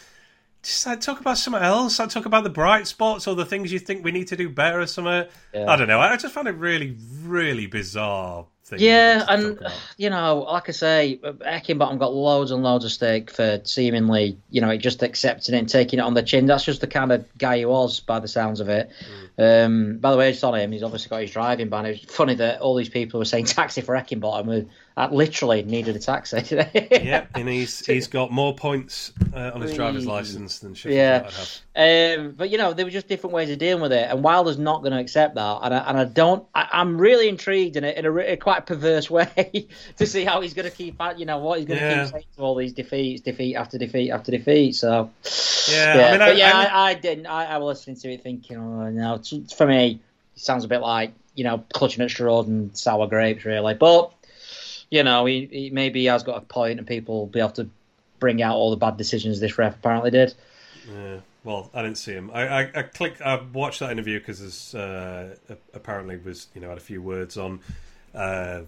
just 0.62 0.86
like, 0.86 1.00
talk 1.00 1.20
about 1.20 1.38
something 1.38 1.62
else. 1.62 1.98
Like, 1.98 2.10
talk 2.10 2.26
about 2.26 2.44
the 2.44 2.50
bright 2.50 2.86
spots 2.86 3.26
or 3.26 3.34
the 3.34 3.44
things 3.44 3.72
you 3.72 3.78
think 3.78 4.04
we 4.04 4.12
need 4.12 4.28
to 4.28 4.36
do 4.36 4.48
better 4.48 4.80
or 4.80 4.86
something. 4.86 5.26
Yeah. 5.52 5.70
I 5.70 5.76
don't 5.76 5.88
know. 5.88 6.00
I 6.00 6.16
just 6.16 6.34
found 6.34 6.48
it 6.48 6.52
really, 6.52 6.96
really 7.22 7.66
bizarre. 7.66 8.46
Yeah, 8.76 9.24
and 9.28 9.58
you 9.96 10.10
know, 10.10 10.46
like 10.50 10.68
I 10.68 10.72
say, 10.72 11.20
Heckingbottom 11.22 11.98
got 11.98 12.14
loads 12.14 12.50
and 12.50 12.62
loads 12.62 12.84
of 12.84 12.92
stake 12.92 13.30
for 13.30 13.60
seemingly, 13.64 14.38
you 14.50 14.60
know, 14.60 14.76
just 14.76 15.02
accepting 15.02 15.54
it 15.54 15.58
and 15.58 15.68
taking 15.68 15.98
it 15.98 16.02
on 16.02 16.14
the 16.14 16.22
chin. 16.22 16.46
That's 16.46 16.64
just 16.64 16.80
the 16.80 16.86
kind 16.86 17.12
of 17.12 17.26
guy 17.38 17.58
he 17.58 17.64
was, 17.64 18.00
by 18.00 18.20
the 18.20 18.28
sounds 18.28 18.60
of 18.60 18.68
it. 18.68 18.90
Mm. 19.38 19.64
Um, 19.64 19.98
by 19.98 20.10
the 20.10 20.16
way, 20.16 20.32
just 20.32 20.42
on 20.44 20.54
him, 20.54 20.72
he's 20.72 20.82
obviously 20.82 21.10
got 21.10 21.22
his 21.22 21.30
driving 21.30 21.68
ban. 21.68 21.86
It's 21.86 22.12
funny 22.12 22.34
that 22.36 22.60
all 22.60 22.74
these 22.74 22.88
people 22.88 23.18
were 23.18 23.24
saying 23.24 23.44
taxi 23.46 23.80
for 23.80 23.94
Heckingbottom. 23.94 24.68
I 24.98 25.08
literally 25.08 25.62
needed 25.62 25.94
a 25.94 26.00
taxi 26.00 26.42
today. 26.42 26.88
yeah, 27.04 27.26
and 27.36 27.48
he's 27.48 27.86
he's 27.86 28.08
got 28.08 28.32
more 28.32 28.52
points 28.52 29.12
uh, 29.32 29.52
on 29.54 29.60
his 29.60 29.74
driver's 29.74 30.04
license 30.04 30.58
than 30.58 30.74
Sheffield 30.74 30.96
yeah. 30.96 31.30
Um, 31.76 32.32
but 32.32 32.50
you 32.50 32.58
know, 32.58 32.72
there 32.72 32.84
were 32.84 32.90
just 32.90 33.06
different 33.06 33.32
ways 33.32 33.48
of 33.48 33.58
dealing 33.58 33.80
with 33.80 33.92
it, 33.92 34.10
and 34.10 34.24
Wilder's 34.24 34.58
not 34.58 34.80
going 34.80 34.90
to 34.90 34.98
accept 34.98 35.36
that. 35.36 35.58
And 35.62 35.72
I, 35.72 35.78
and 35.78 35.98
I 35.98 36.04
don't. 36.04 36.44
I, 36.52 36.80
am 36.80 37.00
really 37.00 37.28
intrigued 37.28 37.76
in 37.76 37.84
a, 37.84 37.90
in 37.90 38.06
a, 38.06 38.16
a, 38.16 38.36
quite 38.36 38.66
perverse 38.66 39.08
way 39.10 39.68
to 39.98 40.04
see 40.04 40.24
how 40.24 40.40
he's 40.40 40.54
going 40.54 40.68
to 40.68 40.76
keep. 40.76 41.00
at. 41.00 41.20
You 41.20 41.26
know 41.26 41.38
what 41.38 41.60
he's 41.60 41.68
going 41.68 41.78
to 41.78 41.86
yeah. 41.86 42.02
keep 42.02 42.12
saying 42.12 42.24
to 42.36 42.42
all 42.42 42.56
these 42.56 42.72
defeats, 42.72 43.20
defeat 43.20 43.54
after 43.54 43.78
defeat 43.78 44.10
after 44.10 44.32
defeat. 44.32 44.74
So 44.74 45.10
yeah, 45.70 45.96
yeah. 45.96 46.06
I 46.08 46.12
mean, 46.12 46.22
I, 46.22 46.30
yeah, 46.32 46.56
I, 46.56 46.90
I, 46.90 46.94
didn't. 46.94 47.26
I, 47.26 47.44
I 47.44 47.58
was 47.58 47.86
listening 47.86 47.96
to 47.98 48.12
it 48.14 48.24
thinking, 48.24 48.56
oh 48.56 48.90
no, 48.90 49.22
for 49.56 49.66
me, 49.68 50.00
it 50.34 50.42
sounds 50.42 50.64
a 50.64 50.68
bit 50.68 50.80
like 50.80 51.12
you 51.36 51.44
know 51.44 51.64
clutching 51.72 52.02
at 52.02 52.10
straws 52.10 52.48
and 52.48 52.76
sour 52.76 53.06
grapes, 53.06 53.44
really. 53.44 53.74
But 53.74 54.12
you 54.90 55.02
know, 55.02 55.26
he, 55.26 55.48
he 55.50 55.70
maybe 55.70 56.00
he 56.00 56.06
has 56.06 56.22
got 56.22 56.38
a 56.38 56.40
point, 56.40 56.78
and 56.78 56.86
people 56.86 57.20
will 57.20 57.26
be 57.26 57.40
able 57.40 57.50
to 57.50 57.68
bring 58.18 58.42
out 58.42 58.56
all 58.56 58.70
the 58.70 58.76
bad 58.76 58.96
decisions 58.96 59.40
this 59.40 59.58
ref 59.58 59.76
apparently 59.76 60.10
did. 60.10 60.34
Yeah. 60.90 61.18
Well, 61.44 61.70
I 61.72 61.82
didn't 61.82 61.98
see 61.98 62.12
him. 62.12 62.30
I 62.32 62.48
I, 62.48 62.60
I 62.74 62.82
clicked. 62.82 63.22
I 63.22 63.40
watched 63.52 63.80
that 63.80 63.90
interview 63.90 64.18
because 64.18 64.74
uh, 64.74 65.36
apparently 65.72 66.16
was 66.16 66.48
you 66.54 66.60
know 66.60 66.68
had 66.68 66.78
a 66.78 66.82
few 66.82 67.00
words 67.00 67.36
on 67.36 67.60
uh, 68.14 68.62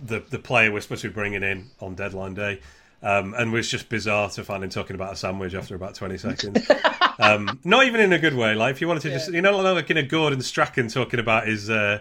the 0.00 0.20
the 0.20 0.38
player 0.38 0.72
we're 0.72 0.80
supposed 0.80 1.02
to 1.02 1.08
be 1.08 1.14
bringing 1.14 1.42
in 1.42 1.70
on 1.80 1.94
deadline 1.94 2.34
day. 2.34 2.60
Um, 3.02 3.34
and 3.36 3.52
was 3.52 3.68
just 3.68 3.90
bizarre 3.90 4.30
to 4.30 4.44
find 4.44 4.64
him 4.64 4.70
talking 4.70 4.96
about 4.96 5.12
a 5.12 5.16
sandwich 5.16 5.52
after 5.52 5.74
about 5.74 5.94
20 5.94 6.16
seconds. 6.16 6.70
um, 7.18 7.60
not 7.62 7.84
even 7.84 8.00
in 8.00 8.14
a 8.14 8.18
good 8.18 8.32
way. 8.32 8.54
Like, 8.54 8.70
if 8.70 8.80
you 8.80 8.88
wanted 8.88 9.02
to 9.02 9.10
just, 9.10 9.30
you 9.30 9.42
know, 9.42 9.58
like 9.58 9.90
in 9.90 9.98
a 9.98 10.02
Gordon 10.02 10.40
Strachan 10.40 10.88
talking 10.88 11.20
about 11.20 11.46
his, 11.46 11.68
uh, 11.68 11.98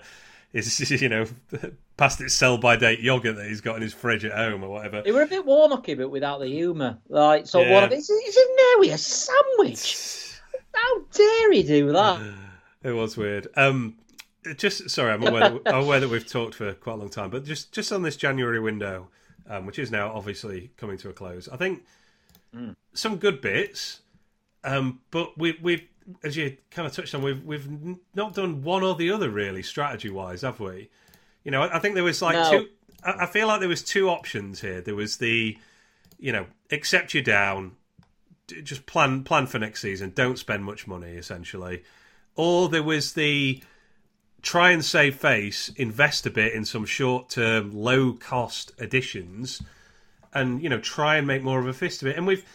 his, 0.54 0.80
you 1.02 1.10
know, 1.10 1.26
past 1.98 2.20
its 2.22 2.34
sell 2.34 2.58
by 2.58 2.76
date 2.76 3.00
yogurt 3.00 3.36
that 3.36 3.46
he's 3.48 3.62
got 3.62 3.76
in 3.76 3.82
his 3.82 3.94
fridge 3.94 4.26
at 4.26 4.32
home 4.34 4.64
or 4.64 4.70
whatever. 4.70 5.02
They 5.02 5.12
were 5.12 5.22
a 5.22 5.28
bit 5.28 5.46
Warnocky, 5.46 5.98
but 5.98 6.10
without 6.10 6.40
the 6.40 6.48
humour. 6.48 6.98
Like, 7.10 7.46
so 7.48 7.62
Yeah. 7.62 7.74
one 7.74 7.84
of 7.84 7.92
is, 7.92 8.10
is 8.10 8.38
in 8.38 8.56
there 8.58 8.80
with 8.80 8.94
a 8.94 8.98
sandwich? 8.98 10.40
How 10.74 11.00
dare 11.12 11.52
he 11.52 11.64
do 11.64 11.92
that? 11.92 12.34
It 12.84 12.92
was 12.92 13.16
weird. 13.16 13.48
Um, 13.56 13.96
just 14.58 14.90
sorry, 14.90 15.14
I'm 15.14 15.26
aware, 15.26 15.52
that, 15.52 15.62
I'm 15.68 15.84
aware 15.84 16.02
that 16.02 16.10
we've 16.10 16.28
talked 16.28 16.56
for 16.56 16.74
quite 16.74 16.94
a 16.94 16.98
long 16.98 17.10
time, 17.10 17.30
but 17.30 17.46
just 17.46 17.72
just 17.72 17.94
on 17.94 18.02
this 18.02 18.18
January 18.18 18.60
window, 18.60 19.08
um, 19.50 19.66
which 19.66 19.80
is 19.80 19.90
now 19.90 20.12
obviously 20.14 20.72
coming 20.76 20.98
to 20.98 21.08
a 21.08 21.14
close, 21.14 21.48
I 21.48 21.56
think 21.56 21.86
some 22.94 23.16
good 23.16 23.40
bits, 23.40 24.02
um, 24.66 25.00
but 25.12 25.38
we 25.38 25.58
we've 25.62 25.84
as 26.26 26.36
you 26.36 26.58
kind 26.72 26.86
of 26.86 26.94
touched 26.94 27.16
on, 27.16 27.22
we've 27.22 27.42
we've 27.46 27.70
not 28.14 28.34
done 28.34 28.64
one 28.64 28.84
or 28.84 28.96
the 28.96 29.12
other 29.12 29.30
really 29.30 29.64
strategy 29.64 30.10
wise, 30.10 30.42
have 30.42 30.60
we? 30.60 30.90
You 31.44 31.52
know, 31.52 31.62
I, 31.64 31.78
I 31.78 31.80
think 31.80 31.96
there 31.96 32.04
was 32.04 32.22
like 32.22 32.36
No. 32.36 32.52
two. 32.52 32.70
I, 33.04 33.24
I 33.24 33.26
feel 33.26 33.48
like 33.48 33.60
there 33.60 33.70
was 33.70 33.84
two 33.84 34.10
options 34.10 34.62
here. 34.62 34.82
There 34.82 34.96
was 34.96 35.18
the, 35.18 35.58
you 36.18 36.32
know, 36.32 36.46
accept 36.72 37.14
you 37.14 37.22
down, 37.22 37.74
just 38.64 38.86
plan 38.86 39.24
plan 39.24 39.48
for 39.48 39.60
next 39.60 39.82
season. 39.82 40.12
Don't 40.16 40.38
spend 40.38 40.64
much 40.66 40.88
money, 40.88 41.12
essentially. 41.14 41.84
Or 42.36 42.70
there 42.70 42.84
was 42.84 43.14
the 43.14 43.62
try 44.42 44.72
and 44.72 44.84
save 44.84 45.16
face, 45.16 45.70
invest 45.76 46.26
a 46.26 46.30
bit 46.30 46.54
in 46.54 46.66
some 46.66 46.86
short 46.86 47.30
term, 47.30 47.72
low 47.74 48.14
cost 48.14 48.72
additions, 48.80 49.62
and 50.34 50.62
you 50.62 50.70
know 50.70 50.80
try 50.80 51.18
and 51.18 51.28
make 51.28 51.44
more 51.44 51.60
of 51.60 51.68
a 51.68 51.74
fist 51.74 52.02
of 52.02 52.08
it. 52.10 52.18
And 52.18 52.28
we've 52.28 52.46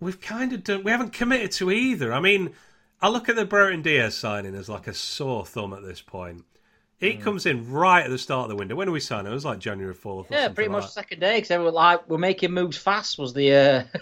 we've 0.00 0.20
kind 0.20 0.52
of 0.52 0.64
done. 0.64 0.84
We 0.84 0.90
haven't 0.90 1.12
committed 1.12 1.52
to 1.52 1.70
either. 1.70 2.12
I 2.12 2.20
mean, 2.20 2.52
I 3.00 3.08
look 3.08 3.28
at 3.28 3.36
the 3.36 3.44
Brereton 3.44 3.82
Diaz 3.82 4.16
signing 4.16 4.54
as 4.54 4.68
like 4.68 4.86
a 4.86 4.94
sore 4.94 5.44
thumb 5.44 5.72
at 5.72 5.82
this 5.82 6.00
point. 6.00 6.44
He 6.98 7.12
Hmm. 7.12 7.20
comes 7.20 7.44
in 7.44 7.70
right 7.70 8.04
at 8.04 8.10
the 8.10 8.16
start 8.16 8.44
of 8.44 8.48
the 8.48 8.56
window. 8.56 8.74
When 8.74 8.86
did 8.86 8.92
we 8.92 9.00
sign? 9.00 9.26
It 9.26 9.30
was 9.30 9.44
like 9.44 9.58
January 9.58 9.92
fourth. 9.92 10.28
Yeah, 10.30 10.48
pretty 10.48 10.70
much 10.70 10.84
the 10.84 10.90
second 10.92 11.20
day 11.20 11.36
because 11.40 11.50
were 11.58 11.70
like, 11.70 12.08
"We're 12.08 12.16
making 12.16 12.52
moves 12.52 12.78
fast." 12.78 13.18
Was 13.18 13.34
the 13.34 13.52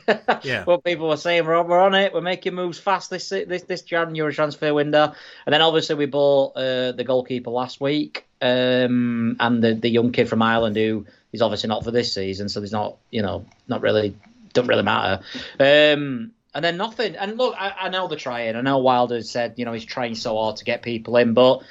uh, 0.08 0.38
Yeah. 0.44 0.62
what 0.64 0.84
people 0.84 1.08
were 1.08 1.16
saying? 1.16 1.44
We're, 1.44 1.60
we're 1.64 1.80
on 1.80 1.94
it. 1.94 2.14
We're 2.14 2.20
making 2.20 2.54
moves 2.54 2.78
fast 2.78 3.10
this 3.10 3.28
this 3.30 3.62
this 3.64 3.82
January 3.82 4.32
transfer 4.32 4.72
window, 4.72 5.12
and 5.44 5.52
then 5.52 5.60
obviously 5.60 5.96
we 5.96 6.06
bought 6.06 6.56
uh, 6.56 6.92
the 6.92 7.02
goalkeeper 7.04 7.50
last 7.50 7.80
week, 7.80 8.26
um, 8.40 9.36
and 9.40 9.62
the 9.62 9.74
the 9.74 9.88
young 9.90 10.12
kid 10.12 10.28
from 10.28 10.40
Ireland 10.42 10.76
who 10.76 11.04
is 11.32 11.42
obviously 11.42 11.68
not 11.68 11.82
for 11.82 11.90
this 11.90 12.12
season, 12.12 12.48
so 12.48 12.60
there's 12.60 12.70
not 12.70 12.98
you 13.10 13.22
know 13.22 13.44
not 13.66 13.80
really 13.82 14.14
don't 14.52 14.68
really 14.68 14.84
matter. 14.84 15.20
Um, 15.58 16.30
and 16.54 16.64
then 16.64 16.76
nothing. 16.76 17.16
And 17.16 17.36
look, 17.36 17.56
I, 17.58 17.74
I 17.80 17.88
know 17.88 18.06
they're 18.06 18.16
trying. 18.16 18.54
I 18.54 18.60
know 18.60 18.78
Wilder 18.78 19.20
said 19.22 19.54
you 19.56 19.64
know 19.64 19.72
he's 19.72 19.84
trying 19.84 20.14
so 20.14 20.36
hard 20.36 20.56
to 20.58 20.64
get 20.64 20.82
people 20.82 21.16
in, 21.16 21.34
but 21.34 21.62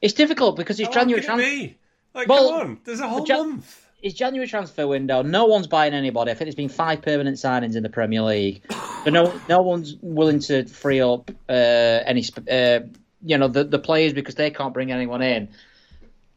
it's 0.00 0.14
difficult 0.14 0.56
because 0.56 0.80
it's 0.80 0.88
How 0.88 1.00
January 1.00 1.22
transfer. 1.22 1.74
Like, 2.14 2.28
Well, 2.28 2.48
come 2.50 2.60
on, 2.60 2.80
there's 2.84 3.00
a 3.00 3.08
whole 3.08 3.24
Jan- 3.24 3.50
month. 3.50 3.86
It's 4.02 4.14
January 4.14 4.48
transfer 4.48 4.86
window. 4.86 5.22
No 5.22 5.44
one's 5.44 5.66
buying 5.66 5.92
anybody. 5.92 6.30
I 6.30 6.34
think 6.34 6.46
there's 6.46 6.54
been 6.54 6.70
five 6.70 7.02
permanent 7.02 7.36
signings 7.36 7.76
in 7.76 7.82
the 7.82 7.90
Premier 7.90 8.22
League, 8.22 8.62
but 9.04 9.12
no, 9.12 9.38
no 9.46 9.60
one's 9.60 9.94
willing 10.00 10.40
to 10.40 10.64
free 10.64 11.02
up 11.02 11.30
uh, 11.50 11.52
any, 11.52 12.24
uh, 12.50 12.80
you 13.22 13.36
know, 13.36 13.48
the 13.48 13.64
the 13.64 13.78
players 13.78 14.14
because 14.14 14.36
they 14.36 14.50
can't 14.50 14.72
bring 14.72 14.90
anyone 14.90 15.20
in. 15.20 15.50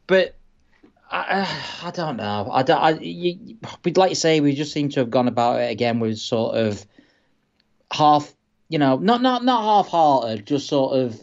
But 0.06 0.36
I, 1.10 1.20
uh, 1.40 1.86
I 1.86 1.90
don't 1.90 2.18
know. 2.18 2.50
I 2.52 2.62
don't. 2.64 2.78
I, 2.78 2.90
you, 3.00 3.56
we'd 3.82 3.96
like 3.96 4.10
to 4.10 4.16
say 4.16 4.40
we 4.40 4.54
just 4.54 4.72
seem 4.72 4.90
to 4.90 5.00
have 5.00 5.10
gone 5.10 5.28
about 5.28 5.60
it 5.60 5.70
again 5.70 6.00
with 6.00 6.18
sort 6.18 6.56
of 6.56 6.84
half, 7.90 8.30
you 8.68 8.78
know, 8.78 8.96
not 8.96 9.22
not 9.22 9.42
not 9.42 9.62
half-hearted, 9.62 10.46
just 10.46 10.68
sort 10.68 10.98
of. 10.98 11.18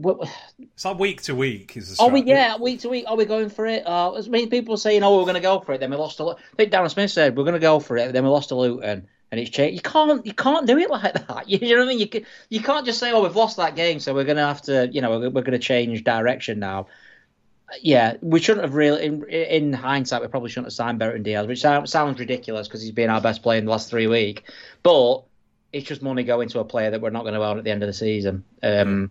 What, 0.00 0.30
It's 0.58 0.84
like 0.84 0.98
week 0.98 1.20
to 1.22 1.34
week. 1.34 1.76
Is 1.76 1.96
the 1.96 2.02
are 2.02 2.08
we? 2.08 2.22
Yeah, 2.22 2.56
week 2.56 2.80
to 2.80 2.88
week. 2.88 3.04
Are 3.06 3.16
we 3.16 3.26
going 3.26 3.50
for 3.50 3.66
it? 3.66 3.86
Uh, 3.86 4.14
as 4.14 4.28
many 4.30 4.46
people 4.46 4.78
saying, 4.78 5.02
"Oh, 5.02 5.18
we're 5.18 5.24
going 5.24 5.34
to 5.34 5.40
go 5.40 5.60
for 5.60 5.74
it." 5.74 5.80
Then 5.80 5.90
we 5.90 5.96
lost 5.96 6.20
a. 6.20 6.24
lot. 6.24 6.38
I 6.52 6.56
think 6.56 6.72
Darren 6.72 6.90
Smith 6.90 7.10
said 7.10 7.36
we're 7.36 7.44
going 7.44 7.54
to 7.54 7.60
go 7.60 7.80
for 7.80 7.98
it. 7.98 8.12
Then 8.12 8.24
we 8.24 8.30
lost 8.30 8.48
to 8.48 8.54
Luton, 8.54 9.06
and 9.30 9.40
it's 9.40 9.50
changed. 9.50 9.74
You 9.74 9.82
can't. 9.82 10.24
You 10.24 10.32
can't 10.32 10.66
do 10.66 10.78
it 10.78 10.88
like 10.90 11.26
that. 11.26 11.48
You 11.48 11.58
know 11.60 11.80
what 11.80 11.84
I 11.84 11.88
mean? 11.88 11.98
You 11.98 12.08
can, 12.08 12.24
You 12.48 12.60
can't 12.60 12.86
just 12.86 12.98
say, 12.98 13.12
"Oh, 13.12 13.22
we've 13.22 13.36
lost 13.36 13.58
that 13.58 13.76
game, 13.76 14.00
so 14.00 14.14
we're 14.14 14.24
going 14.24 14.38
to 14.38 14.46
have 14.46 14.62
to." 14.62 14.88
You 14.90 15.02
know, 15.02 15.18
we're, 15.18 15.30
we're 15.30 15.42
going 15.42 15.52
to 15.52 15.58
change 15.58 16.02
direction 16.02 16.58
now. 16.58 16.86
Yeah, 17.82 18.16
we 18.22 18.40
shouldn't 18.40 18.64
have 18.64 18.74
really. 18.74 19.04
In, 19.04 19.24
in 19.28 19.72
hindsight, 19.74 20.22
we 20.22 20.28
probably 20.28 20.48
shouldn't 20.48 20.68
have 20.68 20.72
signed 20.72 20.98
Brereton 20.98 21.24
Diaz, 21.24 21.46
which 21.46 21.60
sounds, 21.60 21.92
sounds 21.92 22.18
ridiculous 22.18 22.68
because 22.68 22.80
he's 22.80 22.90
been 22.92 23.10
our 23.10 23.20
best 23.20 23.42
player 23.42 23.58
in 23.58 23.66
the 23.66 23.70
last 23.70 23.90
three 23.90 24.06
weeks. 24.06 24.42
But 24.82 25.24
it's 25.72 25.86
just 25.86 26.00
money 26.00 26.24
going 26.24 26.48
to 26.48 26.60
a 26.60 26.64
player 26.64 26.90
that 26.90 27.00
we're 27.00 27.10
not 27.10 27.22
going 27.22 27.34
to 27.34 27.44
own 27.44 27.58
at 27.58 27.64
the 27.64 27.70
end 27.70 27.82
of 27.82 27.86
the 27.86 27.92
season. 27.92 28.44
Um, 28.62 29.10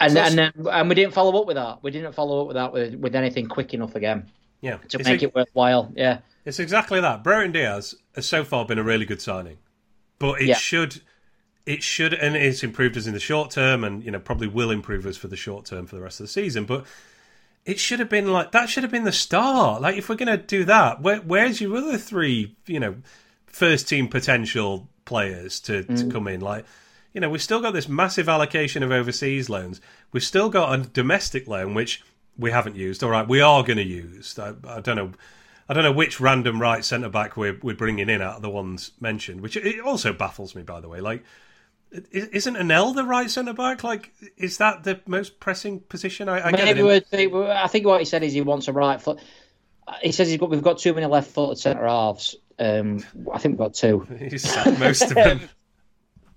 and 0.00 0.12
So 0.12 0.20
and 0.20 0.38
then, 0.38 0.52
and 0.70 0.88
we 0.88 0.94
didn't 0.94 1.14
follow 1.14 1.40
up 1.40 1.46
with 1.46 1.56
that. 1.56 1.82
We 1.82 1.90
didn't 1.90 2.12
follow 2.12 2.40
up 2.42 2.46
with 2.48 2.54
that 2.56 2.72
with, 2.72 2.94
with 2.96 3.14
anything 3.14 3.46
quick 3.46 3.74
enough 3.74 3.94
again 3.94 4.26
yeah. 4.60 4.76
to 4.88 4.98
It's 4.98 5.08
make 5.08 5.22
a- 5.22 5.26
it 5.26 5.34
worthwhile. 5.34 5.92
Yeah, 5.96 6.18
It's 6.44 6.58
exactly 6.58 7.00
that. 7.00 7.22
Brereton 7.24 7.52
Diaz 7.52 7.94
has 8.14 8.26
so 8.26 8.44
far 8.44 8.64
been 8.64 8.78
a 8.78 8.82
really 8.84 9.04
good 9.04 9.20
signing, 9.22 9.58
but 10.18 10.40
it 10.40 10.46
Yeah. 10.48 10.56
should, 10.56 11.00
it 11.66 11.82
should, 11.82 12.14
and 12.14 12.34
it's 12.36 12.62
improved 12.62 12.96
us 12.96 13.06
in 13.06 13.12
the 13.14 13.20
short 13.20 13.50
term, 13.50 13.84
and 13.84 14.04
you 14.04 14.10
know 14.10 14.18
probably 14.20 14.48
will 14.48 14.70
improve 14.70 15.04
us 15.06 15.16
for 15.16 15.28
the 15.28 15.36
short 15.36 15.66
term 15.66 15.86
for 15.86 15.96
the 15.96 16.02
rest 16.02 16.20
of 16.20 16.24
the 16.24 16.32
season. 16.32 16.64
But 16.64 16.86
it 17.66 17.78
should 17.78 17.98
have 17.98 18.08
been 18.08 18.32
like 18.32 18.52
that. 18.52 18.68
Should 18.70 18.84
have 18.84 18.92
been 18.92 19.04
the 19.04 19.12
start. 19.12 19.82
Like 19.82 19.96
if 19.96 20.08
we're 20.08 20.14
going 20.16 20.28
to 20.38 20.42
do 20.42 20.64
that, 20.64 21.02
where, 21.02 21.18
where's 21.18 21.60
your 21.60 21.76
other 21.76 21.98
three? 21.98 22.56
You 22.66 22.80
know, 22.80 22.94
first 23.46 23.88
team 23.88 24.08
potential 24.08 24.88
players 25.04 25.60
to 25.60 25.82
Mm. 25.84 25.98
to 25.98 26.10
come 26.10 26.28
in. 26.28 26.40
Like 26.40 26.64
you 27.18 27.20
know, 27.20 27.30
we've 27.30 27.42
still 27.42 27.60
got 27.60 27.72
this 27.72 27.88
massive 27.88 28.28
allocation 28.28 28.84
of 28.84 28.92
overseas 28.92 29.50
loans. 29.50 29.80
We've 30.12 30.22
still 30.22 30.48
got 30.48 30.72
a 30.72 30.82
domestic 30.84 31.48
loan 31.48 31.74
which 31.74 32.04
we 32.38 32.52
haven't 32.52 32.76
used. 32.76 33.02
All 33.02 33.10
right, 33.10 33.26
we 33.26 33.40
are 33.40 33.64
going 33.64 33.78
to 33.78 33.84
use. 33.84 34.38
I, 34.38 34.54
I 34.68 34.78
don't 34.80 34.94
know. 34.94 35.10
I 35.68 35.74
don't 35.74 35.82
know 35.82 35.90
which 35.90 36.20
random 36.20 36.60
right 36.62 36.84
centre 36.84 37.08
back 37.08 37.36
we're 37.36 37.58
we're 37.60 37.74
bringing 37.74 38.08
in 38.08 38.22
out 38.22 38.36
of 38.36 38.42
the 38.42 38.48
ones 38.48 38.92
mentioned, 39.00 39.40
which 39.40 39.56
it 39.56 39.80
also 39.80 40.12
baffles 40.12 40.54
me. 40.54 40.62
By 40.62 40.80
the 40.80 40.88
way, 40.88 41.00
like 41.00 41.24
isn't 41.90 42.54
Anel 42.54 42.94
the 42.94 43.02
right 43.02 43.28
centre 43.28 43.52
back? 43.52 43.82
Like, 43.82 44.14
is 44.36 44.58
that 44.58 44.84
the 44.84 45.00
most 45.08 45.40
pressing 45.40 45.80
position? 45.80 46.28
I, 46.28 46.46
I 46.46 46.52
get 46.52 46.66
maybe 46.66 46.82
we're, 46.84 47.50
I 47.50 47.66
think 47.66 47.84
what 47.84 47.98
he 47.98 48.04
said 48.04 48.22
is 48.22 48.32
he 48.32 48.42
wants 48.42 48.68
a 48.68 48.72
right 48.72 49.02
foot. 49.02 49.18
He 50.02 50.12
says 50.12 50.28
he's 50.28 50.38
got 50.38 50.50
we've 50.50 50.62
got 50.62 50.78
too 50.78 50.94
many 50.94 51.06
left-footed 51.06 51.58
centre 51.58 51.84
halves. 51.88 52.36
Um, 52.60 53.04
I 53.34 53.38
think 53.38 53.54
we've 53.54 53.66
got 53.66 53.74
two. 53.74 54.06
Most 54.78 55.02
of 55.02 55.14
them. 55.14 55.40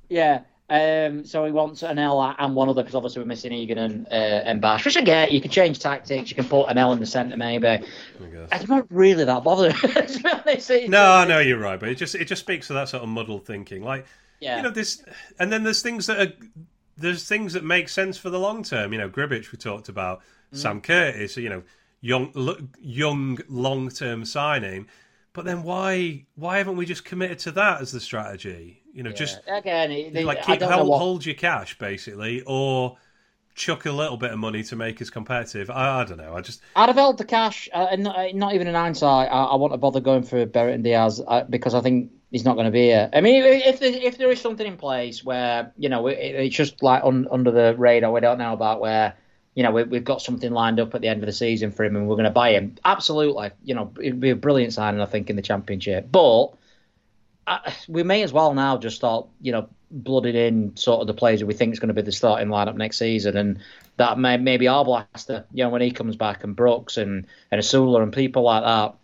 Yeah. 0.09 0.41
Um, 0.71 1.25
so 1.25 1.43
he 1.43 1.51
wants 1.51 1.83
an 1.83 1.99
L 1.99 2.21
and 2.39 2.55
one 2.55 2.69
other 2.69 2.81
because 2.81 2.95
obviously 2.95 3.21
we're 3.21 3.27
missing 3.27 3.51
Egan 3.51 3.77
and 3.77 4.07
uh, 4.07 4.11
and 4.45 4.61
Bash. 4.61 4.85
Which 4.85 4.95
I 4.95 5.01
get. 5.01 5.31
You 5.33 5.41
can 5.41 5.51
change 5.51 5.79
tactics. 5.79 6.29
You 6.29 6.35
can 6.37 6.45
put 6.45 6.69
an 6.69 6.77
L 6.77 6.93
in 6.93 6.99
the 7.01 7.05
centre 7.05 7.35
maybe. 7.35 7.67
I 7.67 8.65
not 8.69 8.85
really 8.89 9.25
that 9.25 9.43
bothered. 9.43 9.75
to 9.75 9.87
be 9.87 10.29
honest. 10.29 10.69
It's- 10.71 10.89
No, 10.89 11.25
no, 11.25 11.39
you're 11.39 11.59
right, 11.59 11.77
but 11.77 11.89
it 11.89 11.95
just 11.95 12.15
it 12.15 12.25
just 12.25 12.39
speaks 12.41 12.67
to 12.67 12.73
that 12.73 12.87
sort 12.87 13.03
of 13.03 13.09
muddled 13.09 13.45
thinking. 13.45 13.83
Like, 13.83 14.05
Yeah. 14.39 14.55
you 14.57 14.63
know, 14.63 14.69
this, 14.69 15.03
and 15.39 15.51
then 15.51 15.63
there's 15.65 15.81
things 15.81 16.05
that 16.07 16.19
are 16.25 16.33
there's 16.97 17.27
things 17.27 17.51
that 17.53 17.65
make 17.65 17.89
sense 17.89 18.17
for 18.17 18.29
the 18.29 18.39
long 18.39 18.63
term. 18.63 18.93
You 18.93 18.99
know, 18.99 19.09
Grbic 19.09 19.51
we 19.51 19.57
talked 19.57 19.89
about, 19.89 20.21
Sam 20.53 20.79
Curtis, 20.79 21.35
you 21.35 21.49
know, 21.49 21.63
young 21.99 22.31
young 22.79 23.39
long 23.49 23.89
term 23.89 24.23
signing. 24.23 24.87
But 25.33 25.45
then 25.45 25.63
why 25.63 26.25
why 26.35 26.57
haven't 26.57 26.75
we 26.75 26.85
just 26.85 27.05
committed 27.05 27.39
to 27.39 27.51
that 27.51 27.81
as 27.81 27.91
the 27.91 27.99
strategy? 27.99 28.83
You 28.93 29.03
know, 29.03 29.11
just 29.11 29.39
again, 29.47 29.89
they, 30.13 30.23
like 30.25 30.43
keep 30.43 30.61
hold, 30.61 30.87
what. 30.87 30.99
hold 30.99 31.25
your 31.25 31.35
cash 31.35 31.77
basically, 31.77 32.41
or 32.45 32.97
chuck 33.55 33.85
a 33.85 33.91
little 33.91 34.17
bit 34.17 34.31
of 34.31 34.39
money 34.39 34.63
to 34.63 34.75
make 34.75 35.01
us 35.01 35.09
competitive. 35.09 35.69
I, 35.69 36.01
I 36.01 36.03
don't 36.03 36.17
know. 36.17 36.35
I 36.35 36.41
just 36.41 36.61
I'd 36.75 36.89
have 36.89 36.95
held 36.97 37.17
the 37.17 37.25
cash, 37.25 37.69
uh, 37.73 37.87
and 37.91 38.03
not, 38.03 38.17
uh, 38.17 38.27
not 38.33 38.53
even 38.55 38.67
an 38.67 38.75
hindsight. 38.75 39.29
I, 39.31 39.43
I 39.43 39.55
want 39.55 39.73
to 39.73 39.77
bother 39.77 40.01
going 40.01 40.23
for 40.23 40.45
Brereton 40.45 40.81
Diaz 40.81 41.21
uh, 41.25 41.43
because 41.49 41.73
I 41.73 41.81
think 41.81 42.11
he's 42.31 42.43
not 42.43 42.55
going 42.55 42.65
to 42.65 42.71
be 42.71 42.83
here. 42.83 43.09
I 43.13 43.21
mean, 43.21 43.43
if 43.43 43.79
there, 43.79 43.93
if 43.93 44.17
there 44.17 44.31
is 44.31 44.41
something 44.41 44.67
in 44.67 44.75
place 44.75 45.23
where 45.23 45.71
you 45.77 45.87
know 45.87 46.07
it, 46.07 46.17
it's 46.19 46.55
just 46.55 46.83
like 46.83 47.03
un, 47.05 47.27
under 47.31 47.51
the 47.51 47.75
radar, 47.77 48.11
we 48.11 48.19
don't 48.19 48.37
know 48.37 48.51
about 48.53 48.81
where 48.81 49.15
you 49.55 49.63
know 49.63 49.71
we, 49.71 49.83
we've 49.83 50.03
got 50.03 50.21
something 50.21 50.51
lined 50.51 50.79
up 50.79 50.95
at 50.95 51.01
the 51.01 51.07
end 51.07 51.21
of 51.21 51.27
the 51.27 51.33
season 51.33 51.71
for 51.71 51.83
him, 51.83 51.95
and 51.95 52.07
we're 52.07 52.15
going 52.15 52.25
to 52.25 52.31
buy 52.31 52.53
him. 52.53 52.75
Absolutely, 52.85 53.51
you 53.63 53.75
know, 53.75 53.91
it'd 53.99 54.19
be 54.19 54.29
a 54.29 54.35
brilliant 54.35 54.73
signing, 54.73 55.01
I 55.01 55.05
think, 55.05 55.29
in 55.29 55.35
the 55.35 55.41
championship. 55.41 56.07
But 56.11 56.53
uh, 57.47 57.71
we 57.87 58.03
may 58.03 58.23
as 58.23 58.31
well 58.31 58.53
now 58.53 58.77
just 58.77 58.95
start, 58.95 59.27
you 59.41 59.51
know, 59.51 59.67
blooded 59.89 60.35
in 60.35 60.77
sort 60.77 61.01
of 61.01 61.07
the 61.07 61.13
players 61.13 61.41
who 61.41 61.47
we 61.47 61.53
think 61.53 61.73
is 61.73 61.79
going 61.79 61.89
to 61.89 61.93
be 61.93 62.01
the 62.01 62.11
starting 62.11 62.47
lineup 62.47 62.75
next 62.75 62.97
season, 62.97 63.35
and 63.35 63.59
that 63.97 64.17
may 64.17 64.37
maybe 64.37 64.65
Arblaster, 64.65 65.45
you 65.51 65.63
know, 65.63 65.69
when 65.69 65.81
he 65.81 65.91
comes 65.91 66.15
back, 66.15 66.43
and 66.43 66.55
Brooks 66.55 66.97
and 66.97 67.27
and 67.51 67.61
Osula 67.61 68.01
and 68.01 68.13
people 68.13 68.43
like 68.43 68.63
that, 68.63 68.95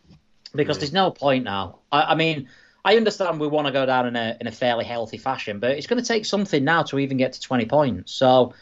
because 0.56 0.78
there's 0.80 0.93
no 0.93 1.12
point 1.12 1.43
now. 1.43 1.80
I, 1.91 2.04
I 2.04 2.16
mean. 2.16 2.48
I 2.86 2.95
understand 2.95 3.41
we 3.41 3.50
want 3.50 3.68
to 3.68 3.74
go 3.74 3.86
down 3.86 4.08
in 4.08 4.16
a 4.16 4.38
in 4.39 4.48
a 4.48 4.52
fairly 4.52 4.86
healthy 4.86 5.18
fashion, 5.18 5.60
but 5.60 5.72
it's 5.72 5.88
going 5.88 6.02
to 6.02 6.08
take 6.08 6.24
something 6.24 6.64
now 6.64 6.84
to 6.84 7.00
even 7.00 7.18
get 7.18 7.34
to 7.34 7.41
twenty 7.41 7.66
points. 7.66 8.14
So 8.14 8.54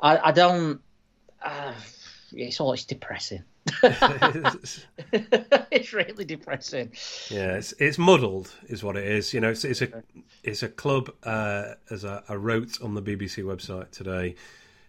I, 0.00 0.16
I 0.16 0.32
don't. 0.32 0.80
Uh, 1.44 1.72
it's 2.32 2.60
all 2.60 2.72
it's 2.72 2.84
depressing. 2.84 3.44
it's 3.82 4.84
really 5.92 6.24
depressing. 6.24 6.90
Yeah, 7.30 7.56
it's 7.56 7.72
it's 7.78 7.98
muddled, 7.98 8.52
is 8.66 8.82
what 8.82 8.96
it 8.96 9.04
is. 9.04 9.32
You 9.32 9.40
know, 9.40 9.50
it's, 9.50 9.64
it's 9.64 9.82
a 9.82 10.02
it's 10.42 10.62
a 10.62 10.68
club, 10.68 11.10
uh, 11.22 11.74
as 11.90 12.04
I, 12.04 12.22
I 12.28 12.34
wrote 12.34 12.80
on 12.82 12.94
the 12.94 13.02
BBC 13.02 13.44
website 13.44 13.90
today, 13.90 14.34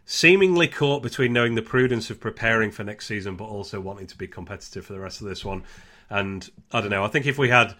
seemingly 0.05 0.67
caught 0.67 1.03
between 1.03 1.33
knowing 1.33 1.55
the 1.55 1.61
prudence 1.61 2.09
of 2.09 2.19
preparing 2.19 2.71
for 2.71 2.83
next 2.83 3.07
season, 3.07 3.35
but 3.35 3.45
also 3.45 3.79
wanting 3.79 4.07
to 4.07 4.17
be 4.17 4.27
competitive 4.27 4.85
for 4.85 4.93
the 4.93 4.99
rest 4.99 5.21
of 5.21 5.27
this 5.27 5.43
one. 5.43 5.63
And 6.09 6.49
I 6.71 6.81
don't 6.81 6.91
know. 6.91 7.03
I 7.03 7.07
think 7.07 7.25
if 7.25 7.37
we 7.37 7.49
had 7.49 7.73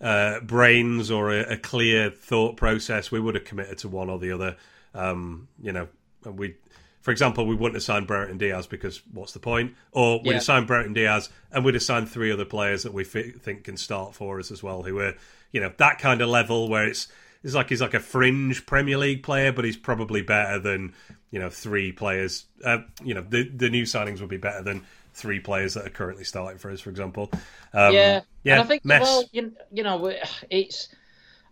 uh, 0.00 0.40
brains 0.40 1.10
or 1.10 1.30
a, 1.30 1.54
a, 1.54 1.56
clear 1.56 2.10
thought 2.10 2.56
process, 2.56 3.10
we 3.10 3.20
would 3.20 3.34
have 3.34 3.44
committed 3.44 3.78
to 3.78 3.88
one 3.88 4.10
or 4.10 4.18
the 4.18 4.32
other. 4.32 4.56
Um, 4.94 5.48
you 5.62 5.72
know, 5.72 5.88
we 6.24 6.56
for 7.00 7.10
example, 7.10 7.46
we 7.46 7.54
wouldn't 7.54 7.76
have 7.76 7.82
signed 7.82 8.06
Brereton 8.06 8.38
Diaz 8.38 8.66
because 8.66 9.00
what's 9.12 9.32
the 9.32 9.38
point? 9.38 9.74
Or 9.92 10.18
we'd 10.18 10.26
yeah. 10.26 10.32
have 10.34 10.42
signed 10.42 10.66
Brereton 10.66 10.92
Diaz 10.92 11.30
and 11.50 11.64
we'd 11.64 11.74
have 11.74 11.82
signed 11.82 12.10
three 12.10 12.30
other 12.30 12.44
players 12.44 12.82
that 12.82 12.92
we 12.92 13.04
think 13.04 13.64
can 13.64 13.76
start 13.76 14.14
for 14.14 14.38
us 14.38 14.50
as 14.50 14.62
well, 14.62 14.82
who 14.82 14.98
are 14.98 15.14
you 15.52 15.60
know 15.60 15.72
that 15.78 15.98
kind 15.98 16.20
of 16.20 16.28
level 16.28 16.68
where 16.68 16.86
it's 16.86 17.08
it's 17.42 17.54
like 17.54 17.70
he's 17.70 17.80
like 17.80 17.94
a 17.94 18.00
fringe 18.00 18.66
Premier 18.66 18.98
League 18.98 19.22
player, 19.22 19.52
but 19.52 19.64
he's 19.64 19.76
probably 19.76 20.22
better 20.22 20.58
than 20.58 20.92
you 21.30 21.38
know 21.38 21.48
three 21.48 21.90
players. 21.90 22.44
Uh, 22.64 22.78
you 23.02 23.14
know 23.14 23.24
the 23.26 23.48
the 23.48 23.70
new 23.70 23.84
signings 23.84 24.20
would 24.20 24.28
be 24.28 24.36
better 24.36 24.62
than 24.62 24.84
three 25.14 25.40
players 25.40 25.74
that 25.74 25.86
are 25.86 25.90
currently 25.90 26.24
starting 26.24 26.58
for 26.58 26.70
us, 26.70 26.80
for 26.80 26.90
example. 26.90 27.30
Um, 27.72 27.94
yeah, 27.94 28.20
yeah. 28.44 28.54
And 28.54 28.62
I 28.62 28.64
think 28.64 28.84
mess. 28.84 29.02
well, 29.02 29.24
you, 29.32 29.52
you 29.72 29.82
know, 29.82 30.12
it's 30.50 30.88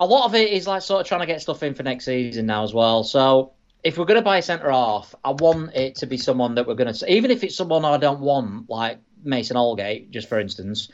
a 0.01 0.07
lot 0.07 0.27
of 0.27 0.35
it 0.35 0.51
is 0.51 0.67
like 0.67 0.83
sort 0.83 1.01
of 1.01 1.07
trying 1.07 1.21
to 1.21 1.27
get 1.27 1.41
stuff 1.41 1.63
in 1.63 1.75
for 1.75 1.83
next 1.83 2.05
season 2.05 2.47
now 2.47 2.65
as 2.65 2.73
well. 2.73 3.03
So 3.03 3.53
if 3.85 3.97
we're 3.97 4.05
going 4.05 4.19
to 4.19 4.25
buy 4.25 4.39
a 4.39 4.43
centre 4.43 4.71
half, 4.71 5.15
I 5.25 5.31
want 5.31 5.75
it 5.75 5.97
to 5.97 6.07
be 6.07 6.17
someone 6.17 6.57
that 6.57 6.67
we're 6.67 6.75
going 6.75 6.93
to, 6.93 7.13
even 7.13 7.31
if 7.31 7.45
it's 7.45 7.55
someone 7.55 7.85
I 7.85 7.97
don't 7.97 8.21
want, 8.21 8.69
like 8.69 8.99
Mason 9.23 9.57
Holgate, 9.57 10.11
just 10.11 10.29
for 10.29 10.39
instance. 10.41 10.89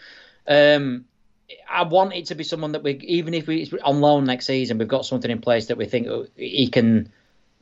Um, 0.47 1.07
I 1.69 1.83
want 1.83 2.15
it 2.15 2.27
to 2.27 2.35
be 2.35 2.45
someone 2.45 2.73
that 2.73 2.83
we, 2.83 2.93
even 2.99 3.35
if 3.35 3.47
we 3.47 3.69
on 3.83 4.01
loan 4.01 4.25
next 4.25 4.47
season, 4.47 4.79
we've 4.79 4.89
got 4.89 5.07
something 5.07 5.31
in 5.31 5.41
place 5.41 5.67
that 5.67 5.77
we 5.77 5.87
think 5.87 6.09
he 6.37 6.69
can, 6.69 7.13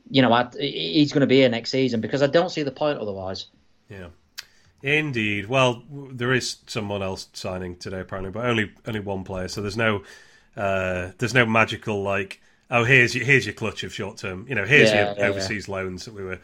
you 0.09 0.21
know, 0.21 0.49
he's 0.59 1.11
going 1.11 1.21
to 1.21 1.27
be 1.27 1.37
here 1.37 1.49
next 1.49 1.71
season 1.71 2.01
because 2.01 2.21
I 2.21 2.27
don't 2.27 2.49
see 2.49 2.63
the 2.63 2.71
point 2.71 2.99
otherwise. 2.99 3.47
Yeah, 3.89 4.07
indeed. 4.81 5.47
Well, 5.47 5.83
there 5.89 6.33
is 6.33 6.57
someone 6.67 7.01
else 7.01 7.27
signing 7.33 7.77
today 7.77 8.01
apparently, 8.01 8.31
but 8.31 8.45
only 8.45 8.71
only 8.85 8.99
one 8.99 9.23
player. 9.23 9.47
So 9.47 9.61
there's 9.61 9.77
no 9.77 10.03
uh, 10.55 11.11
there's 11.17 11.33
no 11.33 11.45
magical 11.45 12.01
like 12.03 12.41
oh 12.71 12.83
here's 12.83 13.15
your 13.15 13.25
here's 13.25 13.45
your 13.45 13.53
clutch 13.53 13.83
of 13.83 13.93
short 13.93 14.17
term. 14.17 14.45
You 14.47 14.55
know 14.55 14.65
here's 14.65 14.89
yeah, 14.89 15.11
your 15.11 15.19
yeah, 15.19 15.27
overseas 15.27 15.67
yeah. 15.67 15.75
loans 15.75 16.05
that 16.05 16.13
we 16.13 16.23
were 16.23 16.39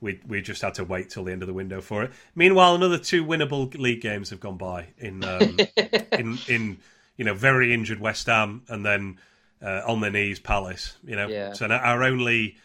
we 0.00 0.20
we 0.26 0.42
just 0.42 0.62
had 0.62 0.74
to 0.74 0.84
wait 0.84 1.10
till 1.10 1.24
the 1.24 1.32
end 1.32 1.42
of 1.42 1.48
the 1.48 1.54
window 1.54 1.80
for 1.80 2.02
it. 2.04 2.12
Meanwhile 2.34 2.74
another 2.74 2.98
two 2.98 3.24
winnable 3.24 3.72
league 3.78 4.00
games 4.00 4.30
have 4.30 4.40
gone 4.40 4.56
by 4.56 4.88
in 4.98 5.24
um, 5.24 5.58
in 6.12 6.38
in 6.48 6.78
you 7.16 7.24
know 7.24 7.34
very 7.34 7.72
injured 7.72 8.00
west 8.00 8.26
ham 8.26 8.62
and 8.68 8.84
then 8.84 9.18
uh, 9.62 9.82
on 9.86 10.00
their 10.00 10.10
knees 10.10 10.40
palace 10.40 10.96
you 11.04 11.16
know. 11.16 11.52
So 11.54 11.66
our 11.66 12.02
only 12.02 12.56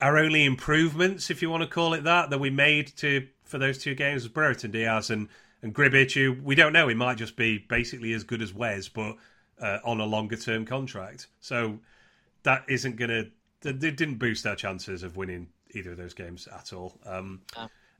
our 0.00 0.18
only 0.18 0.44
improvements 0.44 1.30
if 1.30 1.42
you 1.42 1.50
want 1.50 1.62
to 1.62 1.68
call 1.68 1.94
it 1.94 2.04
that 2.04 2.30
that 2.30 2.38
we 2.38 2.50
made 2.50 2.88
to 2.96 3.26
for 3.44 3.58
those 3.58 3.78
two 3.78 3.94
games 3.94 4.22
was 4.22 4.32
brereton 4.32 4.70
diaz 4.70 5.10
and 5.10 5.28
and 5.62 5.74
Grbic, 5.74 6.12
who 6.12 6.32
we 6.42 6.54
don't 6.54 6.72
know, 6.72 6.88
he 6.88 6.94
might 6.94 7.16
just 7.16 7.36
be 7.36 7.58
basically 7.58 8.12
as 8.12 8.24
good 8.24 8.42
as 8.42 8.52
Wes, 8.52 8.88
but 8.88 9.16
uh, 9.60 9.78
on 9.84 10.00
a 10.00 10.04
longer 10.04 10.36
term 10.36 10.64
contract. 10.64 11.28
So 11.40 11.78
that 12.44 12.64
isn't 12.68 12.96
going 12.96 13.10
to. 13.10 13.30
It 13.68 13.78
didn't 13.78 14.16
boost 14.16 14.46
our 14.46 14.56
chances 14.56 15.02
of 15.02 15.16
winning 15.16 15.48
either 15.72 15.92
of 15.92 15.96
those 15.96 16.14
games 16.14 16.48
at 16.48 16.72
all. 16.72 16.98
Um. 17.06 17.42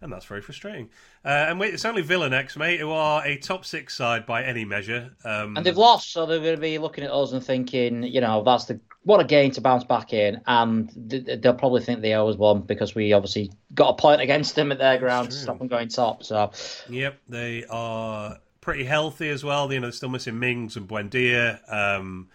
And 0.01 0.13
that's 0.13 0.25
very 0.25 0.41
frustrating. 0.41 0.91
Uh, 1.25 1.47
and 1.49 1.61
wait, 1.61 1.73
it's 1.73 1.85
only 1.85 2.03
Villa 2.03 2.29
next, 2.29 2.57
mate, 2.57 2.81
who 2.81 2.91
are 2.91 3.25
a 3.25 3.37
top 3.37 3.65
six 3.65 3.95
side 3.95 4.27
by 4.27 4.43
any 4.43 4.65
measure. 4.65 5.13
Um, 5.25 5.57
and 5.57 5.65
they've 5.65 5.77
lost, 5.77 6.11
so 6.11 6.27
they're 6.27 6.41
going 6.41 6.57
to 6.57 6.61
be 6.61 6.79
looking 6.79 7.05
at 7.05 7.13
us 7.13 7.31
and 7.31 7.45
thinking, 7.45 8.03
you 8.03 8.21
know, 8.21 8.43
that's 8.43 8.65
the 8.65 8.81
what 9.05 9.21
a 9.21 9.25
game 9.25 9.53
to 9.53 9.61
bounce 9.61 9.85
back 9.85 10.13
in. 10.13 10.41
And 10.49 10.91
they'll 10.97 11.55
probably 11.55 11.83
think 11.83 12.01
they 12.01 12.15
owe 12.15 12.27
us 12.27 12.37
one 12.37 12.63
because 12.63 12.97
we 12.97 13.13
obviously 13.13 13.53
got 13.75 13.91
a 13.91 13.95
point 13.95 14.21
against 14.21 14.57
them 14.57 14.73
at 14.73 14.79
their 14.79 14.99
ground 14.99 15.31
to 15.31 15.37
stop 15.37 15.61
them 15.61 15.69
going 15.69 15.87
top. 15.87 16.25
So, 16.25 16.51
yep, 16.89 17.21
they 17.29 17.65
are 17.71 18.39
pretty 18.61 18.83
healthy 18.83 19.29
as 19.29 19.45
well. 19.45 19.73
You 19.73 19.79
know, 19.79 19.87
they're 19.87 19.93
still 19.93 20.09
missing 20.09 20.37
Mings 20.37 20.75
and 20.77 20.89
Buendia. 20.89 21.61
Um, 21.73 22.29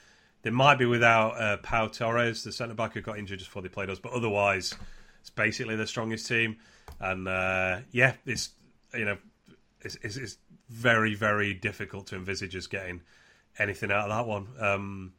they 0.47 0.51
might 0.51 0.79
be 0.79 0.85
without 0.85 1.41
uh, 1.41 1.57
Pau 1.57 1.87
Torres, 1.87 2.45
the 2.45 2.53
centre 2.53 2.73
back 2.73 2.93
who 2.93 3.01
got 3.01 3.19
injured 3.19 3.39
just 3.39 3.49
before 3.49 3.61
they 3.61 3.67
played 3.67 3.89
us, 3.89 3.99
but 3.99 4.13
otherwise, 4.13 4.73
it's 5.19 5.29
basically 5.29 5.75
the 5.75 5.85
strongest 5.85 6.25
team. 6.25 6.55
And 7.01 7.27
uh, 7.27 7.79
yeah, 7.91 8.13
it's 8.25 8.51
you 8.93 9.03
know, 9.03 9.17
it's, 9.81 9.97
it's, 10.01 10.15
it's, 10.15 10.37
very 10.69 11.15
very 11.15 11.53
difficult 11.53 12.07
to 12.07 12.15
envisage 12.15 12.53
us 12.53 12.67
getting 12.67 13.01
anything 13.57 13.89
out 13.89 14.09
of 14.09 14.17
that 14.17 14.25
one. 14.27 14.47
Um, 14.59 15.13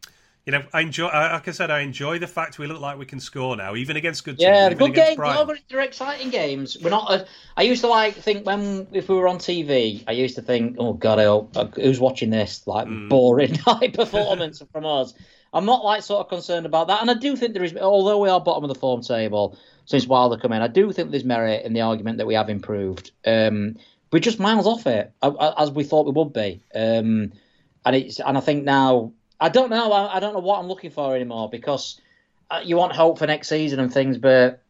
you 0.49 0.53
know, 0.53 0.65
I 0.73 0.81
enjoy. 0.81 1.09
Like 1.09 1.47
I 1.47 1.51
said, 1.51 1.71
I 1.71 1.81
enjoy 1.81 2.19
the 2.19 2.27
fact 2.27 2.59
we 2.59 2.67
look 2.67 2.81
like 2.81 2.97
we 2.97 3.05
can 3.05 3.21
score 3.21 3.55
now, 3.55 3.75
even 3.77 3.99
against 3.99 4.25
good 4.25 4.39
teams. 4.39 4.49
Yeah, 4.49 4.73
good 4.73 4.95
games. 4.95 5.19
they're 5.69 5.81
exciting 5.81 6.31
games. 6.31 6.79
We're 6.81 6.89
not. 6.89 7.11
Uh, 7.11 7.25
I 7.55 7.65
used 7.65 7.83
to 7.83 7.89
like 7.89 8.15
think 8.15 8.47
when 8.47 8.87
if 8.93 9.11
we 9.11 9.17
were 9.17 9.29
on 9.29 9.37
TV, 9.37 10.05
I 10.09 10.13
used 10.13 10.37
to 10.37 10.43
think, 10.43 10.77
oh 10.79 10.95
god, 10.95 11.19
uh, 11.19 11.67
who's 11.75 12.01
watching 12.01 12.31
this? 12.31 12.67
Like 12.67 12.89
mm. 12.89 13.11
boring 13.11 13.55
high 13.67 13.89
performance 13.89 14.63
from 14.73 14.87
us. 14.87 15.13
I'm 15.53 15.67
not 15.67 15.85
like 15.85 16.03
sort 16.03 16.21
of 16.25 16.31
concerned 16.31 16.65
about 16.65 16.89
that, 16.89 17.03
and 17.03 17.11
I 17.11 17.15
do 17.15 17.37
think 17.37 17.53
there 17.53 17.63
is. 17.63 17.77
Although 17.77 18.17
we 18.19 18.31
are 18.31 18.41
bottom 18.41 18.65
of 18.65 18.69
the 18.69 18.81
form 18.81 19.03
table 19.03 19.59
since 19.85 20.07
Wilder 20.07 20.39
come 20.39 20.55
in, 20.55 20.63
I 20.63 20.69
do 20.69 20.91
think 20.93 21.11
there's 21.11 21.27
merit 21.27 21.67
in 21.67 21.75
the 21.75 21.83
argument 21.83 22.17
that 22.17 22.27
we 22.27 22.33
have 22.33 22.49
improved. 22.49 23.11
Um, 23.27 23.77
we're 24.11 24.21
just 24.21 24.41
miles 24.41 24.67
off 24.67 24.87
it 24.87 25.13
as 25.21 25.71
we 25.71 25.85
thought 25.85 26.07
we 26.07 26.13
would 26.13 26.33
be. 26.33 26.63
Um, 26.75 27.33
and 27.85 27.97
it's 27.97 28.19
and 28.19 28.39
I 28.39 28.41
think 28.41 28.65
now 28.65 29.13
I 29.41 29.49
don't 29.49 29.71
know. 29.71 29.93
I, 29.93 30.17
I, 30.17 30.21
don't 30.21 30.35
know 30.35 30.41
what 30.41 30.59
I'm 30.59 30.67
looking 30.67 30.91
for 30.91 31.15
anymore 31.15 31.49
because 31.49 32.01
uh, 32.51 32.61
you 32.65 32.77
want 32.77 32.93
hope 32.93 33.19
for 33.19 33.27
next 33.27 33.49
season 33.49 33.79
and 33.79 33.93
things, 33.93 34.19
but 34.19 34.63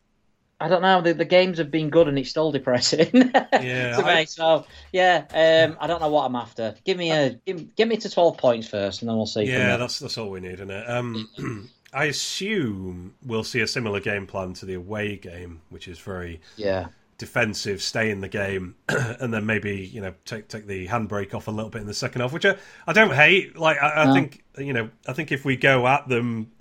I 0.60 0.68
don't 0.68 0.82
know. 0.82 1.00
The, 1.00 1.14
the 1.14 1.24
games 1.24 1.58
have 1.58 1.70
been 1.70 1.88
good 1.88 2.08
and 2.08 2.18
it's 2.18 2.30
still 2.30 2.52
depressing. 2.52 3.10
yeah. 3.34 3.96
to 3.96 4.04
I... 4.04 4.20
me. 4.20 4.26
So 4.26 4.66
yeah, 4.92 5.24
um, 5.30 5.76
I 5.80 5.86
don't 5.86 6.00
know 6.00 6.10
what 6.10 6.24
I'm 6.24 6.36
after. 6.36 6.74
Give 6.84 6.98
me 6.98 7.12
a 7.12 7.30
give, 7.46 7.74
give 7.76 7.88
me 7.88 7.96
to 7.96 8.10
12 8.10 8.36
points 8.36 8.68
first, 8.68 9.00
and 9.00 9.08
then 9.08 9.16
we'll 9.16 9.26
see. 9.26 9.44
Yeah, 9.44 9.76
that's 9.76 9.98
that's 9.98 10.18
all 10.18 10.30
we 10.30 10.40
need, 10.40 10.54
isn't 10.54 10.70
it? 10.70 10.90
Um, 10.90 11.70
I 11.92 12.04
assume 12.04 13.14
we'll 13.24 13.44
see 13.44 13.60
a 13.60 13.66
similar 13.66 14.00
game 14.00 14.26
plan 14.26 14.52
to 14.54 14.66
the 14.66 14.74
away 14.74 15.16
game, 15.16 15.62
which 15.70 15.88
is 15.88 15.98
very 15.98 16.40
yeah 16.56 16.88
defensive, 17.18 17.82
stay 17.82 18.10
in 18.10 18.20
the 18.20 18.28
game, 18.28 18.76
and 18.88 19.34
then 19.34 19.44
maybe 19.44 19.76
you 19.92 20.00
know 20.00 20.14
take 20.24 20.48
take 20.48 20.66
the 20.66 20.86
handbrake 20.86 21.34
off 21.34 21.48
a 21.48 21.50
little 21.50 21.70
bit 21.70 21.80
in 21.80 21.86
the 21.86 21.94
second 21.94 22.22
half, 22.22 22.32
which 22.32 22.46
I, 22.46 22.56
I 22.86 22.92
don't 22.92 23.12
hate. 23.12 23.58
Like 23.58 23.76
I, 23.82 24.02
I 24.02 24.04
no. 24.06 24.14
think 24.14 24.44
you 24.56 24.72
know 24.72 24.88
I 25.06 25.12
think 25.12 25.32
if 25.32 25.44
we 25.44 25.56
go 25.56 25.86
at 25.86 26.08
them, 26.08 26.52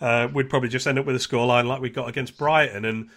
uh, 0.00 0.28
we'd 0.32 0.50
probably 0.50 0.68
just 0.68 0.86
end 0.86 0.98
up 0.98 1.06
with 1.06 1.16
a 1.16 1.20
scoreline 1.20 1.66
like 1.66 1.80
we 1.80 1.88
got 1.88 2.08
against 2.08 2.36
Brighton, 2.36 2.84
and 2.84 3.08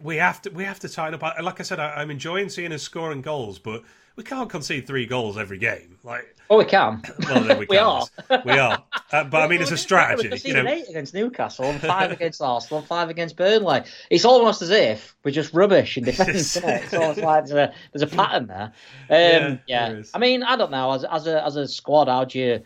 we 0.00 0.16
have 0.16 0.40
to 0.42 0.50
we 0.50 0.64
have 0.64 0.78
to 0.80 0.88
tighten 0.88 1.14
up. 1.14 1.22
Like 1.42 1.58
I 1.58 1.62
said, 1.62 1.80
I, 1.80 1.94
I'm 1.94 2.10
enjoying 2.10 2.48
seeing 2.48 2.72
us 2.72 2.82
scoring 2.82 3.22
goals, 3.22 3.58
but 3.58 3.82
we 4.16 4.22
can't 4.22 4.48
concede 4.48 4.86
three 4.86 5.06
goals 5.06 5.36
every 5.36 5.58
game. 5.58 5.98
Like, 6.04 6.36
oh, 6.48 6.58
we 6.58 6.64
can. 6.64 7.02
Well, 7.24 7.58
we, 7.58 7.66
we 7.70 7.78
are. 7.78 8.06
we 8.44 8.52
are. 8.52 8.82
Uh, 9.10 9.24
but 9.24 9.42
I 9.42 9.48
mean, 9.48 9.60
it's 9.60 9.70
a 9.70 9.76
strategy. 9.76 10.28
We 10.28 10.50
you 10.50 10.54
know, 10.54 10.68
eight 10.68 10.88
against 10.88 11.14
Newcastle 11.14 11.64
and 11.64 11.80
five 11.80 12.12
against 12.12 12.40
Arsenal 12.40 12.80
and 12.80 12.88
five 12.88 13.10
against 13.10 13.36
Burnley. 13.36 13.82
It's 14.10 14.24
almost 14.24 14.62
as 14.62 14.70
if 14.70 15.16
we're 15.24 15.32
just 15.32 15.52
rubbish 15.52 15.96
in 15.96 16.04
defence. 16.04 16.56
it? 16.56 16.64
It's 16.64 16.92
like 16.92 17.46
there's 17.46 17.50
a, 17.52 17.74
there's 17.92 18.02
a 18.02 18.16
pattern 18.16 18.46
there. 18.46 18.72
Um, 19.10 19.60
yeah, 19.66 19.90
yeah. 19.90 20.02
I 20.14 20.18
mean, 20.18 20.42
I 20.42 20.56
don't 20.56 20.70
know. 20.70 20.92
As 20.92 21.04
as 21.04 21.26
a 21.26 21.44
as 21.44 21.56
a 21.56 21.66
squad, 21.66 22.08
how 22.08 22.24
do 22.24 22.38
you? 22.38 22.60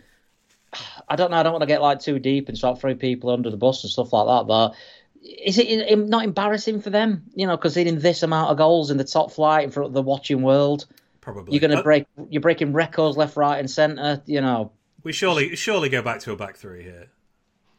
I 1.09 1.17
don't 1.17 1.31
know. 1.31 1.39
I 1.39 1.43
don't 1.43 1.53
want 1.53 1.63
to 1.63 1.67
get 1.67 1.81
like 1.81 2.01
too 2.01 2.19
deep 2.19 2.49
and 2.49 2.59
start 2.59 2.79
throwing 2.79 2.99
people 2.99 3.31
under 3.31 3.51
the 3.51 3.57
bus 3.57 3.83
and 3.85 3.91
stuff 3.91 4.13
like 4.13 4.27
that, 4.27 4.47
but 4.47 4.75
is 5.23 5.59
it 5.59 5.99
not 5.99 6.25
embarrassing 6.25 6.81
for 6.81 6.91
them? 6.91 7.25
You 7.35 7.47
know, 7.47 7.57
conceding 7.57 7.99
this 7.99 8.23
amount 8.23 8.51
of 8.51 8.59
goals 8.59 8.91
in 8.91 8.99
the 8.99 9.05
top 9.05 9.33
flight 9.33 9.65
in 9.65 9.71
front 9.71 9.89
of 9.89 9.95
the 9.95 10.03
watching 10.03 10.43
world. 10.43 10.87
Probably. 11.33 11.53
You're 11.53 11.61
going 11.61 11.73
to 11.73 11.81
uh, 11.81 11.83
break. 11.83 12.07
You're 12.31 12.41
breaking 12.41 12.73
records 12.73 13.19
left, 13.19 13.37
right, 13.37 13.59
and 13.59 13.71
centre. 13.71 14.23
You 14.25 14.41
know. 14.41 14.73
We 15.03 15.13
surely 15.13 15.55
surely 15.57 15.91
go 15.91 16.01
back 16.01 16.21
to 16.21 16.33
a 16.33 16.37
back 16.37 16.57
three 16.57 16.83
here. 16.83 17.09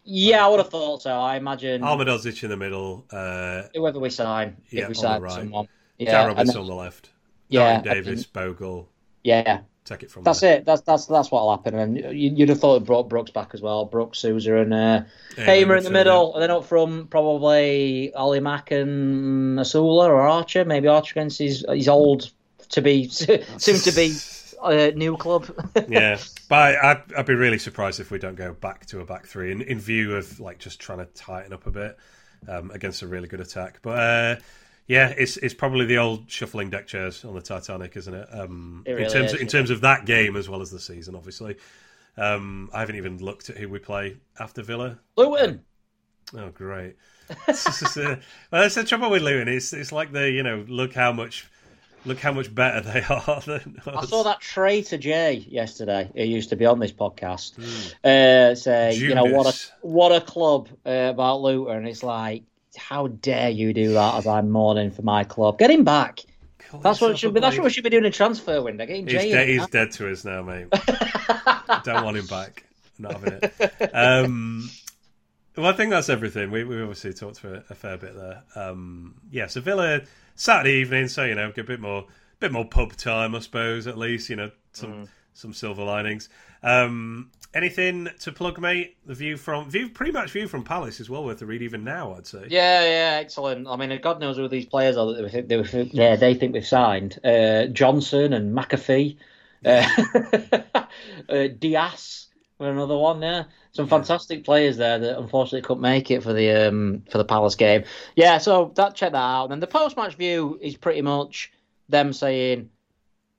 Yeah, 0.04 0.46
I 0.46 0.50
would 0.50 0.60
have 0.60 0.70
thought 0.70 1.02
so. 1.02 1.20
I 1.20 1.38
imagine 1.38 1.82
Ahmedhodzic 1.82 2.44
in 2.44 2.52
the 2.52 2.58
middle. 2.58 3.08
Uh, 3.12 3.64
whoever 3.74 3.98
we 3.98 4.12
sign, 4.12 4.58
yeah, 4.70 4.84
if 4.84 4.90
we 4.90 4.94
sign 4.94 5.24
right. 5.24 5.32
someone. 5.32 5.68
Yeah, 5.98 6.28
Roberts 6.28 6.56
on 6.56 6.68
the 6.68 6.76
left. 6.76 7.10
Yeah, 7.48 7.82
Davis, 7.82 8.28
Bogle. 8.28 8.88
Yeah, 9.24 9.62
take 9.84 10.04
it 10.04 10.12
from. 10.12 10.26
That's 10.26 10.42
there. 10.42 10.58
it. 10.58 10.66
That's 10.66 10.82
that's 10.82 11.08
that's 11.08 11.32
what'll 11.32 11.50
happen. 11.50 11.74
And 11.74 11.98
you, 12.20 12.36
would 12.38 12.50
have 12.50 12.60
thought 12.60 12.76
it 12.76 12.86
brought 12.86 13.10
Brooks 13.10 13.32
back 13.32 13.56
as 13.56 13.64
well. 13.64 13.86
Brooks, 13.86 14.20
Souza, 14.20 14.58
and 14.58 14.74
uh, 14.76 15.02
Hamer 15.38 15.76
in 15.76 15.84
the 15.84 15.90
middle, 15.90 16.36
and 16.36 16.44
then 16.44 16.52
up 16.52 16.66
from 16.66 17.08
probably 17.08 18.14
Ollie 18.14 18.42
Mack 18.42 18.70
and 18.70 19.58
Osula 19.58 20.08
or 20.08 20.22
Archer. 20.22 20.66
Maybe 20.66 20.88
Archer 20.88 21.14
against 21.20 21.40
his 21.40 21.66
his 21.68 21.88
old 21.88 22.32
to 22.70 22.82
be 22.82 23.08
soon 23.10 23.80
to 23.82 23.92
be 23.92 24.24
a 24.64 24.92
new 24.92 25.18
club. 25.18 25.48
yeah, 25.88 26.20
but 26.50 26.76
I'd, 26.84 27.14
I'd 27.18 27.26
be 27.26 27.36
really 27.36 27.60
surprised 27.60 28.00
if 28.00 28.12
we 28.12 28.20
don't 28.20 28.36
go 28.36 28.54
back 28.54 28.86
to 28.88 29.00
a 29.02 29.06
back 29.06 29.28
three 29.28 29.52
in, 29.52 29.62
in 29.62 29.80
view 29.80 30.16
of 30.16 30.40
like 30.40 30.60
just 30.60 30.80
trying 30.80 31.00
to 31.00 31.06
tighten 31.06 31.54
up 31.54 31.66
a 31.68 31.72
bit 31.72 31.98
um, 32.48 32.72
against 32.72 33.02
a 33.02 33.08
really 33.08 33.28
good 33.28 33.42
attack. 33.42 33.80
But 33.82 34.00
uh, 34.00 34.36
Yeah, 34.88 35.14
it's 35.18 35.38
it's 35.38 35.54
probably 35.54 35.86
the 35.86 36.00
old 36.00 36.30
shuffling 36.32 36.70
deck 36.72 36.88
chairs 36.88 37.24
on 37.24 37.36
the 37.36 37.42
Titanic, 37.42 37.96
isn't 37.96 38.14
it? 38.14 38.28
Um, 38.32 38.84
It 38.86 38.94
really 38.94 39.04
in 39.04 39.10
terms 39.10 39.34
is, 39.34 39.40
in 39.40 39.48
yeah. 39.48 39.48
terms 39.48 39.70
of 39.70 39.82
that 39.82 40.06
game 40.06 40.36
as 40.36 40.50
well 40.50 40.62
as 40.62 40.72
the 40.72 40.80
season, 40.80 41.16
obviously. 41.16 41.58
Um, 42.18 42.70
I 42.74 42.80
haven't 42.82 42.96
even 42.98 43.18
looked 43.20 43.50
at 43.50 43.58
who 43.58 43.70
we 43.70 43.80
play 43.80 44.18
after 44.40 44.62
Villa. 44.64 45.00
Luton. 45.16 45.64
Oh, 46.36 46.50
great! 46.50 46.96
It's 47.48 47.64
just, 47.80 47.98
uh, 47.98 48.18
well, 48.52 48.62
that's 48.64 48.76
the 48.76 48.84
trouble 48.84 49.10
with 49.12 49.22
Luton. 49.22 49.48
It's 49.48 49.74
it's 49.74 49.92
like 49.92 50.12
the 50.12 50.30
you 50.32 50.44
know, 50.44 50.66
look 50.68 50.94
how 50.94 51.12
much 51.12 51.48
look 52.10 52.20
how 52.20 52.34
much 52.34 52.54
better 52.54 52.82
they 52.82 53.02
are 53.10 53.40
than 53.42 53.82
I 53.88 54.06
saw 54.06 54.24
that 54.24 54.42
traitor 54.42 54.98
Jay 54.98 55.46
yesterday. 55.48 56.12
Who 56.14 56.24
used 56.24 56.50
to 56.50 56.58
be 56.58 56.66
on 56.66 56.80
this 56.80 56.92
podcast. 56.92 57.56
Hmm. 57.56 58.08
Uh, 58.08 58.56
say, 58.56 58.96
you 58.96 59.16
know 59.16 59.26
what 59.26 59.48
a 59.48 59.88
what 59.88 60.12
a 60.12 60.20
club 60.20 60.68
uh, 60.86 60.90
about 60.90 61.42
Luton. 61.42 61.78
And 61.78 61.88
it's 61.88 62.04
like, 62.04 62.44
how 62.76 63.08
dare 63.08 63.50
you 63.50 63.74
do 63.74 63.94
that 63.94 64.16
as 64.16 64.28
I'm 64.28 64.50
mourning 64.50 64.92
for 64.92 65.04
my 65.04 65.24
club? 65.24 65.58
Get 65.58 65.72
him 65.72 65.86
back. 65.86 66.22
That's 66.82 67.00
what 67.00 67.18
should 67.18 67.34
be. 67.34 67.40
That's 67.40 67.56
what 67.56 67.64
we 67.64 67.70
should 67.70 67.84
be 67.84 67.90
doing 67.90 68.06
in 68.06 68.12
transfer 68.12 68.62
window. 68.62 68.86
Getting 68.86 69.08
He's, 69.08 69.22
Jay. 69.22 69.32
de- 69.32 69.46
he's 69.46 69.68
dead 69.68 69.92
to 69.94 70.12
us 70.12 70.26
now, 70.26 70.42
mate. 70.44 70.68
Don't 71.84 72.04
want 72.04 72.18
him 72.18 72.28
back. 72.28 72.66
Not 73.00 73.14
having 73.14 73.40
it. 73.42 73.96
Um, 73.96 74.70
well, 75.56 75.68
I 75.68 75.74
think 75.74 75.90
that's 75.90 76.10
everything. 76.10 76.52
We, 76.52 76.64
we 76.64 76.82
obviously 76.82 77.14
talked 77.14 77.40
for 77.40 77.56
a, 77.56 77.64
a 77.70 77.76
fair 77.76 77.98
bit 77.98 78.16
there. 78.16 78.44
Um, 78.56 79.16
yeah, 79.32 79.48
so 79.48 79.62
Villa 79.62 80.02
Saturday 80.40 80.76
evening, 80.80 81.10
so 81.10 81.26
you 81.26 81.36
know, 81.36 81.50
get 81.52 81.66
a 81.66 81.68
bit 81.68 81.82
more, 81.82 82.06
bit 82.40 82.54
more 82.54 82.64
pub 82.64 82.96
time, 82.96 83.36
I 83.36 83.40
suppose. 83.40 83.88
At 83.88 83.98
least 83.98 84.30
you 84.30 84.38
know 84.38 84.52
some 84.72 85.10
some 85.34 85.54
silver 85.54 85.84
linings. 85.84 86.30
Um, 86.64 87.30
anything 87.54 88.08
to 88.22 88.32
plug, 88.32 88.58
mate? 88.58 88.96
The 89.06 89.16
view 89.16 89.36
from 89.36 89.70
view, 89.70 89.90
pretty 89.90 90.14
much 90.14 90.32
view 90.32 90.48
from 90.48 90.64
Palace 90.64 91.02
is 91.02 91.10
well 91.10 91.26
worth 91.26 91.42
a 91.42 91.46
read 91.46 91.62
even 91.62 91.84
now. 91.84 92.14
I'd 92.14 92.26
say. 92.26 92.46
Yeah, 92.48 92.84
yeah, 92.86 93.18
excellent. 93.20 93.68
I 93.68 93.76
mean, 93.76 94.00
God 94.02 94.22
knows 94.22 94.38
who 94.38 94.48
these 94.48 94.66
players 94.66 94.96
are 94.96 95.14
that 95.14 95.22
they, 95.22 95.30
think- 95.30 95.48
they, 95.50 95.64
think- 95.64 95.94
yeah, 95.94 96.16
they 96.16 96.34
think 96.36 96.54
we've 96.54 96.66
signed. 96.66 97.20
Uh, 97.22 97.66
Johnson 97.66 98.32
and 98.32 98.56
McAfee, 98.58 99.18
uh, 99.66 99.86
uh, 101.30 101.48
Diaz, 101.60 102.28
were 102.60 102.70
another 102.72 102.98
one. 102.98 103.22
Yeah, 103.22 103.46
some 103.72 103.88
fantastic 103.88 104.44
players 104.44 104.78
there 104.78 105.00
that 105.00 105.18
unfortunately 105.18 105.62
couldn't 105.62 105.82
make 105.82 106.12
it 106.12 106.22
for 106.24 106.34
the 106.34 106.68
um, 106.68 107.04
for 107.10 107.18
the 107.18 107.26
Palace 107.26 107.56
game. 107.56 107.84
Yeah, 108.16 108.38
so 108.38 108.72
that 108.76 108.96
check 108.96 109.14
that 109.14 109.18
out. 109.18 109.46
And 109.46 109.52
then 109.54 109.60
the 109.62 109.68
post 109.68 109.96
match 109.98 110.16
view 110.16 110.60
is 110.62 110.76
pretty 110.76 111.02
much 111.02 111.52
them 111.88 112.12
saying, 112.14 112.70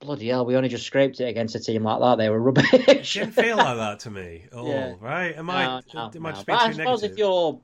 "Bloody 0.01 0.29
hell, 0.29 0.47
we 0.47 0.57
only 0.57 0.69
just 0.71 0.87
scraped 0.87 1.21
it 1.21 1.29
against 1.29 1.55
a 1.55 1.61
team 1.61 1.85
like 1.85 2.01
that. 2.01 2.17
They 2.17 2.31
were 2.31 2.41
rubbish." 2.41 2.67
It 2.73 3.05
didn't 3.13 3.33
feel 3.33 3.57
like 3.59 3.77
that 3.77 4.01
to 4.01 4.11
me. 4.11 4.47
Oh, 4.53 4.67
Yeah. 4.69 4.95
right? 5.01 5.37
Am 5.37 5.51
I? 5.51 5.65
No, 5.67 5.81
no, 5.95 6.11
am 6.15 6.27
I 6.27 6.31
no. 6.31 6.35
just 6.37 6.47
But 6.47 6.53
being 6.59 6.59
I 6.61 6.73
suppose 6.73 7.03
negative? 7.03 7.13
if 7.13 7.19
you're, 7.19 7.61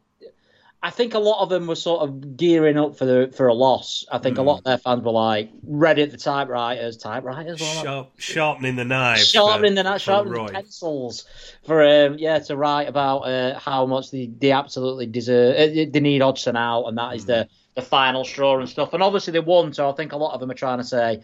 I 0.83 0.91
think 0.91 1.15
a 1.15 1.19
lot 1.19 1.43
of 1.43 1.49
them 1.49 1.67
were 1.67 1.75
sort 1.75 2.03
of 2.03 2.37
gearing 2.37 2.77
up 2.79 2.97
for 2.97 3.07
the 3.07 3.33
for 3.35 3.49
a 3.49 3.55
loss. 3.55 4.05
I 4.13 4.19
think 4.19 4.39
a 4.39 4.43
Hmm. 4.43 4.47
lot 4.49 4.59
of 4.59 4.65
their 4.65 4.79
fans 4.79 5.03
were 5.03 5.11
like 5.11 5.51
ready 5.65 6.03
at 6.03 6.11
the 6.11 6.17
typewriters, 6.17 6.97
typewriters. 6.97 7.61
Sharp, 7.61 8.13
sharpening 8.19 8.77
the 8.77 8.85
knife, 8.85 9.19
sharpening 9.19 9.75
the 9.75 9.83
for- 9.83 9.89
knife, 9.91 10.03
for 10.03 10.05
sharpening 10.05 10.47
the 10.47 10.53
pencils 10.53 11.25
for 11.65 11.83
um, 11.83 12.17
yeah 12.19 12.39
to 12.41 12.57
write 12.57 12.89
about 12.89 13.21
uh, 13.21 13.59
how 13.59 13.87
much 13.87 14.11
they, 14.11 14.27
they 14.27 14.53
absolutely 14.53 15.07
deserve. 15.07 15.57
Uh, 15.57 15.87
they 15.91 16.01
need 16.01 16.23
Hodgson 16.23 16.57
out, 16.57 16.85
and 16.87 16.99
that 16.99 17.17
is 17.17 17.23
Hmm. 17.23 17.29
the 17.29 17.49
the 17.75 17.83
final 17.83 18.25
straw 18.25 18.59
and 18.59 18.69
stuff. 18.69 18.95
And 18.95 19.03
obviously 19.03 19.33
they 19.33 19.41
won, 19.41 19.73
so 19.75 19.91
I 19.91 19.93
think 19.93 20.13
a 20.13 20.17
lot 20.17 20.33
of 20.35 20.41
them 20.41 20.51
are 20.51 20.55
trying 20.55 20.79
to 20.79 20.85
say, 20.85 21.21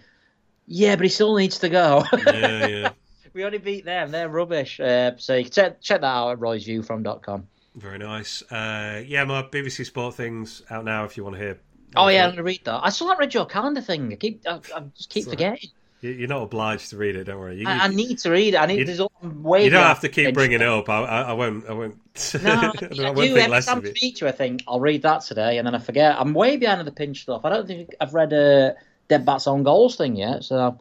yeah, 0.67 0.97
but 0.97 1.05
he 1.05 1.09
still 1.09 1.35
needs 1.37 1.59
to 1.61 1.69
go. 1.69 2.05
yeah, 2.27 2.67
yeah. 2.67 2.91
we 3.33 3.45
only 3.45 3.59
beat 3.59 3.85
them; 3.85 4.11
they're 4.11 4.29
rubbish. 4.29 4.81
Uh, 4.81 5.13
so 5.19 5.35
you 5.37 5.45
can 5.45 5.53
check 5.53 5.81
check 5.83 6.01
that 6.01 6.07
out 6.07 6.33
at 6.33 6.39
roysviewfrom.com. 6.41 7.47
Very 7.75 7.99
nice. 7.99 8.43
Uh, 8.51 9.03
yeah, 9.07 9.25
my 9.25 9.43
BBC 9.43 9.87
Sport 9.87 10.15
things 10.15 10.63
out 10.71 10.85
now 10.85 11.05
if 11.05 11.17
you 11.17 11.25
want 11.25 11.37
to 11.37 11.43
hear. 11.43 11.59
Oh 11.97 12.09
yeah, 12.09 12.25
I'm 12.25 12.31
gonna 12.31 12.43
read 12.43 12.65
that. 12.65 12.81
I 12.83 12.91
still 12.91 13.09
haven't 13.09 13.21
read 13.21 13.35
your 13.35 13.47
calendar 13.47 13.81
thing. 13.81 14.13
I 14.13 14.17
keep, 14.17 14.43
I, 14.47 14.61
I 14.75 14.81
just 14.97 15.11
keep 15.11 15.25
forgetting. 15.27 15.71
You- 16.01 16.11
You're 16.11 16.29
not 16.29 16.43
obliged 16.43 16.91
to 16.91 16.97
read 16.97 17.15
it. 17.17 17.25
Don't 17.25 17.39
worry. 17.39 17.59
You, 17.61 17.69
I, 17.69 17.85
I 17.85 17.89
need 17.89 18.19
to 18.21 18.31
read 18.31 18.55
it. 18.55 18.57
I 18.57 18.67
need. 18.67 18.79
you- 18.81 18.85
there's 18.85 19.01
way. 19.23 19.65
you 19.65 19.71
don't 19.71 19.85
have 19.85 20.01
to 20.01 20.09
keep 20.09 20.35
bringing 20.35 20.61
it 20.61 20.67
up. 20.67 20.89
I, 20.89 21.03
I, 21.05 21.21
I 21.23 21.33
won't. 21.33 21.67
I 21.69 21.73
won't. 21.73 21.97
No, 22.43 22.51
I, 22.51 22.55
I 22.55 22.59
I 22.59 22.61
won't 22.71 22.81
do. 22.81 23.35
think 23.35 23.39
Every 23.39 23.63
time 23.63 23.83
I 23.87 23.91
speak 23.91 24.17
to 24.17 24.25
you, 24.25 24.29
I 24.29 24.33
think 24.33 24.65
I'll 24.69 24.81
read 24.81 25.03
that 25.03 25.23
today, 25.23 25.59
and 25.59 25.67
then 25.67 25.75
I 25.75 25.79
forget. 25.79 26.17
I'm 26.19 26.35
way 26.35 26.57
behind 26.57 26.81
on 26.81 26.85
the 26.87 26.93
pinch 26.93 27.23
stuff. 27.23 27.45
I 27.45 27.51
don't 27.51 27.67
think 27.67 27.95
I've 28.01 28.13
read 28.15 28.33
uh, 28.35 28.73
Dead 29.09 29.25
Bats 29.25 29.47
on 29.47 29.63
Goals 29.63 29.97
thing 29.97 30.17
yet. 30.17 30.45
So 30.45 30.79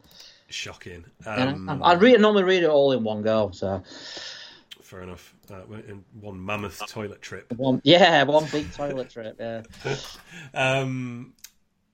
Shocking. 0.48 1.04
Um, 1.24 1.80
I 1.82 1.94
read 1.94 2.20
normally 2.20 2.42
read 2.44 2.62
it 2.64 2.68
all 2.68 2.92
in 2.92 3.02
one 3.04 3.22
go. 3.22 3.50
So 3.54 3.82
Fair 4.92 5.00
enough. 5.00 5.34
Uh, 5.50 5.62
in 5.88 6.04
one 6.20 6.44
mammoth 6.44 6.86
toilet 6.86 7.22
trip. 7.22 7.50
one, 7.56 7.80
yeah, 7.82 8.24
one 8.24 8.44
big 8.52 8.70
toilet 8.74 9.08
trip. 9.08 9.36
Yeah. 9.40 9.62
Um, 10.52 11.32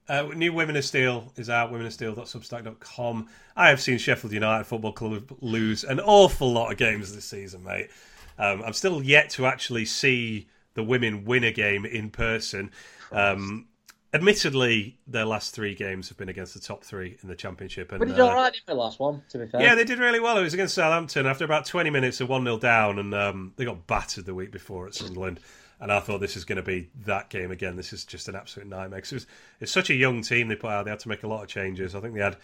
uh, 0.09 0.23
new 0.35 0.53
Women 0.53 0.75
of 0.75 0.85
Steel 0.85 1.33
is 1.37 1.49
out, 1.49 1.71
womenofsteel.substack.com. 1.71 3.29
I 3.55 3.69
have 3.69 3.81
seen 3.81 3.99
Sheffield 3.99 4.33
United 4.33 4.65
Football 4.65 4.95
Club 4.95 5.33
lose 5.41 5.85
an 5.85 6.01
awful 6.01 6.51
lot 6.51 6.73
of 6.73 6.79
games 6.79 7.15
this 7.15 7.27
season, 7.27 7.63
mate. 7.63 7.91
Um, 8.37 8.65
I'm 8.65 8.73
still 8.73 9.01
yet 9.01 9.31
to 9.31 9.47
actually 9.47 9.85
see 9.85 10.49
the 10.75 10.83
women 10.83 11.25
win 11.25 11.45
a 11.45 11.53
game 11.53 11.87
in 11.87 12.11
person. 12.11 12.73
Um, 13.13 13.69
admittedly, 14.15 14.99
their 15.07 15.25
last 15.25 15.55
three 15.55 15.75
games 15.75 16.09
have 16.09 16.17
been 16.19 16.29
against 16.29 16.55
the 16.55 16.61
top 16.61 16.85
three 16.85 17.19
in 17.23 17.29
the 17.29 17.35
Championship. 17.37 17.93
And, 17.93 18.01
We 18.01 18.07
did 18.07 18.19
uh, 18.21 18.27
all 18.29 18.35
right 18.35 18.53
in 18.55 18.61
the 18.67 18.75
last 18.75 18.99
one, 18.99 19.23
to 19.31 19.39
be 19.39 19.47
fair. 19.47 19.61
yeah, 19.61 19.75
they 19.75 19.85
did 19.85 19.99
really 19.99 20.21
well. 20.21 20.39
It 20.39 20.43
was 20.43 20.55
against 20.55 20.75
Southampton 20.75 21.27
after 21.27 21.45
about 21.45 21.67
20 21.67 21.91
minutes 21.91 22.21
of 22.21 22.29
1 22.29 22.45
0 22.45 22.59
down, 22.59 22.99
and 22.99 23.15
um, 23.15 23.53
they 23.57 23.65
got 23.65 23.87
battered 23.87 24.27
the 24.27 24.35
week 24.35 24.51
before 24.51 24.87
at 24.87 24.95
Sunderland. 24.95 25.41
And 25.81 25.93
I 25.93 26.01
thought 26.01 26.21
this 26.21 26.37
is 26.37 26.45
going 26.45 26.57
to 26.57 26.63
be 26.63 26.91
that 27.05 27.31
game 27.31 27.53
again. 27.53 27.77
This 27.77 27.93
is 27.93 28.05
just 28.05 28.27
an 28.29 28.35
absolute 28.35 28.69
nightmare. 28.69 29.01
'Cause 29.01 29.13
it 29.13 29.17
was, 29.17 29.27
it's 29.61 29.73
such 29.73 29.91
a 29.91 29.95
young 29.95 30.23
team 30.23 30.49
they 30.49 30.57
put 30.57 30.71
out. 30.71 30.85
They 30.85 30.91
had 30.91 30.99
to 31.01 31.09
make 31.09 31.23
a 31.23 31.29
lot 31.29 31.43
of 31.43 31.49
changes. 31.49 31.95
I 31.95 32.01
think 32.01 32.15
they 32.15 32.21
had 32.21 32.37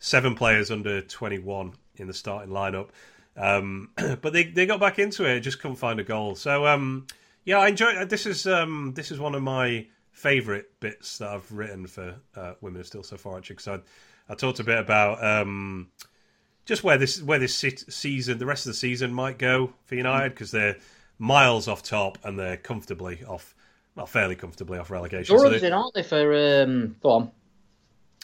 seven 0.00 0.34
players 0.34 0.72
under 0.72 1.00
21 1.00 1.74
in 1.96 2.08
the 2.08 2.14
starting 2.14 2.52
lineup. 2.52 2.88
Um, 3.36 3.90
but 3.96 4.32
they, 4.32 4.44
they 4.44 4.66
got 4.66 4.80
back 4.80 4.98
into 4.98 5.24
it, 5.24 5.38
just 5.40 5.60
couldn't 5.60 5.76
find 5.76 6.00
a 6.00 6.04
goal. 6.04 6.34
So, 6.34 6.66
um, 6.66 7.06
yeah, 7.44 7.58
I 7.58 7.68
enjoy 7.68 8.04
This 8.06 8.26
is 8.26 8.44
um, 8.48 8.92
this 8.96 9.12
is 9.12 9.20
one 9.20 9.36
of 9.36 9.42
my 9.42 9.86
favourite 10.20 10.66
bits 10.80 11.18
that 11.18 11.30
I've 11.30 11.50
written 11.50 11.86
for 11.86 12.14
uh, 12.36 12.52
Women 12.60 12.80
of 12.80 12.86
Steel 12.86 13.02
so 13.02 13.16
far, 13.16 13.38
actually, 13.38 13.56
because 13.56 13.80
I, 14.28 14.32
I 14.32 14.34
talked 14.34 14.60
a 14.60 14.64
bit 14.64 14.78
about. 14.78 15.22
Um, 15.24 15.88
just 16.66 16.84
where 16.84 16.98
this 16.98 17.22
where 17.22 17.38
this 17.38 17.56
season, 17.56 18.38
the 18.38 18.46
rest 18.46 18.66
of 18.66 18.70
the 18.70 18.78
season 18.78 19.12
might 19.12 19.38
go 19.38 19.72
for 19.86 19.94
United 19.94 20.30
because 20.30 20.50
they're 20.50 20.76
miles 21.18 21.68
off 21.68 21.82
top 21.82 22.18
and 22.22 22.38
they're 22.38 22.58
comfortably 22.58 23.24
off, 23.26 23.54
well, 23.96 24.06
fairly 24.06 24.36
comfortably 24.36 24.78
off 24.78 24.90
relegation. 24.90 25.36
So 25.36 25.42
Durham's 25.42 25.62
they- 25.62 25.66
in, 25.66 25.72
aren't 25.72 25.94
they? 25.94 26.02
For 26.02 26.62
um, 26.62 26.96
go 27.02 27.10
on. 27.10 27.30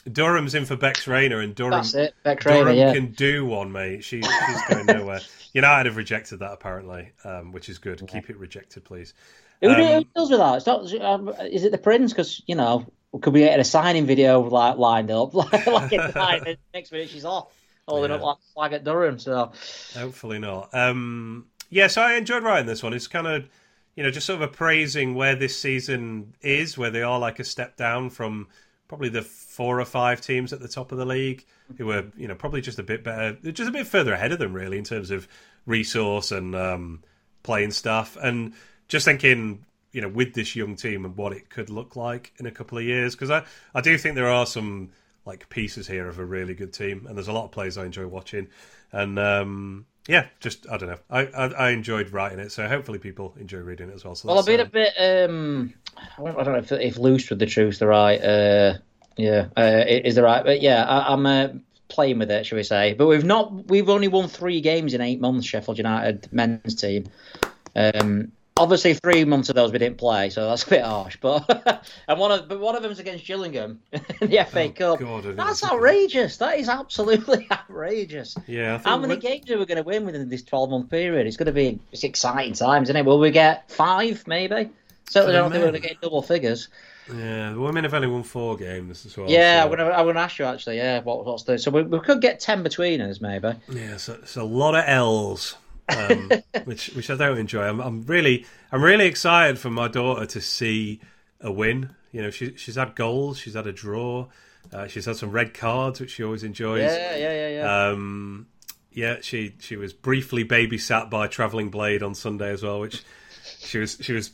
Durham's 0.09 0.55
in 0.55 0.65
for 0.65 0.77
Bex 0.77 1.05
Rayner, 1.05 1.41
and 1.41 1.53
Durham 1.53 1.71
That's 1.71 1.93
it. 1.93 2.13
Beck 2.23 2.39
Durham 2.39 2.63
Trainer, 2.63 2.79
yeah. 2.79 2.93
can 2.93 3.11
do 3.11 3.45
one, 3.45 3.73
mate. 3.73 4.05
She, 4.05 4.21
she's 4.21 4.61
going 4.69 4.85
nowhere. 4.85 5.19
United 5.53 5.87
have 5.87 5.97
rejected 5.97 6.39
that 6.39 6.53
apparently, 6.53 7.11
um, 7.25 7.51
which 7.51 7.67
is 7.67 7.77
good. 7.77 8.01
Keep 8.07 8.29
it 8.29 8.37
rejected, 8.37 8.85
please. 8.85 9.13
Who, 9.61 9.69
Um, 9.69 9.75
who 9.75 10.03
deals 10.15 10.29
with 10.29 10.39
that? 10.39 10.57
It's 10.57 10.65
not. 10.67 10.93
Um, 11.01 11.29
is 11.51 11.63
it 11.63 11.71
the 11.71 11.77
Prince? 11.77 12.13
Because 12.13 12.41
you 12.47 12.55
know, 12.55 12.85
could 13.21 13.33
we 13.33 13.41
get 13.41 13.59
a 13.59 13.63
signing 13.63 14.05
video 14.05 14.41
like 14.41 14.77
lined 14.77 15.11
up, 15.11 15.33
like 15.35 15.65
like 15.65 15.89
the 15.89 16.13
night, 16.17 16.43
and 16.45 16.57
next 16.73 16.91
minute 16.91 17.09
she's 17.09 17.25
off, 17.25 17.51
holding 17.87 18.11
Yeah. 18.11 18.15
up 18.15 18.21
like 18.21 18.37
flag 18.53 18.73
at 18.73 18.83
Durham. 18.83 19.19
So 19.19 19.51
Hopefully 19.95 20.39
not. 20.39 20.73
Um, 20.73 21.47
yeah, 21.69 21.87
so 21.87 22.01
I 22.01 22.13
enjoyed 22.15 22.43
writing 22.43 22.65
this 22.67 22.83
one. 22.83 22.93
It's 22.93 23.07
kind 23.07 23.27
of, 23.27 23.49
you 23.95 24.03
know, 24.03 24.11
just 24.11 24.27
sort 24.27 24.41
of 24.41 24.49
appraising 24.49 25.15
where 25.15 25.35
this 25.35 25.57
season 25.59 26.35
is, 26.41 26.77
where 26.77 26.91
they 26.91 27.01
are 27.01 27.19
like 27.19 27.39
a 27.39 27.43
step 27.43 27.77
down 27.77 28.09
from 28.09 28.47
probably 28.87 29.09
the 29.09 29.21
four 29.21 29.79
or 29.79 29.85
five 29.85 30.21
teams 30.21 30.53
at 30.53 30.59
the 30.59 30.67
top 30.67 30.91
of 30.91 30.97
the 30.97 31.05
league 31.05 31.45
who 31.77 31.87
were 31.87 32.05
you 32.15 32.27
know, 32.27 32.35
probably 32.35 32.61
just 32.61 32.79
a 32.79 32.83
bit 32.83 33.03
better, 33.03 33.33
just 33.51 33.69
a 33.69 33.73
bit 33.73 33.87
further 33.87 34.13
ahead 34.13 34.31
of 34.31 34.39
them, 34.39 34.53
really, 34.53 34.77
in 34.77 34.83
terms 34.83 35.11
of 35.11 35.27
resource 35.65 36.31
and 36.31 36.55
um, 36.55 37.03
playing 37.43 37.71
stuff. 37.71 38.17
And 38.21 38.53
just 38.87 39.05
thinking, 39.05 39.65
you 39.91 40.01
know, 40.01 40.09
with 40.09 40.33
this 40.33 40.55
young 40.55 40.75
team 40.75 41.05
and 41.05 41.15
what 41.17 41.33
it 41.33 41.49
could 41.49 41.69
look 41.69 41.95
like 41.95 42.33
in 42.37 42.45
a 42.45 42.51
couple 42.51 42.77
of 42.77 42.83
years, 42.83 43.15
because 43.15 43.29
I, 43.29 43.43
I 43.73 43.81
do 43.81 43.97
think 43.97 44.15
there 44.15 44.29
are 44.29 44.45
some 44.45 44.91
like 45.25 45.49
pieces 45.49 45.87
here 45.87 46.07
of 46.07 46.19
a 46.19 46.25
really 46.25 46.53
good 46.53 46.73
team, 46.73 47.05
and 47.07 47.17
there's 47.17 47.27
a 47.27 47.33
lot 47.33 47.45
of 47.45 47.51
players 47.51 47.77
I 47.77 47.85
enjoy 47.85 48.07
watching, 48.07 48.47
and 48.91 49.19
um, 49.19 49.85
yeah, 50.07 50.27
just 50.39 50.69
I 50.69 50.77
don't 50.77 50.89
know, 50.89 50.99
I, 51.09 51.25
I 51.25 51.45
I 51.47 51.69
enjoyed 51.71 52.11
writing 52.11 52.39
it, 52.39 52.51
so 52.51 52.67
hopefully 52.67 52.99
people 52.99 53.35
enjoy 53.39 53.59
reading 53.59 53.89
it 53.89 53.95
as 53.95 54.05
well. 54.05 54.15
So 54.15 54.29
well, 54.29 54.39
I've 54.39 54.45
been 54.45 54.61
uh, 54.61 54.63
a 54.63 54.67
bit. 54.67 54.93
Um, 54.97 55.73
I 55.97 56.23
don't 56.23 56.39
I 56.39 56.43
don't 56.43 56.53
know 56.53 56.59
if, 56.59 56.71
if 56.71 56.97
loose 56.97 57.29
with 57.29 57.39
the 57.39 57.45
truth 57.45 57.79
the 57.79 57.87
right. 57.87 58.21
Uh, 58.21 58.77
yeah, 59.17 59.47
uh, 59.57 59.83
is 59.87 60.15
the 60.15 60.23
right. 60.23 60.45
But 60.45 60.61
yeah, 60.61 60.85
I, 60.85 61.11
I'm 61.11 61.25
uh, 61.25 61.47
playing 61.89 62.19
with 62.19 62.31
it, 62.31 62.45
shall 62.45 62.57
we 62.57 62.63
say? 62.63 62.93
But 62.93 63.07
we've 63.07 63.25
not. 63.25 63.67
We've 63.67 63.89
only 63.89 64.07
won 64.07 64.29
three 64.29 64.61
games 64.61 64.93
in 64.93 65.01
eight 65.01 65.19
months. 65.19 65.45
Sheffield 65.45 65.77
United 65.77 66.31
men's 66.31 66.75
team. 66.75 67.07
Um, 67.75 68.31
obviously, 68.59 68.93
three 68.93 69.23
months 69.25 69.49
of 69.49 69.55
those 69.55 69.71
we 69.71 69.79
didn't 69.79 69.97
play, 69.97 70.29
so 70.29 70.47
that's 70.49 70.63
a 70.63 70.69
bit 70.69 70.83
harsh. 70.83 71.17
But 71.21 71.83
and 72.07 72.19
one 72.19 72.31
of 72.31 72.47
but 72.47 72.59
one 72.59 72.75
of 72.75 72.83
them's 72.83 72.99
against 72.99 73.25
Gillingham 73.25 73.79
in 73.91 74.29
the 74.29 74.45
FA 74.49 74.63
Oh, 74.65 74.69
Cup. 74.71 74.99
God, 74.99 75.23
that's 75.37 75.63
outrageous. 75.63 76.37
That 76.37 76.57
is 76.59 76.69
absolutely 76.69 77.47
outrageous. 77.51 78.35
yeah, 78.47 78.75
I 78.75 78.77
think 78.77 78.87
How 78.87 78.97
many 78.97 79.13
when- 79.13 79.19
games 79.19 79.49
are 79.51 79.57
we 79.57 79.65
going 79.65 79.77
to 79.77 79.83
win 79.83 80.05
within 80.05 80.27
this 80.29 80.43
12 80.43 80.69
month 80.69 80.89
period? 80.89 81.27
It's 81.27 81.37
going 81.37 81.47
to 81.47 81.51
be 81.53 81.79
it's 81.91 82.03
exciting 82.03 82.53
times, 82.53 82.87
isn't 82.89 82.95
it? 82.97 83.05
Will 83.05 83.19
we 83.19 83.31
get 83.31 83.69
five, 83.71 84.25
maybe? 84.27 84.69
Certainly 85.09 85.33
the 85.33 85.39
don't 85.39 85.51
think 85.51 85.63
we're 85.63 85.71
going 85.71 85.81
to 85.81 85.87
get 85.87 86.01
double 86.01 86.21
figures. 86.21 86.67
Yeah, 87.09 87.53
the 87.53 87.59
women 87.61 87.85
have 87.85 87.93
only 87.93 88.09
won 88.09 88.23
four 88.23 88.57
games 88.57 89.05
as 89.05 89.15
well. 89.15 89.29
Yeah, 89.29 89.63
so- 89.63 89.69
gonna, 89.69 89.85
I'm 89.91 90.05
gonna 90.07 90.19
ask 90.19 90.37
you 90.39 90.43
actually. 90.45 90.75
Yeah, 90.75 91.01
what, 91.03 91.25
what's 91.25 91.43
the 91.43 91.57
so 91.57 91.71
we, 91.71 91.83
we 91.83 92.01
could 92.01 92.19
get 92.19 92.41
ten 92.41 92.63
between 92.63 92.99
us 92.99 93.21
maybe. 93.21 93.53
Yeah, 93.69 93.95
so 93.95 94.15
it's 94.15 94.35
a 94.35 94.43
lot 94.43 94.75
of 94.75 94.83
L's, 94.85 95.55
um, 95.95 96.31
which 96.65 96.87
which 96.89 97.09
I 97.09 97.15
don't 97.15 97.37
enjoy. 97.37 97.63
I'm, 97.63 97.79
I'm 97.79 98.03
really 98.03 98.45
I'm 98.71 98.81
really 98.83 99.05
excited 99.05 99.59
for 99.59 99.69
my 99.69 99.87
daughter 99.87 100.25
to 100.25 100.41
see 100.41 100.99
a 101.41 101.51
win. 101.51 101.91
You 102.11 102.23
know, 102.23 102.29
she 102.29 102.55
she's 102.55 102.75
had 102.75 102.95
goals, 102.95 103.37
she's 103.37 103.53
had 103.53 103.67
a 103.67 103.73
draw, 103.73 104.27
uh, 104.73 104.87
she's 104.87 105.05
had 105.05 105.15
some 105.17 105.31
red 105.31 105.53
cards, 105.53 105.99
which 105.99 106.11
she 106.11 106.23
always 106.23 106.43
enjoys. 106.43 106.81
Yeah, 106.81 107.15
yeah, 107.15 107.33
yeah, 107.33 107.49
yeah. 107.49 107.89
Um, 107.89 108.47
yeah, 108.91 109.17
she 109.21 109.53
she 109.59 109.75
was 109.75 109.93
briefly 109.93 110.43
babysat 110.43 111.09
by 111.09 111.27
Travelling 111.27 111.69
Blade 111.69 112.01
on 112.01 112.15
Sunday 112.15 112.51
as 112.51 112.63
well, 112.63 112.79
which 112.79 113.03
she 113.59 113.77
was 113.77 113.97
she 114.01 114.13
was 114.13 114.31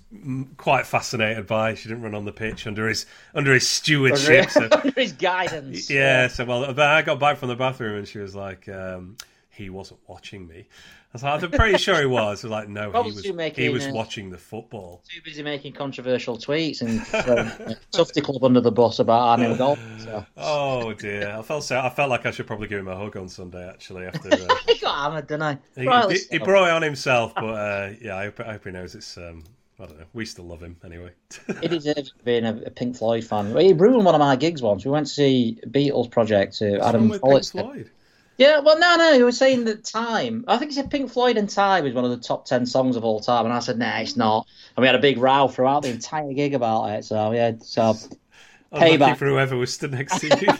quite 0.57 0.85
fascinated 0.87 1.47
by. 1.47 1.75
She 1.75 1.89
didn't 1.89 2.03
run 2.03 2.15
on 2.15 2.25
the 2.25 2.31
pitch 2.31 2.65
under 2.65 2.87
his 2.87 3.05
under 3.33 3.53
his 3.53 3.67
stewardship. 3.67 4.49
so 4.49 4.67
Under 4.71 4.91
his 4.99 5.11
guidance. 5.13 5.89
yeah, 5.89 6.27
so 6.27 6.45
well, 6.45 6.73
but 6.73 6.87
I 6.87 7.01
got 7.01 7.19
back 7.19 7.37
from 7.37 7.49
the 7.49 7.55
bathroom 7.55 7.97
and 7.97 8.07
she 8.07 8.19
was 8.19 8.35
like, 8.35 8.69
um, 8.69 9.17
"He 9.49 9.69
wasn't 9.69 9.99
watching 10.07 10.47
me." 10.47 10.67
I 11.13 11.17
was 11.17 11.23
like, 11.23 11.43
"I'm 11.43 11.51
pretty 11.51 11.77
sure 11.77 11.99
he 11.99 12.07
was." 12.07 12.41
Was 12.41 12.51
like, 12.51 12.69
"No, 12.69 12.91
he 13.03 13.11
was. 13.11 13.33
making, 13.33 13.63
he 13.63 13.69
was 13.69 13.85
uh, 13.85 13.91
watching 13.93 14.31
the 14.31 14.37
football." 14.39 15.03
Too 15.07 15.21
busy 15.23 15.43
making 15.43 15.73
controversial 15.73 16.39
tweets 16.39 16.81
and 16.81 17.05
throwing 17.05 17.47
uh, 17.49 17.75
Tufty 17.91 18.19
Club 18.19 18.43
under 18.43 18.61
the 18.61 18.71
bus 18.71 18.97
about 18.97 19.37
new 19.37 19.55
goal. 19.55 19.77
So. 19.99 20.25
Oh 20.37 20.93
dear, 20.93 21.35
I 21.37 21.43
felt 21.43 21.65
so. 21.65 21.79
I 21.79 21.89
felt 21.89 22.09
like 22.09 22.25
I 22.25 22.31
should 22.31 22.47
probably 22.47 22.67
give 22.67 22.79
him 22.79 22.87
a 22.87 22.95
hug 22.95 23.15
on 23.15 23.29
Sunday. 23.29 23.69
Actually, 23.69 24.07
after 24.07 24.29
uh, 24.33 24.55
He 24.67 24.79
got 24.79 25.03
hammered, 25.03 25.27
didn't 25.27 25.43
I? 25.43 25.57
he, 25.75 26.15
he, 26.15 26.23
he 26.31 26.37
brought 26.39 26.67
it 26.67 26.71
on 26.71 26.81
himself, 26.81 27.35
but 27.35 27.43
uh, 27.43 27.91
yeah, 28.01 28.17
I 28.17 28.23
hope, 28.25 28.39
I 28.39 28.53
hope 28.53 28.65
he 28.65 28.71
knows 28.71 28.95
it's. 28.95 29.15
Um, 29.15 29.43
I 29.79 29.85
don't 29.85 29.99
know. 29.99 30.05
We 30.13 30.25
still 30.25 30.45
love 30.45 30.61
him 30.61 30.77
anyway. 30.83 31.11
He 31.61 31.67
deserves 31.67 32.13
being 32.23 32.45
a, 32.45 32.53
Pink 32.53 32.95
Floyd 32.95 33.23
fan. 33.23 33.55
He 33.57 33.73
ruined 33.73 34.05
one 34.05 34.15
of 34.15 34.19
my 34.19 34.35
gigs 34.35 34.61
once. 34.61 34.85
We 34.85 34.91
went 34.91 35.07
to 35.07 35.13
see 35.13 35.59
Beatles 35.67 36.09
project 36.09 36.57
to 36.59 36.77
What's 36.77 36.87
Adam 36.87 37.11
wrong 37.11 37.85
with 38.37 38.45
Pink 38.45 38.63
Follett. 38.63 38.77
Floyd? 38.77 38.77
Yeah, 38.77 38.77
well, 38.77 38.79
no, 38.79 38.95
no. 38.97 39.13
He 39.13 39.23
was 39.23 39.37
saying 39.37 39.65
that 39.65 39.83
Time. 39.83 40.45
I 40.47 40.57
think 40.57 40.71
he 40.71 40.75
said 40.75 40.89
Pink 40.91 41.11
Floyd 41.11 41.37
and 41.37 41.49
Time 41.49 41.85
is 41.85 41.93
one 41.93 42.05
of 42.05 42.11
the 42.11 42.17
top 42.17 42.45
ten 42.45 42.65
songs 42.65 42.95
of 42.95 43.03
all 43.03 43.19
time, 43.19 43.45
and 43.45 43.53
I 43.53 43.59
said, 43.59 43.77
Nah, 43.77 43.99
it's 43.99 44.17
not. 44.17 44.47
And 44.75 44.81
we 44.81 44.87
had 44.87 44.95
a 44.95 44.99
big 44.99 45.17
row 45.17 45.47
throughout 45.47 45.83
the 45.83 45.89
entire 45.89 46.33
gig 46.33 46.53
about 46.53 46.85
it. 46.91 47.05
So 47.05 47.31
yeah, 47.31 47.53
so 47.61 47.95
Unlucky 48.71 48.97
Payback. 48.97 49.17
for 49.17 49.27
whoever 49.27 49.55
was 49.57 49.73
stood 49.73 49.91
next 49.91 50.19
to 50.19 50.27
you. 50.27 50.47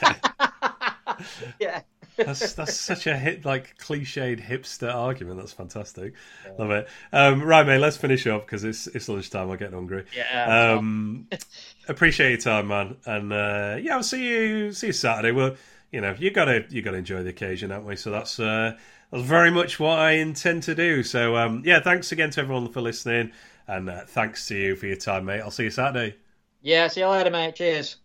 Yeah. 1.59 1.81
That's 2.17 2.53
that's 2.53 2.79
such 2.79 3.07
a 3.07 3.17
hit, 3.17 3.45
like 3.45 3.77
cliched 3.77 4.39
hipster 4.39 4.93
argument. 4.93 5.39
That's 5.39 5.53
fantastic. 5.53 6.13
Love 6.59 6.71
it. 6.71 6.87
Um, 7.11 7.41
right, 7.41 7.65
mate. 7.65 7.79
Let's 7.79 7.97
finish 7.97 8.27
up 8.27 8.45
because 8.45 8.63
it's 8.63 8.87
it's 8.87 9.09
lunchtime. 9.09 9.49
I'm 9.49 9.57
getting 9.57 9.73
hungry. 9.73 10.05
Yeah. 10.15 10.75
Um, 10.77 11.27
appreciate 11.87 12.29
your 12.29 12.39
time, 12.39 12.67
man. 12.67 12.97
And 13.05 13.33
uh, 13.33 13.77
yeah, 13.81 13.95
I'll 13.95 14.03
see 14.03 14.27
you 14.27 14.71
see 14.73 14.87
you 14.87 14.93
Saturday. 14.93 15.31
Well, 15.31 15.55
you 15.93 16.01
know, 16.01 16.15
you 16.19 16.31
gotta 16.31 16.65
you 16.69 16.81
gotta 16.81 16.97
enjoy 16.97 17.23
the 17.23 17.29
occasion, 17.29 17.71
haven't 17.71 17.87
we? 17.87 17.95
So 17.95 18.11
that's 18.11 18.39
uh, 18.39 18.77
that's 19.11 19.23
very 19.23 19.51
much 19.51 19.79
what 19.79 19.99
I 19.99 20.13
intend 20.13 20.63
to 20.63 20.75
do. 20.75 21.03
So 21.03 21.37
um, 21.37 21.63
yeah, 21.65 21.79
thanks 21.81 22.11
again 22.11 22.31
to 22.31 22.41
everyone 22.41 22.69
for 22.73 22.81
listening, 22.81 23.31
and 23.67 23.89
uh, 23.89 24.05
thanks 24.05 24.47
to 24.47 24.57
you 24.57 24.75
for 24.75 24.87
your 24.87 24.97
time, 24.97 25.25
mate. 25.25 25.41
I'll 25.41 25.51
see 25.51 25.65
you 25.65 25.71
Saturday. 25.71 26.17
yeah. 26.61 26.87
See 26.87 27.01
you 27.01 27.07
later, 27.07 27.29
mate. 27.29 27.55
Cheers. 27.55 28.02